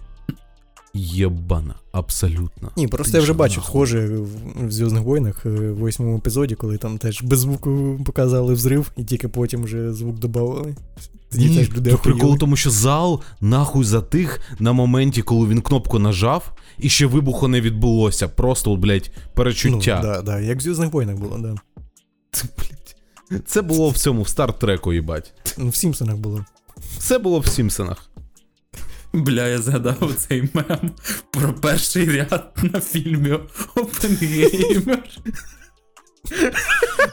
єбана, 0.95 1.75
абсолютно. 1.93 2.71
Ні, 2.77 2.89
просто 2.89 3.17
я 3.17 3.23
вже 3.23 3.33
бачив 3.33 3.65
схоже 3.65 4.07
в, 4.09 4.71
Зв'язних 4.71 5.03
войнах 5.03 5.47
е, 5.47 5.49
в 5.49 5.75
восьмому 5.77 6.19
епізоді, 6.19 6.55
коли 6.55 6.79
там 6.79 6.99
теж 6.99 7.23
без 7.23 7.39
звуку 7.39 8.01
показали 8.07 8.55
взрив, 8.55 8.91
і 8.97 9.05
тільки 9.05 9.29
потім 9.29 9.65
вже 9.65 9.93
звук 9.93 10.19
додавали. 10.19 10.75
Ні, 11.33 11.67
теж 11.67 11.97
прикол 11.97 12.39
тому, 12.39 12.57
що 12.57 12.71
зал 12.71 13.21
нахуй 13.41 13.85
затих 13.85 14.41
на 14.59 14.73
моменті, 14.73 15.23
коли 15.23 15.49
він 15.49 15.61
кнопку 15.61 15.99
нажав, 15.99 16.53
і 16.79 16.89
ще 16.89 17.07
вибуху 17.07 17.49
не 17.49 17.61
відбулося. 17.61 18.29
Просто, 18.29 18.73
от, 18.73 18.81
блядь, 18.81 19.11
перечуття. 19.35 20.01
Ну, 20.05 20.09
да, 20.09 20.23
да, 20.23 20.41
як 20.41 20.59
в 20.59 20.61
Зв'язних 20.61 20.93
войнах 20.93 21.17
було, 21.17 21.39
да. 21.39 21.55
Це, 22.31 22.45
блядь, 22.59 23.45
це 23.47 23.63
було 23.63 23.91
в 23.91 23.99
цьому 23.99 24.23
в 24.23 24.29
стартреку, 24.29 24.93
їбать. 24.93 25.33
Ну, 25.59 25.69
в 25.69 25.77
Сімпсонах 25.77 26.17
було. 26.17 26.45
Це 26.99 27.19
було 27.19 27.41
в 27.41 27.47
Сімпсонах. 27.47 28.11
Бля, 29.13 29.49
я 29.49 29.59
згадав 29.59 30.15
цей 30.17 30.49
мем 30.55 30.91
про 31.31 31.53
перший 31.53 32.11
ряд 32.11 32.57
на 32.63 32.81
фільмі 32.81 33.39
Опенгеймер. 33.77 35.09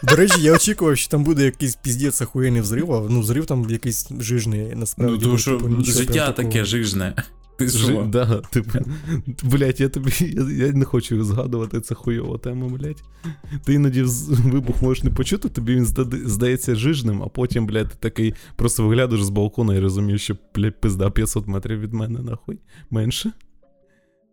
До 0.04 0.16
речі, 0.16 0.42
я 0.42 0.54
очікував, 0.54 0.98
що 0.98 1.10
там 1.10 1.24
буде 1.24 1.46
якийсь 1.46 1.76
піздець 1.76 2.22
охуєнний 2.22 2.62
взрив, 2.62 2.94
а 2.94 3.08
ну 3.10 3.22
взрив 3.22 3.46
там 3.46 3.70
якийсь 3.70 4.10
жижний, 4.20 4.76
насправді. 4.76 5.16
Ну, 5.16 5.22
тому 5.22 5.38
що 5.38 5.58
типу, 5.58 5.84
життя 5.84 6.32
таке 6.32 6.66
жижне. 6.66 7.16
Ти 7.66 7.78
Жи- 7.78 8.06
Да, 8.10 8.38
типу, 8.38 8.80
Блять, 9.44 9.80
я 9.80 9.90
тобі. 9.90 10.12
Я, 10.20 10.66
я 10.66 10.74
не 10.74 10.86
хочу 10.86 11.24
згадувати, 11.24 11.82
це 11.82 11.96
хуйова 11.96 12.38
тема, 12.38 12.68
блять. 12.68 13.04
Ти 13.66 13.74
іноді 13.74 14.04
вибух 14.30 14.82
можеш 14.82 15.04
не 15.04 15.10
почути, 15.10 15.50
тобі 15.50 15.76
він 15.76 15.86
здається 16.26 16.76
жижним, 16.76 17.24
а 17.24 17.28
потім, 17.28 17.66
блядь, 17.66 17.90
ти 17.90 17.96
такий 18.00 18.34
просто 18.56 18.88
виглядаєш 18.88 19.24
з 19.24 19.30
балкона 19.30 19.76
і 19.76 19.80
розумієш, 19.80 20.22
що, 20.22 20.38
блядь, 20.56 20.82
пизда 20.82 21.10
500 21.10 21.48
метрів 21.48 21.80
від 21.80 21.94
мене, 21.94 22.20
нахуй. 22.20 22.60
Менше. 22.90 23.32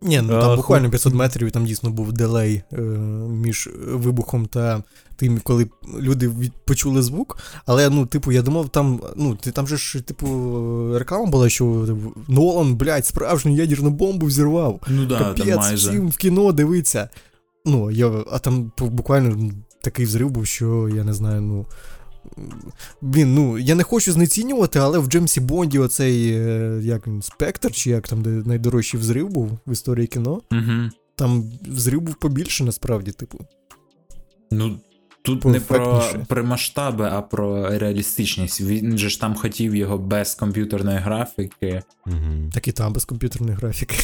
Ні, 0.02 0.20
ну 0.22 0.28
там 0.28 0.50
ху- 0.50 0.56
буквально 0.56 0.90
500 0.90 1.14
метрів, 1.14 1.48
і 1.48 1.50
там 1.50 1.64
дійсно 1.66 1.90
був 1.90 2.12
делей 2.12 2.62
е, 2.72 2.80
між 3.28 3.68
вибухом 3.94 4.46
та 4.46 4.82
тим, 5.16 5.40
коли 5.42 5.66
люди 6.00 6.28
від, 6.28 6.52
почули 6.52 7.02
звук. 7.02 7.38
Але 7.66 7.90
ну, 7.90 8.06
типу, 8.06 8.32
я 8.32 8.42
думав, 8.42 8.68
там, 8.68 9.00
ну, 9.16 9.34
ти 9.34 9.50
там 9.50 9.68
же 9.68 9.76
ж, 9.76 10.00
типу, 10.00 10.28
реклама 10.98 11.26
була, 11.26 11.48
що 11.48 11.84
типу, 11.86 12.12
Нолан, 12.28 12.76
блядь, 12.76 13.06
справжню 13.06 13.54
ядерну 13.54 13.90
бомбу 13.90 14.26
взірвав. 14.26 14.80
Ну 14.88 15.06
да, 15.06 15.34
там 15.34 15.48
майже. 15.48 15.90
всім 15.90 16.08
в 16.08 16.16
кіно 16.16 16.52
дивиться. 16.52 17.08
Ну, 17.64 17.90
я, 17.90 18.10
а 18.32 18.38
там 18.38 18.72
буквально 18.78 19.52
такий 19.82 20.04
взрив 20.06 20.30
був, 20.30 20.46
що 20.46 20.88
я 20.96 21.04
не 21.04 21.12
знаю, 21.12 21.40
ну. 21.40 21.66
Блін, 23.00 23.34
ну 23.34 23.58
я 23.58 23.74
не 23.74 23.82
хочу 23.82 24.12
знецінювати, 24.12 24.78
але 24.78 24.98
в 24.98 25.06
Джеймсі 25.06 25.40
Бонді 25.40 25.78
оцей, 25.78 26.32
е, 26.32 26.80
як 26.82 27.06
він, 27.06 27.22
спектр, 27.22 27.72
чи 27.72 27.90
як 27.90 28.08
там, 28.08 28.22
де 28.22 28.30
найдорожчий 28.30 29.00
взрив 29.00 29.28
був 29.28 29.58
в 29.66 29.72
історії 29.72 30.06
кіно. 30.06 30.42
Угу. 30.52 30.90
Там 31.16 31.44
взрив 31.68 32.00
був 32.00 32.14
побільше, 32.14 32.64
насправді, 32.64 33.12
типу. 33.12 33.38
Ну, 34.50 34.80
тут 35.22 35.44
не 35.44 35.60
про, 35.60 36.04
про 36.28 36.44
масштаби, 36.44 37.08
а 37.12 37.22
про 37.22 37.78
реалістичність. 37.78 38.60
Він 38.60 38.98
же 38.98 39.08
ж 39.08 39.20
там 39.20 39.34
хотів 39.34 39.74
його 39.74 39.98
без 39.98 40.34
комп'ютерної 40.34 40.98
графіки. 40.98 41.82
Угу. 42.06 42.50
Так 42.54 42.68
і 42.68 42.72
там 42.72 42.92
без 42.92 43.04
комп'ютерної 43.04 43.56
графіки. 43.56 43.96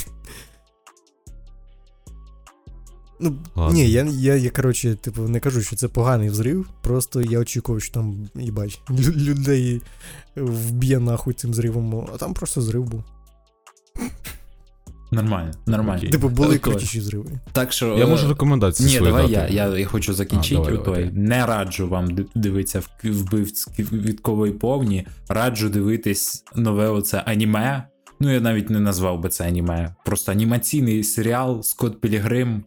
Ну, 3.20 3.34
Ладно. 3.54 3.74
ні, 3.74 3.90
я, 3.90 4.02
я, 4.04 4.34
я, 4.34 4.50
коротше, 4.50 4.94
типу, 4.94 5.22
не 5.22 5.40
кажу, 5.40 5.62
що 5.62 5.76
це 5.76 5.88
поганий 5.88 6.28
взрив, 6.28 6.66
просто 6.82 7.22
я 7.22 7.38
очікував, 7.38 7.82
що 7.82 7.94
там, 7.94 8.28
їбать, 8.34 8.80
лю- 8.90 9.16
людей 9.16 9.82
вб'є 10.36 10.98
нахуй 11.00 11.34
цим 11.34 11.50
взривом, 11.50 12.06
а 12.14 12.16
там 12.16 12.34
просто 12.34 12.60
взрив 12.60 12.84
був. 12.84 13.04
Нормально, 15.12 15.52
нормально. 15.66 16.10
Типу, 16.10 16.28
були 16.28 16.58
крутіші 16.58 16.98
взриви. 17.00 17.30
Так 17.52 17.72
що. 17.72 17.86
Я 17.98 18.04
е, 18.04 18.08
можу 18.08 18.28
рекомендації 18.28 18.88
Ні, 18.88 18.96
свої 18.96 19.12
давай 19.12 19.30
я, 19.30 19.40
дати. 19.40 19.54
я, 19.54 19.78
я 19.78 19.86
хочу 19.86 20.14
закінчити. 20.14 20.62
А, 20.80 20.84
давай. 20.84 21.10
Не 21.12 21.46
раджу 21.46 21.88
вам 21.88 22.08
дивитися 22.34 22.80
в 22.80 22.86
к- 22.86 23.10
вбивці 23.10 23.70
квіткової 23.76 24.52
повні. 24.52 25.06
Раджу 25.28 25.68
дивитись 25.68 26.44
нове 26.54 26.88
оце 26.88 27.18
аніме. 27.18 27.88
Ну, 28.20 28.32
я 28.34 28.40
навіть 28.40 28.70
не 28.70 28.80
назвав 28.80 29.20
би 29.20 29.28
це 29.28 29.46
аніме. 29.48 29.94
Просто 30.04 30.32
анімаційний 30.32 31.04
серіал 31.04 31.62
Скотт 31.62 32.00
Пілігрим 32.00 32.64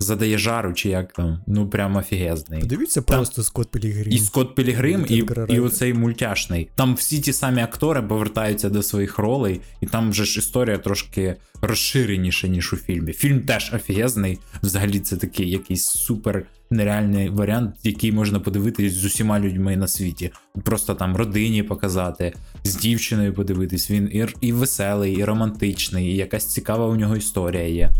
задає 0.00 0.38
жару, 0.38 0.72
чи 0.72 0.88
як 0.88 1.12
там. 1.12 1.38
Ну, 1.46 1.68
прям 1.68 1.96
офігезний. 1.96 2.60
Подивіться 2.60 3.02
Там- 3.02 3.16
просто 3.16 3.42
Скотт 3.42 3.70
Пілігрім. 3.70 4.12
І 4.12 4.18
Скотт 4.18 4.54
Пілігрим, 4.54 5.06
і, 5.08 5.24
і 5.48 5.60
оцей 5.60 5.94
мультяшний. 5.94 6.68
Там 6.74 6.94
всі 6.94 7.20
ті 7.20 7.32
самі 7.32 7.62
актори 7.62 8.02
повертаються 8.02 8.70
до 8.70 8.82
своїх 8.82 9.18
ролей, 9.18 9.60
і 9.80 9.86
там 9.86 10.10
вже 10.10 10.24
ж 10.24 10.38
історія 10.38 10.78
трошки 10.78 11.36
розширеніша, 11.62 12.48
ніж 12.48 12.72
у 12.72 12.76
фільмі. 12.76 13.12
Фільм 13.12 13.40
теж 13.40 13.72
офігезний. 13.74 14.38
Взагалі, 14.62 15.00
це 15.00 15.16
такий 15.16 15.50
якийсь 15.50 15.84
супер 15.84 16.46
нереальний 16.70 17.28
варіант, 17.28 17.74
який 17.82 18.12
можна 18.12 18.40
подивитись 18.40 18.92
з 18.92 19.04
усіма 19.04 19.40
людьми 19.40 19.76
на 19.76 19.88
світі. 19.88 20.30
Просто 20.62 20.94
там 20.94 21.16
родині 21.16 21.62
показати, 21.62 22.32
з 22.64 22.76
дівчиною 22.76 23.34
подивитись. 23.34 23.90
Він 23.90 24.10
і, 24.12 24.26
і 24.40 24.52
веселий, 24.52 25.14
і 25.14 25.24
романтичний, 25.24 26.06
і 26.06 26.16
якась 26.16 26.46
цікава 26.46 26.86
у 26.86 26.96
нього 26.96 27.16
історія 27.16 27.68
є. 27.68 27.90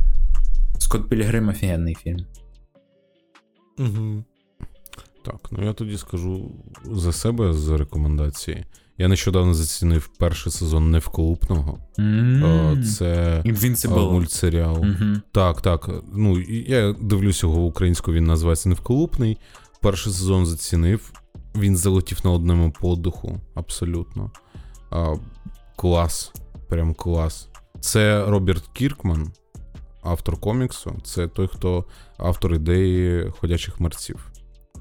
Скотт 0.93 1.09
Пілігрим 1.09 1.49
офігенний 1.49 1.95
фільм. 1.95 2.27
Угу. 3.79 4.25
Так, 5.25 5.49
ну 5.51 5.65
я 5.65 5.73
тоді 5.73 5.99
скажу 5.99 6.51
за 6.85 7.13
себе 7.13 7.53
з 7.53 7.69
рекомендації. 7.69 8.65
Я 8.99 9.09
нещодавно 9.09 9.55
зацінив 9.55 10.11
перший 10.19 10.53
сезон 10.53 10.91
невколупного. 10.91 11.79
Е, 11.99 12.85
Це 12.99 13.43
Invincible. 13.47 14.13
мультсеріал. 14.13 14.79
Угу. 14.79 15.21
Так, 15.33 15.61
так. 15.61 15.91
Ну, 16.15 16.41
я 16.67 16.93
дивлюся 16.93 17.47
його 17.47 17.63
українською, 17.63 18.17
він 18.17 18.25
називається 18.25 18.69
Невколупний. 18.69 19.39
Перший 19.81 20.13
сезон 20.13 20.47
зацінив. 20.47 21.13
Він 21.57 21.77
залетів 21.77 22.19
на 22.25 22.31
одному 22.31 22.73
подиху, 22.81 23.41
абсолютно. 23.55 24.31
А, 24.91 25.15
клас. 25.77 26.33
Прям 26.69 26.95
клас. 26.95 27.49
Це 27.81 28.25
Роберт 28.27 28.67
Кіркман, 28.73 29.33
автор 30.03 30.41
коміксу. 30.41 31.01
Це 31.05 31.29
той, 31.29 31.49
хто 31.55 31.85
автор 32.19 32.55
ідеї 32.55 33.31
ходячих 33.41 33.81
мерців. 33.81 34.31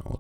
От. 0.04 0.20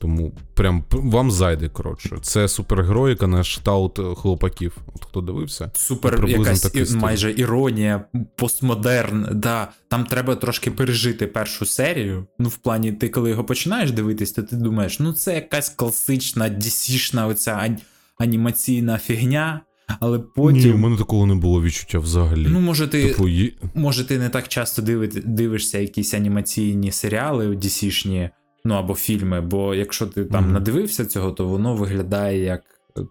Тому 0.00 0.32
прям 0.54 0.84
вам 0.90 1.30
зайде, 1.30 1.68
коротше. 1.68 2.16
Це 2.22 2.48
супергероїка 2.48 3.26
на 3.26 3.44
штаут 3.44 4.00
хлопаків. 4.18 4.76
От 4.94 5.04
хто 5.04 5.20
дивився. 5.20 5.70
Супер 5.74 6.28
якась 6.28 6.74
і- 6.74 6.96
майже 6.96 7.32
іронія, 7.32 8.04
постмодерн. 8.36 9.28
Да. 9.32 9.68
Там 9.88 10.04
треба 10.04 10.36
трошки 10.36 10.70
пережити 10.70 11.26
першу 11.26 11.66
серію. 11.66 12.26
Ну, 12.38 12.48
в 12.48 12.56
плані, 12.56 12.92
ти 12.92 13.08
коли 13.08 13.30
його 13.30 13.44
починаєш 13.44 13.92
дивитись, 13.92 14.32
то 14.32 14.42
ти 14.42 14.56
думаєш, 14.56 15.00
ну 15.00 15.12
це 15.12 15.34
якась 15.34 15.68
класична, 15.68 16.50
DC-шна 16.50 17.28
оця 17.28 17.76
анімаційна 18.18 18.98
фігня, 18.98 19.60
але 20.00 20.20
Ні, 20.36 20.72
у 20.72 20.76
мене 20.76 20.96
такого 20.96 21.26
не 21.26 21.34
було 21.34 21.62
відчуття 21.62 21.98
взагалі. 21.98 22.46
Ну, 22.48 22.60
може, 22.60 22.88
ти, 22.88 23.08
Типу, 23.08 23.28
є... 23.28 23.50
може, 23.74 24.04
ти 24.04 24.18
не 24.18 24.28
так 24.28 24.48
часто 24.48 24.82
дивити, 24.82 25.20
дивишся 25.20 25.78
якісь 25.78 26.14
анімаційні 26.14 26.92
серіали 26.92 27.48
DC-шні, 27.48 28.30
ну 28.64 28.74
або 28.74 28.94
фільми, 28.94 29.40
бо 29.40 29.74
якщо 29.74 30.06
ти 30.06 30.24
там 30.24 30.44
Мгм. 30.44 30.52
надивився 30.52 31.06
цього, 31.06 31.30
то 31.32 31.46
воно 31.46 31.74
виглядає 31.74 32.44
як 32.44 32.62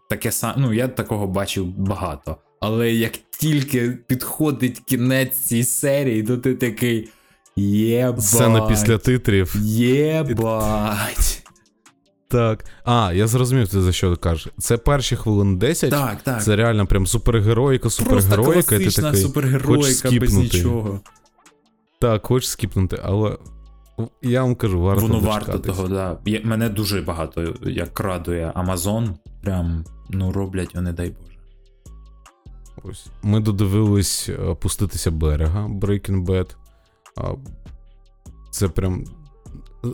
таке 0.09 0.31
саме. 0.31 0.53
Ну, 0.57 0.73
я 0.73 0.87
такого 0.87 1.27
бачив 1.27 1.67
багато. 1.77 2.37
Але 2.59 2.91
як 2.91 3.11
тільки 3.39 3.89
підходить 4.07 4.79
кінець 4.79 5.35
цієї 5.37 5.65
серії, 5.65 6.23
то 6.23 6.37
ти 6.37 6.55
такий. 6.55 7.09
Єбать. 7.55 8.23
Сцена 8.23 8.61
після 8.61 8.97
титрів. 8.97 9.55
Єбать. 9.63 11.42
Так. 12.33 12.65
А, 12.83 13.13
я 13.13 13.27
зрозумів, 13.27 13.67
ти 13.67 13.81
за 13.81 13.91
що 13.91 14.11
ти 14.11 14.15
кажеш. 14.15 14.47
Це 14.59 14.77
перші 14.77 15.15
хвилин 15.15 15.57
10. 15.57 15.89
Так, 15.89 16.21
так. 16.21 16.43
Це 16.43 16.55
реально 16.55 16.87
прям 16.87 17.07
супергероїка, 17.07 17.81
Просто 17.81 18.03
супергероїка, 18.03 18.75
і 18.75 18.85
ти 18.85 19.01
такий. 19.01 19.21
супергероїка 19.21 20.11
без 20.11 20.33
нічого. 20.33 21.01
Так, 21.99 22.25
хочеш 22.25 22.49
скіпнути, 22.49 22.99
але 23.03 23.37
я 24.21 24.43
вам 24.43 24.55
кажу, 24.55 24.81
варто. 24.81 25.01
Воно 25.01 25.19
варто 25.19 25.59
того, 25.59 25.87
да. 25.87 26.17
Я, 26.25 26.41
мене 26.43 26.69
дуже 26.69 27.01
багато 27.01 27.55
як 27.61 27.99
радує 27.99 28.53
Amazon. 28.55 29.09
Прям 29.43 29.85
ну 30.09 30.31
роблять 30.31 30.75
вони, 30.75 30.91
дай 30.91 31.09
Боже. 31.09 31.37
Ось. 32.83 33.07
Ми 33.23 33.39
додивились 33.39 34.29
е, 34.29 34.55
пуститися 34.55 35.11
берега 35.11 35.67
Breaking 35.67 36.25
Bad. 36.25 36.55
Це 38.51 38.67
прям. 38.67 39.05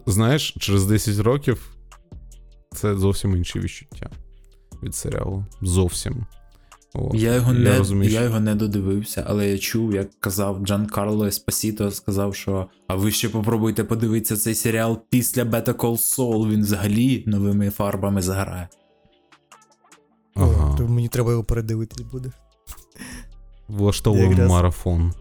Знаєш, 0.06 0.56
через 0.60 0.86
10 0.86 1.20
років 1.20 1.79
це 2.72 2.96
зовсім 2.98 3.36
інші 3.36 3.60
відчуття 3.60 4.10
від 4.84 4.96
серіалу. 4.96 5.46
Зовсім. 5.62 6.26
О, 6.94 7.12
Я 7.14 7.36
його, 7.36 7.54
не, 7.54 7.78
розумію, 7.78 8.12
я 8.12 8.22
його 8.22 8.40
не 8.40 8.56
додивився, 8.56 9.26
але 9.28 9.50
я 9.50 9.58
чув, 9.58 9.94
як 9.94 10.20
казав 10.20 10.60
Джан 10.66 10.86
Карло 10.88 11.26
Еспасіто, 11.26 11.92
сказав, 11.92 12.36
що 12.36 12.68
а 12.88 12.96
ви 12.96 13.12
ще 13.12 13.30
попробуйте 13.30 13.84
подивитися 13.84 14.38
цей 14.38 14.56
серіал 14.56 15.00
після 15.10 15.44
Better 15.44 15.74
Call 15.74 15.98
Saul. 16.18 16.50
Він 16.50 16.62
взагалі 16.62 17.24
новими 17.28 17.70
фарбами 17.70 18.22
заграє. 18.22 18.68
Ага. 20.36 20.74
О, 20.74 20.78
то 20.78 20.88
мені 20.88 21.08
треба 21.08 21.32
його 21.32 21.44
передивитись 21.44 22.02
буде. 22.02 22.32
Влаштовуємо 23.68 24.48
марафон. 24.48 25.14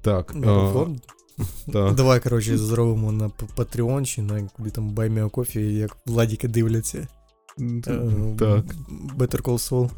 Так. 0.00 0.32
е, 0.34 0.38
Марафон. 0.38 1.00
Так. 1.72 1.94
Давай, 1.94 2.20
коротше, 2.20 2.58
зробимо 2.58 3.12
на 3.12 3.30
Patreon 3.56 4.04
чи 4.04 4.22
на 4.22 4.42
куди 4.56 4.70
там 4.70 4.90
Байміа 4.90 5.28
Кофі, 5.28 5.60
як 5.60 5.96
Владіки 6.06 6.48
дивляться. 6.48 6.98
Е, 7.60 7.92
Так. 8.38 8.64
Better 9.18 9.42
Call 9.42 9.70
Saul. 9.70 9.90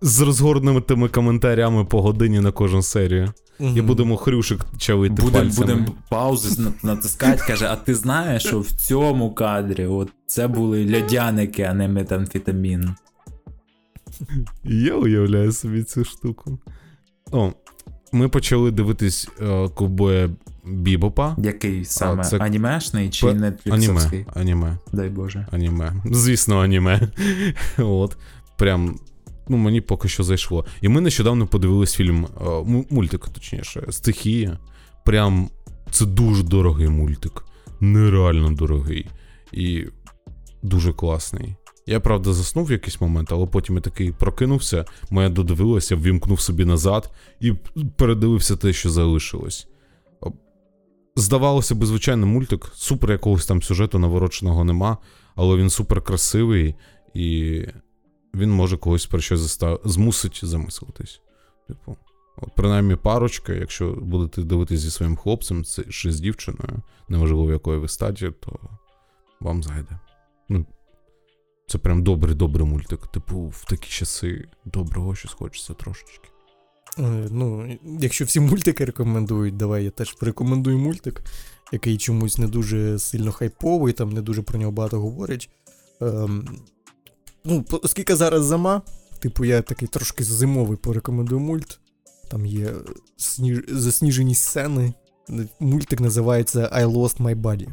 З 0.00 0.20
розгорнутими 0.20 1.08
коментарями 1.08 1.84
по 1.84 2.02
годині 2.02 2.40
на 2.40 2.52
кожну 2.52 2.82
серію. 2.82 3.32
І 3.60 3.80
будемо 3.80 4.16
хрюшик 4.16 4.60
чавити 4.78 5.22
Будемо 5.22 5.32
пальцями. 5.44 5.66
будем 5.74 5.92
паузи 6.10 6.62
натискати, 6.82 7.42
каже, 7.46 7.66
а 7.70 7.76
ти 7.76 7.94
знаєш, 7.94 8.42
що 8.46 8.60
в 8.60 8.70
цьому 8.70 9.34
кадрі 9.34 9.86
от 9.86 10.08
це 10.26 10.48
були 10.48 10.94
льодяники, 10.94 11.62
а 11.62 11.74
не 11.74 11.88
метамфетамін. 11.88 12.94
Я 14.64 14.94
уявляю 14.94 15.52
собі 15.52 15.82
цю 15.82 16.04
штуку. 16.04 16.58
О, 17.32 17.52
ми 18.14 18.28
почали 18.28 18.70
дивитись 18.70 19.28
е, 19.40 19.68
ковбоя 19.68 20.30
Бібопа. 20.64 21.36
Який 21.38 21.84
саме 21.84 22.24
це- 22.24 22.38
анімешний 22.38 23.10
чи 23.10 23.26
Пе- 23.26 23.52
Аніме. 23.70 24.24
Аніме. 24.34 24.78
Дай 24.92 25.08
Боже. 25.08 25.46
Аніме. 25.50 25.92
Звісно, 26.10 26.60
аніме. 26.60 27.08
От. 27.78 28.16
Прям. 28.58 28.98
Ну, 29.48 29.56
мені 29.56 29.80
поки 29.80 30.08
що 30.08 30.22
зайшло. 30.22 30.64
І 30.80 30.88
ми 30.88 31.00
нещодавно 31.00 31.46
подивились 31.46 31.94
фільм, 31.94 32.26
е, 32.40 32.44
мультик, 32.90 33.28
точніше, 33.28 33.86
Стихія. 33.90 34.58
Прям 35.04 35.48
це 35.90 36.06
дуже 36.06 36.42
дорогий 36.42 36.88
мультик. 36.88 37.44
Нереально 37.80 38.50
дорогий. 38.50 39.06
І 39.52 39.84
дуже 40.62 40.92
класний. 40.92 41.54
Я 41.86 42.00
правда 42.00 42.32
заснув 42.32 42.66
в 42.66 42.72
якийсь 42.72 43.00
момент, 43.00 43.32
але 43.32 43.46
потім 43.46 43.74
я 43.74 43.80
такий 43.80 44.12
прокинувся, 44.12 44.84
моя 45.10 45.28
додивилася, 45.28 45.96
ввімкнув 45.96 46.40
собі 46.40 46.64
назад 46.64 47.10
і 47.40 47.52
передивився 47.96 48.56
те, 48.56 48.72
що 48.72 48.90
залишилось. 48.90 49.68
Здавалося 51.16 51.74
би, 51.74 51.86
звичайний 51.86 52.30
мультик, 52.30 52.70
супер 52.74 53.10
якогось 53.10 53.46
там 53.46 53.62
сюжету 53.62 53.98
навороченого 53.98 54.64
нема, 54.64 54.98
але 55.34 55.56
він 55.56 55.70
супер 55.70 56.02
красивий 56.02 56.74
і 57.14 57.60
він 58.34 58.50
може 58.50 58.76
когось 58.76 59.06
про 59.06 59.20
щось 59.20 59.40
заста... 59.40 59.78
змусить 59.84 60.40
замислитись. 60.42 61.20
Типу, 61.68 61.96
от 62.36 62.54
принаймні 62.56 62.96
парочка, 62.96 63.52
якщо 63.52 63.92
будете 63.92 64.42
дивитися 64.42 64.82
зі 64.82 64.90
своїм 64.90 65.16
хлопцем 65.16 65.64
чи 65.90 66.12
з 66.12 66.20
дівчиною, 66.20 66.82
неважливо 67.08 67.46
в 67.46 67.50
якої 67.50 67.78
ви 67.78 67.88
статі, 67.88 68.30
то 68.40 68.58
вам 69.40 69.62
зайде. 69.62 69.98
Ну, 70.48 70.66
це 71.66 71.78
прям 71.78 72.02
добрий 72.02 72.34
добрий 72.34 72.66
мультик. 72.66 73.06
Типу, 73.06 73.40
в 73.40 73.64
такі 73.64 73.90
часи 73.90 74.48
доброго 74.64 75.14
щось 75.14 75.32
хочеться 75.32 75.74
трошечки. 75.74 76.28
Е, 76.98 77.28
Ну, 77.30 77.78
якщо 78.00 78.24
всі 78.24 78.40
мультики 78.40 78.84
рекомендують, 78.84 79.56
давай 79.56 79.84
я 79.84 79.90
теж 79.90 80.12
порекомендую 80.12 80.78
мультик, 80.78 81.22
який 81.72 81.98
чомусь 81.98 82.38
не 82.38 82.46
дуже 82.46 82.98
сильно 82.98 83.32
хайповий, 83.32 83.92
там 83.92 84.10
не 84.10 84.22
дуже 84.22 84.42
про 84.42 84.58
нього 84.58 84.72
багато 84.72 85.00
говорять. 85.00 85.50
Ем, 86.00 86.48
ну, 87.44 87.64
оскільки 87.82 88.16
зараз 88.16 88.44
зима, 88.44 88.82
типу, 89.18 89.44
я 89.44 89.62
такий 89.62 89.88
трошки 89.88 90.24
зимовий 90.24 90.76
порекомендую 90.76 91.40
мульт. 91.40 91.80
Там 92.30 92.46
є 92.46 92.74
сніж... 93.16 93.64
засніжені 93.68 94.34
сцени. 94.34 94.94
Мультик 95.60 96.00
називається 96.00 96.70
I 96.74 96.86
Lost 96.86 97.22
My 97.22 97.40
Body. 97.40 97.68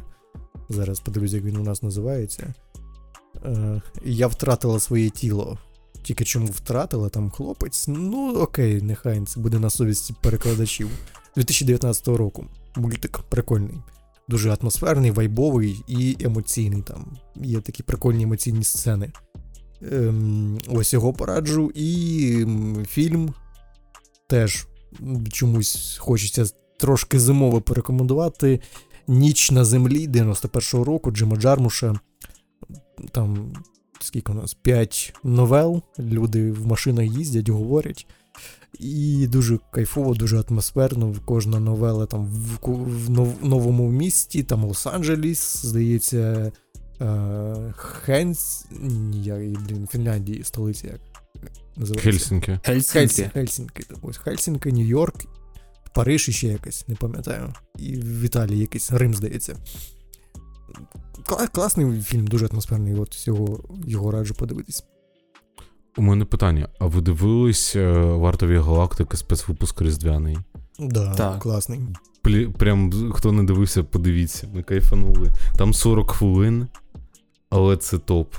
Зараз 0.68 1.00
подивлюсь, 1.00 1.32
як 1.32 1.44
він 1.44 1.56
у 1.56 1.62
нас 1.62 1.82
називається. 1.82 2.54
Е, 3.44 3.82
я 4.04 4.26
втратила 4.26 4.80
своє 4.80 5.10
тіло. 5.10 5.58
Тільки 6.02 6.24
чому 6.24 6.46
втратила 6.46 7.08
там 7.08 7.30
хлопець? 7.30 7.84
Ну 7.88 8.34
окей, 8.34 8.82
нехай 8.82 9.20
це 9.20 9.40
буде 9.40 9.58
на 9.58 9.70
совісті 9.70 10.14
перекладачів. 10.22 10.88
2019 11.36 12.08
року. 12.08 12.46
Мультик 12.76 13.18
прикольний. 13.18 13.74
Дуже 14.28 14.56
атмосферний, 14.60 15.10
вайбовий 15.10 15.84
і 15.88 16.16
емоційний. 16.20 16.82
Там 16.82 17.16
є 17.36 17.60
такі 17.60 17.82
прикольні 17.82 18.22
емоційні 18.22 18.64
сцени. 18.64 19.12
Ем, 19.92 20.58
ось 20.68 20.92
його 20.92 21.12
пораджу. 21.12 21.72
І 21.74 22.46
фільм 22.88 23.34
теж 24.26 24.66
чомусь 25.32 25.96
хочеться 26.00 26.46
трошки 26.78 27.20
зимово 27.20 27.60
порекомендувати. 27.60 28.60
Ніч 29.08 29.50
на 29.50 29.64
землі 29.64 30.08
91-го 30.08 30.84
року 30.84 31.10
Джима 31.10 31.36
Джармуша. 31.36 32.00
Там 33.10 33.52
скільки 34.00 34.32
у 34.32 34.34
нас? 34.34 34.54
5 34.54 35.14
новел. 35.24 35.82
Люди 35.98 36.52
в 36.52 36.66
машинах 36.66 37.06
їздять, 37.06 37.48
говорять. 37.48 38.06
І 38.78 39.26
дуже 39.26 39.58
кайфово, 39.70 40.14
дуже 40.14 40.40
атмосферно. 40.40 41.14
Кожна 41.24 41.60
новела 41.60 42.06
там 42.06 42.26
в, 42.26 42.58
в 42.62 43.10
новому 43.46 43.90
місті, 43.90 44.42
там 44.42 44.64
Лос-Анджелес, 44.64 45.66
здається, 45.66 46.52
е, 47.00 47.74
Хенс. 47.76 48.66
Ні, 48.80 49.24
я, 49.24 49.34
блін, 49.36 49.88
Фінляндії, 49.92 50.44
столиця 50.44 50.86
як 50.86 51.00
називається? 51.76 52.10
Хельсінки. 52.10 52.60
Хельсінки. 52.64 53.30
Хельсінки. 53.34 53.82
так 53.82 53.98
Ось 54.02 54.16
Хельсінки, 54.16 54.70
Нью-Йорк, 54.70 55.24
Париж 55.94 56.28
і 56.28 56.32
ще 56.32 56.48
якась, 56.48 56.88
не 56.88 56.94
пам'ятаю. 56.94 57.54
І 57.78 57.96
в 57.96 58.22
Італії 58.22 58.60
якийсь 58.60 58.92
Рим, 58.92 59.14
здається. 59.14 59.56
Кла- 61.26 61.48
класний 61.52 62.00
фільм, 62.02 62.26
дуже 62.26 62.46
атмосферний. 62.46 62.94
От 62.94 63.26
його, 63.26 63.60
його 63.86 64.10
раджу 64.10 64.34
подивитись. 64.38 64.84
У 65.96 66.02
мене 66.02 66.24
питання: 66.24 66.68
а 66.78 66.86
ви 66.86 67.00
дивились 67.00 67.76
е, 67.76 67.92
вартові 68.00 68.56
галактики 68.56 69.16
спецвипуск 69.16 69.82
Різдвяний? 69.82 70.38
Да, 70.78 71.14
Так. 71.14 71.38
класний. 71.42 71.80
Плі, 72.22 72.48
прям 72.48 73.12
хто 73.12 73.32
не 73.32 73.44
дивився, 73.44 73.82
подивіться, 73.82 74.48
ми 74.54 74.62
кайфанули. 74.62 75.30
Там 75.58 75.74
40 75.74 76.10
хвилин, 76.10 76.66
але 77.50 77.76
це 77.76 77.98
топ. 77.98 78.34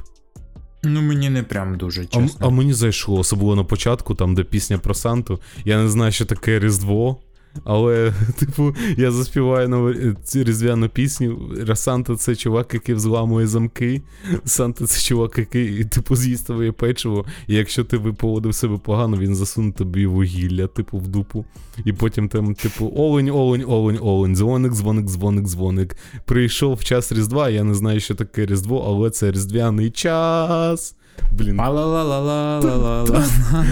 Ну 0.84 1.02
мені 1.02 1.30
не 1.30 1.44
прям 1.44 1.78
дуже 1.78 2.08
А, 2.14 2.28
а 2.40 2.50
мені 2.50 2.74
зайшло, 2.74 3.20
особливо 3.20 3.56
на 3.56 3.64
початку, 3.64 4.16
там, 4.16 4.36
де 4.36 4.44
пісня 4.44 4.78
про 4.78 4.94
Санту. 4.94 5.40
Я 5.66 5.84
не 5.84 5.90
знаю, 5.90 6.12
що 6.12 6.26
таке 6.26 6.60
Різдво. 6.60 7.18
Але, 7.64 8.14
типу, 8.40 8.76
я 8.98 9.12
заспіваю 9.12 9.70
нову 9.70 9.94
різдвяну 10.34 10.90
пісню. 10.90 11.52
Санта 11.76 12.16
це 12.16 12.36
чувак, 12.36 12.74
який 12.74 12.96
взламує 12.96 13.48
замки. 13.48 14.02
Санта 14.46 14.86
це 14.86 15.02
чувак, 15.02 15.38
який, 15.38 15.84
типу, 15.84 16.16
з'їсть 16.16 16.46
твоє 16.46 16.72
печиво. 16.72 17.26
І 17.48 17.56
якщо 17.56 17.84
ти 17.84 17.98
би 17.98 18.14
поводив 18.14 18.56
себе 18.56 18.78
погано, 18.78 19.18
він 19.18 19.36
засуне 19.36 19.72
тобі 19.72 20.06
вугілля, 20.06 20.68
типу, 20.68 20.98
в 20.98 21.08
дупу. 21.08 21.46
І 21.86 21.94
потім 21.94 22.30
там, 22.30 22.56
типу, 22.56 22.94
олень, 22.96 23.30
олень, 23.30 23.64
олень, 23.68 24.00
олень, 24.02 24.36
дзвоник, 24.36 24.74
дзвоник, 24.74 25.06
дзвоник, 25.06 25.46
дзвоник. 25.46 25.96
Прийшов 26.26 26.84
час 26.84 27.12
Різдва, 27.12 27.50
я 27.50 27.64
не 27.64 27.74
знаю, 27.74 28.00
що 28.00 28.16
таке 28.16 28.46
Різдво, 28.46 28.86
але 28.88 29.10
це 29.10 29.32
різдвяний 29.32 29.92
час. 29.92 30.96
Блін. 31.32 31.62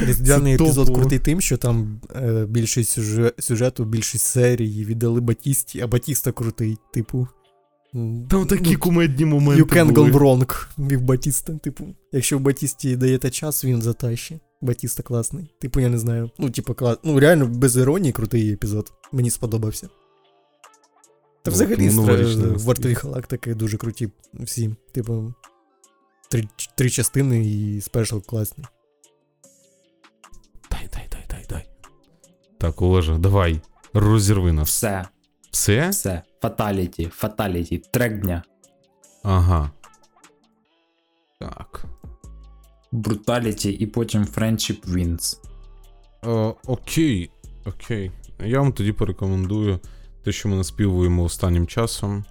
Різдвяний 0.05 0.53
епізод 0.55 0.95
крутий 0.95 1.19
тим, 1.19 1.41
що 1.41 1.57
там 1.57 2.01
е, 2.15 2.45
більшість 2.49 2.99
сюжету, 3.39 3.85
більшість 3.85 4.25
серії 4.25 4.85
віддали 4.85 5.21
Батісті, 5.21 5.81
а 5.81 5.87
Батіста 5.87 6.31
крутий, 6.31 6.77
типу. 6.93 7.27
Там 8.29 8.45
такі 8.49 8.71
ну, 8.71 8.79
кумедні 8.79 9.25
моменти. 9.25 9.63
You 9.63 9.75
can 9.75 9.91
go 9.91 10.11
wrong 10.11 10.67
від 10.79 11.01
Батіста. 11.05 11.53
Типу, 11.53 11.87
якщо 12.11 12.37
в 12.37 12.41
Батісті 12.41 12.95
даєте 12.95 13.29
час, 13.29 13.65
він 13.65 13.81
затащить. 13.81 14.41
Батіста 14.61 15.03
класний. 15.03 15.53
Типу, 15.59 15.79
я 15.79 15.89
не 15.89 15.97
знаю. 15.97 16.29
Ну, 16.39 16.49
типу, 16.49 16.73
клас. 16.73 16.97
Ну, 17.03 17.19
реально, 17.19 17.47
без 17.47 17.77
іронії 17.77 18.11
крутий 18.11 18.51
епізод. 18.51 18.91
Мені 19.11 19.29
сподобався. 19.29 19.87
Та 21.43 21.51
Ну, 21.51 21.53
взагалі 21.53 21.89
новорічний 21.89 22.45
стра- 22.45 22.65
вартові 22.65 22.93
галактики 22.93 23.55
дуже 23.55 23.77
круті 23.77 24.09
всі. 24.39 24.75
Типу, 24.91 25.33
три, 26.31 26.47
три 26.75 26.89
частини 26.89 27.45
і 27.45 27.81
спешл 27.81 28.17
класні. 28.17 28.63
Дай, 30.71 30.89
дай, 30.93 31.07
дай, 31.11 31.25
дай, 31.29 31.45
дай. 31.49 31.69
Так, 32.57 32.81
Олежа, 32.81 33.17
давай, 33.17 33.61
розірви 33.93 34.51
нас. 34.51 34.69
Все, 34.69 35.05
Все? 35.51 35.89
все. 35.89 36.21
Фаталіті, 36.41 37.05
фаталіті, 37.13 37.77
трек 37.91 38.19
дня. 38.19 38.43
Ага. 39.23 39.71
Так. 41.39 41.85
Бруталіті 42.91 43.71
і 43.71 43.85
потім 43.85 44.25
Friendship 44.25 44.85
Wins. 44.85 45.37
Е, 46.23 46.55
окей, 46.65 47.31
окей. 47.65 48.11
Я 48.45 48.59
вам 48.59 48.73
тоді 48.73 48.91
порекомендую 48.91 49.79
те, 50.23 50.31
що 50.31 50.49
ми 50.49 50.55
наспівуємо 50.55 51.23
останнім 51.23 51.67
часом. 51.67 52.25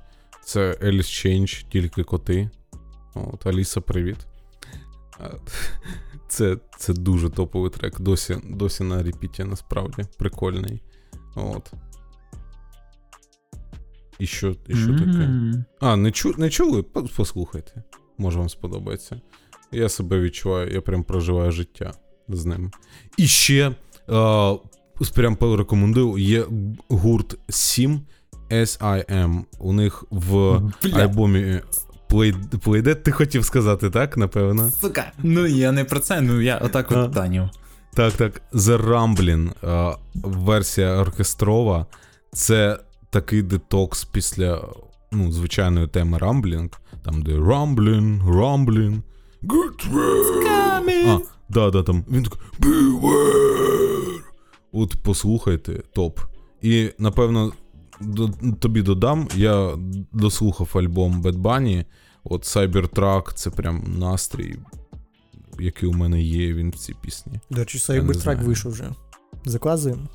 Це 0.45 0.73
Alice 0.73 1.27
Change, 1.27 1.65
тільки 1.71 2.05
коти. 2.05 2.51
От, 3.15 3.47
Аліса, 3.47 3.81
привіт. 3.81 4.17
Це, 6.29 6.57
це 6.79 6.93
дуже 6.93 7.31
топовий 7.31 7.71
трек. 7.71 8.01
Досі, 8.01 8.37
досі 8.45 8.85
на 8.85 9.03
репіті, 9.03 9.45
насправді. 9.45 10.03
Прикольний. 10.19 10.83
От. 11.35 11.73
І 14.19 14.27
що, 14.27 14.57
і 14.69 14.75
що 14.77 14.99
таке? 14.99 15.53
А, 15.81 15.97
не, 15.97 16.11
чу, 16.11 16.35
не 16.39 16.51
чули? 16.51 16.83
Послухайте. 17.17 17.83
Може 18.19 18.39
вам 18.39 18.49
сподобається. 18.49 19.21
Я 19.73 19.89
себе 19.89 20.21
відчуваю, 20.21 20.73
я 20.73 20.81
прям 20.81 21.05
проживаю 21.05 21.53
життя. 21.53 21.93
з 22.29 22.45
ним. 22.45 22.71
І 23.17 23.27
ще 23.27 23.75
е, 24.09 24.59
прям 25.15 25.37
порекомендую, 25.37 26.19
є 26.19 26.47
гурт 26.89 27.39
SIM, 27.49 28.01
S-I-M. 28.51 29.45
У 29.59 29.73
них 29.73 30.05
в 30.11 30.59
Бля. 30.83 31.05
альбомі 31.05 31.61
Playdead, 32.11 32.95
ти 32.95 33.13
хотів 33.13 33.45
сказати, 33.45 33.91
так, 33.91 34.17
напевно? 34.17 34.71
Сука. 34.71 35.13
Ну 35.23 35.47
я 35.47 35.73
не 35.73 35.85
про 35.85 36.01
це, 36.01 36.21
ну 36.21 36.41
я 36.41 36.59
отак 36.59 36.93
от 36.93 37.13
Таню. 37.13 37.51
Так, 37.95 38.13
так. 38.13 38.43
The 38.53 38.87
Ramblin, 38.87 39.51
е, 39.65 39.97
версія 40.15 40.97
оркестрова. 40.97 41.87
Це 42.33 42.79
такий 43.11 43.43
детокс 43.43 44.05
після 44.05 44.65
ну, 45.13 45.33
звичайної 45.33 45.87
теми 45.87 46.19
Rambling. 46.19 46.71
Там, 47.05 47.23
де 47.23 47.33
Ramblin, 47.33 48.25
Ramblin, 48.25 49.03
Get 49.43 49.93
ready. 49.93 51.09
А, 51.09 51.21
да, 51.49 51.71
да, 51.71 51.83
там. 51.83 52.05
Він 52.11 52.23
такий 52.23 52.39
Beware. 52.61 54.21
От 54.73 54.97
послухайте, 55.03 55.83
топ. 55.93 56.21
І 56.63 56.91
напевно 56.99 57.53
тобі 58.61 58.83
додам, 58.83 59.29
я 59.35 59.79
дослухав 60.13 60.71
альбом 60.75 61.23
Bad 61.23 61.37
Bunny. 61.37 61.85
От 62.25 62.45
Cybertruck, 62.45 63.35
це 63.35 63.51
прям 63.51 63.85
настрій, 63.99 64.57
який 65.59 65.89
у 65.89 65.93
мене 65.93 66.23
є, 66.23 66.55
він 66.55 66.71
в 66.71 66.75
цій 66.75 66.95
пісні. 67.01 67.41
До 67.51 67.59
речі, 67.59 67.79
Cybertruck 67.79 68.45
вийшов 68.45 68.73
вже. 68.73 68.91
Заказуємо. 69.45 70.09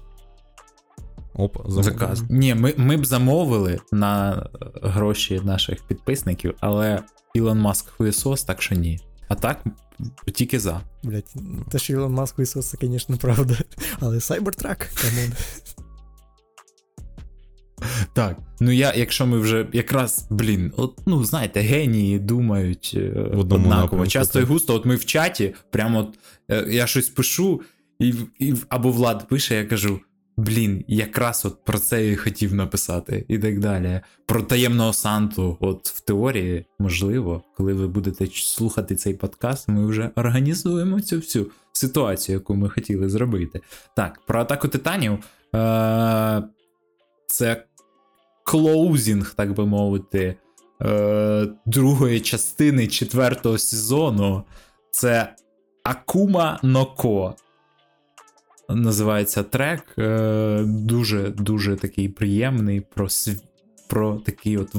Опа, 1.33 1.59
замовлення. 1.59 1.83
Заказ. 1.83 2.23
Ні, 2.29 2.55
ми, 2.55 2.73
ми 2.77 2.97
б 2.97 3.05
замовили 3.05 3.79
на 3.91 4.33
е, 4.33 4.45
гроші 4.83 5.41
наших 5.43 5.83
підписників, 5.83 6.55
але 6.59 7.03
Ілон 7.33 7.59
Маск 7.59 7.89
хуєсос, 7.89 8.43
так 8.43 8.61
що 8.61 8.75
ні. 8.75 8.99
А 9.27 9.35
так, 9.35 9.63
тільки 10.33 10.59
за. 10.59 10.81
Блять, 11.03 11.35
те, 11.69 11.79
що 11.79 11.93
Ілон 11.93 12.13
Маск 12.13 12.37
хуєсос, 12.37 12.69
це, 12.69 12.77
звісно, 12.81 13.17
правда. 13.17 13.57
Але 13.99 14.17
Cybertruck, 14.17 15.01
come 15.01 15.18
on. 15.18 15.31
Так. 18.13 18.37
Ну 18.59 18.71
я, 18.71 18.93
якщо 18.95 19.25
ми 19.25 19.39
вже 19.39 19.67
якраз, 19.73 20.27
блін, 20.29 20.71
от, 20.77 20.99
ну 21.05 21.23
знаєте, 21.23 21.59
генії 21.59 22.19
думають 22.19 22.91
е, 22.95 23.09
одному 23.37 23.63
однаково. 23.63 24.07
Часто 24.07 24.39
і 24.39 24.43
густо, 24.43 24.75
от 24.75 24.85
ми 24.85 24.95
в 24.95 25.05
чаті, 25.05 25.53
прямо 25.71 25.99
от 25.99 26.19
е, 26.51 26.65
я 26.69 26.87
щось 26.87 27.09
пишу, 27.09 27.61
і, 27.99 28.13
і 28.39 28.53
або 28.69 28.91
Влад 28.91 29.27
пише, 29.27 29.55
я 29.55 29.65
кажу. 29.65 29.99
Блін, 30.37 30.83
якраз 30.87 31.45
от 31.45 31.65
про 31.65 31.79
це 31.79 32.11
і 32.11 32.15
хотів 32.15 32.53
написати, 32.53 33.25
і 33.27 33.37
так 33.37 33.59
далі. 33.59 34.01
Про 34.25 34.41
таємного 34.41 34.93
Санту, 34.93 35.57
от 35.59 35.87
в 35.87 36.01
теорії, 36.01 36.65
можливо, 36.79 37.43
коли 37.57 37.73
ви 37.73 37.87
будете 37.87 38.27
слухати 38.33 38.95
цей 38.95 39.13
подкаст, 39.13 39.67
ми 39.67 39.85
вже 39.85 40.09
організуємо 40.15 41.01
цю 41.01 41.15
всю 41.15 41.47
ситуацію, 41.73 42.33
яку 42.33 42.55
ми 42.55 42.69
хотіли 42.69 43.09
зробити. 43.09 43.61
Так, 43.95 44.21
про 44.27 44.41
атаку 44.41 44.67
титанів. 44.67 45.17
Е- 45.55 46.43
це 47.35 47.63
closing, 48.43 49.33
так 49.33 49.53
би 49.53 49.65
мовити, 49.65 50.35
е- 50.81 51.47
другої 51.65 52.19
частини 52.19 52.87
четвертого 52.87 53.57
сезону. 53.57 54.43
Це 54.91 55.35
Акума 55.83 56.59
Ноко. 56.63 57.35
Називається 58.69 59.43
трек. 59.43 59.83
Е- 59.97 60.63
дуже 60.67 61.29
дуже 61.29 61.75
такий 61.75 62.09
приємний 62.09 62.81
про, 62.81 63.05
св- 63.05 63.41
про 63.89 64.15
такий 64.15 64.57
от 64.57 64.75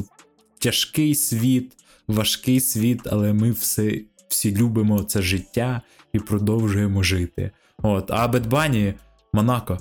тяжкий 0.58 1.14
світ, 1.14 1.72
важкий 2.08 2.60
світ, 2.60 3.00
але 3.06 3.32
ми 3.32 3.50
все, 3.50 4.00
всі 4.28 4.56
любимо 4.56 5.02
це 5.02 5.22
життя 5.22 5.80
і 6.12 6.18
продовжуємо 6.18 7.02
жити. 7.02 7.50
От, 7.82 8.10
а 8.10 8.28
Bunny 8.28 8.94
Монако. 9.32 9.78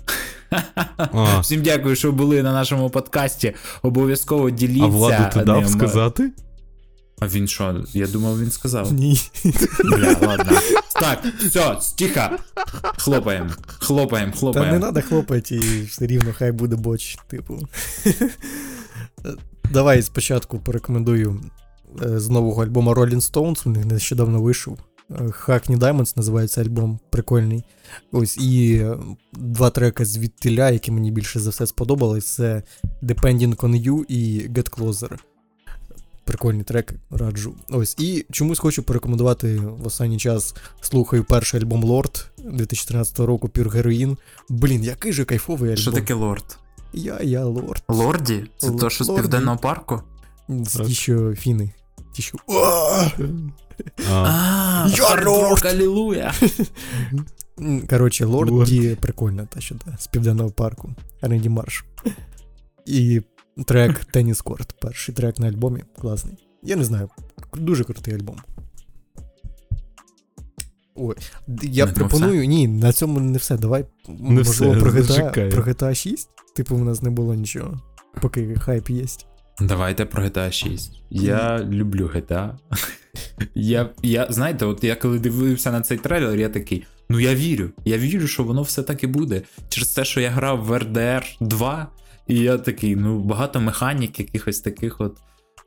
А, 0.97 1.39
Всім 1.41 1.61
дякую, 1.61 1.95
що 1.95 2.11
були 2.11 2.43
на 2.43 2.53
нашому 2.53 2.89
подкасті. 2.89 3.53
Обов'язково 3.81 4.49
діліться. 4.49 4.83
а 4.83 4.87
владу 4.87 5.23
ти 5.33 5.39
дав 5.45 5.61
ним. 5.61 5.69
сказати? 5.69 6.31
А 7.19 7.27
він 7.27 7.47
що? 7.47 7.83
Я 7.93 8.07
думав, 8.07 8.41
він 8.41 8.51
сказав. 8.51 8.93
Ні. 8.93 9.19
Бля, 9.83 10.15
ладно. 10.27 10.59
Так, 10.99 11.23
все, 11.47 11.77
тихо. 11.97 12.21
Хлопаємо, 12.97 13.49
хлопаємо, 13.79 14.31
Та 14.31 14.37
хлопаємо. 14.39 14.73
не 14.73 14.79
треба 14.79 15.01
хлопати, 15.01 15.55
і 15.55 15.81
все 15.83 16.07
рівно 16.07 16.33
хай 16.37 16.51
буде 16.51 16.75
боч, 16.75 17.17
типу. 17.27 17.67
Давай 19.71 20.01
спочатку 20.01 20.59
порекомендую 20.59 21.41
е, 22.05 22.19
з 22.19 22.29
нового 22.29 22.63
альбома 22.63 22.93
Rolling 22.93 23.31
Stones, 23.31 23.61
у 23.65 23.69
них 23.69 23.85
нещодавно 23.85 24.41
вийшов. 24.41 24.79
Hackney 25.09 25.77
Diamonds 25.77 26.13
називається 26.17 26.61
альбом, 26.61 26.99
прикольний. 27.09 27.63
Ось 28.11 28.37
і 28.37 28.75
е, 28.75 28.97
два 29.33 29.69
треки 29.69 30.05
звідтіля, 30.05 30.69
які 30.69 30.91
мені 30.91 31.11
більше 31.11 31.39
за 31.39 31.49
все 31.49 31.67
сподобались, 31.67 32.25
це 32.33 32.63
Depending 33.03 33.55
on 33.55 33.83
You 33.87 34.05
і 34.07 34.49
Get 34.49 34.69
Closer. 34.69 35.17
Прикольний 36.23 36.63
трек, 36.63 36.93
раджу. 37.11 37.55
Ось. 37.69 37.95
І 37.99 38.25
чомусь 38.31 38.59
хочу 38.59 38.83
порекомендувати 38.83 39.57
в 39.57 39.87
останній 39.87 40.17
час 40.17 40.55
слухаю 40.81 41.23
перший 41.23 41.59
альбом 41.61 41.85
Lord 41.85 42.25
2013 42.37 43.19
року 43.19 43.47
Pure 43.47 43.71
Heroin. 43.75 44.17
Блін, 44.49 44.83
який 44.83 45.13
же 45.13 45.25
кайфовий 45.25 45.69
альбом. 45.69 45.81
Що 45.81 45.91
таке 45.91 46.13
лорд? 46.13 46.57
Я, 46.93 47.19
я 47.21 47.45
лорд. 47.45 47.83
Лорді? 47.87 48.43
Це 48.57 48.67
Л- 48.67 48.75
то, 48.79 48.89
що 48.89 49.03
з 49.03 49.07
південного 49.07 49.57
парку? 49.57 50.01
Що 50.89 51.35
фіни. 51.35 51.71
А, 54.09 54.87
Я 54.89 55.23
лорд! 55.25 55.65
Алілуя. 55.65 56.33
Коротше, 57.89 58.25
Лорд. 58.25 58.49
Лорді 58.49 58.97
прикольно, 59.01 59.47
та 59.49 59.59
да, 59.85 59.97
з 59.97 60.07
південного 60.07 60.51
парку. 60.51 60.89
Ренді 61.21 61.49
Марш. 61.49 61.85
І 62.85 63.21
трек 63.65 64.05
Теніс 64.05 64.41
Корт. 64.41 64.75
Перший 64.81 65.15
трек 65.15 65.39
на 65.39 65.47
альбомі. 65.47 65.83
Класний. 65.99 66.47
Я 66.63 66.75
не 66.75 66.83
знаю. 66.83 67.09
Дуже 67.53 67.83
крутий 67.83 68.13
альбом. 68.13 68.37
Ой, 70.95 71.15
я 71.61 71.85
цьому 71.85 71.95
пропоную. 71.95 72.47
Ні, 72.47 72.67
на 72.67 72.93
цьому 72.93 73.19
не 73.19 73.37
все. 73.37 73.57
Давай, 73.57 73.85
Не 74.07 74.31
можливо, 74.31 74.73
все, 74.73 74.81
про, 74.81 74.91
GTA, 75.01 75.51
про 75.51 75.63
GTA 75.63 75.95
6. 75.95 76.29
Типу, 76.55 76.75
в 76.75 76.85
нас 76.85 77.01
не 77.01 77.09
було 77.09 77.33
нічого. 77.33 77.81
Поки 78.21 78.55
хайп 78.55 78.89
є. 78.89 79.05
Давайте 79.59 80.05
про 80.05 80.23
GTA 80.23 80.51
6. 80.51 81.01
Я 81.09 81.59
люблю 81.59 82.11
GTA. 82.15 82.53
я, 83.55 83.89
я, 84.03 84.27
знаєте, 84.29 84.65
от 84.65 84.83
я 84.83 84.95
коли 84.95 85.19
дивився 85.19 85.71
на 85.71 85.81
цей 85.81 85.97
трейлер, 85.97 86.39
я 86.39 86.49
такий. 86.49 86.83
Ну 87.09 87.19
я 87.19 87.35
вірю. 87.35 87.69
Я 87.85 87.97
вірю, 87.97 88.27
що 88.27 88.43
воно 88.43 88.61
все 88.61 88.83
так 88.83 89.03
і 89.03 89.07
буде. 89.07 89.41
Через 89.69 89.89
те, 89.89 90.05
що 90.05 90.21
я 90.21 90.29
грав 90.29 90.65
в 90.65 90.71
RDR 90.71 91.23
2, 91.41 91.87
і 92.27 92.39
я 92.39 92.57
такий, 92.57 92.95
ну, 92.95 93.19
багато 93.19 93.61
механік, 93.61 94.19
якихось 94.19 94.59
таких 94.59 95.01
от. 95.01 95.17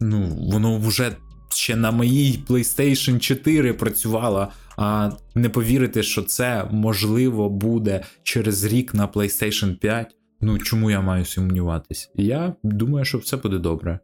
Ну, 0.00 0.20
воно 0.52 0.78
вже 0.78 1.16
ще 1.48 1.76
на 1.76 1.90
моїй 1.90 2.44
PlayStation 2.48 3.18
4 3.18 3.72
працювало. 3.72 4.48
А 4.76 5.10
не 5.34 5.48
повірити, 5.48 6.02
що 6.02 6.22
це 6.22 6.68
можливо 6.70 7.48
буде 7.50 8.04
через 8.22 8.64
рік 8.64 8.94
на 8.94 9.06
PlayStation 9.06 9.76
5. 9.76 10.14
Ну, 10.40 10.58
чому 10.58 10.90
я 10.90 11.00
маю 11.00 11.24
сумніватись? 11.24 12.10
Я 12.14 12.54
думаю, 12.62 13.04
що 13.04 13.18
все 13.18 13.36
буде 13.36 13.58
добре. 13.58 13.98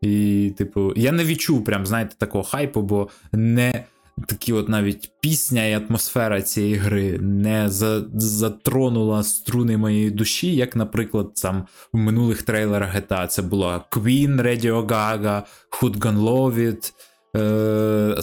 І, 0.00 0.52
типу, 0.58 0.92
я 0.96 1.12
не 1.12 1.24
відчув 1.24 1.64
прям, 1.64 1.86
знаєте, 1.86 2.14
такого 2.18 2.44
хайпу, 2.44 2.82
бо 2.82 3.08
не 3.32 3.84
такі 4.26 4.52
от 4.52 4.68
навіть 4.68 5.10
пісня 5.20 5.64
і 5.66 5.72
атмосфера 5.72 6.42
цієї 6.42 6.74
гри 6.74 7.18
не 7.18 7.68
за, 7.68 8.04
затронула 8.14 9.22
струни 9.22 9.76
моєї 9.76 10.10
душі, 10.10 10.56
як, 10.56 10.76
наприклад, 10.76 11.34
там 11.34 11.66
в 11.92 11.96
минулих 11.96 12.42
трейлерах 12.42 12.96
GTA 12.96 13.26
це 13.26 13.42
була 13.42 13.84
Queen, 13.90 14.42
Radio 14.42 14.86
Gaga, 14.86 15.42
Gonna 15.82 16.18
Love 16.18 16.58
It, 16.58 16.92
е, 17.36 18.20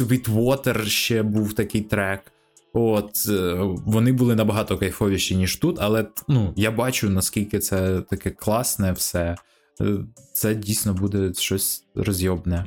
Sweetwater 0.00 0.84
ще 0.84 1.22
був 1.22 1.52
такий 1.52 1.80
трек. 1.80 2.33
От, 2.76 3.26
е, 3.28 3.54
вони 3.86 4.12
були 4.12 4.34
набагато 4.34 4.78
кайфовіші, 4.78 5.36
ніж 5.36 5.56
тут, 5.56 5.76
але 5.80 6.06
ну, 6.28 6.52
я 6.56 6.70
бачу, 6.70 7.10
наскільки 7.10 7.58
це 7.58 8.00
таке 8.00 8.30
класне 8.30 8.92
все. 8.92 9.36
Е, 9.80 9.96
Це 10.32 10.54
дійсно 10.54 10.94
буде 10.94 11.32
щось 11.34 11.84
розйобне. 11.94 12.64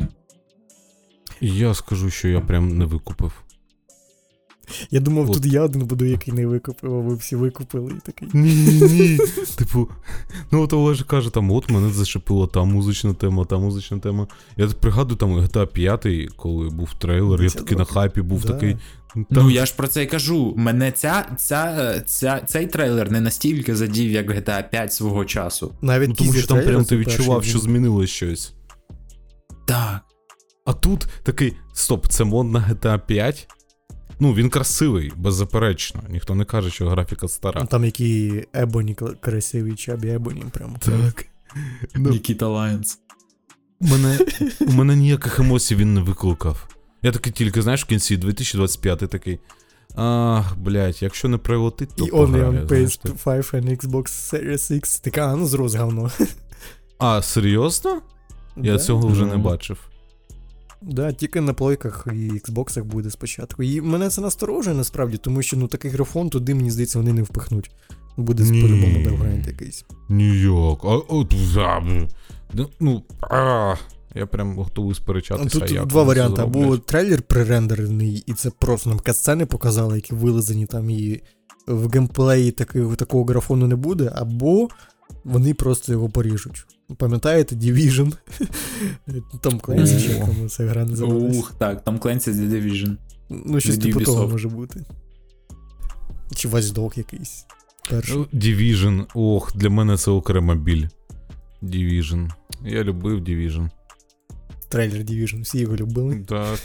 я 1.41 1.73
скажу, 1.73 2.09
що 2.09 2.27
я 2.27 2.41
прям 2.41 2.77
не 2.77 2.85
викупив. 2.85 3.31
Я 4.91 4.99
думав, 4.99 5.30
От. 5.30 5.34
тут 5.34 5.53
я 5.53 5.61
один 5.61 5.81
буду, 5.81 6.06
який 6.06 6.34
не 6.34 6.48
викупив, 6.48 6.95
а 6.95 6.99
ви 6.99 7.15
всі 7.15 7.35
викупили 7.35 7.94
і 7.98 8.06
такий. 8.06 8.30
Ні, 8.34 8.53
ні, 8.53 8.81
ні. 8.81 9.18
Типу, 9.56 9.89
ну 10.52 10.61
от 10.61 10.73
Олеж 10.73 11.03
каже, 11.03 11.30
там 11.30 11.52
от 11.52 11.69
мене 11.69 11.89
зачепила 11.89 12.48
та 12.48 12.64
музична 12.64 13.14
тема, 13.14 13.45
та 13.45 13.57
музична 13.57 13.99
тема. 13.99 14.27
Я 14.57 14.68
так 14.68 14.77
пригадую 14.80 15.18
там 15.18 15.39
GTA 15.39 15.68
5, 15.68 16.30
коли 16.35 16.69
був 16.69 16.94
трейлер, 16.94 17.44
я 17.44 17.49
такий 17.49 17.77
на 17.77 17.85
хайпі 17.85 18.22
був 18.22 18.45
Да. 18.45 18.53
такий. 18.53 18.77
Ну 19.30 19.49
я 19.49 19.65
ж 19.65 19.73
про 19.76 19.88
це 19.88 20.03
і 20.03 20.07
кажу. 20.07 20.53
Мене 20.57 20.91
ця, 20.91 21.26
ця, 21.38 21.94
ця, 22.06 22.41
цей 22.45 22.68
трейлер 22.68 23.11
не 23.11 23.22
настільки 23.22 23.76
задів, 23.76 24.11
як 24.11 24.30
GTA 24.31 24.69
5 24.69 24.94
свого 24.94 25.26
часу. 25.26 25.73
Навіть 25.81 26.10
ну, 26.10 26.15
тому 26.15 26.34
що 26.34 26.48
там 26.48 26.61
прям 26.64 26.85
ти 26.85 26.98
відчував, 26.98 27.44
що 27.44 27.60
змінилось 27.60 28.10
щось. 28.10 28.53
Так. 29.68 30.02
А 30.65 30.73
тут 30.73 31.07
такий, 31.23 31.53
стоп, 31.73 32.07
це 32.07 32.23
мод 32.23 32.52
на 32.52 32.60
GTA 32.60 32.99
5. 33.07 33.48
Ну, 34.19 34.34
він 34.34 34.49
красивий, 34.49 35.11
беззаперечно. 35.15 36.02
Ніхто 36.10 36.35
не 36.35 36.45
каже, 36.45 36.69
що 36.72 36.89
графіка 36.89 37.27
стара. 37.27 37.65
Там 37.65 37.85
які 37.85 38.44
Ебоні 38.56 38.95
красиві, 39.19 39.76
чабі 39.76 40.10
Ебоні 40.10 40.44
прямо. 40.53 40.76
Так. 40.80 41.26
Ну, 41.95 42.10
Нікіта 42.10 42.48
Лайонс. 42.48 42.99
мене, 43.80 44.19
у 44.60 44.72
мене 44.72 44.95
ніяких 44.95 45.39
емоцій 45.39 45.76
він 45.76 45.94
не 45.94 46.02
викликав. 46.02 46.68
Я 47.02 47.11
такий 47.11 47.34
тільки, 47.34 47.61
знаєш, 47.61 47.84
в 47.84 47.88
кінці 47.88 48.18
2025 48.18 48.99
такий. 48.99 49.39
Ах, 49.95 50.57
блядь, 50.57 51.02
якщо 51.02 51.27
не 51.27 51.38
прилетить, 51.38 51.89
то 51.95 52.06
І 52.06 52.11
Only 52.11 52.11
пограю, 52.11 52.52
on. 52.52 52.68
PS5 52.68 53.23
and 53.53 53.77
Xbox 53.81 54.03
Series 54.34 54.72
X. 54.72 55.03
Така, 55.03 55.35
ну 55.35 55.45
зрос 55.45 55.76
говно. 55.76 56.11
А, 56.99 57.22
серйозно? 57.22 58.02
Я 58.57 58.73
Да? 58.73 58.80
цього 58.80 59.07
вже 59.07 59.26
не 59.26 59.35
Ну. 59.38 59.44
бачив. 59.44 59.77
Да, 60.81 61.11
тільки 61.11 61.41
на 61.41 61.53
плойках 61.53 62.07
і 62.13 62.31
Xbox 62.31 62.83
буде 62.83 63.09
спочатку. 63.09 63.63
І 63.63 63.81
мене 63.81 64.09
це 64.09 64.21
насторожує 64.21 64.75
насправді, 64.75 65.17
тому 65.17 65.41
що 65.41 65.57
ну 65.57 65.67
такий 65.67 65.91
графон 65.91 66.29
туди, 66.29 66.55
мені 66.55 66.71
здається, 66.71 66.99
вони 66.99 67.13
не 67.13 67.21
впихнуть. 67.21 67.71
Буде 68.17 68.43
Ні. 68.43 68.61
по-любому 68.61 69.03
девграйнд 69.03 69.47
якийсь. 69.47 69.85
Ніяк. 70.09 70.79
А, 70.83 70.97
от. 71.07 71.33
Ну, 72.53 72.69
Ну, 72.79 73.03
а, 73.21 73.75
я 74.15 74.25
прям 74.25 74.55
готовий 74.55 74.95
сперечатися. 74.95 75.59
Тут 75.59 75.71
як 75.71 75.85
два 75.85 76.03
варіанти. 76.03 76.41
Або 76.41 76.77
трейлер 76.77 77.21
пререндерений, 77.21 78.23
і 78.25 78.33
це 78.33 78.49
просто 78.49 78.89
нам 78.89 78.99
касцени 78.99 79.45
показали, 79.45 79.95
які 79.95 80.15
вилазені 80.15 80.65
там, 80.65 80.89
і 80.89 81.21
в 81.67 81.89
геймплеї 81.89 82.51
такого, 82.51 82.95
такого 82.95 83.23
графону 83.23 83.67
не 83.67 83.75
буде, 83.75 84.11
або 84.15 84.67
вони 85.23 85.53
просто 85.53 85.91
його 85.91 86.09
поріжуть. 86.09 86.65
Пам'ятаєте, 86.95 87.55
Division? 87.55 88.14
Там 89.41 89.53
Clancy, 89.53 90.01
чи 90.01 90.19
там 90.19 90.49
ця 90.49 90.65
гра 90.65 90.85
називалась. 90.85 91.38
Ух, 91.38 91.53
так, 91.57 91.84
там 91.84 91.97
Clancy 91.97 92.30
The 92.34 92.49
Division. 92.49 92.97
Ну, 93.30 93.59
щось 93.59 93.77
типу 93.77 94.01
того 94.01 94.27
може 94.27 94.47
бути. 94.47 94.85
Чи 96.35 96.47
Watch 96.47 96.73
Dog 96.73 96.97
якийсь. 96.97 97.45
Перший. 97.89 98.15
Ну, 98.18 98.27
Division. 98.34 99.05
Ох, 99.14 99.55
для 99.55 99.69
мене 99.69 99.97
це 99.97 100.11
окрема 100.11 100.55
біль. 100.55 100.88
Division. 101.64 102.30
Я 102.65 102.84
любив 102.84 103.19
Division. 103.19 103.69
Трейлер 104.69 105.01
Division, 105.01 105.41
всі 105.41 105.59
його 105.59 105.76
любили. 105.76 106.26
Так. 106.27 106.59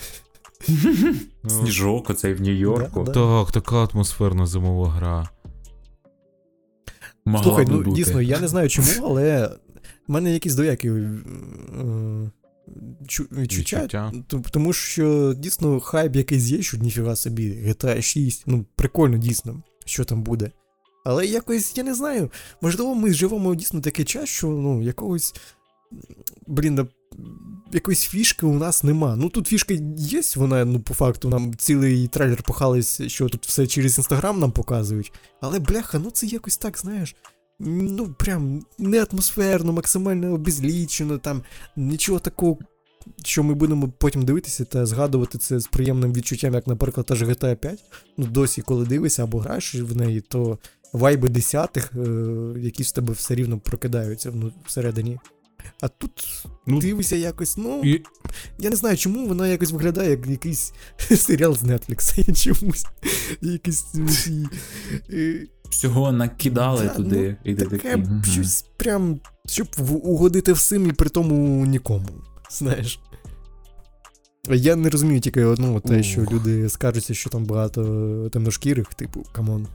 Сніжок 1.48 2.10
оцей 2.10 2.34
в 2.34 2.40
Нью-Йорку. 2.40 3.02
Да, 3.04 3.12
да. 3.12 3.44
Так, 3.44 3.52
така 3.52 3.84
атмосферна 3.84 4.46
зимова 4.46 4.90
гра. 4.90 5.28
Могла 7.24 7.44
Слухай, 7.44 7.66
ну 7.68 7.78
бути. 7.78 7.90
дійсно, 7.90 8.22
я 8.22 8.40
не 8.40 8.48
знаю 8.48 8.68
чому, 8.68 8.88
але 9.02 9.50
в 10.12 10.14
мене 10.14 10.32
якісь 10.32 10.54
двоякі 10.54 10.88
е, 10.88 11.20
відчуття. 13.08 13.36
Відчуття. 13.36 14.12
Тому 14.50 14.72
що 14.72 15.34
дійсно 15.38 15.80
хайп 15.80 16.16
якийсь 16.16 16.50
є, 16.50 16.62
що 16.62 16.76
ніфіга 16.76 17.16
собі, 17.16 17.52
GTA 17.52 18.02
6, 18.02 18.42
ну 18.46 18.64
прикольно 18.74 19.18
дійсно, 19.18 19.62
що 19.84 20.04
там 20.04 20.22
буде. 20.22 20.50
Але 21.04 21.26
якось, 21.26 21.76
я 21.76 21.84
не 21.84 21.94
знаю, 21.94 22.30
можливо, 22.60 22.94
ми 22.94 23.12
живемо 23.12 23.54
дійсно 23.54 23.80
такий 23.80 24.04
час, 24.04 24.28
що 24.28 24.46
ну, 24.46 24.82
якогось. 24.82 25.34
Блін, 26.46 26.88
якоїсь 27.72 28.02
фішки 28.02 28.46
у 28.46 28.54
нас 28.54 28.84
нема. 28.84 29.16
Ну 29.16 29.28
тут 29.28 29.48
фішка 29.48 29.74
є, 29.96 30.22
вона, 30.36 30.64
ну, 30.64 30.80
по 30.80 30.94
факту, 30.94 31.28
нам 31.28 31.54
цілий 31.54 32.08
трейлер 32.08 32.42
похались, 32.42 33.02
що 33.06 33.28
тут 33.28 33.46
все 33.46 33.66
через 33.66 33.98
інстаграм 33.98 34.40
нам 34.40 34.52
показують. 34.52 35.12
Але 35.40 35.58
бляха, 35.58 35.98
ну 35.98 36.10
це 36.10 36.26
якось 36.26 36.56
так, 36.56 36.78
знаєш. 36.78 37.16
Ну, 37.60 38.14
прям 38.18 38.66
не 38.78 39.02
атмосферно, 39.02 39.72
максимально 39.72 40.32
обезлічено, 40.32 41.18
там 41.18 41.42
нічого 41.76 42.18
такого, 42.18 42.58
що 43.24 43.42
ми 43.42 43.54
будемо 43.54 43.88
потім 43.98 44.24
дивитися 44.24 44.64
та 44.64 44.86
згадувати 44.86 45.38
це 45.38 45.60
з 45.60 45.66
приємним 45.66 46.12
відчуттям, 46.12 46.54
як, 46.54 46.66
наприклад, 46.66 47.06
та 47.06 47.14
ж 47.14 47.26
GTA 47.26 47.56
5. 47.56 47.84
Ну, 48.16 48.26
досі, 48.26 48.62
коли 48.62 48.86
дивишся 48.86 49.22
або 49.22 49.38
граєш 49.38 49.74
в 49.74 49.96
неї, 49.96 50.20
то 50.20 50.58
вайби 50.92 51.28
десятих, 51.28 51.92
е, 51.96 52.08
якісь 52.60 52.88
в 52.88 52.92
тебе 52.92 53.12
все 53.12 53.34
рівно 53.34 53.58
прокидаються 53.58 54.32
ну, 54.34 54.52
всередині. 54.66 55.18
А 55.80 55.88
тут 55.88 56.44
Ну, 56.66 56.80
дивишся 56.80 57.16
якось, 57.16 57.56
ну, 57.56 57.80
і, 57.84 58.02
я 58.58 58.70
не 58.70 58.76
знаю, 58.76 58.96
чому 58.96 59.26
вона 59.26 59.48
якось 59.48 59.70
виглядає 59.70 60.10
як 60.10 60.26
якийсь 60.26 60.72
серіал 61.16 61.56
з 61.56 61.62
Netflix, 61.62 62.28
я 62.28 62.34
чомусь. 62.34 62.86
Якийсь. 63.40 63.84
Ну, 65.72 65.90
Всього 65.90 66.12
накидали 66.12 66.82
Да, 66.84 66.88
туди, 66.94 67.36
і 67.44 67.54
ти 67.54 67.64
Таке 67.64 67.96
такий. 67.96 68.32
щось 68.32 68.62
прям, 68.76 69.20
щоб 69.46 69.68
угодити 70.02 70.52
всім 70.52 70.88
і 70.88 70.92
при 70.92 71.08
тому 71.08 71.66
нікому. 71.66 72.08
Знаєш. 72.50 73.00
Я 74.50 74.76
не 74.76 74.90
розумію 74.90 75.20
тільки 75.20 75.44
одного, 75.44 75.80
те, 75.80 76.02
що 76.02 76.20
люди 76.20 76.68
скаржаться, 76.68 77.14
що 77.14 77.30
там 77.30 77.44
багато 77.44 78.28
темношкірих, 78.32 78.94
типу, 78.94 79.24
come 79.32 79.52
on. 79.52 79.66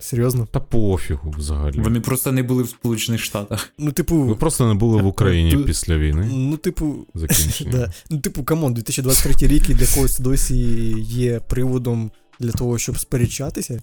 Серйозно? 0.00 0.46
та 0.50 0.60
пофігу 0.60 1.34
взагалі. 1.38 1.80
Вони 1.80 2.00
просто 2.00 2.32
не 2.32 2.42
були 2.42 2.62
в 2.62 2.68
Сполучених 2.68 3.20
Штатах. 3.20 3.72
Ну, 3.78 3.92
типу. 3.92 4.16
Ви 4.16 4.34
просто 4.34 4.68
не 4.68 4.74
були 4.74 5.02
в 5.02 5.06
Україні 5.06 5.52
Тут- 5.52 5.66
після 5.66 5.98
війни. 5.98 6.30
Ну, 6.32 6.56
типу, 6.56 7.06
Закінчення. 7.14 7.70
да. 7.72 7.92
ну, 8.10 8.18
типу, 8.18 8.44
come 8.44 8.61
on, 8.61 8.74
2023 8.74 9.48
рік 9.48 9.70
і 9.70 9.74
для 9.74 9.86
когось 9.94 10.18
досі 10.18 10.56
є 10.98 11.40
приводом 11.40 12.10
для 12.40 12.52
того, 12.52 12.78
щоб 12.78 12.98
сперечатися. 12.98 13.82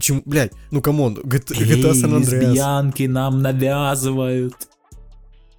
Чому, 0.00 0.22
блядь, 0.24 0.52
ну 0.70 0.80
камон, 0.80 1.14
GTA 1.16 1.92
San 1.92 2.10
Andreas. 2.10 2.18
лесбиянки 2.18 3.08
нам 3.08 3.42
нав'язують. 3.42 4.54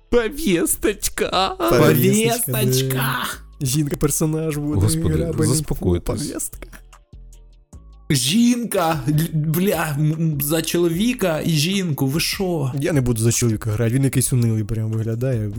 Повесточка! 0.09 1.55
Повесточка, 1.59 2.51
Повесточка! 2.51 3.15
Жінка 3.61 3.95
персонаж 3.97 4.57
буде. 4.57 4.81
Господи, 4.81 5.13
гра, 5.15 5.33
блін, 5.33 5.49
заспокойтесь. 5.49 6.21
фу, 6.21 6.29
повістка. 6.29 6.67
Жінка! 8.10 9.00
Бля, 9.32 9.98
за 10.40 10.62
чоловіка 10.62 11.42
і 11.46 11.50
жінку, 11.50 12.06
ви 12.06 12.20
що? 12.20 12.72
Я 12.80 12.92
не 12.92 13.00
буду 13.00 13.22
за 13.22 13.32
чоловіка 13.32 13.70
грати, 13.70 13.94
він 13.94 14.04
якийсь 14.04 14.32
унилий 14.32 14.64
прям 14.64 14.90
виглядає. 14.92 15.50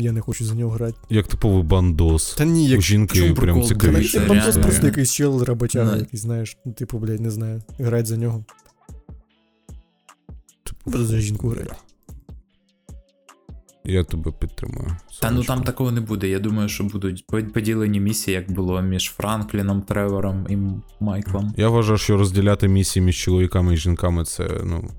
Я 0.00 0.12
не 0.12 0.20
хочу 0.20 0.44
за 0.44 0.54
нього 0.54 0.70
грати. 0.70 0.98
Як 1.10 1.26
типовий 1.28 1.62
бандос. 1.62 2.34
Та 2.34 2.44
ні, 2.44 2.66
У 2.66 2.70
як 2.70 2.82
жінки 2.82 3.18
чому 3.18 3.34
прям 3.34 3.62
цікавіше. 3.62 4.18
Бандос 4.20 4.46
реально. 4.46 4.62
просто 4.62 4.86
якийсь 4.86 5.12
чел 5.12 5.42
роботяга, 5.42 5.96
якийсь, 5.96 6.22
знаєш, 6.22 6.56
ну, 6.64 6.72
типу, 6.72 6.98
блядь, 6.98 7.20
не 7.20 7.30
знаю. 7.30 7.62
Грать 7.78 8.06
за 8.06 8.16
нього. 8.16 8.44
Типу, 10.64 10.90
Буду 10.90 11.06
за 11.06 11.18
жінку 11.18 11.48
грати. 11.48 11.72
Я 13.88 14.04
тебе 14.04 14.32
підтримую. 14.32 14.96
Та 15.20 15.30
ну 15.30 15.42
там 15.42 15.62
такого 15.62 15.92
не 15.92 16.00
буде. 16.00 16.28
Я 16.28 16.38
думаю, 16.38 16.68
що 16.68 16.84
будуть 16.84 17.26
поділені 17.52 18.00
місії, 18.00 18.34
як 18.34 18.50
було 18.50 18.82
між 18.82 19.10
Франкліном, 19.10 19.82
Тревором 19.82 20.46
і 20.48 20.58
Майклом. 21.04 21.54
Я 21.56 21.68
вважаю, 21.68 21.98
що 21.98 22.16
розділяти 22.16 22.68
місії 22.68 23.04
між 23.04 23.16
чоловіками 23.16 23.74
і 23.74 23.76
жінками 23.76 24.24
це, 24.24 24.48
ну, 24.64 24.90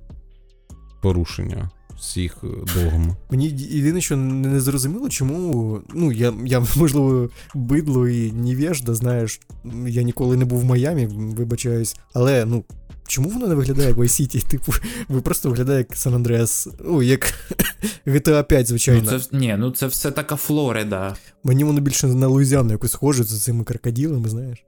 порушення 1.02 1.70
всіх 2.00 2.38
е, 2.44 2.48
догм. 2.76 3.16
Мені 3.32 3.48
єдине, 3.58 4.02
що 4.02 4.18
не 4.18 4.60
зрозуміло, 4.60 5.10
чому. 5.10 5.82
Ну, 5.94 6.12
я, 6.12 6.34
я 6.46 6.66
можливо, 6.76 7.30
бидло 7.56 8.08
і 8.08 8.32
невежда, 8.32 8.94
знаєш. 8.94 9.40
Я 9.88 10.02
ніколи 10.02 10.38
не 10.38 10.46
був 10.46 10.60
в 10.60 10.66
Майамі, 10.66 11.06
вибачаюсь. 11.06 11.96
Але, 12.14 12.46
ну, 12.46 12.64
чому 13.08 13.30
воно 13.30 13.48
не 13.48 13.56
виглядає 13.56 13.88
як 13.88 13.98
Vice 13.98 14.22
City? 14.22 14.48
Типу, 14.48 14.74
ви 15.08 15.22
просто 15.22 15.50
виглядає 15.50 15.78
як 15.78 15.90
San 15.90 16.24
Andreas. 16.24 16.74
Ну, 16.86 17.04
як 17.04 17.34
GTA 18.08 18.44
5, 18.44 18.60
Ну, 18.62 18.66
звичайно. 18.66 19.20
це, 19.20 19.38
ні, 19.38 19.56
ну 19.60 19.72
це 19.72 19.88
все 19.88 20.12
така 20.12 20.36
Флорида. 20.36 21.16
Мені 21.44 21.64
воно 21.64 21.82
більше 21.82 22.08
на 22.08 22.28
Луїзіану 22.28 22.72
якось 22.72 22.92
схоже 22.92 23.24
з 23.24 23.44
цими 23.44 23.64
крокодилами, 23.64 24.30
знаєш. 24.30 24.64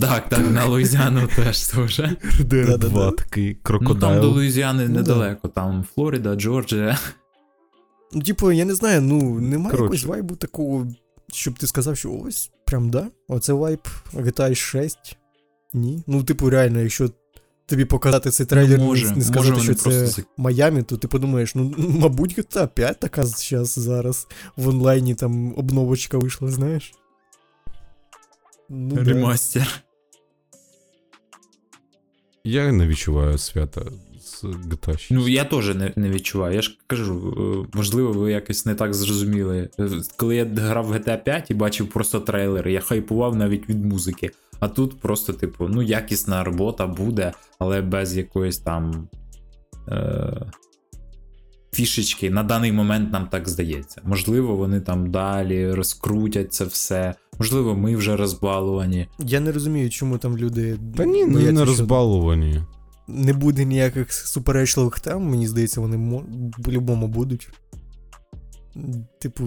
Так, 0.00 0.28
так, 0.28 0.50
на 0.50 0.64
Луїзіану 0.66 1.28
теж 1.36 1.58
схоже. 1.58 2.16
Да-да-да. 2.40 3.10
такий 3.10 3.56
Ну 3.80 3.94
там 3.94 4.20
до 4.20 4.30
Луїзіани 4.30 4.82
Ну, 4.88 4.94
да. 4.94 5.00
недалеко, 5.00 5.48
там 5.48 5.84
Флорида, 5.94 6.34
Джорджія. 6.34 6.98
Ну, 8.12 8.22
типу, 8.22 8.52
я 8.52 8.64
не 8.64 8.74
знаю, 8.74 9.00
ну, 9.00 9.40
немає 9.40 9.70
Коротше. 9.70 9.82
якогось 9.82 10.04
вайбу 10.04 10.36
такого, 10.36 10.86
щоб 11.32 11.58
ти 11.58 11.66
сказав, 11.66 11.96
що 11.96 12.12
ось, 12.12 12.50
прям 12.66 12.90
да, 12.90 13.06
оце 13.28 13.52
вайб 13.52 13.80
GTA 14.14 14.54
6. 14.54 14.98
Ні. 15.74 16.02
Ну, 16.06 16.24
типу, 16.24 16.50
реально, 16.50 16.80
якщо 16.80 17.10
тобі 17.70 17.84
показати 17.84 18.30
цей 18.30 18.46
трейлер, 18.46 18.78
Ну, 18.78 18.84
може, 18.84 19.04
не, 19.04 19.10
не 19.10 19.16
може 19.16 19.26
сказати, 19.28 19.50
вони 19.50 19.62
що 19.62 19.72
просто 19.72 19.90
це 19.90 20.06
зак- 20.06 20.26
Майамі, 20.36 20.82
то 20.82 20.96
ти 20.96 21.08
подумаєш, 21.08 21.54
ну, 21.54 21.74
мабуть, 21.78 22.38
GTA 22.38 22.68
5 22.68 23.00
така 23.00 23.26
зараз 23.26 23.68
зараз 23.78 24.26
в 24.56 24.68
онлайні 24.68 25.14
там 25.14 25.54
обновочка 25.58 26.18
вийшла, 26.18 26.48
знаєш. 26.50 26.92
Ну, 28.68 28.94
да. 28.94 29.66
Я 32.44 32.72
не 32.72 32.86
відчуваю 32.86 33.38
свята 33.38 33.82
з 34.20 34.44
GTA 34.44 34.98
6. 34.98 35.10
Ну, 35.10 35.28
я 35.28 35.44
теж 35.44 35.74
не, 35.74 35.92
не 35.96 36.10
відчуваю. 36.10 36.54
Я 36.54 36.62
ж 36.62 36.78
кажу, 36.86 37.34
е, 37.64 37.68
можливо, 37.76 38.12
ви 38.12 38.32
якось 38.32 38.66
не 38.66 38.74
так 38.74 38.94
зрозуміли. 38.94 39.68
Е, 39.78 39.88
Коли 40.16 40.36
я 40.36 40.44
грав 40.44 40.86
в 40.86 40.92
GTA 40.92 41.24
5 41.24 41.50
і 41.50 41.54
бачив 41.54 41.88
просто 41.88 42.20
трейлери, 42.20 42.72
я 42.72 42.80
хайпував 42.80 43.36
навіть 43.36 43.68
від 43.68 43.84
музики. 43.84 44.30
А 44.60 44.68
тут 44.68 45.00
просто, 45.00 45.32
типу, 45.32 45.68
ну, 45.68 45.82
якісна 45.82 46.44
робота 46.44 46.86
буде, 46.86 47.32
але 47.58 47.82
без 47.82 48.16
якоїсь 48.16 48.58
там. 48.58 49.08
Е- 49.88 50.46
Фішечки 51.72 52.30
на 52.30 52.42
даний 52.42 52.72
момент 52.72 53.12
нам 53.12 53.26
так 53.26 53.48
здається. 53.48 54.00
Можливо, 54.04 54.56
вони 54.56 54.80
там 54.80 55.10
далі 55.10 55.72
розкрутять 55.72 56.52
це 56.52 56.64
все, 56.64 57.14
Можливо, 57.40 57.74
ми 57.74 57.96
вже 57.96 58.16
розбалувані. 58.16 59.08
Я 59.18 59.40
не 59.40 59.52
розумію, 59.52 59.90
чому 59.90 60.18
там 60.18 60.36
люди. 60.38 60.78
Та 60.96 61.04
ні, 61.04 61.24
не, 61.24 61.52
не 61.52 61.64
розбалувані. 61.64 62.62
Не 63.08 63.32
буде 63.32 63.64
ніяких 63.64 64.12
суперечливих 64.12 65.00
тем, 65.00 65.22
мені 65.22 65.48
здається, 65.48 65.80
вони 65.80 65.96
мо- 65.96 66.24
по-любому 66.64 67.08
будуть. 67.08 67.48
Типу. 69.20 69.44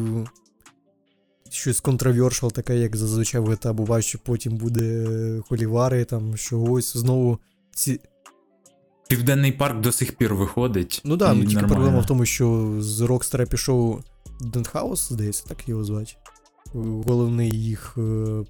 Щось 1.53 1.79
контровершал 1.79 2.51
таке, 2.51 2.77
як 2.79 2.95
зазвичай 2.95 3.41
в 3.41 3.49
GTA 3.49 3.73
буває, 3.73 4.01
що 4.01 4.19
потім 4.19 4.57
буде 4.57 5.07
холівари, 5.49 6.05
там, 6.05 6.37
що 6.37 6.61
ось 6.61 6.97
знову 6.97 7.39
ці. 7.75 7.99
Південний 9.09 9.51
парк 9.51 9.81
до 9.81 9.91
сих 9.91 10.17
пір 10.17 10.35
виходить. 10.35 11.01
Ну 11.05 11.17
так, 11.17 11.35
да, 11.35 11.41
тільки 11.41 11.53
нормально. 11.53 11.73
проблема 11.75 11.99
в 11.99 12.05
тому, 12.05 12.25
що 12.25 12.75
з 12.79 13.01
Rockstar 13.01 13.49
пішов 13.49 14.03
Дентхаус, 14.41 15.09
здається, 15.09 15.43
так 15.47 15.69
його 15.69 15.83
звати. 15.83 16.13
Головний 16.73 17.49
їх 17.51 17.95
е, 17.97 18.43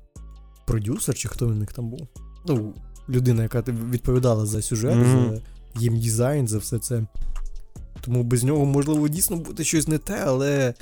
продюсер, 0.68 1.16
чи 1.16 1.28
хто 1.28 1.48
в 1.48 1.56
них 1.56 1.74
там 1.74 1.90
був. 1.90 2.08
Ну, 2.48 2.74
людина, 3.10 3.44
яка 3.44 3.62
відповідала 3.92 4.46
за 4.46 4.62
сюжет, 4.62 4.96
Мгм. 4.96 5.06
за 5.36 5.42
їм 5.80 6.00
дизайн, 6.00 6.48
за 6.48 6.58
все 6.58 6.80
це. 6.80 7.06
Тому 8.06 8.24
без 8.24 8.44
нього, 8.44 8.66
можливо, 8.66 9.08
дійсно 9.08 9.38
буде 9.38 9.64
щось 9.64 9.88
не 9.88 9.98
те, 9.98 10.24
але 10.26 10.74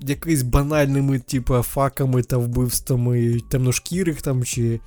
якимись 0.00 0.42
банальними, 0.42 1.18
типу, 1.18 1.62
факами 1.62 2.22
та 2.22 2.36
вбивствами 2.36 3.40
темношкірих 3.50 4.22
там, 4.22 4.44
чи 4.44 4.80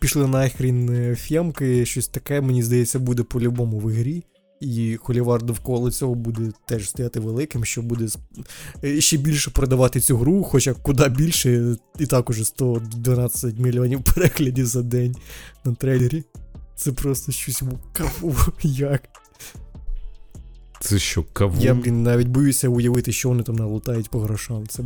пішли 0.00 0.26
нахрін 0.26 0.90
е, 0.90 1.16
фємки, 1.16 1.86
щось 1.86 2.08
таке, 2.08 2.40
мені 2.40 2.62
здається, 2.62 2.98
буде 2.98 3.22
по-любому 3.22 3.78
в 3.78 3.92
ігрі. 3.92 4.22
І 4.60 4.96
холівар 4.96 5.42
довкола 5.42 5.90
цього 5.90 6.14
буде 6.14 6.52
теж 6.66 6.88
стояти 6.88 7.20
великим, 7.20 7.64
що 7.64 7.82
буде 7.82 8.08
е, 8.84 9.00
ще 9.00 9.16
більше 9.16 9.50
продавати 9.50 10.00
цю 10.00 10.16
гру, 10.16 10.42
хоча 10.42 10.74
куди 10.74 11.08
більше, 11.08 11.76
і 11.98 12.06
так 12.06 12.30
уже 12.30 12.44
112 12.44 13.58
мільйонів 13.58 14.02
переглядів 14.14 14.66
за 14.66 14.82
день 14.82 15.16
на 15.64 15.74
трейлері. 15.74 16.24
Це 16.76 16.92
просто 16.92 17.32
щось 17.32 17.62
як. 18.62 19.02
Це 20.82 20.98
що, 20.98 21.24
кавун? 21.32 21.60
Я, 21.60 21.74
блін, 21.74 22.02
навіть 22.02 22.28
боюся 22.28 22.68
уявити, 22.68 23.12
що 23.12 23.28
вони 23.28 23.42
там 23.42 23.56
налутають 23.56 24.10
по 24.10 24.20
грошам. 24.20 24.66
Це, 24.66 24.82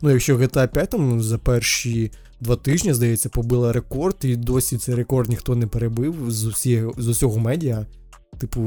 ну, 0.00 0.10
якщо 0.10 0.36
GTA 0.36 0.68
5 0.68 0.90
там 0.90 1.22
за 1.22 1.38
перші 1.38 2.10
два 2.40 2.56
тижні, 2.56 2.94
здається, 2.94 3.28
побила 3.28 3.72
рекорд, 3.72 4.16
і 4.22 4.36
досі 4.36 4.78
цей 4.78 4.94
рекорд 4.94 5.28
ніхто 5.28 5.56
не 5.56 5.66
перебив 5.66 6.14
з, 6.28 6.44
усі, 6.44 6.84
з 6.96 7.08
усього 7.08 7.38
медіа. 7.38 7.86
Типу, 8.38 8.60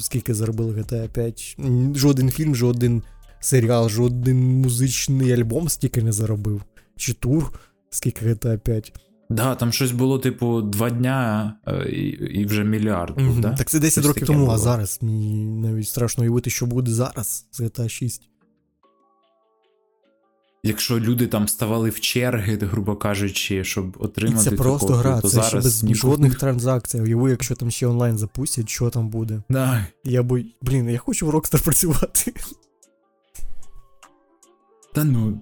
скільки 0.00 0.34
заробили 0.34 0.74
GTA 0.74 1.08
5. 1.08 1.56
Жоден 1.94 2.30
фільм, 2.30 2.56
жоден 2.56 3.02
серіал, 3.40 3.88
жоден 3.88 4.38
музичний 4.38 5.32
альбом 5.32 5.68
стільки 5.68 6.02
не 6.02 6.12
заробив. 6.12 6.62
Чи 6.96 7.12
тур, 7.12 7.52
скільки 7.90 8.26
GTA 8.26 8.58
5. 8.58 8.92
Да, 9.30 9.54
там 9.54 9.72
щось 9.72 9.92
було, 9.92 10.18
типу, 10.18 10.62
два 10.62 10.90
дня 10.90 11.52
е, 11.66 11.88
і, 11.88 12.08
і 12.40 12.44
вже 12.46 12.64
мільярд 12.64 13.14
був, 13.14 13.24
Мгм. 13.26 13.40
да? 13.40 13.54
Так 13.54 13.70
це 13.70 13.78
10 13.78 13.92
Щось 14.04 14.06
років 14.06 14.26
тому, 14.26 14.38
було. 14.38 14.52
а 14.52 14.58
зараз 14.58 14.98
мені 15.02 15.44
навіть 15.44 15.88
страшно 15.88 16.22
уявити, 16.22 16.50
що 16.50 16.66
буде 16.66 16.90
зараз 16.92 17.46
з 17.50 17.60
GTA 17.60 17.88
6. 17.88 18.22
Якщо 20.62 21.00
люди 21.00 21.26
там 21.26 21.48
ставали 21.48 21.90
в 21.90 22.00
черги, 22.00 22.56
грубо 22.62 22.96
кажучи, 22.96 23.64
щоб 23.64 23.96
І 24.00 24.04
отримати 24.04 24.44
це 24.44 24.50
просто 24.50 24.86
копію, 24.86 24.98
гра, 25.02 25.20
то 25.20 25.28
це 25.28 25.42
ще 25.42 25.56
без 25.56 25.82
ні- 25.82 25.94
жодних 25.94 26.38
транзакцій. 26.38 27.00
Уяви, 27.00 27.30
якщо 27.30 27.54
там 27.54 27.70
ще 27.70 27.86
онлайн 27.86 28.18
запустять, 28.18 28.68
що 28.68 28.90
там 28.90 29.08
буде. 29.08 29.42
Да. 29.48 29.86
Я 30.04 30.22
бо, 30.22 30.38
блін, 30.62 30.90
я 30.90 30.98
хочу 30.98 31.26
в 31.26 31.30
Rockstar 31.34 31.64
працювати. 31.64 32.34
Та 34.94 35.04
ну, 35.04 35.40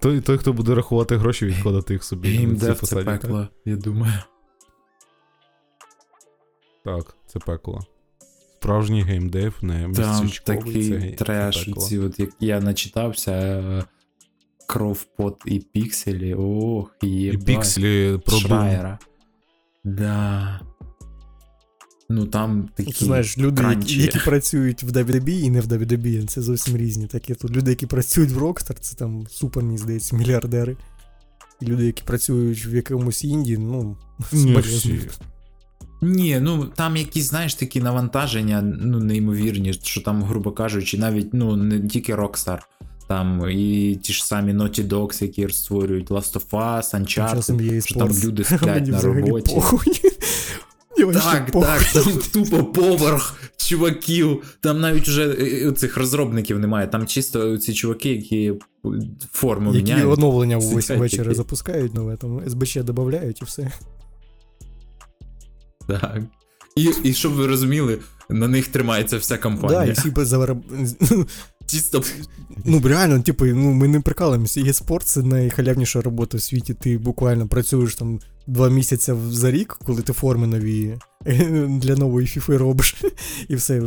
Той, 0.00 0.20
той, 0.20 0.38
хто 0.38 0.52
буде 0.52 0.74
рахувати 0.74 1.16
гроші, 1.16 1.46
відкладати 1.46 1.92
їх 1.92 2.04
собі. 2.04 2.28
геймдев 2.28 2.74
це 2.74 2.80
посаді, 2.80 3.04
так? 3.04 3.20
пекло, 3.20 3.48
я 3.64 3.76
думаю. 3.76 4.12
Так, 6.84 7.16
це 7.26 7.38
пекло. 7.38 7.80
Справжній 8.56 9.02
геймдев, 9.02 9.54
не 9.62 9.92
Там 9.92 10.30
такий 10.44 10.88
це, 10.90 10.96
ге- 10.96 11.50
це 11.50 11.72
ці 11.80 11.98
от 11.98 12.20
як 12.20 12.30
я 12.40 12.60
начитався, 12.60 13.32
е, 13.32 13.84
кров, 14.66 15.04
пот 15.16 15.42
і 15.46 15.58
пікселі. 15.58 16.34
Ох, 16.34 16.96
І 17.02 17.08
єбать. 17.08 17.44
пікселі. 17.44 18.20
Шрайера. 18.28 18.98
Да. 19.84 20.60
Ну 22.10 22.26
там 22.26 22.68
такі. 22.74 22.92
Ти 22.92 23.04
знаєш, 23.04 23.38
люди, 23.38 23.62
які, 23.62 23.74
кранчі. 23.74 24.02
які 24.02 24.18
працюють 24.18 24.82
в 24.82 24.86
WWE 24.86 25.28
і 25.28 25.50
не 25.50 25.60
в 25.60 25.66
WWE, 25.66 26.26
це 26.26 26.42
зовсім 26.42 26.76
різні. 26.76 27.06
Такі 27.06 27.34
тут 27.34 27.50
люди, 27.50 27.70
які 27.70 27.86
працюють 27.86 28.30
в 28.30 28.42
Rockstar, 28.42 28.76
це 28.80 28.96
там 28.96 29.26
супер, 29.30 29.62
мені 29.62 29.78
здається, 29.78 30.16
мільярдери. 30.16 30.76
І 31.60 31.66
люди, 31.66 31.86
які 31.86 32.02
працюють 32.02 32.66
в 32.66 32.74
якомусь 32.74 33.24
інді, 33.24 33.58
ну, 33.58 33.96
Ні, 34.32 34.56
всі. 34.56 35.00
Ні, 36.02 36.40
ну 36.40 36.64
там 36.64 36.96
якісь, 36.96 37.24
знаєш, 37.24 37.54
такі 37.54 37.80
навантаження, 37.80 38.62
ну, 38.62 39.00
неймовірні, 39.00 39.72
що 39.72 40.00
там, 40.00 40.22
грубо 40.22 40.52
кажучи, 40.52 40.98
навіть 40.98 41.34
ну, 41.34 41.56
не 41.56 41.80
тільки 41.80 42.14
Rockstar, 42.14 42.58
там 43.08 43.50
і 43.50 43.96
ті 44.02 44.12
ж 44.12 44.26
самі 44.26 44.52
Naughty 44.52 44.88
Dogs, 44.88 45.22
які 45.22 45.48
створюють 45.48 46.10
Last 46.10 46.34
of 46.34 46.50
Us, 46.50 46.94
Uncharted, 46.94 47.86
що 47.86 47.94
там 47.94 48.12
люди 48.24 48.44
сплять 48.56 48.86
на 48.86 49.00
роботі. 49.00 49.54
похуй. 49.54 50.00
Так, 50.98 51.50
так, 51.50 51.82
там 51.92 52.12
тупо 52.32 52.64
поверх 52.64 53.34
чуваків. 53.56 54.56
Там 54.60 54.80
навіть 54.80 55.08
вже 55.08 55.28
е, 55.40 55.72
цих 55.72 55.96
розробників 55.96 56.58
немає. 56.58 56.86
Там 56.86 57.06
чисто 57.06 57.58
ці 57.58 57.74
чуваки, 57.74 58.08
які 58.10 58.52
форму 59.32 59.74
Які 59.74 59.92
міняють. 59.92 60.18
оновлення 60.18 60.58
в 60.58 60.78
8 60.78 60.98
вечора 60.98 61.34
запускають 61.34 61.94
нове, 61.94 62.16
там 62.16 62.40
СБЧ 62.48 62.76
додають 62.76 63.42
і 63.42 63.44
все. 63.44 63.72
Так. 65.88 66.20
І, 66.76 66.90
і 67.04 67.12
щоб 67.14 67.32
ви 67.32 67.46
розуміли, 67.46 67.98
на 68.30 68.48
них 68.48 68.68
тримається 68.68 69.18
вся 69.18 69.34
Да, 69.34 69.42
компанія. 69.42 69.84
і 69.84 69.90
всі 69.92 70.10
без. 70.10 70.34
Чисто 71.68 72.02
Ну, 72.64 72.80
реально, 72.80 73.20
типу, 73.20 73.44
ну 73.46 73.72
ми 73.72 73.88
не 73.88 74.00
прикалуємося. 74.00 74.60
Є 74.60 74.72
спорт, 74.72 75.06
це 75.06 75.22
найхалявніша 75.22 76.00
робота 76.00 76.36
в 76.36 76.40
світі. 76.40 76.74
Ти 76.74 76.98
буквально 76.98 77.48
працюєш 77.48 77.94
там 77.94 78.20
два 78.46 78.68
місяці 78.68 79.14
за 79.30 79.50
рік, 79.50 79.78
коли 79.86 80.02
ти 80.02 80.12
форми 80.12 80.46
нові 80.46 80.98
для 81.68 81.96
нової 81.96 82.26
фіфи 82.26 82.56
робиш. 82.56 82.94
І 83.48 83.54
все. 83.54 83.80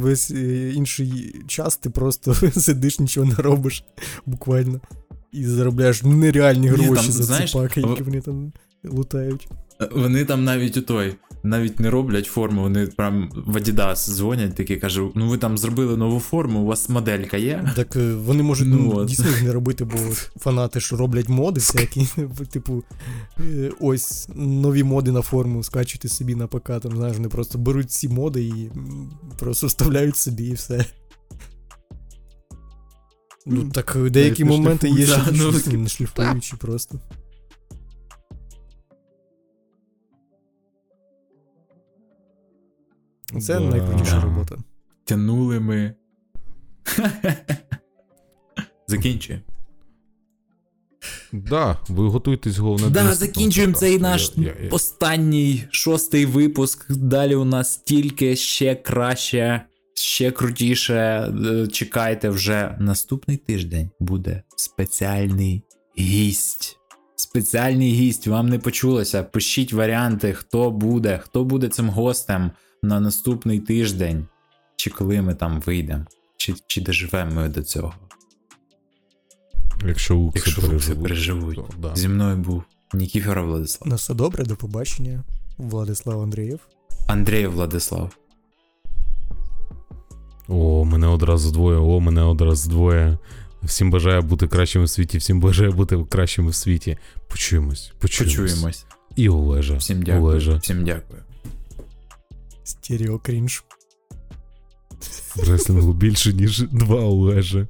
Весь- 0.00 0.34
е, 0.34 0.72
інший 0.72 1.34
час 1.46 1.76
ти 1.76 1.90
просто 1.90 2.34
сидиш, 2.56 2.98
нічого 2.98 3.26
не 3.26 3.34
робиш, 3.34 3.84
буквально. 4.26 4.80
І 5.32 5.44
заробляєш 5.44 6.02
нереальні 6.02 6.60
Ні, 6.60 6.68
гроші 6.68 7.02
там, 7.02 7.12
за 7.12 7.22
знаєш, 7.22 7.50
ці 7.50 7.58
паки, 7.58 7.80
які 7.80 8.02
вони 8.02 8.20
там 8.20 8.52
лутають. 8.84 9.48
Вони 9.92 10.24
там 10.24 10.44
навіть 10.44 10.76
у 10.76 10.82
той, 10.82 11.16
навіть 11.42 11.80
не 11.80 11.90
роблять 11.90 12.26
форму, 12.26 12.62
вони 12.62 12.86
прям 12.86 13.30
в 13.46 13.56
Adidas 13.56 13.96
дзвонять, 13.96 14.54
такі 14.54 14.76
кажуть, 14.76 15.12
ну 15.14 15.28
ви 15.28 15.38
там 15.38 15.58
зробили 15.58 15.96
нову 15.96 16.20
форму, 16.20 16.60
у 16.60 16.66
вас 16.66 16.88
моделька 16.88 17.36
є? 17.36 17.72
Так 17.76 17.96
е, 17.96 18.14
вони 18.14 18.42
можуть 18.42 18.68
Ну 18.68 18.92
ну, 18.94 19.04
дійсно 19.04 19.26
не 19.42 19.52
робити, 19.52 19.84
бо 19.84 19.98
фанати 20.40 20.80
ж 20.80 20.96
роблять 20.96 21.28
моди 21.28 21.60
всякі. 21.60 22.08
Типу, 22.50 22.82
е, 23.40 23.70
ось 23.80 24.28
нові 24.34 24.82
моди 24.82 25.12
на 25.12 25.22
форму 25.22 25.62
скачуйте 25.62 26.08
собі 26.08 26.34
на 26.34 26.46
ПК, 26.46 26.66
там, 26.80 26.96
знаєш, 26.96 27.16
вони 27.16 27.28
просто 27.28 27.58
беруть 27.58 27.90
ці 27.90 28.08
моди 28.08 28.42
і 28.42 28.70
просто 29.38 29.66
вставляють 29.66 30.16
собі 30.16 30.44
і 30.44 30.54
все. 30.54 30.84
Ну 33.46 33.70
так 33.74 33.96
е, 34.06 34.10
деякі 34.10 34.44
моменти 34.44 34.88
є 34.88 35.06
ну, 35.32 35.52
не 35.78 35.88
шліфуючі 35.88 36.56
просто. 36.56 37.00
Це 43.40 43.54
Да. 43.54 43.60
найкрутіша 43.60 44.20
робота. 44.20 44.56
Тянули 45.04 45.60
ми. 45.60 45.94
Закінчуємо. 48.88 49.44
Да, 51.32 51.78
ви 51.88 52.08
готуйтесь 52.08 52.58
головне. 52.58 52.84
до 52.86 52.90
Да, 52.90 53.14
закінчуємо 53.14 53.72
цей 53.74 53.98
наш 53.98 54.32
Я- 54.36 54.42
я- 54.44 54.54
я- 54.64 54.68
останній 54.70 55.64
шостий 55.70 56.26
випуск. 56.26 56.92
Далі 56.92 57.34
у 57.34 57.44
нас 57.44 57.76
тільки 57.76 58.36
ще 58.36 58.74
краще, 58.74 59.62
ще 59.94 60.30
крутіше. 60.30 60.94
Е, 60.96 61.66
Чекайте 61.66 62.28
вже 62.28 62.76
наступний 62.80 63.36
тиждень 63.36 63.90
буде 64.00 64.42
спеціальний 64.56 65.62
гість. 65.98 66.76
Спеціальний 67.16 67.92
гість, 67.92 68.26
вам 68.26 68.48
не 68.48 68.58
почулося. 68.58 69.22
Пишіть 69.22 69.72
варіанти, 69.72 70.32
хто 70.32 70.70
буде, 70.70 71.18
хто 71.24 71.44
буде 71.44 71.68
цим 71.68 71.88
гостем 71.88 72.50
на 72.82 73.00
наступний 73.00 73.60
тиждень, 73.60 74.26
чи 74.76 74.90
коли 74.90 75.22
ми 75.22 75.34
там 75.34 75.60
вийдемо, 75.60 76.04
чи, 76.36 76.54
чи 76.66 76.80
доживемо 76.80 77.34
ми 77.34 77.48
до 77.48 77.62
цього. 77.62 77.94
Якщо 79.86 80.16
укси 80.16 80.38
Якщо 80.46 80.60
укси 80.60 80.68
переживуть. 80.94 81.02
переживуть. 81.02 81.56
то 81.56 81.68
да. 81.78 81.96
Зі 81.96 82.08
мною 82.08 82.36
був 82.36 82.62
Нікіфоров 82.94 83.46
Владислав. 83.46 83.88
На 83.88 83.94
все 83.96 84.14
добре, 84.14 84.44
до 84.44 84.56
побачення. 84.56 85.24
Владислав 85.58 86.22
Андрієв. 86.22 86.60
Андрій 87.06 87.46
Владислав. 87.46 88.16
О, 90.48 90.84
мене 90.84 91.06
одразу 91.06 91.52
двоє, 91.52 91.78
о, 91.78 92.00
мене 92.00 92.22
одразу 92.22 92.70
двоє. 92.70 93.18
Всім 93.62 93.90
бажаю 93.90 94.22
бути 94.22 94.46
кращим 94.48 94.82
в 94.82 94.88
світі, 94.88 95.18
всім 95.18 95.40
бажаю 95.40 95.72
бути 95.72 96.04
кращим 96.10 96.48
в 96.48 96.54
світі. 96.54 96.98
Почуємось, 97.28 97.92
почуємось. 97.98 98.36
Почуємось. 98.52 98.86
І 99.16 99.28
Олежа. 99.28 99.76
Всім 99.76 100.02
дякую. 100.02 100.22
Олежа. 100.24 100.56
Всім 100.56 100.84
дякую. 100.84 101.22
Стерео 102.88 103.18
крінж. 103.18 103.64
В 105.36 105.50
реслінгу 105.50 105.92
більше, 105.92 106.32
ніж 106.32 106.60
два 106.60 107.00
Олежа. 107.00 107.66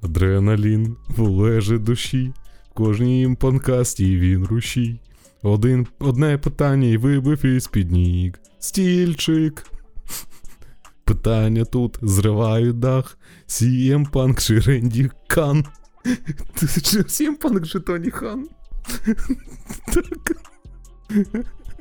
Адреналін 0.00 0.96
в 1.08 1.22
Олежі 1.22 1.78
душі. 1.78 2.32
Кожній 2.74 3.20
їм 3.20 3.36
подкасті 3.36 4.16
він 4.16 4.44
рушій. 4.44 5.00
Один, 5.42 5.86
одне 5.98 6.38
питання 6.38 6.88
і 6.88 6.96
вибив 6.96 7.44
із 7.44 7.66
під 7.66 7.92
ніг. 7.92 8.34
Стільчик. 8.58 9.66
Питання 11.04 11.64
тут 11.64 11.98
зривають 12.02 12.78
дах. 12.78 13.18
CM 13.46 14.06
Punk 14.06 14.40
чи 14.40 14.60
Ренді 14.60 15.10
Кан. 15.26 15.64
CM 17.06 17.36
Punk 17.36 17.66
чи 17.66 17.80
Тоні 17.80 18.10
Хан? 18.10 18.48
Так. 19.94 20.36